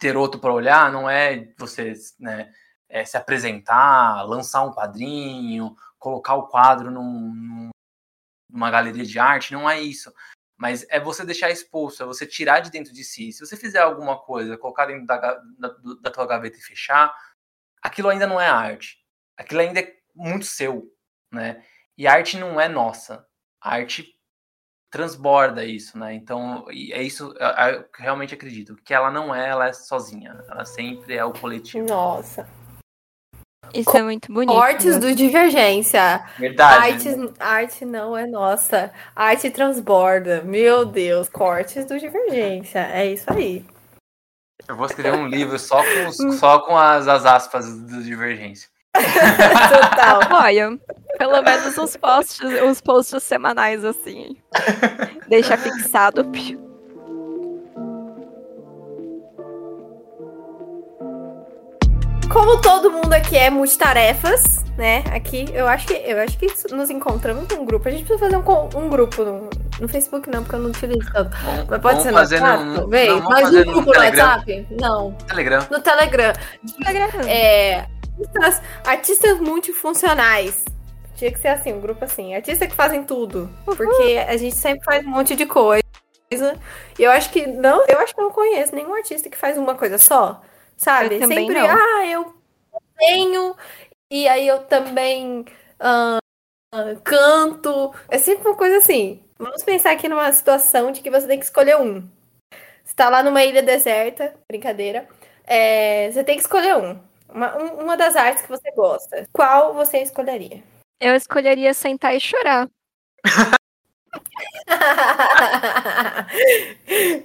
ter 0.00 0.16
outro 0.16 0.40
para 0.40 0.52
olhar, 0.52 0.92
não 0.92 1.08
é 1.08 1.52
você 1.58 1.92
né, 2.18 2.52
é, 2.88 3.04
se 3.04 3.16
apresentar, 3.16 4.22
lançar 4.22 4.62
um 4.62 4.72
quadrinho, 4.72 5.74
colocar 5.98 6.34
o 6.34 6.46
quadro 6.46 6.90
num, 6.90 7.32
num, 7.34 7.70
numa 8.50 8.70
galeria 8.70 9.04
de 9.04 9.18
arte, 9.18 9.52
não 9.52 9.68
é 9.68 9.80
isso. 9.80 10.12
Mas 10.56 10.86
é 10.88 11.00
você 11.00 11.24
deixar 11.24 11.50
exposto, 11.50 12.02
é 12.02 12.06
você 12.06 12.26
tirar 12.26 12.60
de 12.60 12.70
dentro 12.70 12.92
de 12.92 13.02
si. 13.04 13.32
Se 13.32 13.44
você 13.44 13.56
fizer 13.56 13.80
alguma 13.80 14.18
coisa, 14.18 14.56
colocar 14.56 14.86
dentro 14.86 15.06
da, 15.06 15.18
da, 15.58 15.76
da 16.00 16.10
tua 16.10 16.26
gaveta 16.26 16.56
e 16.56 16.62
fechar, 16.62 17.14
aquilo 17.82 18.08
ainda 18.08 18.26
não 18.26 18.40
é 18.40 18.46
arte. 18.46 18.98
Aquilo 19.36 19.60
ainda 19.60 19.80
é 19.80 19.92
muito 20.14 20.44
seu, 20.44 20.92
né? 21.32 21.64
E 21.98 22.06
arte 22.06 22.38
não 22.38 22.60
é 22.60 22.68
nossa. 22.68 23.26
A 23.60 23.74
arte 23.74 24.14
transborda 24.90 25.64
isso, 25.64 25.98
né? 25.98 26.14
Então, 26.14 26.66
é 26.70 27.02
isso, 27.02 27.34
eu 27.36 27.84
realmente 27.98 28.32
acredito. 28.32 28.76
Que 28.76 28.94
ela 28.94 29.10
não 29.10 29.34
é, 29.34 29.48
ela 29.48 29.66
é 29.66 29.72
sozinha. 29.72 30.40
Ela 30.48 30.64
sempre 30.64 31.14
é 31.16 31.24
o 31.24 31.32
coletivo. 31.32 31.88
Nossa. 31.88 32.48
Isso 33.72 33.96
é 33.96 34.02
muito 34.02 34.32
bonito. 34.32 34.52
Cortes 34.52 34.94
né? 34.94 34.98
do 34.98 35.14
Divergência. 35.14 36.24
Verdade. 36.38 37.08
Arte, 37.08 37.32
arte 37.40 37.84
não 37.84 38.16
é 38.16 38.26
nossa. 38.26 38.92
Arte 39.14 39.50
transborda. 39.50 40.42
Meu 40.42 40.84
Deus, 40.84 41.28
cortes 41.28 41.84
do 41.84 41.98
Divergência. 41.98 42.80
É 42.92 43.06
isso 43.06 43.32
aí. 43.32 43.64
Eu 44.68 44.76
vou 44.76 44.86
escrever 44.86 45.16
um 45.16 45.26
livro 45.26 45.58
só 45.58 45.82
com, 45.82 46.08
os, 46.08 46.16
só 46.38 46.60
com 46.60 46.76
as, 46.76 47.06
as 47.08 47.26
aspas 47.26 47.66
do 47.68 48.02
Divergência. 48.02 48.68
Total. 48.94 50.20
Olha, 50.30 50.78
pelo 51.18 51.42
menos 51.42 51.76
os 51.76 51.96
posts, 51.96 52.40
os 52.62 52.80
posts 52.80 53.22
semanais 53.22 53.84
assim. 53.84 54.36
Deixa 55.28 55.56
fixado. 55.56 56.24
Como 62.30 62.60
todo 62.60 62.90
mundo 62.90 63.12
aqui 63.12 63.36
é 63.36 63.50
multitarefas, 63.50 64.64
né? 64.76 65.04
Aqui, 65.14 65.46
eu 65.52 65.68
acho 65.68 65.86
que 65.86 65.94
eu 65.94 66.18
acho 66.20 66.36
que 66.38 66.46
nos 66.74 66.90
encontramos 66.90 67.46
num 67.48 67.64
grupo. 67.64 67.88
A 67.88 67.90
gente 67.90 68.04
precisa 68.04 68.18
fazer 68.18 68.36
um, 68.36 68.78
um 68.78 68.88
grupo 68.88 69.24
no, 69.24 69.50
no 69.80 69.88
Facebook, 69.88 70.28
não, 70.30 70.42
porque 70.42 70.56
eu 70.56 70.60
não 70.60 70.70
utilizo 70.70 71.12
tanto. 71.12 71.36
Vamos, 71.36 71.66
Mas 71.68 71.80
pode 71.80 72.02
ser 72.02 72.10
no 72.10 72.18
WhatsApp, 72.18 72.64
no, 72.64 72.74
talvez? 72.74 73.08
não, 73.08 73.16
um 73.16 73.20
no 73.20 73.64
grupo 73.64 73.80
no 73.80 73.92
Telegram. 73.92 74.26
WhatsApp? 74.26 74.66
Não. 74.80 75.12
Telegram. 75.12 75.66
No 75.70 75.80
Telegram. 75.80 76.32
É, 77.28 77.86
artistas, 78.18 78.62
artistas 78.84 79.40
multifuncionais. 79.40 80.64
Tinha 81.16 81.30
que 81.30 81.38
ser 81.38 81.48
assim, 81.48 81.72
um 81.72 81.80
grupo 81.80 82.04
assim. 82.04 82.34
Artistas 82.34 82.68
que 82.68 82.74
fazem 82.74 83.04
tudo. 83.04 83.48
Porque 83.64 84.24
a 84.26 84.36
gente 84.36 84.56
sempre 84.56 84.84
faz 84.84 85.04
um 85.06 85.10
monte 85.10 85.36
de 85.36 85.46
coisa. 85.46 85.82
E 86.98 87.02
eu 87.02 87.10
acho 87.10 87.30
que 87.30 87.46
não, 87.46 87.84
eu 87.86 87.98
acho 88.00 88.14
que 88.14 88.20
eu 88.20 88.24
não 88.24 88.32
conheço 88.32 88.74
nenhum 88.74 88.94
artista 88.94 89.28
que 89.28 89.36
faz 89.36 89.56
uma 89.56 89.74
coisa 89.74 89.98
só. 89.98 90.42
Sabe? 90.76 91.16
Eu 91.16 91.28
sempre, 91.28 91.54
não. 91.54 91.68
ah, 91.70 92.06
eu 92.06 92.34
tenho, 92.98 93.56
e 94.10 94.28
aí 94.28 94.46
eu 94.46 94.60
também 94.64 95.44
ah, 95.80 96.18
canto. 97.02 97.94
É 98.08 98.18
sempre 98.18 98.48
uma 98.48 98.56
coisa 98.56 98.78
assim. 98.78 99.22
Vamos 99.38 99.62
pensar 99.62 99.92
aqui 99.92 100.08
numa 100.08 100.30
situação 100.32 100.92
de 100.92 101.00
que 101.00 101.10
você 101.10 101.26
tem 101.26 101.38
que 101.38 101.44
escolher 101.44 101.76
um. 101.76 102.08
Você 102.84 102.94
tá 102.94 103.08
lá 103.08 103.22
numa 103.22 103.42
ilha 103.42 103.62
deserta, 103.62 104.34
brincadeira. 104.48 105.08
É, 105.44 106.10
você 106.10 106.22
tem 106.24 106.36
que 106.36 106.42
escolher 106.42 106.76
um. 106.76 106.98
Uma, 107.28 107.56
um- 107.56 107.82
uma 107.84 107.96
das 107.96 108.14
artes 108.14 108.42
que 108.42 108.48
você 108.48 108.70
gosta. 108.72 109.26
Qual 109.32 109.74
você 109.74 109.98
escolheria? 109.98 110.62
Eu 111.00 111.14
escolheria 111.16 111.74
sentar 111.74 112.14
e 112.14 112.20
chorar. 112.20 112.68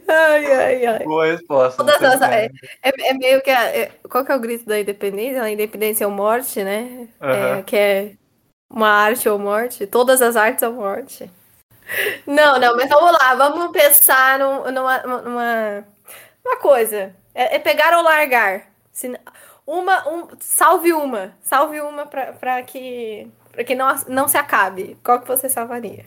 Ai, 0.08 0.46
ai, 0.54 0.86
ai. 0.86 1.04
Boa 1.04 1.26
resposta. 1.26 1.84
É, 2.84 2.90
é- 2.90 3.10
é 3.10 3.14
meio 3.14 3.42
que. 3.42 3.50
a- 3.50 3.66
é- 3.76 3.92
qual 4.10 4.24
que 4.26 4.32
é 4.32 4.36
o 4.36 4.40
grito 4.40 4.66
da 4.66 4.80
independência? 4.80 5.42
A 5.42 5.50
independência 5.50 6.08
ou 6.08 6.14
morte, 6.14 6.64
né? 6.64 7.08
É, 7.60 7.62
que 7.64 7.76
é 7.76 8.12
uma 8.70 8.90
arte 8.90 9.28
ou 9.30 9.38
morte. 9.40 9.86
Todas 9.88 10.22
as 10.22 10.36
artes 10.36 10.64
ou 10.64 10.74
morte. 10.74 11.30
Não, 12.28 12.60
não, 12.60 12.76
mas 12.76 12.88
vamos 12.90 13.12
lá, 13.14 13.34
vamos 13.36 13.72
pensar 13.72 14.38
num- 14.38 14.72
numa, 14.72 14.98
numa, 15.00 15.84
uma 16.46 16.58
coisa. 16.58 17.16
É, 17.34 17.56
é 17.56 17.60
pegar 17.60 17.96
ou 17.98 18.04
largar. 18.04 18.68
Se- 18.92 19.20
uma, 19.66 20.08
um, 20.08 20.28
salve 20.40 20.94
uma. 20.94 21.34
Salve 21.42 21.80
uma 21.82 22.06
pra, 22.06 22.34
pra 22.34 22.62
que, 22.64 23.28
pra 23.52 23.64
que 23.64 23.74
não, 23.76 23.88
não 24.08 24.28
se 24.28 24.38
acabe. 24.38 24.98
Qual 25.04 25.20
que 25.20 25.28
você 25.28 25.50
salvaria? 25.50 26.06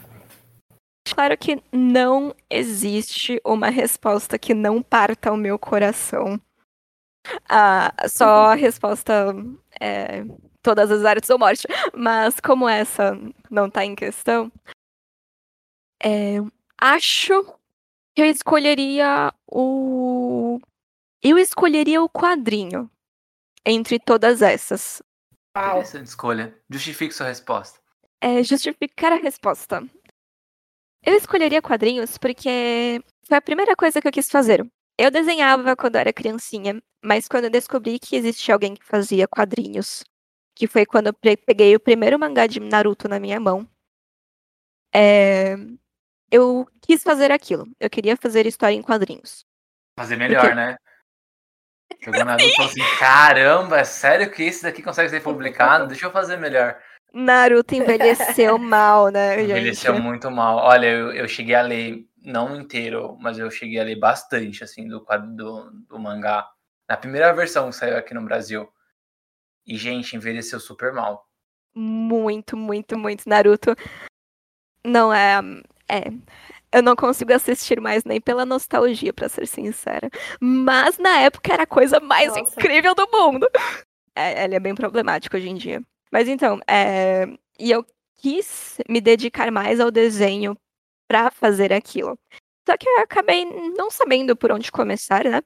Claro 1.05 1.37
que 1.37 1.63
não 1.73 2.35
existe 2.49 3.41
uma 3.45 3.69
resposta 3.69 4.39
que 4.39 4.55
não 4.55 4.83
parta 4.83 5.33
o 5.33 5.37
meu 5.37 5.59
coração. 5.59 6.41
Ah, 7.49 7.93
só 8.09 8.47
a 8.47 8.55
resposta 8.55 9.35
é 9.81 10.25
todas 10.63 10.91
as 10.91 11.05
artes 11.05 11.29
ou 11.31 11.39
morte. 11.39 11.67
Mas 11.95 12.41
como 12.41 12.69
essa 12.69 13.19
não 13.51 13.69
tá 13.69 13.85
em 13.85 13.95
questão, 13.95 14.51
é, 16.03 16.39
acho 16.81 17.45
que 18.15 18.23
eu 18.23 18.27
escolheria 18.27 19.33
o. 19.47 20.61
Eu 21.23 21.39
escolheria 21.39 22.03
o 22.03 22.09
quadrinho 22.09 22.91
entre 23.65 23.99
todas 23.99 24.43
essas. 24.43 25.03
Uau. 25.57 25.79
Interessante 25.79 26.07
escolha. 26.07 26.59
Justifique 26.71 27.15
sua 27.15 27.27
resposta. 27.27 27.81
É, 28.21 28.43
justificar 28.43 29.13
a 29.13 29.17
resposta. 29.17 29.83
Eu 31.05 31.15
escolheria 31.15 31.61
quadrinhos 31.61 32.17
porque 32.17 33.01
foi 33.27 33.37
a 33.37 33.43
primeira 33.43 33.75
coisa 33.75 34.01
que 34.01 34.07
eu 34.09 34.13
quis 34.13 34.31
fazer. 34.31 34.65
Eu 34.99 35.11
desenhava 35.11 35.75
quando 35.75 35.97
era 35.97 36.13
criancinha, 36.13 36.81
mas 37.05 37.27
quando 37.27 37.45
eu 37.45 37.51
descobri 37.51 37.99
que 37.99 38.15
existia 38.15 38.55
alguém 38.55 38.75
que 38.75 38.85
fazia 38.85 39.27
quadrinhos, 39.27 40.05
que 40.55 40.67
foi 40.67 40.87
quando 40.87 41.09
eu 41.09 41.15
pe- 41.15 41.37
peguei 41.37 41.75
o 41.75 41.81
primeiro 41.81 42.19
mangá 42.19 42.47
de 42.47 42.61
Naruto 42.61 43.09
na 43.09 43.19
minha 43.19 43.41
mão, 43.41 43.69
é, 44.95 45.57
eu 46.31 46.67
quis 46.83 47.03
fazer 47.03 47.33
aquilo. 47.33 47.67
Eu 47.81 47.91
queria 47.91 48.17
fazer 48.17 48.47
história 48.47 48.75
em 48.75 48.83
quadrinhos. 48.83 49.45
Fazer 49.99 50.17
melhor, 50.17 50.55
né? 50.55 50.77
Jogou 52.01 52.25
Naruto 52.25 52.63
assim: 52.63 52.81
caramba, 52.99 53.79
é 53.81 53.85
sério 53.85 54.31
que 54.31 54.43
esse 54.43 54.63
daqui 54.63 54.83
consegue 54.83 55.09
ser 55.11 55.21
publicado? 55.25 55.87
Deixa 55.89 56.07
eu 56.07 56.13
fazer 56.13 56.37
melhor. 56.37 56.81
Naruto 57.13 57.75
envelheceu 57.75 58.57
mal, 58.59 59.09
né, 59.11 59.39
gente? 59.39 59.51
Envelheceu 59.51 60.01
muito 60.01 60.31
mal. 60.31 60.57
Olha, 60.57 60.87
eu, 60.87 61.13
eu 61.13 61.29
cheguei 61.29 61.55
a 61.55 61.63
ler, 61.63 62.07
não 62.23 62.57
inteiro, 62.57 63.17
mas 63.21 63.39
eu 63.39 63.51
cheguei 63.51 63.79
a 63.81 63.85
ler 63.85 63.99
bastante, 63.99 64.65
assim, 64.65 64.89
do, 64.89 65.01
quadro- 65.05 65.35
do, 65.35 65.71
do 65.89 65.99
mangá. 65.99 66.49
Na 66.89 66.97
primeira 66.97 67.33
versão 67.33 67.71
que 67.71 67.77
saiu 67.77 67.97
aqui 67.97 68.15
no 68.15 68.25
Brasil. 68.25 68.69
E, 69.67 69.77
gente, 69.77 70.17
envelheceu 70.17 70.59
super 70.59 70.93
mal. 70.93 71.27
Muito, 71.75 72.57
muito, 72.57 72.99
muito. 72.99 73.29
Naruto 73.29 73.75
não 74.85 75.13
é. 75.13 75.41
É. 75.89 76.05
Eu 76.75 76.83
não 76.83 76.97
consigo 76.97 77.33
assistir 77.35 77.81
mais 77.81 78.03
nem 78.05 78.19
pela 78.21 78.47
nostalgia, 78.47 79.13
pra 79.13 79.29
ser 79.29 79.47
sincera. 79.47 80.09
Mas 80.41 80.97
na 80.99 81.19
época 81.21 81.53
era 81.53 81.65
a 81.65 81.67
coisa 81.67 82.01
mais 82.01 82.29
Nossa. 82.29 82.41
incrível 82.41 82.95
do 82.95 83.07
mundo. 83.13 83.47
É, 84.15 84.45
ele 84.45 84.55
é 84.55 84.61
bem 84.61 84.75
problemático 84.75 85.37
hoje 85.37 85.49
em 85.51 85.55
dia. 85.55 85.83
Mas 86.13 86.29
então, 86.29 86.61
é, 86.69 87.27
e 87.59 87.71
eu 87.71 87.85
quis 88.17 88.77
me 88.89 89.01
dedicar 89.01 89.51
mais 89.51 89.81
ao 89.81 89.91
desenho 89.91 90.57
pra 91.09 91.31
fazer 91.31 91.73
aquilo. 91.73 92.19
Só 92.69 92.77
que 92.77 92.89
eu 92.89 93.01
acabei 93.01 93.45
não 93.77 93.91
sabendo 93.91 94.37
por 94.37 94.53
onde 94.53 94.73
começar, 94.73 95.25
né? 95.25 95.43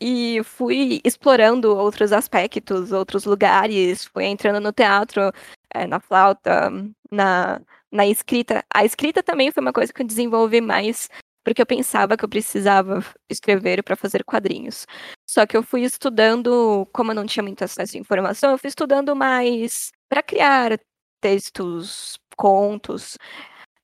E 0.00 0.42
fui 0.44 1.00
explorando 1.04 1.74
outros 1.76 2.12
aspectos, 2.12 2.92
outros 2.92 3.24
lugares, 3.24 4.04
fui 4.06 4.24
entrando 4.26 4.60
no 4.60 4.72
teatro, 4.72 5.32
eh, 5.74 5.86
na 5.86 6.00
flauta, 6.00 6.70
na, 7.10 7.60
na 7.90 8.06
escrita. 8.06 8.64
A 8.74 8.84
escrita 8.84 9.22
também 9.22 9.50
foi 9.52 9.62
uma 9.62 9.72
coisa 9.72 9.92
que 9.92 10.02
eu 10.02 10.06
desenvolvi 10.06 10.60
mais, 10.60 11.08
porque 11.46 11.62
eu 11.62 11.66
pensava 11.66 12.16
que 12.16 12.24
eu 12.24 12.28
precisava 12.28 13.04
escrever 13.30 13.80
para 13.84 13.94
fazer 13.94 14.24
quadrinhos. 14.24 14.84
Só 15.30 15.46
que 15.46 15.56
eu 15.56 15.62
fui 15.62 15.82
estudando, 15.82 16.88
como 16.92 17.12
eu 17.12 17.14
não 17.14 17.24
tinha 17.24 17.42
muito 17.44 17.62
acesso 17.62 17.96
à 17.96 18.00
informação, 18.00 18.50
eu 18.50 18.58
fui 18.58 18.66
estudando 18.68 19.14
mais 19.14 19.92
para 20.08 20.24
criar 20.24 20.76
textos, 21.20 22.18
contos. 22.36 23.16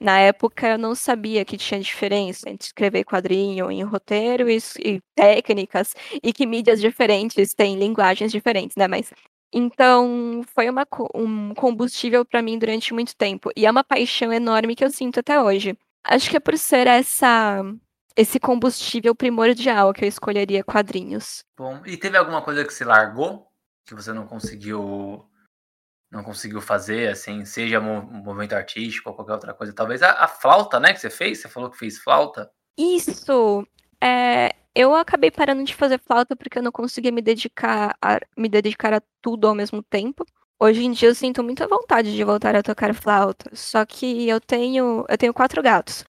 Na 0.00 0.18
época 0.18 0.68
eu 0.70 0.78
não 0.78 0.94
sabia 0.94 1.44
que 1.44 1.56
tinha 1.56 1.80
diferença 1.80 2.50
entre 2.50 2.66
escrever 2.66 3.04
quadrinho 3.04 3.70
em 3.70 3.82
roteiro 3.84 4.50
e, 4.50 4.58
e 4.80 5.00
técnicas, 5.14 5.94
e 6.22 6.32
que 6.32 6.46
mídias 6.46 6.80
diferentes 6.80 7.54
têm 7.54 7.78
linguagens 7.78 8.32
diferentes, 8.32 8.76
né? 8.76 8.88
Mas 8.88 9.12
então 9.54 10.42
foi 10.54 10.68
uma, 10.68 10.86
um 11.14 11.54
combustível 11.54 12.24
para 12.24 12.42
mim 12.42 12.58
durante 12.58 12.92
muito 12.94 13.14
tempo, 13.16 13.50
e 13.56 13.66
é 13.66 13.70
uma 13.70 13.84
paixão 13.84 14.32
enorme 14.32 14.74
que 14.74 14.84
eu 14.84 14.90
sinto 14.90 15.20
até 15.20 15.40
hoje. 15.40 15.76
Acho 16.04 16.30
que 16.30 16.36
é 16.36 16.40
por 16.40 16.56
ser 16.58 16.86
essa 16.86 17.62
esse 18.14 18.38
combustível 18.38 19.14
primordial 19.14 19.92
que 19.92 20.04
eu 20.04 20.08
escolheria 20.08 20.62
quadrinhos. 20.62 21.44
Bom, 21.56 21.80
e 21.86 21.96
teve 21.96 22.16
alguma 22.16 22.42
coisa 22.42 22.64
que 22.64 22.72
se 22.74 22.84
largou? 22.84 23.46
Que 23.86 23.94
você 23.94 24.12
não 24.12 24.26
conseguiu 24.26 25.28
não 26.10 26.22
conseguiu 26.22 26.60
fazer, 26.60 27.08
assim, 27.08 27.42
seja 27.46 27.80
mo- 27.80 28.02
movimento 28.02 28.52
artístico 28.52 29.08
ou 29.08 29.16
qualquer 29.16 29.32
outra 29.32 29.54
coisa. 29.54 29.72
Talvez 29.74 30.02
a, 30.02 30.12
a 30.24 30.28
flauta, 30.28 30.78
né, 30.78 30.92
que 30.92 31.00
você 31.00 31.08
fez? 31.08 31.40
Você 31.40 31.48
falou 31.48 31.70
que 31.70 31.78
fez 31.78 31.98
flauta. 31.98 32.50
Isso. 32.76 33.66
É, 33.98 34.50
eu 34.74 34.94
acabei 34.94 35.30
parando 35.30 35.64
de 35.64 35.74
fazer 35.74 35.98
flauta 35.98 36.36
porque 36.36 36.58
eu 36.58 36.62
não 36.62 36.70
conseguia 36.70 37.10
me 37.10 37.22
dedicar 37.22 37.96
a, 38.02 38.20
me 38.36 38.48
dedicar 38.48 38.92
a 38.92 39.02
tudo 39.22 39.46
ao 39.48 39.54
mesmo 39.54 39.82
tempo. 39.82 40.26
Hoje 40.62 40.84
em 40.84 40.92
dia 40.92 41.08
eu 41.08 41.14
sinto 41.16 41.42
muita 41.42 41.66
vontade 41.66 42.14
de 42.14 42.22
voltar 42.22 42.54
a 42.54 42.62
tocar 42.62 42.94
flauta, 42.94 43.50
só 43.52 43.84
que 43.84 44.28
eu 44.28 44.40
tenho 44.40 45.04
eu 45.08 45.18
tenho 45.18 45.34
quatro 45.34 45.60
gatos. 45.60 46.04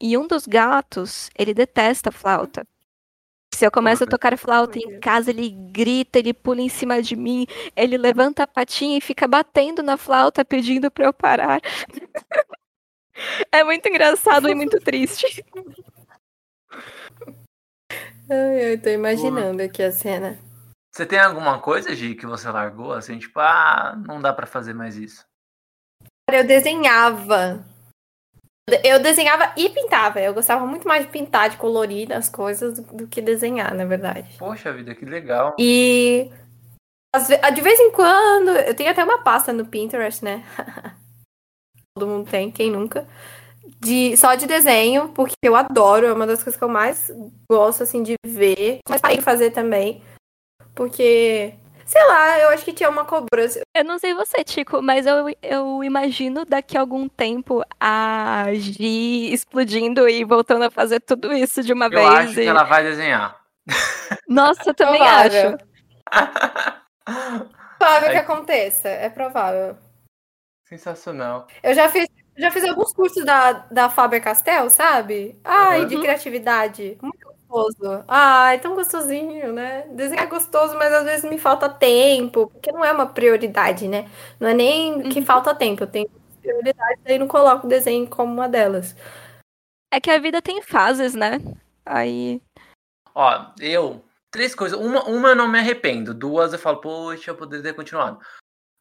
E 0.00 0.16
um 0.16 0.28
dos 0.28 0.46
gatos, 0.46 1.28
ele 1.36 1.52
detesta 1.52 2.12
flauta. 2.12 2.64
Se 3.52 3.66
eu 3.66 3.72
começo 3.72 4.04
a 4.04 4.06
tocar 4.06 4.38
flauta 4.38 4.78
em 4.78 5.00
casa, 5.00 5.30
ele 5.30 5.50
grita, 5.50 6.20
ele 6.20 6.32
pula 6.32 6.60
em 6.60 6.68
cima 6.68 7.02
de 7.02 7.16
mim, 7.16 7.44
ele 7.74 7.98
levanta 7.98 8.44
a 8.44 8.46
patinha 8.46 8.98
e 8.98 9.00
fica 9.00 9.26
batendo 9.26 9.82
na 9.82 9.96
flauta 9.96 10.44
pedindo 10.44 10.92
pra 10.92 11.06
eu 11.06 11.12
parar. 11.12 11.60
É 13.50 13.64
muito 13.64 13.88
engraçado 13.88 14.48
e 14.48 14.54
muito 14.54 14.78
triste. 14.78 15.44
Ai, 18.30 18.74
eu 18.74 18.80
tô 18.80 18.90
imaginando 18.90 19.60
aqui 19.60 19.82
a 19.82 19.90
cena. 19.90 20.38
Você 20.98 21.06
tem 21.06 21.20
alguma 21.20 21.60
coisa, 21.60 21.94
Gi, 21.94 22.16
que 22.16 22.26
você 22.26 22.50
largou, 22.50 22.92
assim, 22.92 23.20
tipo, 23.20 23.38
ah, 23.38 23.96
não 24.04 24.20
dá 24.20 24.32
pra 24.32 24.48
fazer 24.48 24.74
mais 24.74 24.96
isso? 24.96 25.24
Cara, 26.28 26.42
eu 26.42 26.44
desenhava. 26.44 27.64
Eu 28.82 29.00
desenhava 29.00 29.54
e 29.56 29.68
pintava. 29.68 30.20
Eu 30.20 30.34
gostava 30.34 30.66
muito 30.66 30.88
mais 30.88 31.06
de 31.06 31.12
pintar, 31.12 31.50
de 31.50 31.56
colorir 31.56 32.12
as 32.12 32.28
coisas 32.28 32.80
do, 32.80 32.96
do 32.96 33.06
que 33.06 33.22
desenhar, 33.22 33.72
na 33.76 33.84
verdade. 33.84 34.36
Poxa 34.40 34.72
vida, 34.72 34.92
que 34.92 35.04
legal. 35.04 35.54
E 35.56 36.32
de 37.54 37.60
vez 37.60 37.78
em 37.78 37.92
quando, 37.92 38.48
eu 38.48 38.74
tenho 38.74 38.90
até 38.90 39.04
uma 39.04 39.22
pasta 39.22 39.52
no 39.52 39.66
Pinterest, 39.66 40.24
né? 40.24 40.44
Todo 41.96 42.08
mundo 42.08 42.28
tem, 42.28 42.50
quem 42.50 42.72
nunca? 42.72 43.06
De, 43.78 44.16
só 44.16 44.34
de 44.34 44.48
desenho, 44.48 45.10
porque 45.10 45.36
eu 45.44 45.54
adoro, 45.54 46.06
é 46.06 46.12
uma 46.12 46.26
das 46.26 46.42
coisas 46.42 46.58
que 46.58 46.64
eu 46.64 46.68
mais 46.68 47.08
gosto, 47.48 47.84
assim, 47.84 48.02
de 48.02 48.16
ver. 48.26 48.80
Mas 48.88 49.00
parei 49.00 49.18
de 49.18 49.22
fazer 49.22 49.52
também. 49.52 50.02
Porque, 50.78 51.54
sei 51.84 52.04
lá, 52.06 52.38
eu 52.38 52.50
acho 52.50 52.64
que 52.64 52.72
tinha 52.72 52.88
uma 52.88 53.04
cobrança. 53.04 53.60
Eu 53.76 53.82
não 53.84 53.98
sei 53.98 54.14
você, 54.14 54.44
Tico, 54.44 54.80
mas 54.80 55.06
eu, 55.06 55.26
eu 55.42 55.82
imagino 55.82 56.44
daqui 56.44 56.76
a 56.78 56.80
algum 56.80 57.08
tempo 57.08 57.64
a 57.80 58.44
Gi 58.54 59.32
explodindo 59.32 60.08
e 60.08 60.22
voltando 60.22 60.62
a 60.66 60.70
fazer 60.70 61.00
tudo 61.00 61.32
isso 61.32 61.64
de 61.64 61.72
uma 61.72 61.86
Eu 61.86 61.90
vez. 61.90 62.08
acho 62.08 62.34
que 62.34 62.40
e- 62.42 62.46
ela 62.46 62.62
vai 62.62 62.84
desenhar. 62.84 63.40
Nossa, 64.28 64.70
eu 64.70 64.74
também 64.74 65.00
Provável. 65.00 65.58
acho. 65.58 65.58
Provável 67.76 68.10
que 68.10 68.16
aconteça, 68.18 68.88
é 68.88 69.10
provável. 69.10 69.76
Sensacional. 70.64 71.48
Eu 71.60 71.74
já 71.74 71.88
fiz, 71.88 72.06
já 72.36 72.52
fiz 72.52 72.62
alguns 72.68 72.92
cursos 72.92 73.24
da, 73.24 73.52
da 73.68 73.90
Faber-Castell, 73.90 74.70
sabe? 74.70 75.40
Ai, 75.42 75.86
de 75.86 75.96
Uhum. 75.96 76.02
criatividade. 76.02 76.96
Muito 77.02 77.27
gostoso. 77.48 78.04
Ai, 78.06 78.60
tão 78.60 78.74
gostosinho, 78.74 79.52
né? 79.52 79.82
Desenhar 79.88 80.24
é 80.24 80.28
gostoso, 80.28 80.76
mas 80.76 80.92
às 80.92 81.04
vezes 81.04 81.28
me 81.28 81.38
falta 81.38 81.68
tempo, 81.68 82.48
porque 82.48 82.70
não 82.70 82.84
é 82.84 82.92
uma 82.92 83.06
prioridade, 83.06 83.88
né? 83.88 84.08
Não 84.38 84.48
é 84.48 84.54
nem 84.54 85.02
que 85.08 85.20
Uhum. 85.20 85.26
falta 85.26 85.54
tempo, 85.54 85.82
eu 85.82 85.86
tenho 85.86 86.10
prioridades, 86.40 87.04
aí 87.06 87.18
não 87.18 87.28
coloco 87.28 87.66
o 87.66 87.70
desenho 87.70 88.06
como 88.08 88.32
uma 88.32 88.48
delas. 88.48 88.94
É 89.90 90.00
que 90.00 90.10
a 90.10 90.18
vida 90.18 90.42
tem 90.42 90.62
fases, 90.62 91.14
né? 91.14 91.38
Aí. 91.84 92.42
Ó, 93.14 93.46
eu. 93.60 94.04
Três 94.30 94.54
coisas. 94.54 94.78
Uma, 94.78 95.04
uma 95.04 95.28
eu 95.30 95.36
não 95.36 95.48
me 95.48 95.58
arrependo. 95.58 96.12
Duas 96.12 96.52
eu 96.52 96.58
falo, 96.58 96.80
poxa, 96.80 97.30
eu 97.30 97.36
poderia 97.36 97.62
ter 97.64 97.74
continuado. 97.74 98.20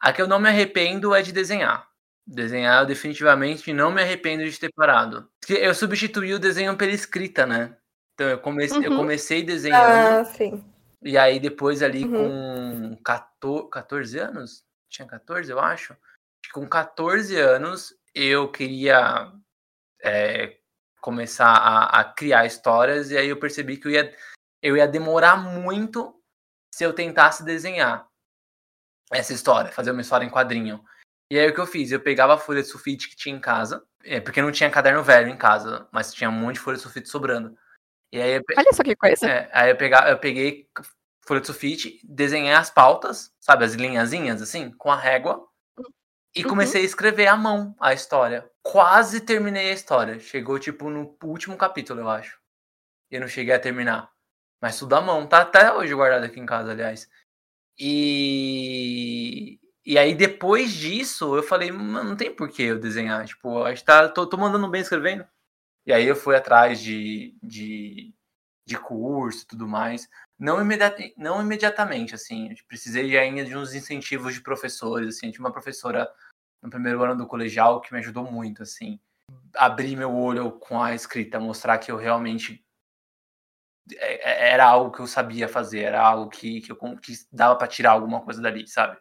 A 0.02 0.12
que 0.12 0.22
eu 0.22 0.28
não 0.28 0.40
me 0.40 0.50
arrependo 0.50 1.16
é 1.16 1.22
de 1.22 1.32
desenhar. 1.32 1.88
Desenhar, 2.26 2.82
eu 2.82 2.86
definitivamente 2.86 3.72
não 3.72 3.90
me 3.90 4.02
arrependo 4.02 4.44
de 4.44 4.60
ter 4.60 4.70
parado. 4.74 5.30
Porque 5.40 5.54
Eu 5.54 5.74
substituí 5.74 6.34
o 6.34 6.40
desenho 6.40 6.76
pela 6.76 6.92
escrita, 6.92 7.46
né? 7.46 7.78
Então 8.18 8.28
eu 8.30 8.40
comecei, 8.40 8.84
eu 8.84 8.90
Uhum. 8.92 8.98
comecei 8.98 9.44
desenhando. 9.44 10.22
Ah, 10.22 10.26
sim. 10.26 10.66
E 11.04 11.16
aí 11.20 11.40
depois 11.40 11.84
ali 11.84 12.04
Uhum. 12.04 12.96
com 12.96 13.04
14, 13.04 13.70
14 13.70 14.18
anos? 14.18 14.64
Tinha 14.90 15.08
14, 15.08 15.52
eu 15.52 15.60
acho. 15.60 15.96
Com 16.52 16.68
14 16.68 17.40
anos 17.40 17.94
eu 18.16 18.52
queria 18.52 19.32
é, 20.02 20.58
começar 21.00 21.52
a, 21.52 22.00
a 22.00 22.04
criar 22.04 22.48
histórias 22.48 23.12
e 23.12 23.18
aí 23.18 23.30
eu 23.30 23.38
percebi 23.40 23.78
que 23.78 23.88
eu 23.88 23.92
ia, 23.92 24.12
eu 24.64 24.76
ia 24.76 24.88
demorar 24.88 25.38
muito 25.38 26.20
se 26.74 26.84
eu 26.84 26.94
tentasse 26.94 27.46
desenhar 27.46 28.08
essa 29.12 29.32
história, 29.32 29.72
fazer 29.72 29.92
uma 29.92 30.02
história 30.02 30.26
em 30.26 30.30
quadrinho. 30.32 30.84
E 31.32 31.38
aí 31.38 31.48
o 31.48 31.54
que 31.54 31.60
eu 31.60 31.68
fiz? 31.68 31.92
Eu 31.92 32.00
pegava 32.00 32.34
a 32.34 32.38
folha 32.40 32.64
de 32.64 32.68
sulfite 32.68 33.10
que 33.10 33.16
tinha 33.16 33.36
em 33.36 33.40
casa, 33.40 33.86
é, 34.04 34.20
porque 34.20 34.42
não 34.42 34.52
tinha 34.52 34.72
caderno 34.72 35.04
velho 35.04 35.30
em 35.30 35.38
casa, 35.38 35.88
mas 35.92 36.12
tinha 36.12 36.30
um 36.32 36.34
monte 36.34 36.56
de 36.56 36.62
folha 36.62 36.78
de 36.78 36.84
sulfite 36.84 37.10
sobrando. 37.10 37.56
E 38.12 38.22
aí 38.22 38.42
Olha 38.58 38.74
só 38.74 38.84
que 38.84 38.96
coisa. 38.96 39.28
é, 39.28 39.50
aí 39.54 39.70
eu, 39.70 39.76
pegar, 39.78 40.10
eu 40.10 40.18
peguei 40.18 40.68
folha 41.26 41.42
de 41.42 41.48
sulfite, 41.48 42.00
desenhei 42.04 42.54
as 42.54 42.70
pautas, 42.70 43.34
sabe, 43.40 43.66
as 43.66 43.74
linhazinhas 43.74 44.42
assim, 44.42 44.72
com 44.72 44.90
a 44.92 44.96
régua, 44.96 45.46
e 46.36 46.44
Uhum. 46.44 46.50
comecei 46.50 46.82
a 46.82 46.86
escrever 46.86 47.28
à 47.28 47.36
mão 47.36 47.76
a 47.80 47.94
história, 47.94 48.50
quase 48.64 49.22
terminei 49.22 49.72
a 49.72 49.74
história. 49.74 50.20
Chegou, 50.20 50.60
tipo, 50.60 50.90
no 50.90 51.18
último 51.24 51.58
capítulo, 51.58 52.02
eu 52.02 52.10
acho. 52.10 52.40
Eu 53.12 53.22
não 53.22 53.28
cheguei 53.28 53.54
a 53.56 53.60
terminar. 53.60 54.10
Mas 54.62 54.78
tudo 54.80 54.96
à 54.96 55.02
mão. 55.02 55.28
Tá 55.28 55.42
até 55.42 55.72
hoje 55.74 55.94
guardado 55.96 56.26
aqui 56.26 56.40
em 56.40 56.46
casa, 56.46 56.72
aliás. 56.72 57.10
E. 57.80 59.60
E 59.86 59.98
aí, 59.98 60.14
depois 60.14 60.74
disso, 60.74 61.36
eu 61.38 61.44
falei, 61.44 61.72
mano, 61.72 62.10
não 62.10 62.16
tem 62.18 62.34
por 62.36 62.50
que 62.50 62.64
eu 62.64 62.80
desenhar. 62.80 63.26
Tipo, 63.26 63.64
acho 63.64 63.82
que 63.82 63.86
tá, 63.86 64.10
tô, 64.10 64.28
tô 64.28 64.38
mandando 64.38 64.70
bem 64.70 64.82
escrevendo. 64.82 65.26
E 65.88 65.94
aí 65.94 66.06
eu 66.06 66.18
fui 66.18 66.36
atrás 66.36 66.82
de, 66.82 67.34
de, 67.42 68.14
de 68.68 68.78
curso 68.78 69.44
e 69.44 69.48
tudo 69.48 69.66
mais. 69.66 70.10
Não, 70.38 70.62
imediat, 70.62 71.14
não 71.18 71.42
imediatamente, 71.42 72.14
assim. 72.14 72.50
Eu 72.50 72.58
precisei 72.68 73.18
ainda 73.18 73.46
de 73.46 73.56
uns 73.56 73.74
incentivos 73.74 74.34
de 74.34 74.42
professores, 74.42 75.16
assim. 75.16 75.28
Eu 75.28 75.32
tinha 75.32 75.46
uma 75.46 75.52
professora 75.52 76.14
no 76.62 76.70
primeiro 76.70 77.02
ano 77.02 77.16
do 77.16 77.26
colegial 77.26 77.80
que 77.80 77.94
me 77.94 78.00
ajudou 78.00 78.30
muito, 78.30 78.64
assim. 78.64 79.00
Abrir 79.56 79.96
meu 79.96 80.14
olho 80.14 80.52
com 80.60 80.84
a 80.84 80.94
escrita, 80.94 81.40
mostrar 81.40 81.78
que 81.78 81.90
eu 81.90 81.96
realmente 81.96 82.62
é, 83.96 84.30
é, 84.30 84.52
era 84.52 84.66
algo 84.66 84.92
que 84.92 85.00
eu 85.00 85.08
sabia 85.08 85.48
fazer, 85.48 85.84
era 85.84 86.02
algo 86.02 86.30
que, 86.30 86.60
que, 86.60 86.72
eu, 86.74 86.78
que 86.98 87.14
dava 87.32 87.56
para 87.56 87.68
tirar 87.68 87.92
alguma 87.92 88.22
coisa 88.22 88.42
dali, 88.42 88.68
sabe? 88.68 89.00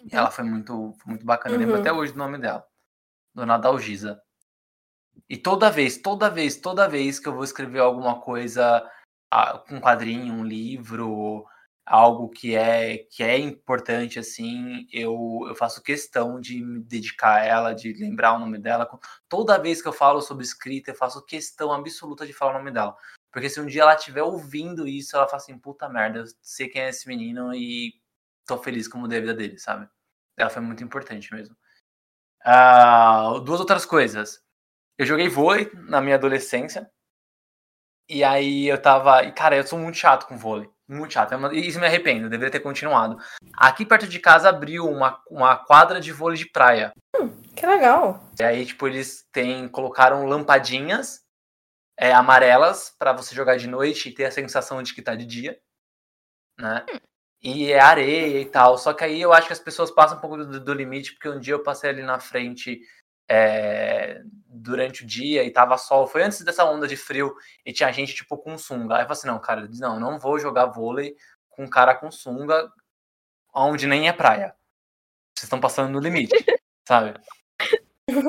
E 0.00 0.14
ela 0.14 0.32
foi 0.32 0.42
muito, 0.42 0.92
foi 0.94 1.10
muito 1.10 1.24
bacana. 1.24 1.54
Uhum. 1.54 1.62
Eu 1.62 1.66
lembro 1.66 1.80
até 1.80 1.92
hoje 1.92 2.12
do 2.12 2.18
nome 2.18 2.38
dela. 2.38 2.66
Dona 3.32 3.56
Dalgisa. 3.56 4.20
E 5.28 5.36
toda 5.36 5.70
vez, 5.70 5.96
toda 5.98 6.28
vez, 6.28 6.56
toda 6.56 6.88
vez 6.88 7.18
que 7.18 7.28
eu 7.28 7.34
vou 7.34 7.44
escrever 7.44 7.80
alguma 7.80 8.20
coisa, 8.20 8.82
um 9.70 9.80
quadrinho, 9.80 10.34
um 10.34 10.44
livro, 10.44 11.46
algo 11.88 12.28
que 12.28 12.54
é 12.54 12.98
que 13.10 13.22
é 13.22 13.38
importante 13.38 14.18
assim, 14.18 14.86
eu, 14.92 15.40
eu 15.48 15.54
faço 15.54 15.82
questão 15.82 16.38
de 16.38 16.62
me 16.62 16.80
dedicar 16.80 17.36
a 17.36 17.44
ela, 17.44 17.74
de 17.74 17.94
lembrar 17.94 18.34
o 18.34 18.38
nome 18.38 18.58
dela. 18.58 18.88
Toda 19.28 19.58
vez 19.58 19.80
que 19.80 19.88
eu 19.88 19.92
falo 19.92 20.20
sobre 20.20 20.44
escrita, 20.44 20.90
eu 20.90 20.94
faço 20.94 21.24
questão 21.24 21.72
absoluta 21.72 22.26
de 22.26 22.32
falar 22.32 22.54
o 22.54 22.58
nome 22.58 22.70
dela. 22.70 22.94
Porque 23.32 23.48
se 23.48 23.60
um 23.60 23.66
dia 23.66 23.82
ela 23.82 23.94
estiver 23.94 24.22
ouvindo 24.22 24.86
isso, 24.86 25.16
ela 25.16 25.26
fala 25.26 25.38
assim, 25.38 25.58
puta 25.58 25.88
merda, 25.88 26.20
eu 26.20 26.24
sei 26.42 26.68
quem 26.68 26.82
é 26.82 26.88
esse 26.90 27.08
menino 27.08 27.54
e 27.54 27.94
tô 28.46 28.58
feliz 28.58 28.88
como 28.88 29.02
mudei 29.02 29.18
a 29.18 29.22
vida 29.22 29.34
dele, 29.34 29.58
sabe? 29.58 29.88
Ela 30.36 30.50
foi 30.50 30.62
muito 30.62 30.84
importante 30.84 31.32
mesmo. 31.34 31.56
Uh, 32.44 33.40
duas 33.40 33.60
outras 33.60 33.84
coisas. 33.84 34.42
Eu 34.98 35.06
joguei 35.06 35.28
vôlei 35.28 35.70
na 35.88 36.00
minha 36.00 36.16
adolescência. 36.16 36.90
E 38.08 38.24
aí 38.24 38.66
eu 38.66 38.80
tava. 38.80 39.22
E, 39.22 39.32
cara, 39.32 39.56
eu 39.56 39.66
sou 39.66 39.78
muito 39.78 39.96
chato 39.96 40.26
com 40.26 40.36
vôlei. 40.36 40.68
Muito 40.88 41.12
chato. 41.12 41.34
E 41.52 41.68
isso 41.68 41.78
me 41.78 41.86
arrependo, 41.86 42.26
eu 42.26 42.30
deveria 42.30 42.50
ter 42.50 42.60
continuado. 42.60 43.18
Aqui 43.54 43.84
perto 43.84 44.08
de 44.08 44.18
casa 44.18 44.48
abriu 44.48 44.88
uma, 44.88 45.22
uma 45.30 45.56
quadra 45.56 46.00
de 46.00 46.10
vôlei 46.10 46.38
de 46.38 46.50
praia. 46.50 46.92
Hum, 47.14 47.28
que 47.54 47.66
legal. 47.66 48.26
E 48.40 48.42
aí, 48.42 48.64
tipo, 48.64 48.88
eles 48.88 49.26
têm, 49.30 49.68
colocaram 49.68 50.24
lampadinhas 50.24 51.20
é, 51.98 52.12
amarelas 52.12 52.94
para 52.98 53.12
você 53.12 53.34
jogar 53.34 53.56
de 53.56 53.68
noite 53.68 54.08
e 54.08 54.14
ter 54.14 54.24
a 54.24 54.30
sensação 54.30 54.82
de 54.82 54.94
que 54.94 55.02
tá 55.02 55.14
de 55.14 55.26
dia. 55.26 55.60
Né? 56.58 56.86
Hum. 56.90 56.98
E 57.42 57.70
é 57.70 57.78
areia 57.78 58.40
e 58.40 58.46
tal. 58.46 58.78
Só 58.78 58.94
que 58.94 59.04
aí 59.04 59.20
eu 59.20 59.32
acho 59.32 59.46
que 59.46 59.52
as 59.52 59.60
pessoas 59.60 59.90
passam 59.90 60.16
um 60.16 60.20
pouco 60.20 60.38
do, 60.38 60.58
do 60.58 60.74
limite, 60.74 61.12
porque 61.12 61.28
um 61.28 61.38
dia 61.38 61.54
eu 61.54 61.62
passei 61.62 61.90
ali 61.90 62.02
na 62.02 62.18
frente 62.18 62.80
é, 63.28 64.22
durante 64.46 65.04
o 65.04 65.06
dia 65.06 65.44
e 65.44 65.50
tava 65.50 65.76
sol. 65.76 66.06
Foi 66.06 66.22
antes 66.22 66.42
dessa 66.42 66.64
onda 66.64 66.88
de 66.88 66.96
frio 66.96 67.34
e 67.64 67.72
tinha 67.72 67.92
gente, 67.92 68.14
tipo, 68.14 68.36
com 68.38 68.56
sunga. 68.56 68.96
Aí 68.96 69.02
eu 69.02 69.06
falei 69.06 69.18
assim, 69.18 69.26
não, 69.28 69.38
cara, 69.38 69.68
não, 69.78 70.00
não 70.00 70.18
vou 70.18 70.38
jogar 70.38 70.66
vôlei 70.66 71.14
com 71.50 71.64
um 71.64 71.70
cara 71.70 71.94
com 71.94 72.10
sunga 72.10 72.70
onde 73.54 73.86
nem 73.86 74.08
é 74.08 74.12
praia. 74.12 74.54
Vocês 75.34 75.44
estão 75.44 75.60
passando 75.60 75.90
no 75.92 76.00
limite, 76.00 76.34
sabe? 76.86 77.14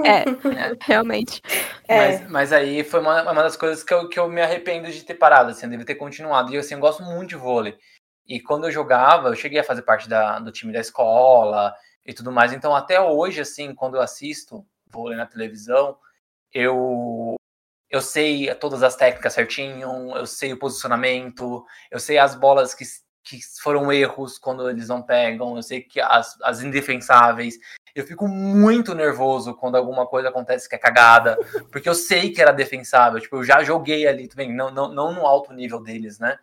É, 0.06 0.30
é, 0.30 0.78
realmente. 0.82 1.42
Mas, 1.88 2.22
é. 2.22 2.28
mas 2.28 2.54
aí 2.54 2.84
foi 2.84 3.00
uma, 3.00 3.32
uma 3.32 3.44
das 3.44 3.56
coisas 3.56 3.84
que 3.84 3.94
eu, 3.94 4.10
que 4.10 4.20
eu 4.20 4.28
me 4.28 4.42
arrependo 4.42 4.92
de 4.92 5.04
ter 5.04 5.16
parado, 5.16 5.52
assim, 5.52 5.66
eu 5.66 5.70
devia 5.70 5.86
ter 5.86 5.96
continuado. 5.96 6.54
E 6.54 6.58
assim, 6.58 6.74
eu 6.74 6.80
gosto 6.80 7.02
muito 7.04 7.30
de 7.30 7.36
vôlei. 7.36 7.78
E 8.28 8.40
quando 8.40 8.66
eu 8.66 8.72
jogava, 8.72 9.30
eu 9.30 9.36
cheguei 9.36 9.60
a 9.60 9.64
fazer 9.64 9.82
parte 9.82 10.08
da, 10.08 10.38
do 10.40 10.52
time 10.52 10.74
da 10.74 10.80
escola 10.80 11.74
e 12.06 12.14
tudo 12.14 12.32
mais. 12.32 12.54
Então, 12.54 12.76
até 12.76 13.00
hoje, 13.02 13.42
assim, 13.42 13.74
quando 13.74 13.96
eu 13.96 14.02
assisto 14.02 14.66
vôlei 14.92 15.18
na 15.18 15.26
televisão, 15.26 15.98
eu 16.54 17.36
eu 17.90 18.02
sei 18.02 18.54
todas 18.56 18.84
as 18.84 18.96
técnicas 18.96 19.34
certinho, 19.34 20.16
eu 20.16 20.26
sei 20.28 20.54
o 20.54 20.60
posicionamento, 20.60 21.66
eu 21.90 22.00
sei 22.00 22.20
as 22.20 22.36
bolas 22.36 22.76
que, 22.76 22.86
que 23.24 23.40
foram 23.64 23.92
erros 23.92 24.38
quando 24.38 24.70
eles 24.70 24.90
não 24.90 25.02
pegam, 25.02 25.56
eu 25.56 25.64
sei 25.64 25.82
que 25.82 26.00
as, 26.00 26.40
as 26.44 26.62
indefensáveis. 26.62 27.56
Eu 27.96 28.06
fico 28.06 28.28
muito 28.28 28.94
nervoso 28.94 29.56
quando 29.56 29.76
alguma 29.76 30.06
coisa 30.06 30.30
acontece 30.30 30.70
que 30.70 30.76
é 30.76 30.78
cagada, 30.78 31.36
porque 31.72 31.90
eu 31.90 31.96
sei 31.96 32.32
que 32.32 32.40
era 32.40 32.52
defensável. 32.52 33.20
Tipo, 33.20 33.38
eu 33.38 33.44
já 33.44 33.64
joguei 33.64 34.08
ali 34.08 34.28
também, 34.28 34.54
não, 34.54 34.70
não, 34.70 34.94
não 34.94 35.12
no 35.12 35.26
alto 35.26 35.52
nível 35.52 35.82
deles, 35.82 36.20
né? 36.20 36.38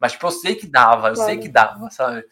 Mas, 0.00 0.12
tipo, 0.12 0.26
eu 0.26 0.32
sei 0.32 0.56
que 0.56 0.66
dava, 0.66 1.08
eu 1.08 1.14
claro. 1.14 1.30
sei 1.30 1.38
que 1.38 1.48
dava, 1.48 1.90
sabe? 1.90 2.24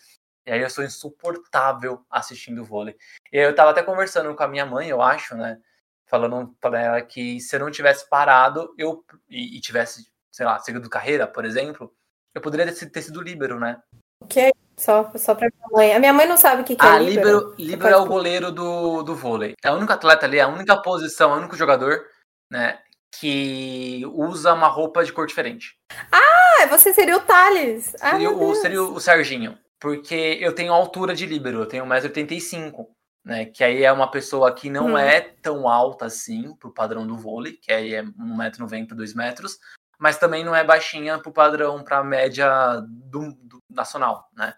E 0.47 0.53
aí 0.53 0.61
eu 0.61 0.71
sou 0.71 0.85
insuportável 0.85 2.05
assistindo 2.09 2.65
vôlei. 2.65 2.97
E 3.33 3.39
aí 3.39 3.45
eu 3.45 3.55
tava 3.55 3.73
até 3.73 3.83
conversando 3.83 4.33
com 4.35 4.43
a 4.45 4.49
minha 4.49 4.65
mãe, 4.65 4.89
eu 4.89 5.03
acho, 5.03 5.37
né? 5.37 5.59
Falando 6.07 6.57
pra 6.61 6.81
ela 6.81 7.03
que 7.03 7.41
se 7.41 7.57
eu 7.57 7.61
não 7.61 7.71
tivesse 7.71 8.09
parado 8.09 8.73
eu 8.79 9.05
e, 9.29 9.57
e 9.57 9.61
tivesse, 9.61 10.07
sei 10.31 10.47
lá, 10.47 10.61
seguido 10.61 10.89
carreira, 10.89 11.27
por 11.27 11.45
exemplo, 11.45 11.93
eu 12.33 12.41
poderia 12.41 12.73
ter, 12.73 12.87
ter 12.87 13.03
sido 13.03 13.21
líbero, 13.21 13.59
né? 13.59 13.83
Ok, 14.23 14.53
só, 14.77 15.11
só 15.17 15.35
pra 15.35 15.49
minha 15.49 15.69
mãe. 15.73 15.95
A 15.95 15.99
minha 15.99 16.13
mãe 16.13 16.29
não 16.29 16.37
sabe 16.37 16.63
o 16.63 16.65
que, 16.65 16.77
que 16.77 16.87
ah, 16.87 16.95
é 16.95 17.03
líbero. 17.03 17.53
Líbero 17.59 17.95
é 17.95 17.97
o 17.97 18.07
goleiro 18.07 18.53
do, 18.53 19.03
do 19.03 19.17
vôlei. 19.17 19.57
É 19.65 19.71
o 19.73 19.75
único 19.75 19.93
atleta 19.93 20.27
ali, 20.27 20.39
é 20.39 20.43
a 20.43 20.49
única 20.49 20.81
posição, 20.81 21.33
é 21.33 21.35
o 21.35 21.39
único 21.39 21.57
jogador, 21.57 22.07
né? 22.49 22.79
Que 23.19 24.05
usa 24.13 24.55
uma 24.55 24.69
roupa 24.69 25.05
de 25.05 25.13
cor 25.13 25.27
diferente. 25.27 25.77
Ah, 26.13 26.67
você 26.69 26.95
seria 26.95 27.17
o 27.17 27.21
Thales. 27.21 27.97
Ah, 28.01 28.13
seria, 28.13 28.31
o, 28.31 28.55
seria 28.55 28.83
o 28.83 29.01
Serginho 29.01 29.59
porque 29.81 30.39
eu 30.41 30.55
tenho 30.55 30.73
altura 30.73 31.15
de 31.15 31.27
líbero, 31.27 31.61
eu 31.61 31.67
tenho 31.67 31.85
1,85m, 31.85 32.87
né? 33.25 33.47
Que 33.47 33.65
aí 33.65 33.83
é 33.83 33.93
uma 33.93 34.11
pessoa 34.11 34.55
que 34.55 34.71
não 34.71 34.93
hum. 34.93 34.99
é 34.99 35.21
tão 35.21 35.69
alta 35.69 36.07
assim 36.07 36.55
pro 36.57 36.73
padrão 36.73 37.07
do 37.07 37.17
vôlei, 37.17 37.55
que 37.55 37.73
aí 37.73 37.95
é 37.95 38.03
1,90m, 38.03 38.95
2 38.95 39.15
metros, 39.15 39.59
mas 39.99 40.19
também 40.19 40.45
não 40.45 40.55
é 40.55 40.65
baixinha 40.65 41.19
pro 41.19 41.33
padrão, 41.33 41.83
pra 41.83 42.05
média 42.05 42.81
do, 42.87 43.33
do 43.33 43.59
nacional, 43.71 44.29
né? 44.37 44.55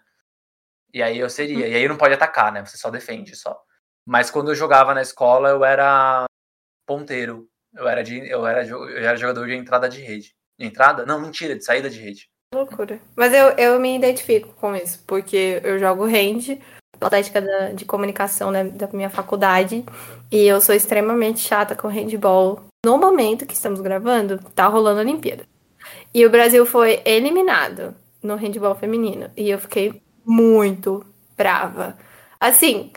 E 0.93 1.03
aí 1.03 1.17
eu 1.19 1.29
seria. 1.29 1.67
E 1.67 1.75
aí 1.75 1.87
não 1.87 1.97
pode 1.97 2.13
atacar, 2.13 2.51
né? 2.51 2.65
Você 2.65 2.77
só 2.77 2.89
defende 2.89 3.35
só. 3.35 3.59
Mas 4.05 4.31
quando 4.31 4.49
eu 4.49 4.55
jogava 4.55 4.93
na 4.93 5.01
escola, 5.01 5.49
eu 5.49 5.63
era 5.63 6.25
ponteiro. 6.85 7.47
Eu 7.73 7.87
era, 7.87 8.03
de, 8.03 8.17
eu 8.27 8.47
era, 8.47 8.65
eu 8.65 8.97
era 8.97 9.15
jogador 9.15 9.45
de 9.45 9.55
entrada 9.55 9.87
de 9.87 10.01
rede. 10.01 10.35
De 10.57 10.65
entrada? 10.65 11.05
Não, 11.05 11.21
mentira, 11.21 11.55
de 11.55 11.63
saída 11.63 11.89
de 11.89 11.99
rede. 11.99 12.27
Loucura. 12.53 12.99
Mas 13.15 13.31
eu, 13.31 13.49
eu 13.57 13.79
me 13.79 13.95
identifico 13.95 14.53
com 14.55 14.75
isso, 14.75 15.03
porque 15.05 15.61
eu 15.63 15.77
jogo 15.77 16.05
hand, 16.05 16.57
atlética 16.99 17.39
da, 17.39 17.71
de 17.71 17.85
comunicação 17.85 18.49
né, 18.49 18.63
da 18.63 18.87
minha 18.91 19.09
faculdade, 19.09 19.85
e 20.31 20.47
eu 20.47 20.59
sou 20.59 20.73
extremamente 20.73 21.39
chata 21.41 21.75
com 21.75 21.87
handball. 21.87 22.63
No 22.83 22.97
momento 22.97 23.45
que 23.45 23.53
estamos 23.53 23.79
gravando, 23.81 24.39
tá 24.55 24.67
rolando 24.67 24.99
a 24.99 25.03
Olimpíada. 25.03 25.43
E 26.13 26.25
o 26.25 26.29
Brasil 26.29 26.65
foi 26.65 27.01
eliminado 27.05 27.95
no 28.23 28.35
handball 28.35 28.75
feminino. 28.75 29.29
E 29.37 29.49
eu 29.49 29.59
fiquei 29.59 30.01
muito 30.25 31.05
brava. 31.37 31.97
Assim, 32.39 32.91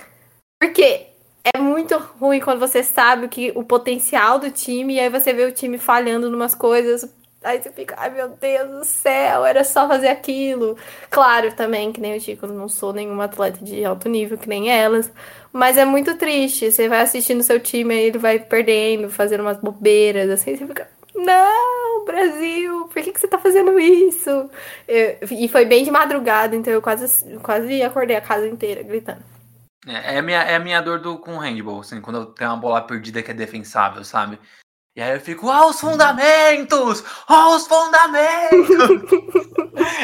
porque 0.58 1.08
é 1.54 1.58
muito 1.58 1.98
ruim 2.18 2.40
quando 2.40 2.60
você 2.60 2.82
sabe 2.82 3.28
que 3.28 3.52
o 3.54 3.64
potencial 3.64 4.38
do 4.38 4.50
time 4.50 4.94
e 4.94 5.00
aí 5.00 5.10
você 5.10 5.32
vê 5.32 5.44
o 5.44 5.52
time 5.52 5.76
falhando 5.76 6.28
em 6.28 6.34
umas 6.34 6.54
coisas 6.54 7.04
Aí 7.44 7.60
você 7.60 7.72
fica, 7.72 7.94
ai 7.98 8.10
meu 8.10 8.28
Deus 8.28 8.70
do 8.70 8.84
céu, 8.84 9.44
era 9.44 9.64
só 9.64 9.88
fazer 9.88 10.08
aquilo. 10.08 10.76
Claro, 11.10 11.52
também, 11.54 11.92
que 11.92 12.00
nem 12.00 12.12
eu 12.14 12.18
digo, 12.18 12.46
não 12.46 12.68
sou 12.68 12.92
nenhuma 12.92 13.24
atleta 13.24 13.64
de 13.64 13.84
alto 13.84 14.08
nível, 14.08 14.38
que 14.38 14.48
nem 14.48 14.70
elas. 14.70 15.10
Mas 15.52 15.76
é 15.76 15.84
muito 15.84 16.16
triste. 16.16 16.70
Você 16.70 16.88
vai 16.88 17.00
assistindo 17.00 17.42
seu 17.42 17.60
time, 17.60 17.94
aí 17.94 18.04
ele 18.04 18.18
vai 18.18 18.38
perdendo, 18.38 19.10
fazendo 19.10 19.40
umas 19.40 19.58
bobeiras, 19.58 20.30
assim, 20.30 20.56
você 20.56 20.66
fica. 20.66 20.88
Não, 21.14 22.04
Brasil, 22.04 22.88
por 22.88 23.02
que, 23.02 23.12
que 23.12 23.20
você 23.20 23.28
tá 23.28 23.38
fazendo 23.38 23.78
isso? 23.78 24.50
Eu, 24.88 25.18
e 25.30 25.48
foi 25.48 25.64
bem 25.64 25.84
de 25.84 25.90
madrugada, 25.90 26.56
então 26.56 26.72
eu 26.72 26.80
quase, 26.80 27.38
quase 27.40 27.82
acordei 27.82 28.16
a 28.16 28.20
casa 28.20 28.48
inteira 28.48 28.82
gritando. 28.82 29.22
É, 29.86 30.14
é, 30.14 30.18
a, 30.18 30.22
minha, 30.22 30.42
é 30.42 30.54
a 30.54 30.60
minha 30.60 30.80
dor 30.80 31.00
do, 31.00 31.18
com 31.18 31.38
handball, 31.38 31.80
assim, 31.80 32.00
quando 32.00 32.16
eu 32.16 32.26
tenho 32.26 32.50
uma 32.50 32.56
bola 32.56 32.80
perdida 32.86 33.22
que 33.22 33.30
é 33.30 33.34
defensável, 33.34 34.04
sabe? 34.04 34.38
E 34.94 35.00
aí 35.00 35.14
eu 35.14 35.20
fico, 35.20 35.48
aos 35.48 35.80
fundamentos! 35.80 37.02
Aos 37.26 37.66
fundamentos! 37.66 38.68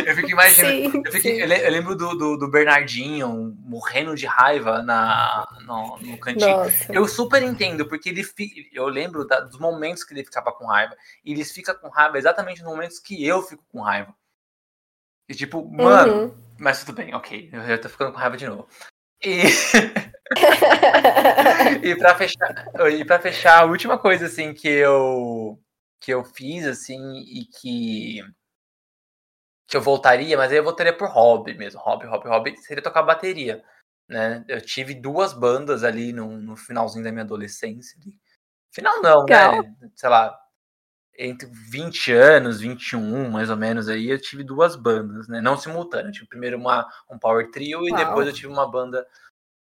eu 0.07 0.15
fico 0.17 0.31
imaginando. 0.31 0.91
Sim, 0.91 1.03
eu, 1.05 1.13
fico, 1.13 1.29
eu, 1.29 1.71
lembro 1.71 1.95
do, 1.95 2.15
do, 2.15 2.37
do, 2.39 2.51
Bernardinho 2.51 3.55
morrendo 3.61 4.15
de 4.15 4.25
raiva 4.25 4.83
na, 4.83 5.47
no, 5.67 5.99
no 5.99 6.19
cantinho. 6.19 6.57
Nossa. 6.57 6.91
Eu 6.91 7.07
super 7.07 7.43
entendo, 7.43 7.87
porque 7.87 8.09
ele 8.09 8.25
eu 8.73 8.89
lembro 8.89 9.27
da, 9.27 9.41
dos 9.41 9.59
momentos 9.59 10.03
que 10.05 10.15
ele 10.15 10.25
ficava 10.25 10.53
com 10.53 10.67
raiva. 10.67 10.97
E 11.23 11.33
ele 11.33 11.45
fica 11.45 11.75
com 11.75 11.91
raiva 11.91 12.17
exatamente 12.17 12.63
nos 12.63 12.73
momentos 12.73 12.99
que 12.99 13.27
eu 13.27 13.43
fico 13.43 13.65
com 13.71 13.83
raiva. 13.83 14.15
E 15.29 15.35
tipo, 15.35 15.71
mano, 15.71 16.15
uhum. 16.15 16.35
mas 16.59 16.83
tudo 16.83 16.95
bem, 16.95 17.15
ok. 17.15 17.51
Eu, 17.53 17.61
eu 17.61 17.79
tô 17.79 17.91
ficando 17.91 18.13
com 18.13 18.19
raiva 18.19 18.39
de 18.39 18.49
novo. 18.49 18.67
E, 19.23 19.43
e 21.83 21.97
para 21.97 22.15
fechar, 22.15 22.69
e 22.93 23.05
para 23.05 23.21
fechar, 23.21 23.61
a 23.61 23.65
última 23.65 23.99
coisa 23.99 24.27
assim 24.27 24.55
que 24.55 24.69
eu 24.69 25.61
que 26.01 26.13
eu 26.13 26.25
fiz 26.25 26.65
assim 26.65 27.17
e 27.17 27.45
que 27.47 28.21
que 29.67 29.77
eu 29.77 29.83
voltaria, 29.83 30.37
mas 30.37 30.51
aí 30.51 30.59
eu 30.59 30.65
voltaria 30.65 30.97
por 30.97 31.09
hobby 31.09 31.55
mesmo, 31.55 31.81
hobby, 31.81 32.07
hobby, 32.07 32.29
hobby, 32.29 32.57
seria 32.59 32.83
tocar 32.83 33.03
bateria, 33.03 33.63
né? 34.09 34.45
Eu 34.49 34.61
tive 34.63 34.95
duas 34.95 35.35
bandas 35.35 35.85
ali 35.85 36.13
no, 36.13 36.39
no 36.39 36.57
finalzinho 36.57 37.05
da 37.05 37.13
minha 37.13 37.25
adolescência. 37.25 37.99
Final 38.73 39.03
não, 39.03 39.23
Legal. 39.23 39.63
né? 39.63 39.75
Sei 39.95 40.09
lá, 40.09 40.39
entre 41.19 41.49
20 41.49 42.13
anos, 42.13 42.61
21, 42.61 43.29
mais 43.29 43.51
ou 43.51 43.57
menos 43.57 43.89
aí, 43.89 44.09
eu 44.09 44.21
tive 44.21 44.45
duas 44.45 44.77
bandas, 44.77 45.27
né? 45.27 45.41
Não 45.41 45.59
simultâneas. 45.59 46.07
Eu 46.09 46.13
tive 46.13 46.29
primeiro 46.29 46.57
uma, 46.57 46.89
um 47.11 47.19
power 47.19 47.51
trio 47.51 47.81
Uau. 47.81 47.89
e 47.89 47.93
depois 47.93 48.29
eu 48.29 48.33
tive 48.33 48.47
uma 48.47 48.71
banda 48.71 49.05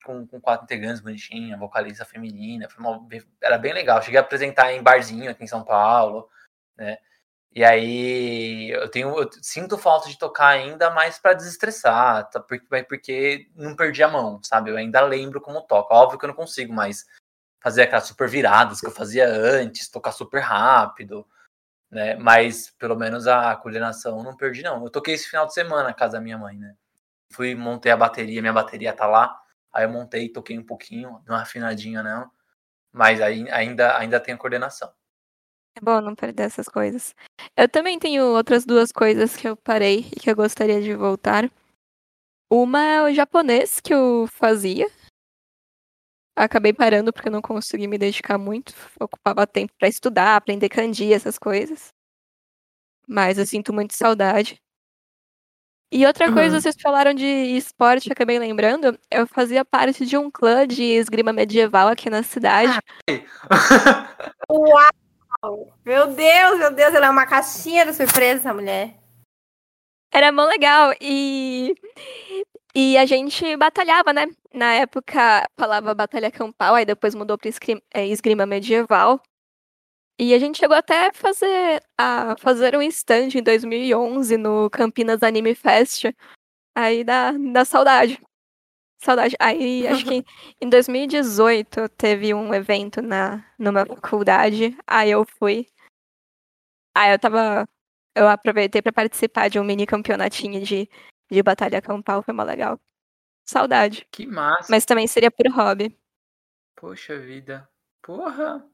com, 0.04 0.26
com 0.26 0.42
quatro 0.42 0.66
integrantes 0.66 1.02
bonitinha, 1.02 1.56
vocalista 1.56 2.04
feminina. 2.04 2.68
Uma, 2.80 3.00
era 3.42 3.60
bem 3.60 3.74
legal. 3.74 4.02
Cheguei 4.02 4.18
a 4.18 4.22
apresentar 4.22 4.74
em 4.74 4.82
barzinho 4.82 5.30
aqui 5.30 5.44
em 5.44 5.48
São 5.48 5.64
Paulo, 5.64 6.28
né? 6.76 6.98
E 7.54 7.64
aí 7.64 8.72
eu 8.72 8.90
tenho, 8.90 9.18
eu 9.18 9.30
sinto 9.42 9.78
falta 9.78 10.10
de 10.10 10.18
tocar 10.18 10.48
ainda 10.48 10.90
mais 10.90 11.18
para 11.18 11.34
desestressar, 11.34 12.30
tá? 12.30 12.40
porque, 12.42 12.84
porque 12.84 13.50
não 13.56 13.76
perdi 13.76 14.04
a 14.04 14.10
mão, 14.10 14.42
sabe? 14.44 14.72
Eu 14.72 14.78
ainda 14.78 15.00
lembro 15.02 15.40
como 15.40 15.62
toca. 15.62 15.94
Óbvio 15.94 16.20
que 16.20 16.26
eu 16.26 16.30
não 16.30 16.36
consigo 16.36 16.74
mais 16.74 17.06
fazer 17.62 17.84
aquelas 17.84 18.06
super 18.06 18.28
viradas 18.28 18.82
que 18.82 18.88
eu 18.88 18.92
fazia 18.92 19.28
antes, 19.28 19.90
tocar 19.90 20.12
super 20.12 20.40
rápido, 20.40 21.26
né? 21.96 22.16
Mas 22.16 22.70
pelo 22.78 22.96
menos 22.96 23.26
a 23.26 23.56
coordenação 23.56 24.22
não 24.22 24.36
perdi 24.36 24.62
não. 24.62 24.84
Eu 24.84 24.90
toquei 24.90 25.16
esse 25.16 25.30
final 25.30 25.48
de 25.48 25.54
semana 25.54 25.86
na 25.86 25.94
casa 25.94 26.14
da 26.14 26.22
minha 26.22 26.38
mãe, 26.38 26.58
né? 26.58 26.76
Fui 27.32 27.56
montei 27.56 27.92
a 27.92 27.98
bateria, 27.98 28.42
minha 28.42 28.54
bateria 28.54 28.94
tá 28.94 29.08
lá. 29.08 29.36
Aí 29.74 29.86
eu 29.86 29.90
montei, 29.90 30.30
toquei 30.30 30.58
um 30.60 30.66
pouquinho, 30.66 31.22
uma 31.28 31.42
afinadinha 31.42 32.04
nela, 32.04 32.30
mas 32.92 33.22
aí, 33.22 33.50
ainda 33.50 33.98
ainda 33.98 34.20
tem 34.20 34.34
a 34.34 34.38
coordenação. 34.38 34.92
É 35.78 35.82
bom 35.82 36.00
não 36.02 36.16
perder 36.16 36.44
essas 36.44 36.68
coisas. 36.68 37.16
Eu 37.58 37.68
também 37.68 37.98
tenho 37.98 38.26
outras 38.26 38.66
duas 38.66 38.92
coisas 38.92 39.36
que 39.36 39.48
eu 39.48 39.58
parei 39.58 40.08
e 40.16 40.20
que 40.20 40.30
eu 40.30 40.36
gostaria 40.36 40.82
de 40.82 40.94
voltar. 40.94 41.50
Uma 42.50 42.84
é 42.86 43.02
o 43.04 43.14
japonês 43.14 43.80
que 43.80 43.94
eu 43.94 44.28
fazia. 44.28 44.88
Acabei 46.36 46.74
parando 46.74 47.14
porque 47.14 47.30
eu 47.30 47.32
não 47.32 47.42
consegui 47.42 47.88
me 47.88 47.98
dedicar 47.98 48.38
muito. 48.38 48.74
Ocupava 49.00 49.48
tempo 49.48 49.74
para 49.80 49.88
estudar, 49.88 50.36
aprender 50.36 50.68
kanji, 50.68 51.14
essas 51.14 51.40
coisas. 51.40 51.94
Mas 53.08 53.38
eu 53.38 53.46
sinto 53.46 53.72
muito 53.72 53.94
saudade. 53.94 54.60
E 55.92 56.06
outra 56.06 56.34
coisa, 56.34 56.56
uhum. 56.56 56.62
vocês 56.62 56.76
falaram 56.82 57.14
de 57.14 57.26
esporte, 57.26 58.12
acabei 58.12 58.38
lembrando. 58.38 59.00
Eu 59.10 59.26
fazia 59.26 59.64
parte 59.64 60.06
de 60.06 60.18
um 60.18 60.30
clã 60.30 60.68
de 60.68 60.84
esgrima 60.84 61.32
medieval 61.32 61.88
aqui 61.88 62.10
na 62.10 62.22
cidade. 62.22 62.78
Uau! 64.52 65.74
Meu 65.86 66.08
Deus, 66.08 66.60
meu 66.60 66.74
Deus, 66.74 66.94
ela 66.94 67.06
é 67.06 67.10
uma 67.10 67.26
caixinha 67.26 67.86
de 67.86 67.94
surpresa, 67.94 68.40
essa 68.40 68.54
mulher. 68.54 69.00
Era 70.12 70.32
mó 70.32 70.46
legal. 70.46 70.94
E, 71.00 71.76
e 72.76 72.98
a 72.98 73.06
gente 73.06 73.56
batalhava, 73.56 74.12
né? 74.12 74.28
Na 74.54 74.74
época 74.74 75.50
falava 75.58 75.96
batalha 75.96 76.30
campal, 76.30 76.76
aí 76.76 76.86
depois 76.86 77.16
mudou 77.16 77.38
para 77.38 77.50
é, 77.94 78.06
esgrima 78.08 78.46
medieval. 78.46 79.22
E 80.20 80.34
a 80.34 80.40
gente 80.40 80.58
chegou 80.58 80.76
até 80.76 81.08
a 81.08 81.14
fazer, 81.14 81.82
a 81.98 82.36
fazer 82.38 82.76
um 82.76 82.82
stand 82.82 83.30
em 83.36 83.44
2011 83.44 84.38
no 84.38 84.70
Campinas 84.70 85.24
Anime 85.24 85.56
Fest. 85.56 86.06
Aí 86.76 87.04
dá, 87.04 87.32
dá 87.32 87.66
saudade. 87.66 88.22
Saudade. 89.02 89.36
Aí, 89.40 89.88
acho 89.88 90.06
que 90.06 90.26
em 90.62 90.70
2018 90.70 91.90
teve 91.90 92.34
um 92.34 92.54
evento 92.54 93.02
na 93.02 93.46
numa 93.58 93.86
faculdade. 93.86 94.78
Aí 94.88 95.12
eu 95.12 95.26
fui. 95.26 95.66
Aí 96.96 97.12
eu 97.14 97.20
tava. 97.20 97.68
Eu 98.16 98.28
aproveitei 98.28 98.82
para 98.82 98.94
participar 98.94 99.50
de 99.50 99.60
um 99.60 99.64
mini 99.64 99.86
campeonatinho 99.86 100.62
de, 100.66 100.90
de 101.30 101.44
batalha 101.44 101.82
campal. 101.82 102.22
Foi 102.22 102.34
uma 102.34 102.44
legal. 102.44 102.80
Saudade. 103.46 104.08
Que 104.12 104.26
massa. 104.26 104.68
Mas 104.70 104.86
também 104.86 105.08
seria 105.08 105.30
por 105.30 105.48
hobby. 105.52 105.98
Poxa 106.76 107.18
vida. 107.18 107.68
Porra. 108.02 108.66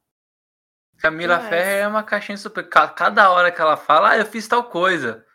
Camila 0.98 1.38
Mas... 1.38 1.50
Ferrer 1.50 1.84
é 1.84 1.88
uma 1.88 2.04
caixinha 2.04 2.38
super. 2.38 2.68
Cada 2.68 3.32
hora 3.32 3.52
que 3.52 3.62
ela 3.62 3.76
fala, 3.76 4.12
ah, 4.12 4.18
eu 4.18 4.26
fiz 4.26 4.48
tal 4.48 4.64
coisa. 4.64 5.26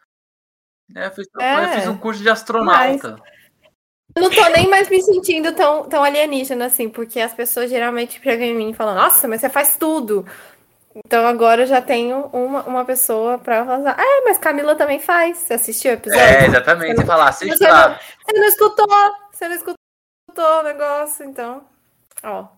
É, 0.95 1.07
eu, 1.07 1.11
fiz 1.11 1.27
tal 1.29 1.43
é. 1.43 1.57
coisa. 1.57 1.71
eu 1.71 1.79
fiz 1.81 1.89
um 1.89 1.99
curso 1.99 2.23
de 2.23 2.29
astronauta. 2.29 3.13
Mas... 3.13 3.37
Eu 4.15 4.23
não 4.23 4.31
tô 4.31 4.49
nem 4.49 4.71
mais 4.71 4.89
me 4.89 5.03
sentindo 5.03 5.55
tão, 5.55 5.87
tão 5.89 6.03
alienígena 6.03 6.67
assim, 6.67 6.89
porque 6.89 7.21
as 7.21 7.35
pessoas 7.35 7.69
geralmente 7.69 8.19
chegam 8.23 8.47
em 8.47 8.55
mim 8.55 8.71
e 8.71 8.75
falam, 8.75 8.95
nossa, 8.95 9.29
mas 9.29 9.43
você 9.43 9.51
faz 9.51 9.77
tudo. 9.77 10.25
Então 11.05 11.27
agora 11.27 11.63
eu 11.63 11.67
já 11.67 11.83
tenho 11.83 12.27
uma, 12.27 12.63
uma 12.63 12.85
pessoa 12.85 13.39
pra 13.39 13.65
falar, 13.65 13.97
ah, 13.99 14.23
mas 14.25 14.39
Camila 14.39 14.75
também 14.75 14.99
faz. 14.99 15.39
Você 15.39 15.55
assistiu 15.55 15.91
o 15.91 15.95
episódio? 15.95 16.25
É, 16.25 16.47
exatamente. 16.47 16.95
Você, 16.95 17.03
você 17.03 17.07
fala, 17.07 17.29
assiste 17.29 17.59
você 17.59 17.69
lá. 17.69 17.89
Não, 17.91 17.97
você 17.97 18.39
não 18.39 18.49
escutou, 18.49 18.87
você 19.31 19.49
não 19.49 19.55
escutou 19.55 20.61
o 20.61 20.63
negócio, 20.63 21.25
então. 21.27 21.67
Ó. 22.23 22.49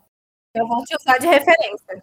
Eu 0.54 0.66
vou 0.66 0.84
te 0.84 0.96
usar 0.96 1.18
de 1.18 1.26
referência. 1.26 2.02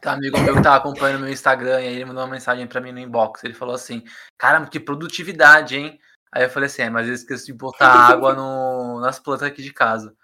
Tem 0.00 0.12
um 0.12 0.14
amigo 0.14 0.40
meu 0.40 0.56
que 0.56 0.62
tava 0.62 0.76
acompanhando 0.76 1.20
meu 1.20 1.32
Instagram 1.32 1.80
e 1.80 1.88
aí 1.88 1.94
ele 1.96 2.04
mandou 2.04 2.24
uma 2.24 2.30
mensagem 2.30 2.66
pra 2.66 2.80
mim 2.80 2.92
no 2.92 2.98
inbox. 2.98 3.42
Ele 3.44 3.54
falou 3.54 3.74
assim: 3.74 4.04
Cara, 4.38 4.64
que 4.66 4.80
produtividade, 4.80 5.76
hein? 5.76 6.00
Aí 6.32 6.44
eu 6.44 6.50
falei 6.50 6.68
assim, 6.68 6.82
é, 6.82 6.90
mas 6.90 7.08
eu 7.08 7.14
esqueci 7.14 7.46
de 7.46 7.52
botar 7.52 7.88
água 8.08 8.34
no, 8.34 9.00
nas 9.00 9.18
plantas 9.18 9.48
aqui 9.48 9.62
de 9.62 9.72
casa. 9.72 10.14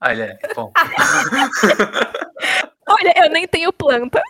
Aí 0.00 0.20
ele 0.20 0.22
é, 0.22 0.38
bom. 0.54 0.72
Olha, 2.88 3.12
eu 3.16 3.30
nem 3.30 3.46
tenho 3.46 3.72
planta. 3.72 4.22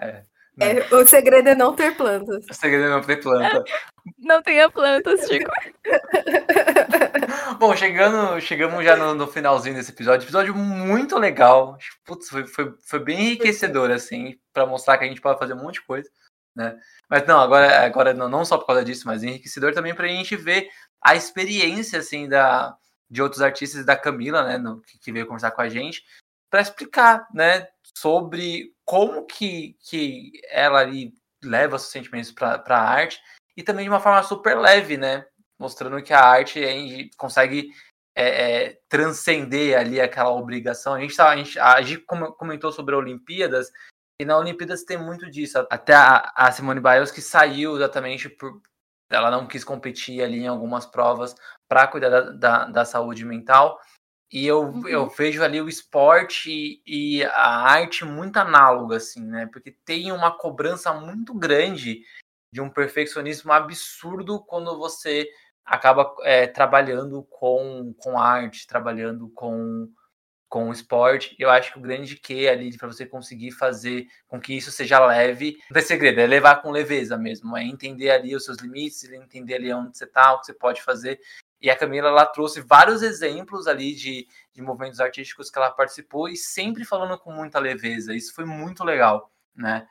É, 0.00 0.22
é, 0.60 0.94
o 0.94 1.06
segredo 1.06 1.48
é 1.48 1.54
não 1.54 1.74
ter 1.74 1.96
plantas. 1.96 2.44
O 2.50 2.54
segredo 2.54 2.84
é 2.84 2.90
não 2.90 3.02
ter 3.02 3.16
planta. 3.20 3.64
Não 4.18 4.42
tenha 4.42 4.68
plantas, 4.68 5.28
Chico. 5.28 5.48
Bom, 7.58 7.74
chegando, 7.76 8.40
chegamos 8.40 8.84
já 8.84 8.96
no, 8.96 9.14
no, 9.14 9.28
finalzinho 9.28 9.76
desse 9.76 9.92
episódio. 9.92 10.24
Episódio 10.24 10.56
muito 10.56 11.16
legal. 11.16 11.78
Putz, 12.04 12.28
foi, 12.28 12.44
foi, 12.44 12.74
foi 12.84 12.98
bem 12.98 13.20
enriquecedor, 13.20 13.92
assim, 13.92 14.36
para 14.52 14.66
mostrar 14.66 14.98
que 14.98 15.04
a 15.04 15.06
gente 15.06 15.20
pode 15.20 15.38
fazer 15.38 15.54
um 15.54 15.62
monte 15.62 15.74
de 15.74 15.82
coisa 15.82 16.10
né? 16.54 16.78
Mas 17.08 17.26
não, 17.26 17.40
agora, 17.40 17.84
agora 17.84 18.14
não, 18.14 18.28
não 18.28 18.44
só 18.44 18.58
por 18.58 18.66
causa 18.66 18.84
disso, 18.84 19.06
mas 19.06 19.22
enriquecedor 19.22 19.72
também 19.72 19.94
para 19.94 20.06
a 20.06 20.08
gente 20.08 20.36
ver 20.36 20.68
a 21.00 21.14
experiência 21.14 21.98
assim 21.98 22.28
da 22.28 22.76
de 23.10 23.20
outros 23.20 23.42
artistas 23.42 23.84
da 23.84 23.94
Camila, 23.94 24.42
né, 24.42 24.56
no, 24.56 24.80
que, 24.80 24.98
que 24.98 25.12
veio 25.12 25.26
conversar 25.26 25.50
com 25.50 25.60
a 25.60 25.68
gente, 25.68 26.02
para 26.52 26.60
explicar, 26.60 27.26
né, 27.32 27.66
sobre 27.96 28.74
como 28.84 29.24
que, 29.24 29.74
que 29.88 30.32
ela 30.50 30.80
ali 30.80 31.14
leva 31.42 31.78
seus 31.78 31.90
sentimentos 31.90 32.30
para 32.30 32.62
a 32.68 32.90
arte 32.90 33.18
e 33.56 33.62
também 33.62 33.84
de 33.84 33.88
uma 33.88 34.00
forma 34.00 34.22
super 34.22 34.58
leve, 34.58 34.98
né, 34.98 35.24
mostrando 35.58 36.02
que 36.02 36.12
a 36.12 36.20
arte 36.22 36.62
é, 36.62 37.08
consegue 37.16 37.70
é, 38.14 38.64
é, 38.64 38.80
transcender 38.86 39.78
ali 39.78 39.98
aquela 39.98 40.28
obrigação. 40.28 40.92
A 40.92 41.00
gente, 41.00 41.16
tá, 41.16 41.30
a 41.30 41.36
gente, 41.36 41.58
a 41.58 42.36
comentou 42.36 42.70
sobre 42.70 42.94
Olimpíadas 42.94 43.70
e 44.20 44.24
na 44.26 44.36
Olimpíadas 44.36 44.84
tem 44.84 44.98
muito 44.98 45.30
disso. 45.30 45.66
Até 45.70 45.94
a, 45.94 46.30
a 46.36 46.52
Simone 46.52 46.80
Biles 46.80 47.10
que 47.10 47.22
saiu 47.22 47.76
exatamente 47.76 48.28
por. 48.28 48.60
Ela 49.10 49.30
não 49.30 49.46
quis 49.46 49.64
competir 49.64 50.22
ali 50.22 50.40
em 50.40 50.48
algumas 50.48 50.84
provas 50.84 51.34
para 51.66 51.86
cuidar 51.86 52.10
da, 52.10 52.20
da, 52.30 52.64
da, 52.66 52.84
saúde 52.84 53.24
mental. 53.24 53.78
E 54.32 54.46
eu, 54.46 54.62
uhum. 54.62 54.88
eu 54.88 55.08
vejo 55.08 55.42
ali 55.42 55.60
o 55.60 55.68
esporte 55.68 56.82
e 56.86 57.22
a 57.24 57.70
arte 57.70 58.04
muito 58.04 58.38
análoga, 58.38 58.96
assim, 58.96 59.24
né? 59.26 59.46
Porque 59.52 59.76
tem 59.84 60.10
uma 60.10 60.30
cobrança 60.30 60.92
muito 60.94 61.34
grande 61.34 62.02
de 62.50 62.60
um 62.60 62.70
perfeccionismo 62.70 63.52
absurdo 63.52 64.42
quando 64.44 64.78
você 64.78 65.28
acaba 65.64 66.14
é, 66.22 66.46
trabalhando 66.46 67.22
com, 67.24 67.94
com 67.98 68.18
arte, 68.18 68.66
trabalhando 68.66 69.28
com 69.30 69.88
com 70.52 70.68
o 70.68 70.72
esporte. 70.72 71.34
Eu 71.38 71.48
acho 71.48 71.72
que 71.72 71.78
o 71.78 71.82
grande 71.82 72.14
que 72.14 72.46
ali 72.46 72.76
para 72.76 72.86
você 72.86 73.06
conseguir 73.06 73.52
fazer 73.52 74.06
com 74.28 74.38
que 74.38 74.54
isso 74.54 74.70
seja 74.70 75.02
leve, 75.02 75.56
não 75.70 75.72
tem 75.72 75.82
segredo, 75.82 76.20
é 76.20 76.26
levar 76.26 76.60
com 76.60 76.70
leveza 76.70 77.16
mesmo, 77.16 77.56
é 77.56 77.64
entender 77.64 78.10
ali 78.10 78.36
os 78.36 78.44
seus 78.44 78.58
limites, 78.58 79.02
entender 79.04 79.54
ali 79.54 79.72
onde 79.72 79.96
você 79.96 80.04
está, 80.04 80.34
o 80.34 80.40
que 80.40 80.44
você 80.44 80.52
pode 80.52 80.82
fazer. 80.82 81.18
E 81.62 81.70
a 81.70 81.76
Camila 81.76 82.08
ela 82.08 82.26
trouxe 82.26 82.60
vários 82.60 83.02
exemplos 83.02 83.68
ali 83.68 83.94
de, 83.94 84.26
de 84.52 84.60
movimentos 84.60 84.98
artísticos 84.98 85.48
que 85.48 85.58
ela 85.58 85.70
participou 85.70 86.28
e 86.28 86.36
sempre 86.36 86.84
falando 86.84 87.16
com 87.16 87.32
muita 87.32 87.60
leveza. 87.60 88.12
Isso 88.12 88.34
foi 88.34 88.44
muito 88.44 88.82
legal, 88.82 89.32
né? 89.54 89.86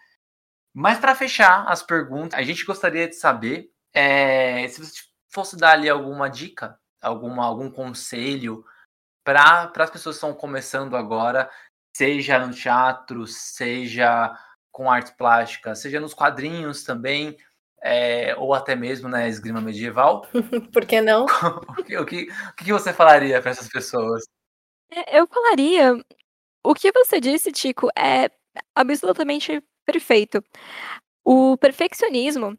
Mas 0.73 0.99
para 0.99 1.15
fechar 1.15 1.65
as 1.68 1.81
perguntas, 1.81 2.38
a 2.38 2.43
gente 2.43 2.65
gostaria 2.65 3.07
de 3.07 3.15
saber 3.15 3.72
é, 3.93 4.68
se 4.68 4.84
você 4.84 5.02
fosse 5.30 5.56
dar 5.56 5.72
ali 5.72 5.89
alguma 5.89 6.30
dica, 6.30 6.77
alguma, 7.02 7.45
algum 7.45 7.72
conselho 7.72 8.65
para 9.23 9.72
as 9.76 9.89
pessoas 9.89 10.18
que 10.18 10.26
estão 10.26 10.34
começando 10.34 10.98
agora, 10.98 11.49
seja 11.95 12.39
no 12.45 12.53
teatro, 12.53 13.26
seja 13.27 14.38
com 14.72 14.89
arte 14.89 15.15
plástica, 15.15 15.76
seja 15.76 15.99
nos 15.99 16.14
quadrinhos 16.14 16.84
também, 16.84 17.38
é, 17.82 18.36
ou 18.38 18.53
até 18.53 18.76
mesmo 18.76 19.10
na 19.10 19.28
esgrima 19.28 19.60
medieval. 19.60 20.28
Por 20.72 20.86
que 20.86 21.02
não? 21.02 21.26
o, 21.80 21.84
que, 21.84 21.98
o, 21.98 22.06
que, 22.06 22.28
o 22.52 22.64
que 22.64 22.72
você 22.72 22.94
falaria 22.94 23.41
para 23.41 23.52
essas 23.52 23.68
pessoas? 23.68 24.24
É, 24.91 25.20
eu 25.20 25.28
falaria. 25.28 25.94
O 26.64 26.76
que 26.76 26.91
você 26.91 27.20
disse, 27.20 27.52
Tico, 27.52 27.90
é 27.98 28.30
absolutamente 28.76 29.64
perfeito. 29.86 30.44
O 31.26 31.58
perfeccionismo, 31.58 32.58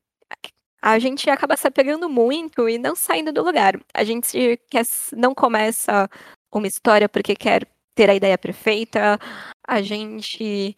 a 0.81 0.99
gente 0.99 1.31
acaba 1.31 1.57
se 1.57 1.69
apegando 1.69 2.09
muito 2.09 2.69
e 2.69 2.79
não 2.79 2.97
saindo 2.97 3.33
do 3.33 3.43
lugar. 3.45 3.79
A 3.95 4.03
gente 4.03 4.59
quer, 4.69 4.85
não 5.17 5.35
começa 5.35 6.09
uma 6.53 6.67
história 6.67 7.09
porque 7.09 7.37
quer 7.37 7.69
ter 7.95 8.11
a 8.11 8.15
ideia 8.15 8.37
perfeita. 8.37 9.19
A 9.67 9.81
gente 9.81 10.77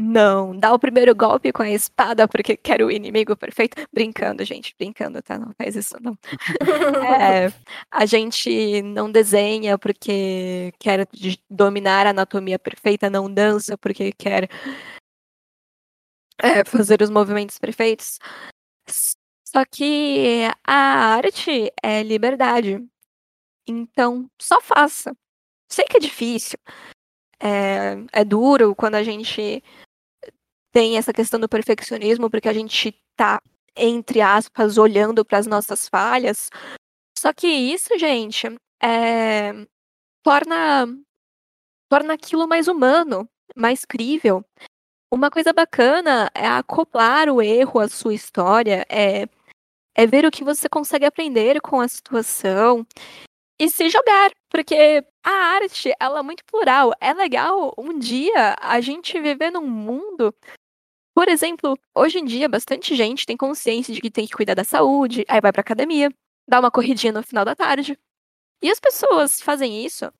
não 0.00 0.56
dá 0.56 0.72
o 0.72 0.78
primeiro 0.78 1.12
golpe 1.12 1.50
com 1.52 1.62
a 1.62 1.70
espada 1.70 2.28
porque 2.28 2.56
quer 2.56 2.80
o 2.82 2.90
inimigo 2.90 3.36
perfeito. 3.36 3.76
Brincando, 3.92 4.44
gente, 4.44 4.72
brincando, 4.78 5.20
tá? 5.20 5.36
Não 5.36 5.52
faz 5.60 5.74
isso, 5.74 5.96
não. 6.00 6.16
é, 7.20 7.52
a 7.90 8.06
gente 8.06 8.80
não 8.82 9.10
desenha 9.10 9.76
porque 9.76 10.72
quer 10.78 11.08
dominar 11.50 12.06
a 12.06 12.10
anatomia 12.10 12.60
perfeita, 12.60 13.10
não 13.10 13.28
dança 13.32 13.76
porque 13.76 14.12
quer 14.12 14.48
é, 16.40 16.64
fazer 16.64 17.02
os 17.02 17.10
movimentos 17.10 17.58
perfeitos. 17.58 18.20
Só 19.44 19.64
que 19.64 20.44
a 20.64 21.16
arte 21.16 21.72
é 21.82 22.04
liberdade. 22.04 22.86
Então, 23.66 24.30
só 24.40 24.60
faça. 24.60 25.12
Sei 25.68 25.84
que 25.86 25.96
é 25.96 26.00
difícil. 26.00 26.58
É, 27.40 27.96
é 28.12 28.24
duro 28.24 28.76
quando 28.76 28.94
a 28.94 29.02
gente 29.02 29.62
tem 30.72 30.96
essa 30.98 31.12
questão 31.12 31.40
do 31.40 31.48
perfeccionismo, 31.48 32.30
porque 32.30 32.48
a 32.48 32.52
gente 32.52 32.92
tá, 33.16 33.40
entre 33.76 34.20
aspas, 34.20 34.78
olhando 34.78 35.24
para 35.24 35.38
as 35.38 35.46
nossas 35.46 35.88
falhas. 35.88 36.50
Só 37.18 37.32
que 37.32 37.46
isso, 37.46 37.98
gente, 37.98 38.46
é, 38.82 39.52
torna, 40.22 40.86
torna 41.90 42.14
aquilo 42.14 42.46
mais 42.46 42.68
humano, 42.68 43.28
mais 43.56 43.84
crível. 43.84 44.44
Uma 45.12 45.30
coisa 45.30 45.52
bacana 45.52 46.30
é 46.34 46.46
acoplar 46.46 47.28
o 47.30 47.40
erro 47.40 47.80
à 47.80 47.88
sua 47.88 48.14
história, 48.14 48.86
é, 48.90 49.26
é 49.96 50.06
ver 50.06 50.26
o 50.26 50.30
que 50.30 50.44
você 50.44 50.68
consegue 50.68 51.06
aprender 51.06 51.60
com 51.60 51.80
a 51.80 51.88
situação 51.88 52.86
e 53.58 53.68
se 53.68 53.88
jogar, 53.88 54.30
porque 54.48 55.04
a 55.24 55.30
arte, 55.30 55.92
ela 55.98 56.20
é 56.20 56.22
muito 56.22 56.44
plural. 56.44 56.92
É 57.00 57.12
legal 57.12 57.74
um 57.76 57.98
dia 57.98 58.54
a 58.60 58.80
gente 58.80 59.20
viver 59.20 59.50
num 59.50 59.66
mundo 59.66 60.32
por 61.18 61.28
exemplo, 61.28 61.76
hoje 61.96 62.20
em 62.20 62.24
dia, 62.24 62.48
bastante 62.48 62.94
gente 62.94 63.26
tem 63.26 63.36
consciência 63.36 63.92
de 63.92 64.00
que 64.00 64.08
tem 64.08 64.24
que 64.24 64.32
cuidar 64.32 64.54
da 64.54 64.62
saúde, 64.62 65.24
aí 65.26 65.40
vai 65.40 65.50
pra 65.50 65.62
academia, 65.62 66.14
dá 66.48 66.60
uma 66.60 66.70
corridinha 66.70 67.12
no 67.12 67.24
final 67.24 67.44
da 67.44 67.56
tarde. 67.56 67.98
E 68.62 68.70
as 68.70 68.78
pessoas 68.78 69.40
fazem 69.40 69.84
isso 69.84 70.12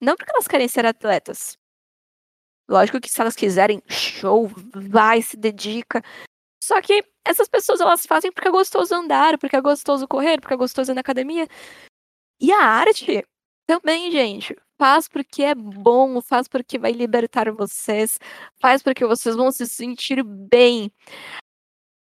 não 0.00 0.14
porque 0.14 0.30
elas 0.32 0.46
querem 0.46 0.68
ser 0.68 0.86
atletas. 0.86 1.58
Lógico 2.68 3.00
que 3.00 3.10
se 3.10 3.20
elas 3.20 3.34
quiserem, 3.34 3.82
show, 3.88 4.48
vai, 4.72 5.22
se 5.22 5.36
dedica. 5.36 6.00
Só 6.62 6.80
que 6.80 7.04
essas 7.26 7.48
pessoas 7.48 7.80
elas 7.80 8.06
fazem 8.06 8.30
porque 8.30 8.46
é 8.46 8.52
gostoso 8.52 8.94
andar, 8.94 9.36
porque 9.38 9.56
é 9.56 9.60
gostoso 9.60 10.06
correr, 10.06 10.40
porque 10.40 10.54
é 10.54 10.56
gostoso 10.56 10.92
ir 10.92 10.94
na 10.94 11.00
academia. 11.00 11.48
E 12.40 12.52
a 12.52 12.60
arte 12.62 13.26
também, 13.66 14.08
gente. 14.12 14.54
Faz 14.78 15.08
porque 15.08 15.42
é 15.42 15.54
bom, 15.54 16.20
faz 16.20 16.48
porque 16.48 16.78
vai 16.78 16.92
libertar 16.92 17.50
vocês, 17.52 18.18
faz 18.60 18.82
porque 18.82 19.06
vocês 19.06 19.36
vão 19.36 19.52
se 19.52 19.66
sentir 19.66 20.22
bem. 20.24 20.92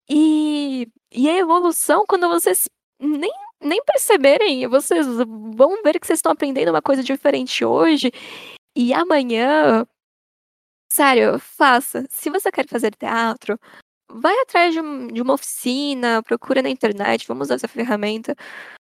E, 0.10 0.88
e 1.11 1.30
a 1.30 1.38
evolução, 1.38 2.06
quando 2.07 2.27
vocês 2.27 2.68
nem, 2.99 3.31
nem 3.61 3.84
perceberem, 3.84 4.68
vocês 4.68 5.06
vão 5.56 5.81
ver 5.84 5.99
que 5.99 6.07
vocês 6.07 6.19
estão 6.19 6.31
aprendendo 6.31 6.69
uma 6.69 6.81
coisa 6.81 7.03
diferente 7.03 7.64
hoje, 7.64 8.11
e 8.76 8.94
amanhã. 8.94 9.86
Sério, 10.91 11.40
faça. 11.40 12.06
Se 12.10 12.30
você 12.30 12.52
quer 12.52 12.68
fazer 12.68 12.95
teatro, 12.95 13.60
vai 14.11 14.34
atrás 14.41 14.73
de, 14.73 14.81
um, 14.81 15.07
de 15.07 15.22
uma 15.22 15.34
oficina, 15.36 16.23
procura 16.23 16.61
na 16.61 16.69
internet, 16.69 17.27
vamos 17.27 17.48
usar 17.48 17.56
essa 17.56 17.68
ferramenta. 17.68 18.36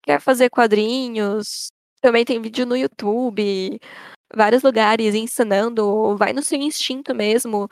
Quer 0.03 0.21
fazer 0.21 0.49
quadrinhos, 0.49 1.69
também 2.01 2.26
tem 2.26 2.41
vídeo 2.41 2.65
no 2.65 2.76
YouTube, 2.76 3.80
vários 4.34 4.63
lugares 4.63 5.15
ensinando, 5.15 6.15
vai 6.17 6.34
no 6.34 6.41
seu 6.41 6.59
instinto 6.59 7.13
mesmo. 7.15 7.69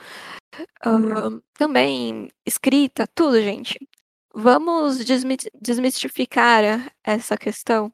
Uh, 0.86 1.42
também 1.54 2.30
escrita, 2.46 3.08
tudo, 3.14 3.42
gente. 3.42 3.78
Vamos 4.34 5.00
desmistificar 5.60 6.92
essa 7.04 7.38
questão 7.38 7.92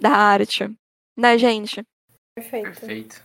da 0.00 0.10
arte, 0.10 0.68
da 1.16 1.36
gente. 1.36 1.84
Perfeito. 2.34 2.80
Perfeito. 2.80 3.24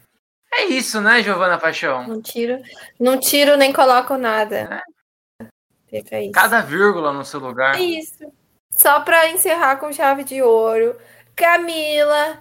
É 0.53 0.65
isso, 0.65 0.99
né, 0.99 1.21
Giovana 1.21 1.59
Paixão? 1.59 2.07
Não 2.07 2.21
tiro, 2.21 2.59
não 2.99 3.19
tiro 3.19 3.55
nem 3.55 3.71
coloco 3.71 4.17
nada. 4.17 4.83
É. 5.91 6.29
Cada 6.31 6.61
vírgula 6.61 7.11
no 7.13 7.25
seu 7.25 7.39
lugar. 7.39 7.75
É 7.75 7.81
isso. 7.81 8.31
Só 8.71 8.99
para 9.01 9.29
encerrar 9.31 9.77
com 9.77 9.91
chave 9.91 10.23
de 10.23 10.41
ouro, 10.41 10.95
Camila, 11.39 12.37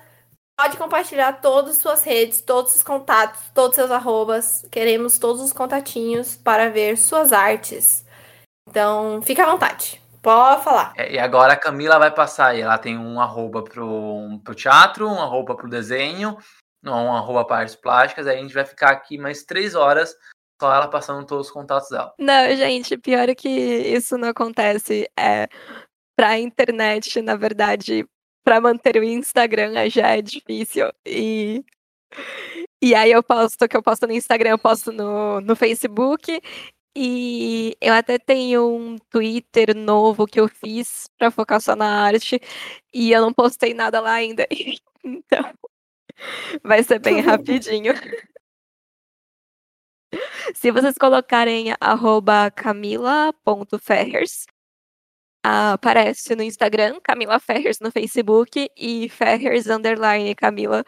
pode 0.58 0.76
compartilhar 0.76 1.34
todas 1.34 1.76
as 1.76 1.78
suas 1.78 2.02
redes, 2.02 2.40
todos 2.40 2.74
os 2.74 2.82
contatos, 2.82 3.40
todos 3.54 3.70
os 3.70 3.74
seus 3.76 3.90
arrobas. 3.92 4.66
Queremos 4.72 5.20
todos 5.20 5.40
os 5.40 5.52
contatinhos 5.52 6.34
para 6.34 6.68
ver 6.68 6.98
suas 6.98 7.32
artes. 7.32 8.04
Então, 8.68 9.22
fica 9.22 9.44
à 9.44 9.50
vontade. 9.52 10.02
Pode 10.20 10.64
falar. 10.64 10.94
É, 10.96 11.12
e 11.12 11.18
agora 11.18 11.52
a 11.52 11.56
Camila 11.56 11.96
vai 11.96 12.10
passar 12.10 12.48
aí. 12.48 12.60
Ela 12.60 12.76
tem 12.76 12.98
um 12.98 13.20
arroba 13.20 13.62
pro, 13.62 14.40
pro 14.42 14.54
teatro, 14.56 15.08
um 15.08 15.22
arroba 15.22 15.54
pro 15.54 15.70
desenho, 15.70 16.36
um 16.84 17.14
arroba 17.14 17.44
para 17.44 17.58
artes 17.58 17.76
plásticas. 17.76 18.26
Aí 18.26 18.36
a 18.36 18.42
gente 18.42 18.52
vai 18.52 18.64
ficar 18.64 18.90
aqui 18.90 19.16
mais 19.16 19.44
três 19.44 19.76
horas 19.76 20.12
só 20.60 20.74
ela 20.74 20.88
passando 20.88 21.24
todos 21.24 21.46
os 21.46 21.52
contatos 21.52 21.88
dela. 21.88 22.12
Não, 22.18 22.56
gente, 22.56 22.98
pior 22.98 23.28
é 23.28 23.34
que 23.36 23.48
isso 23.48 24.18
não 24.18 24.30
acontece. 24.30 25.08
É, 25.16 25.46
pra 26.16 26.36
internet, 26.36 27.22
na 27.22 27.36
verdade, 27.36 28.04
para 28.48 28.62
manter 28.62 28.96
o 28.96 29.04
Instagram 29.04 29.90
já 29.90 30.16
é 30.16 30.22
difícil. 30.22 30.90
E, 31.04 31.62
e 32.80 32.94
aí 32.94 33.12
eu 33.12 33.22
posto 33.22 33.68
que 33.68 33.76
eu 33.76 33.82
posto 33.82 34.06
no 34.06 34.14
Instagram, 34.14 34.52
eu 34.52 34.58
posto 34.58 34.90
no, 34.90 35.38
no 35.42 35.54
Facebook. 35.54 36.40
E 36.96 37.76
eu 37.78 37.92
até 37.92 38.18
tenho 38.18 38.66
um 38.74 38.96
Twitter 39.10 39.76
novo 39.76 40.26
que 40.26 40.40
eu 40.40 40.48
fiz 40.48 41.10
para 41.18 41.30
focar 41.30 41.60
só 41.60 41.76
na 41.76 42.06
arte. 42.06 42.40
E 42.94 43.12
eu 43.12 43.20
não 43.20 43.34
postei 43.34 43.74
nada 43.74 44.00
lá 44.00 44.12
ainda. 44.12 44.46
Então, 45.04 45.54
vai 46.62 46.82
ser 46.82 46.98
bem 46.98 47.20
rapidinho. 47.20 47.94
Se 50.54 50.70
vocês 50.70 50.96
colocarem 50.98 51.68
camila.ferrers, 52.54 54.44
aparece 55.42 56.34
no 56.34 56.42
Instagram, 56.42 56.98
Camila 57.02 57.38
Ferrers 57.38 57.78
no 57.80 57.90
Facebook 57.90 58.68
e 58.76 59.08
Ferrers 59.08 59.66
underline 59.66 60.34
Camila 60.34 60.84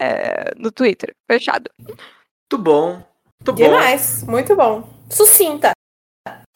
é, 0.00 0.54
no 0.56 0.70
Twitter. 0.70 1.14
Fechado. 1.30 1.70
Muito 1.78 2.58
bom. 2.58 2.94
Muito 2.94 3.52
Demais. 3.54 4.22
bom. 4.22 4.32
Muito 4.32 4.56
bom. 4.56 5.04
Sucinta. 5.10 5.72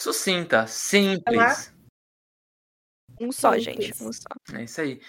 Sucinta. 0.01 0.67
Simples. 0.67 1.73
Um 3.21 3.31
só, 3.31 3.53
Simples. 3.55 3.65
gente. 3.65 4.03
Um 4.03 4.13
só. 4.13 4.29
É 4.55 4.65
isso 4.65 4.81
aí. 4.81 5.01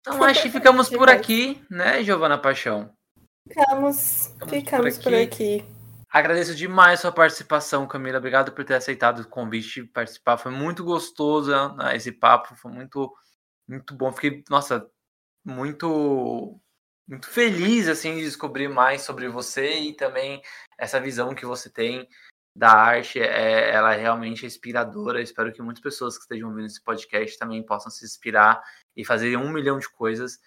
Então 0.00 0.22
acho 0.24 0.42
que 0.42 0.50
ficamos 0.50 0.88
por 0.88 1.10
aqui, 1.10 1.62
né, 1.70 2.02
Giovana 2.02 2.38
Paixão? 2.38 2.90
Ficamos, 3.46 4.34
ficamos, 4.44 4.50
ficamos 4.50 4.98
por 4.98 5.14
aqui. 5.14 5.62
Por 5.62 5.64
aqui. 5.64 5.79
Agradeço 6.12 6.56
demais 6.56 7.00
sua 7.00 7.12
participação, 7.12 7.86
Camila. 7.86 8.18
Obrigado 8.18 8.52
por 8.52 8.64
ter 8.64 8.74
aceitado 8.74 9.20
o 9.20 9.28
convite 9.28 9.84
participar. 9.84 10.36
Foi 10.38 10.50
muito 10.50 10.82
gostoso 10.82 11.52
né, 11.76 11.94
esse 11.94 12.10
papo, 12.10 12.56
foi 12.56 12.72
muito, 12.72 13.14
muito 13.68 13.94
bom. 13.94 14.10
Fiquei, 14.12 14.42
nossa, 14.50 14.90
muito, 15.44 16.60
muito 17.08 17.28
feliz 17.28 17.88
assim 17.88 18.16
de 18.16 18.22
descobrir 18.22 18.68
mais 18.68 19.02
sobre 19.02 19.28
você 19.28 19.78
e 19.78 19.94
também 19.94 20.42
essa 20.76 21.00
visão 21.00 21.32
que 21.32 21.46
você 21.46 21.70
tem 21.70 22.08
da 22.56 22.72
arte. 22.72 23.20
É, 23.20 23.70
ela 23.70 23.94
é 23.94 24.00
realmente 24.00 24.44
inspiradora. 24.44 25.22
Espero 25.22 25.52
que 25.52 25.62
muitas 25.62 25.82
pessoas 25.82 26.16
que 26.16 26.22
estejam 26.22 26.48
ouvindo 26.48 26.66
esse 26.66 26.82
podcast 26.82 27.38
também 27.38 27.64
possam 27.64 27.90
se 27.90 28.04
inspirar 28.04 28.60
e 28.96 29.04
fazer 29.04 29.36
um 29.36 29.52
milhão 29.52 29.78
de 29.78 29.88
coisas 29.88 30.40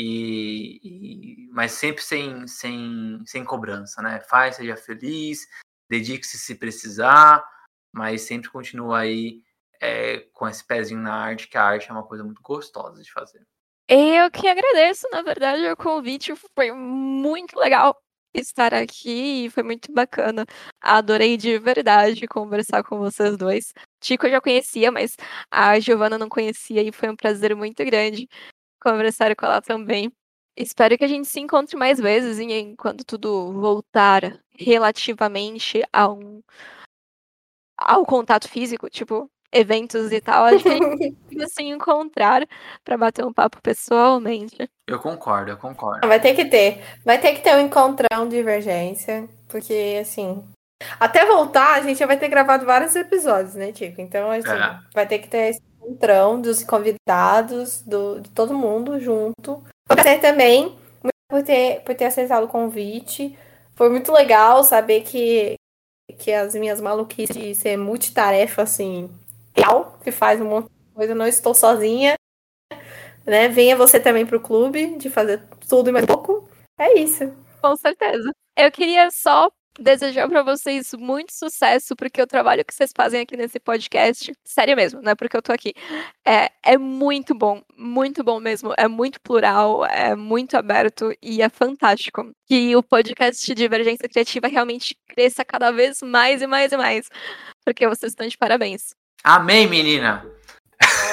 e, 0.00 0.78
e, 0.84 1.48
mas 1.50 1.72
sempre 1.72 2.04
sem, 2.04 2.46
sem, 2.46 3.20
sem 3.26 3.44
cobrança, 3.44 4.00
né? 4.00 4.20
Faz, 4.20 4.54
seja 4.54 4.76
feliz, 4.76 5.48
dedique-se 5.90 6.38
se 6.38 6.54
precisar, 6.54 7.44
mas 7.92 8.22
sempre 8.22 8.48
continua 8.48 9.00
aí 9.00 9.42
é, 9.80 10.20
com 10.32 10.46
esse 10.46 10.64
pezinho 10.64 11.00
na 11.00 11.14
arte, 11.14 11.48
que 11.48 11.58
a 11.58 11.64
arte 11.64 11.90
é 11.90 11.92
uma 11.92 12.06
coisa 12.06 12.22
muito 12.22 12.40
gostosa 12.40 13.02
de 13.02 13.10
fazer. 13.12 13.44
Eu 13.88 14.30
que 14.30 14.46
agradeço, 14.46 15.08
na 15.10 15.20
verdade, 15.20 15.66
o 15.66 15.76
convite 15.76 16.32
foi 16.54 16.70
muito 16.70 17.58
legal 17.58 18.00
estar 18.32 18.72
aqui 18.72 19.48
foi 19.50 19.64
muito 19.64 19.92
bacana. 19.92 20.46
Adorei 20.80 21.36
de 21.36 21.58
verdade 21.58 22.28
conversar 22.28 22.84
com 22.84 22.98
vocês 22.98 23.36
dois. 23.36 23.72
Tico 24.00 24.26
eu 24.26 24.30
já 24.30 24.40
conhecia, 24.40 24.92
mas 24.92 25.16
a 25.50 25.80
Giovana 25.80 26.18
não 26.18 26.28
conhecia 26.28 26.82
e 26.82 26.92
foi 26.92 27.08
um 27.08 27.16
prazer 27.16 27.56
muito 27.56 27.84
grande 27.84 28.28
conversar 28.80 29.34
com 29.36 29.46
ela 29.46 29.60
também. 29.60 30.12
espero 30.56 30.98
que 30.98 31.04
a 31.04 31.08
gente 31.08 31.28
se 31.28 31.38
encontre 31.40 31.76
mais 31.76 31.98
vezes 32.00 32.38
e 32.38 32.74
quando 32.76 33.04
tudo 33.04 33.52
voltar 33.52 34.40
relativamente 34.56 35.82
a 35.92 36.08
um 36.10 36.42
ao 37.80 38.04
contato 38.04 38.48
físico, 38.48 38.90
tipo, 38.90 39.30
eventos 39.52 40.10
e 40.10 40.20
tal, 40.20 40.46
acho 40.46 40.64
que 40.64 40.68
a 40.68 40.72
gente 40.76 41.12
precisa 41.28 41.46
se 41.46 41.62
encontrar 41.62 42.44
para 42.84 42.98
bater 42.98 43.24
um 43.24 43.32
papo 43.32 43.62
pessoalmente. 43.62 44.68
Eu 44.86 44.98
concordo, 44.98 45.52
eu 45.52 45.56
concordo. 45.56 46.06
Vai 46.08 46.20
ter 46.20 46.34
que 46.34 46.44
ter. 46.46 46.82
Vai 47.04 47.20
ter 47.20 47.34
que 47.34 47.40
ter 47.42 47.54
um 47.54 47.60
encontrão 47.60 48.28
de 48.28 48.36
divergência, 48.36 49.28
porque 49.48 49.98
assim. 50.00 50.44
Até 51.00 51.24
voltar, 51.26 51.74
a 51.74 51.82
gente 51.82 51.98
já 51.98 52.06
vai 52.06 52.16
ter 52.18 52.28
gravado 52.28 52.64
vários 52.64 52.94
episódios, 52.94 53.54
né, 53.54 53.72
Tico? 53.72 54.00
Então, 54.00 54.30
assim, 54.30 54.48
É. 54.48 54.80
vai 54.94 55.06
ter 55.08 55.18
que 55.18 55.28
ter 55.28 55.50
esse 55.50 55.60
encontrão 55.88 56.40
dos 56.40 56.62
convidados, 56.62 57.82
do, 57.82 58.20
de 58.20 58.30
todo 58.30 58.56
mundo 58.56 59.00
junto. 59.00 59.62
Você 59.88 60.18
também, 60.18 60.76
por 61.28 61.42
ter, 61.42 61.82
por 61.82 61.94
ter 61.94 62.06
aceitado 62.06 62.44
o 62.44 62.48
convite. 62.48 63.36
Foi 63.74 63.88
muito 63.88 64.12
legal 64.12 64.62
saber 64.64 65.02
que, 65.02 65.54
que 66.18 66.32
as 66.32 66.54
minhas 66.54 66.80
maluquices 66.80 67.36
de 67.36 67.54
ser 67.54 67.76
multitarefa, 67.76 68.62
assim, 68.62 69.10
real, 69.56 69.98
que 70.02 70.10
faz 70.10 70.40
um 70.40 70.48
monte 70.48 70.66
de 70.66 70.94
coisa, 70.94 71.14
não 71.14 71.26
estou 71.26 71.54
sozinha. 71.54 72.14
Né? 73.24 73.48
Venha 73.48 73.76
você 73.76 74.00
também 74.00 74.26
pro 74.26 74.40
clube 74.40 74.96
de 74.96 75.10
fazer 75.10 75.42
tudo 75.68 75.90
e 75.90 75.92
mais 75.92 76.06
pouco. 76.06 76.48
É 76.78 76.98
isso. 76.98 77.32
Com 77.60 77.76
certeza. 77.76 78.30
Eu 78.56 78.72
queria 78.72 79.10
só 79.10 79.50
desejar 79.78 80.28
para 80.28 80.42
vocês 80.42 80.92
muito 80.94 81.32
sucesso, 81.32 81.94
porque 81.94 82.20
o 82.20 82.26
trabalho 82.26 82.64
que 82.64 82.74
vocês 82.74 82.92
fazem 82.94 83.20
aqui 83.20 83.36
nesse 83.36 83.60
podcast, 83.60 84.32
sério 84.44 84.76
mesmo, 84.76 85.00
não 85.00 85.12
é 85.12 85.14
porque 85.14 85.36
eu 85.36 85.42
tô 85.42 85.52
aqui, 85.52 85.72
é, 86.24 86.50
é 86.62 86.76
muito 86.76 87.34
bom, 87.34 87.62
muito 87.76 88.24
bom 88.24 88.40
mesmo, 88.40 88.74
é 88.76 88.88
muito 88.88 89.20
plural, 89.20 89.84
é 89.86 90.14
muito 90.16 90.56
aberto 90.56 91.12
e 91.22 91.40
é 91.40 91.48
fantástico. 91.48 92.30
Que 92.46 92.74
o 92.74 92.82
podcast 92.82 93.54
Divergência 93.54 94.08
Criativa 94.08 94.48
realmente 94.48 94.96
cresça 95.08 95.44
cada 95.44 95.70
vez 95.70 96.02
mais 96.02 96.42
e 96.42 96.46
mais 96.46 96.72
e 96.72 96.76
mais, 96.76 97.08
porque 97.64 97.86
vocês 97.86 98.12
estão 98.12 98.26
de 98.26 98.36
parabéns. 98.36 98.94
Amém, 99.22 99.66
menina! 99.68 100.24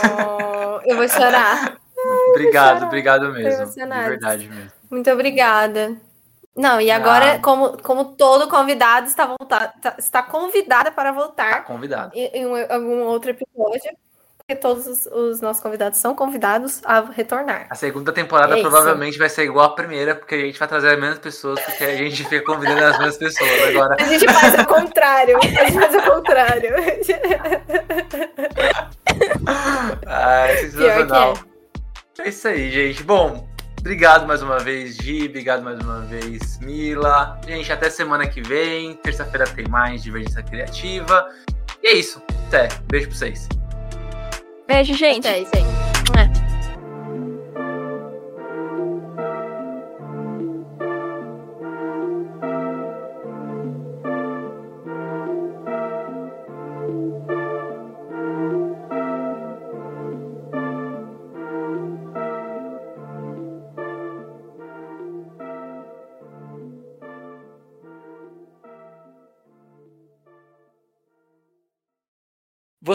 Oh, 0.03 0.79
eu 0.85 0.95
vou 0.97 1.07
chorar. 1.07 1.77
Obrigado, 2.31 2.75
chorar. 2.75 2.87
obrigado 2.87 3.31
mesmo. 3.31 3.65
De 3.65 3.85
verdade 3.85 4.47
mesmo. 4.47 4.71
Muito 4.91 5.09
obrigada. 5.09 5.97
Não, 6.55 6.79
e 6.79 6.89
agora, 6.89 7.33
Ah. 7.33 7.39
como, 7.39 7.77
como 7.81 8.05
todo 8.15 8.47
convidado 8.47 9.07
está, 9.07 9.25
voltar, 9.25 9.73
tá- 9.81 9.95
está 9.99 10.23
convidada 10.23 10.89
para 10.91 11.11
Tá 11.11 11.19
voltar 11.19 11.63
convidado. 11.65 12.11
em, 12.15 12.27
em 12.33 12.45
um- 12.45 12.55
algum 12.73 13.01
outro 13.03 13.31
episódio, 13.31 13.91
porque 14.37 14.55
todos 14.55 14.87
os, 14.87 15.05
os 15.07 15.41
nossos 15.41 15.61
convidados 15.61 15.99
são 15.99 16.15
convidados 16.15 16.81
a 16.85 17.01
retornar. 17.01 17.67
A 17.69 17.75
segunda 17.75 18.13
temporada 18.13 18.57
É 18.57 18.61
provavelmente 18.61 19.17
vai 19.17 19.27
ser 19.27 19.43
igual 19.43 19.65
a 19.65 19.75
primeira, 19.75 20.15
porque 20.15 20.35
a 20.35 20.39
gente 20.39 20.57
vai 20.57 20.67
trazer 20.67 20.95
mesmas 20.97 21.19
pessoas, 21.19 21.59
porque 21.59 21.83
a 21.83 21.95
gente 21.97 22.23
fica 22.23 22.45
convidando 22.45 22.85
as 22.85 22.97
mesmas 22.99 23.17
pessoas 23.17 23.63
agora. 23.67 23.97
A 23.99 24.03
gente 24.05 24.25
faz 24.31 24.53
o 24.53 24.65
contrário. 24.65 25.37
A 25.37 25.41
gente 25.45 25.73
faz 25.73 25.95
o 25.95 26.01
contrário. 26.09 26.69
Ah, 30.07 30.47
é 30.47 30.55
que 30.55 30.71
sensacional. 30.71 31.33
é. 32.17 32.21
É 32.21 32.29
isso 32.29 32.47
aí, 32.47 32.71
gente. 32.71 33.03
Bom, 33.03 33.47
obrigado 33.85 34.25
mais 34.25 34.41
uma 34.41 34.57
vez, 34.57 34.95
Gi. 34.95 35.27
Obrigado 35.27 35.63
mais 35.63 35.79
uma 35.79 36.01
vez, 36.01 36.59
Mila. 36.59 37.39
Gente, 37.45 37.71
até 37.71 37.89
semana 37.89 38.27
que 38.27 38.41
vem. 38.41 38.95
Terça-feira 38.95 39.45
tem 39.45 39.67
mais 39.67 40.01
Divergência 40.01 40.41
Criativa. 40.41 41.29
E 41.83 41.87
é 41.89 41.93
isso. 41.93 42.21
Até. 42.47 42.67
Beijo 42.87 43.09
pra 43.09 43.17
vocês. 43.17 43.47
Beijo, 44.67 44.95
gente. 44.95 45.27
É 45.27 45.41
isso 45.41 46.44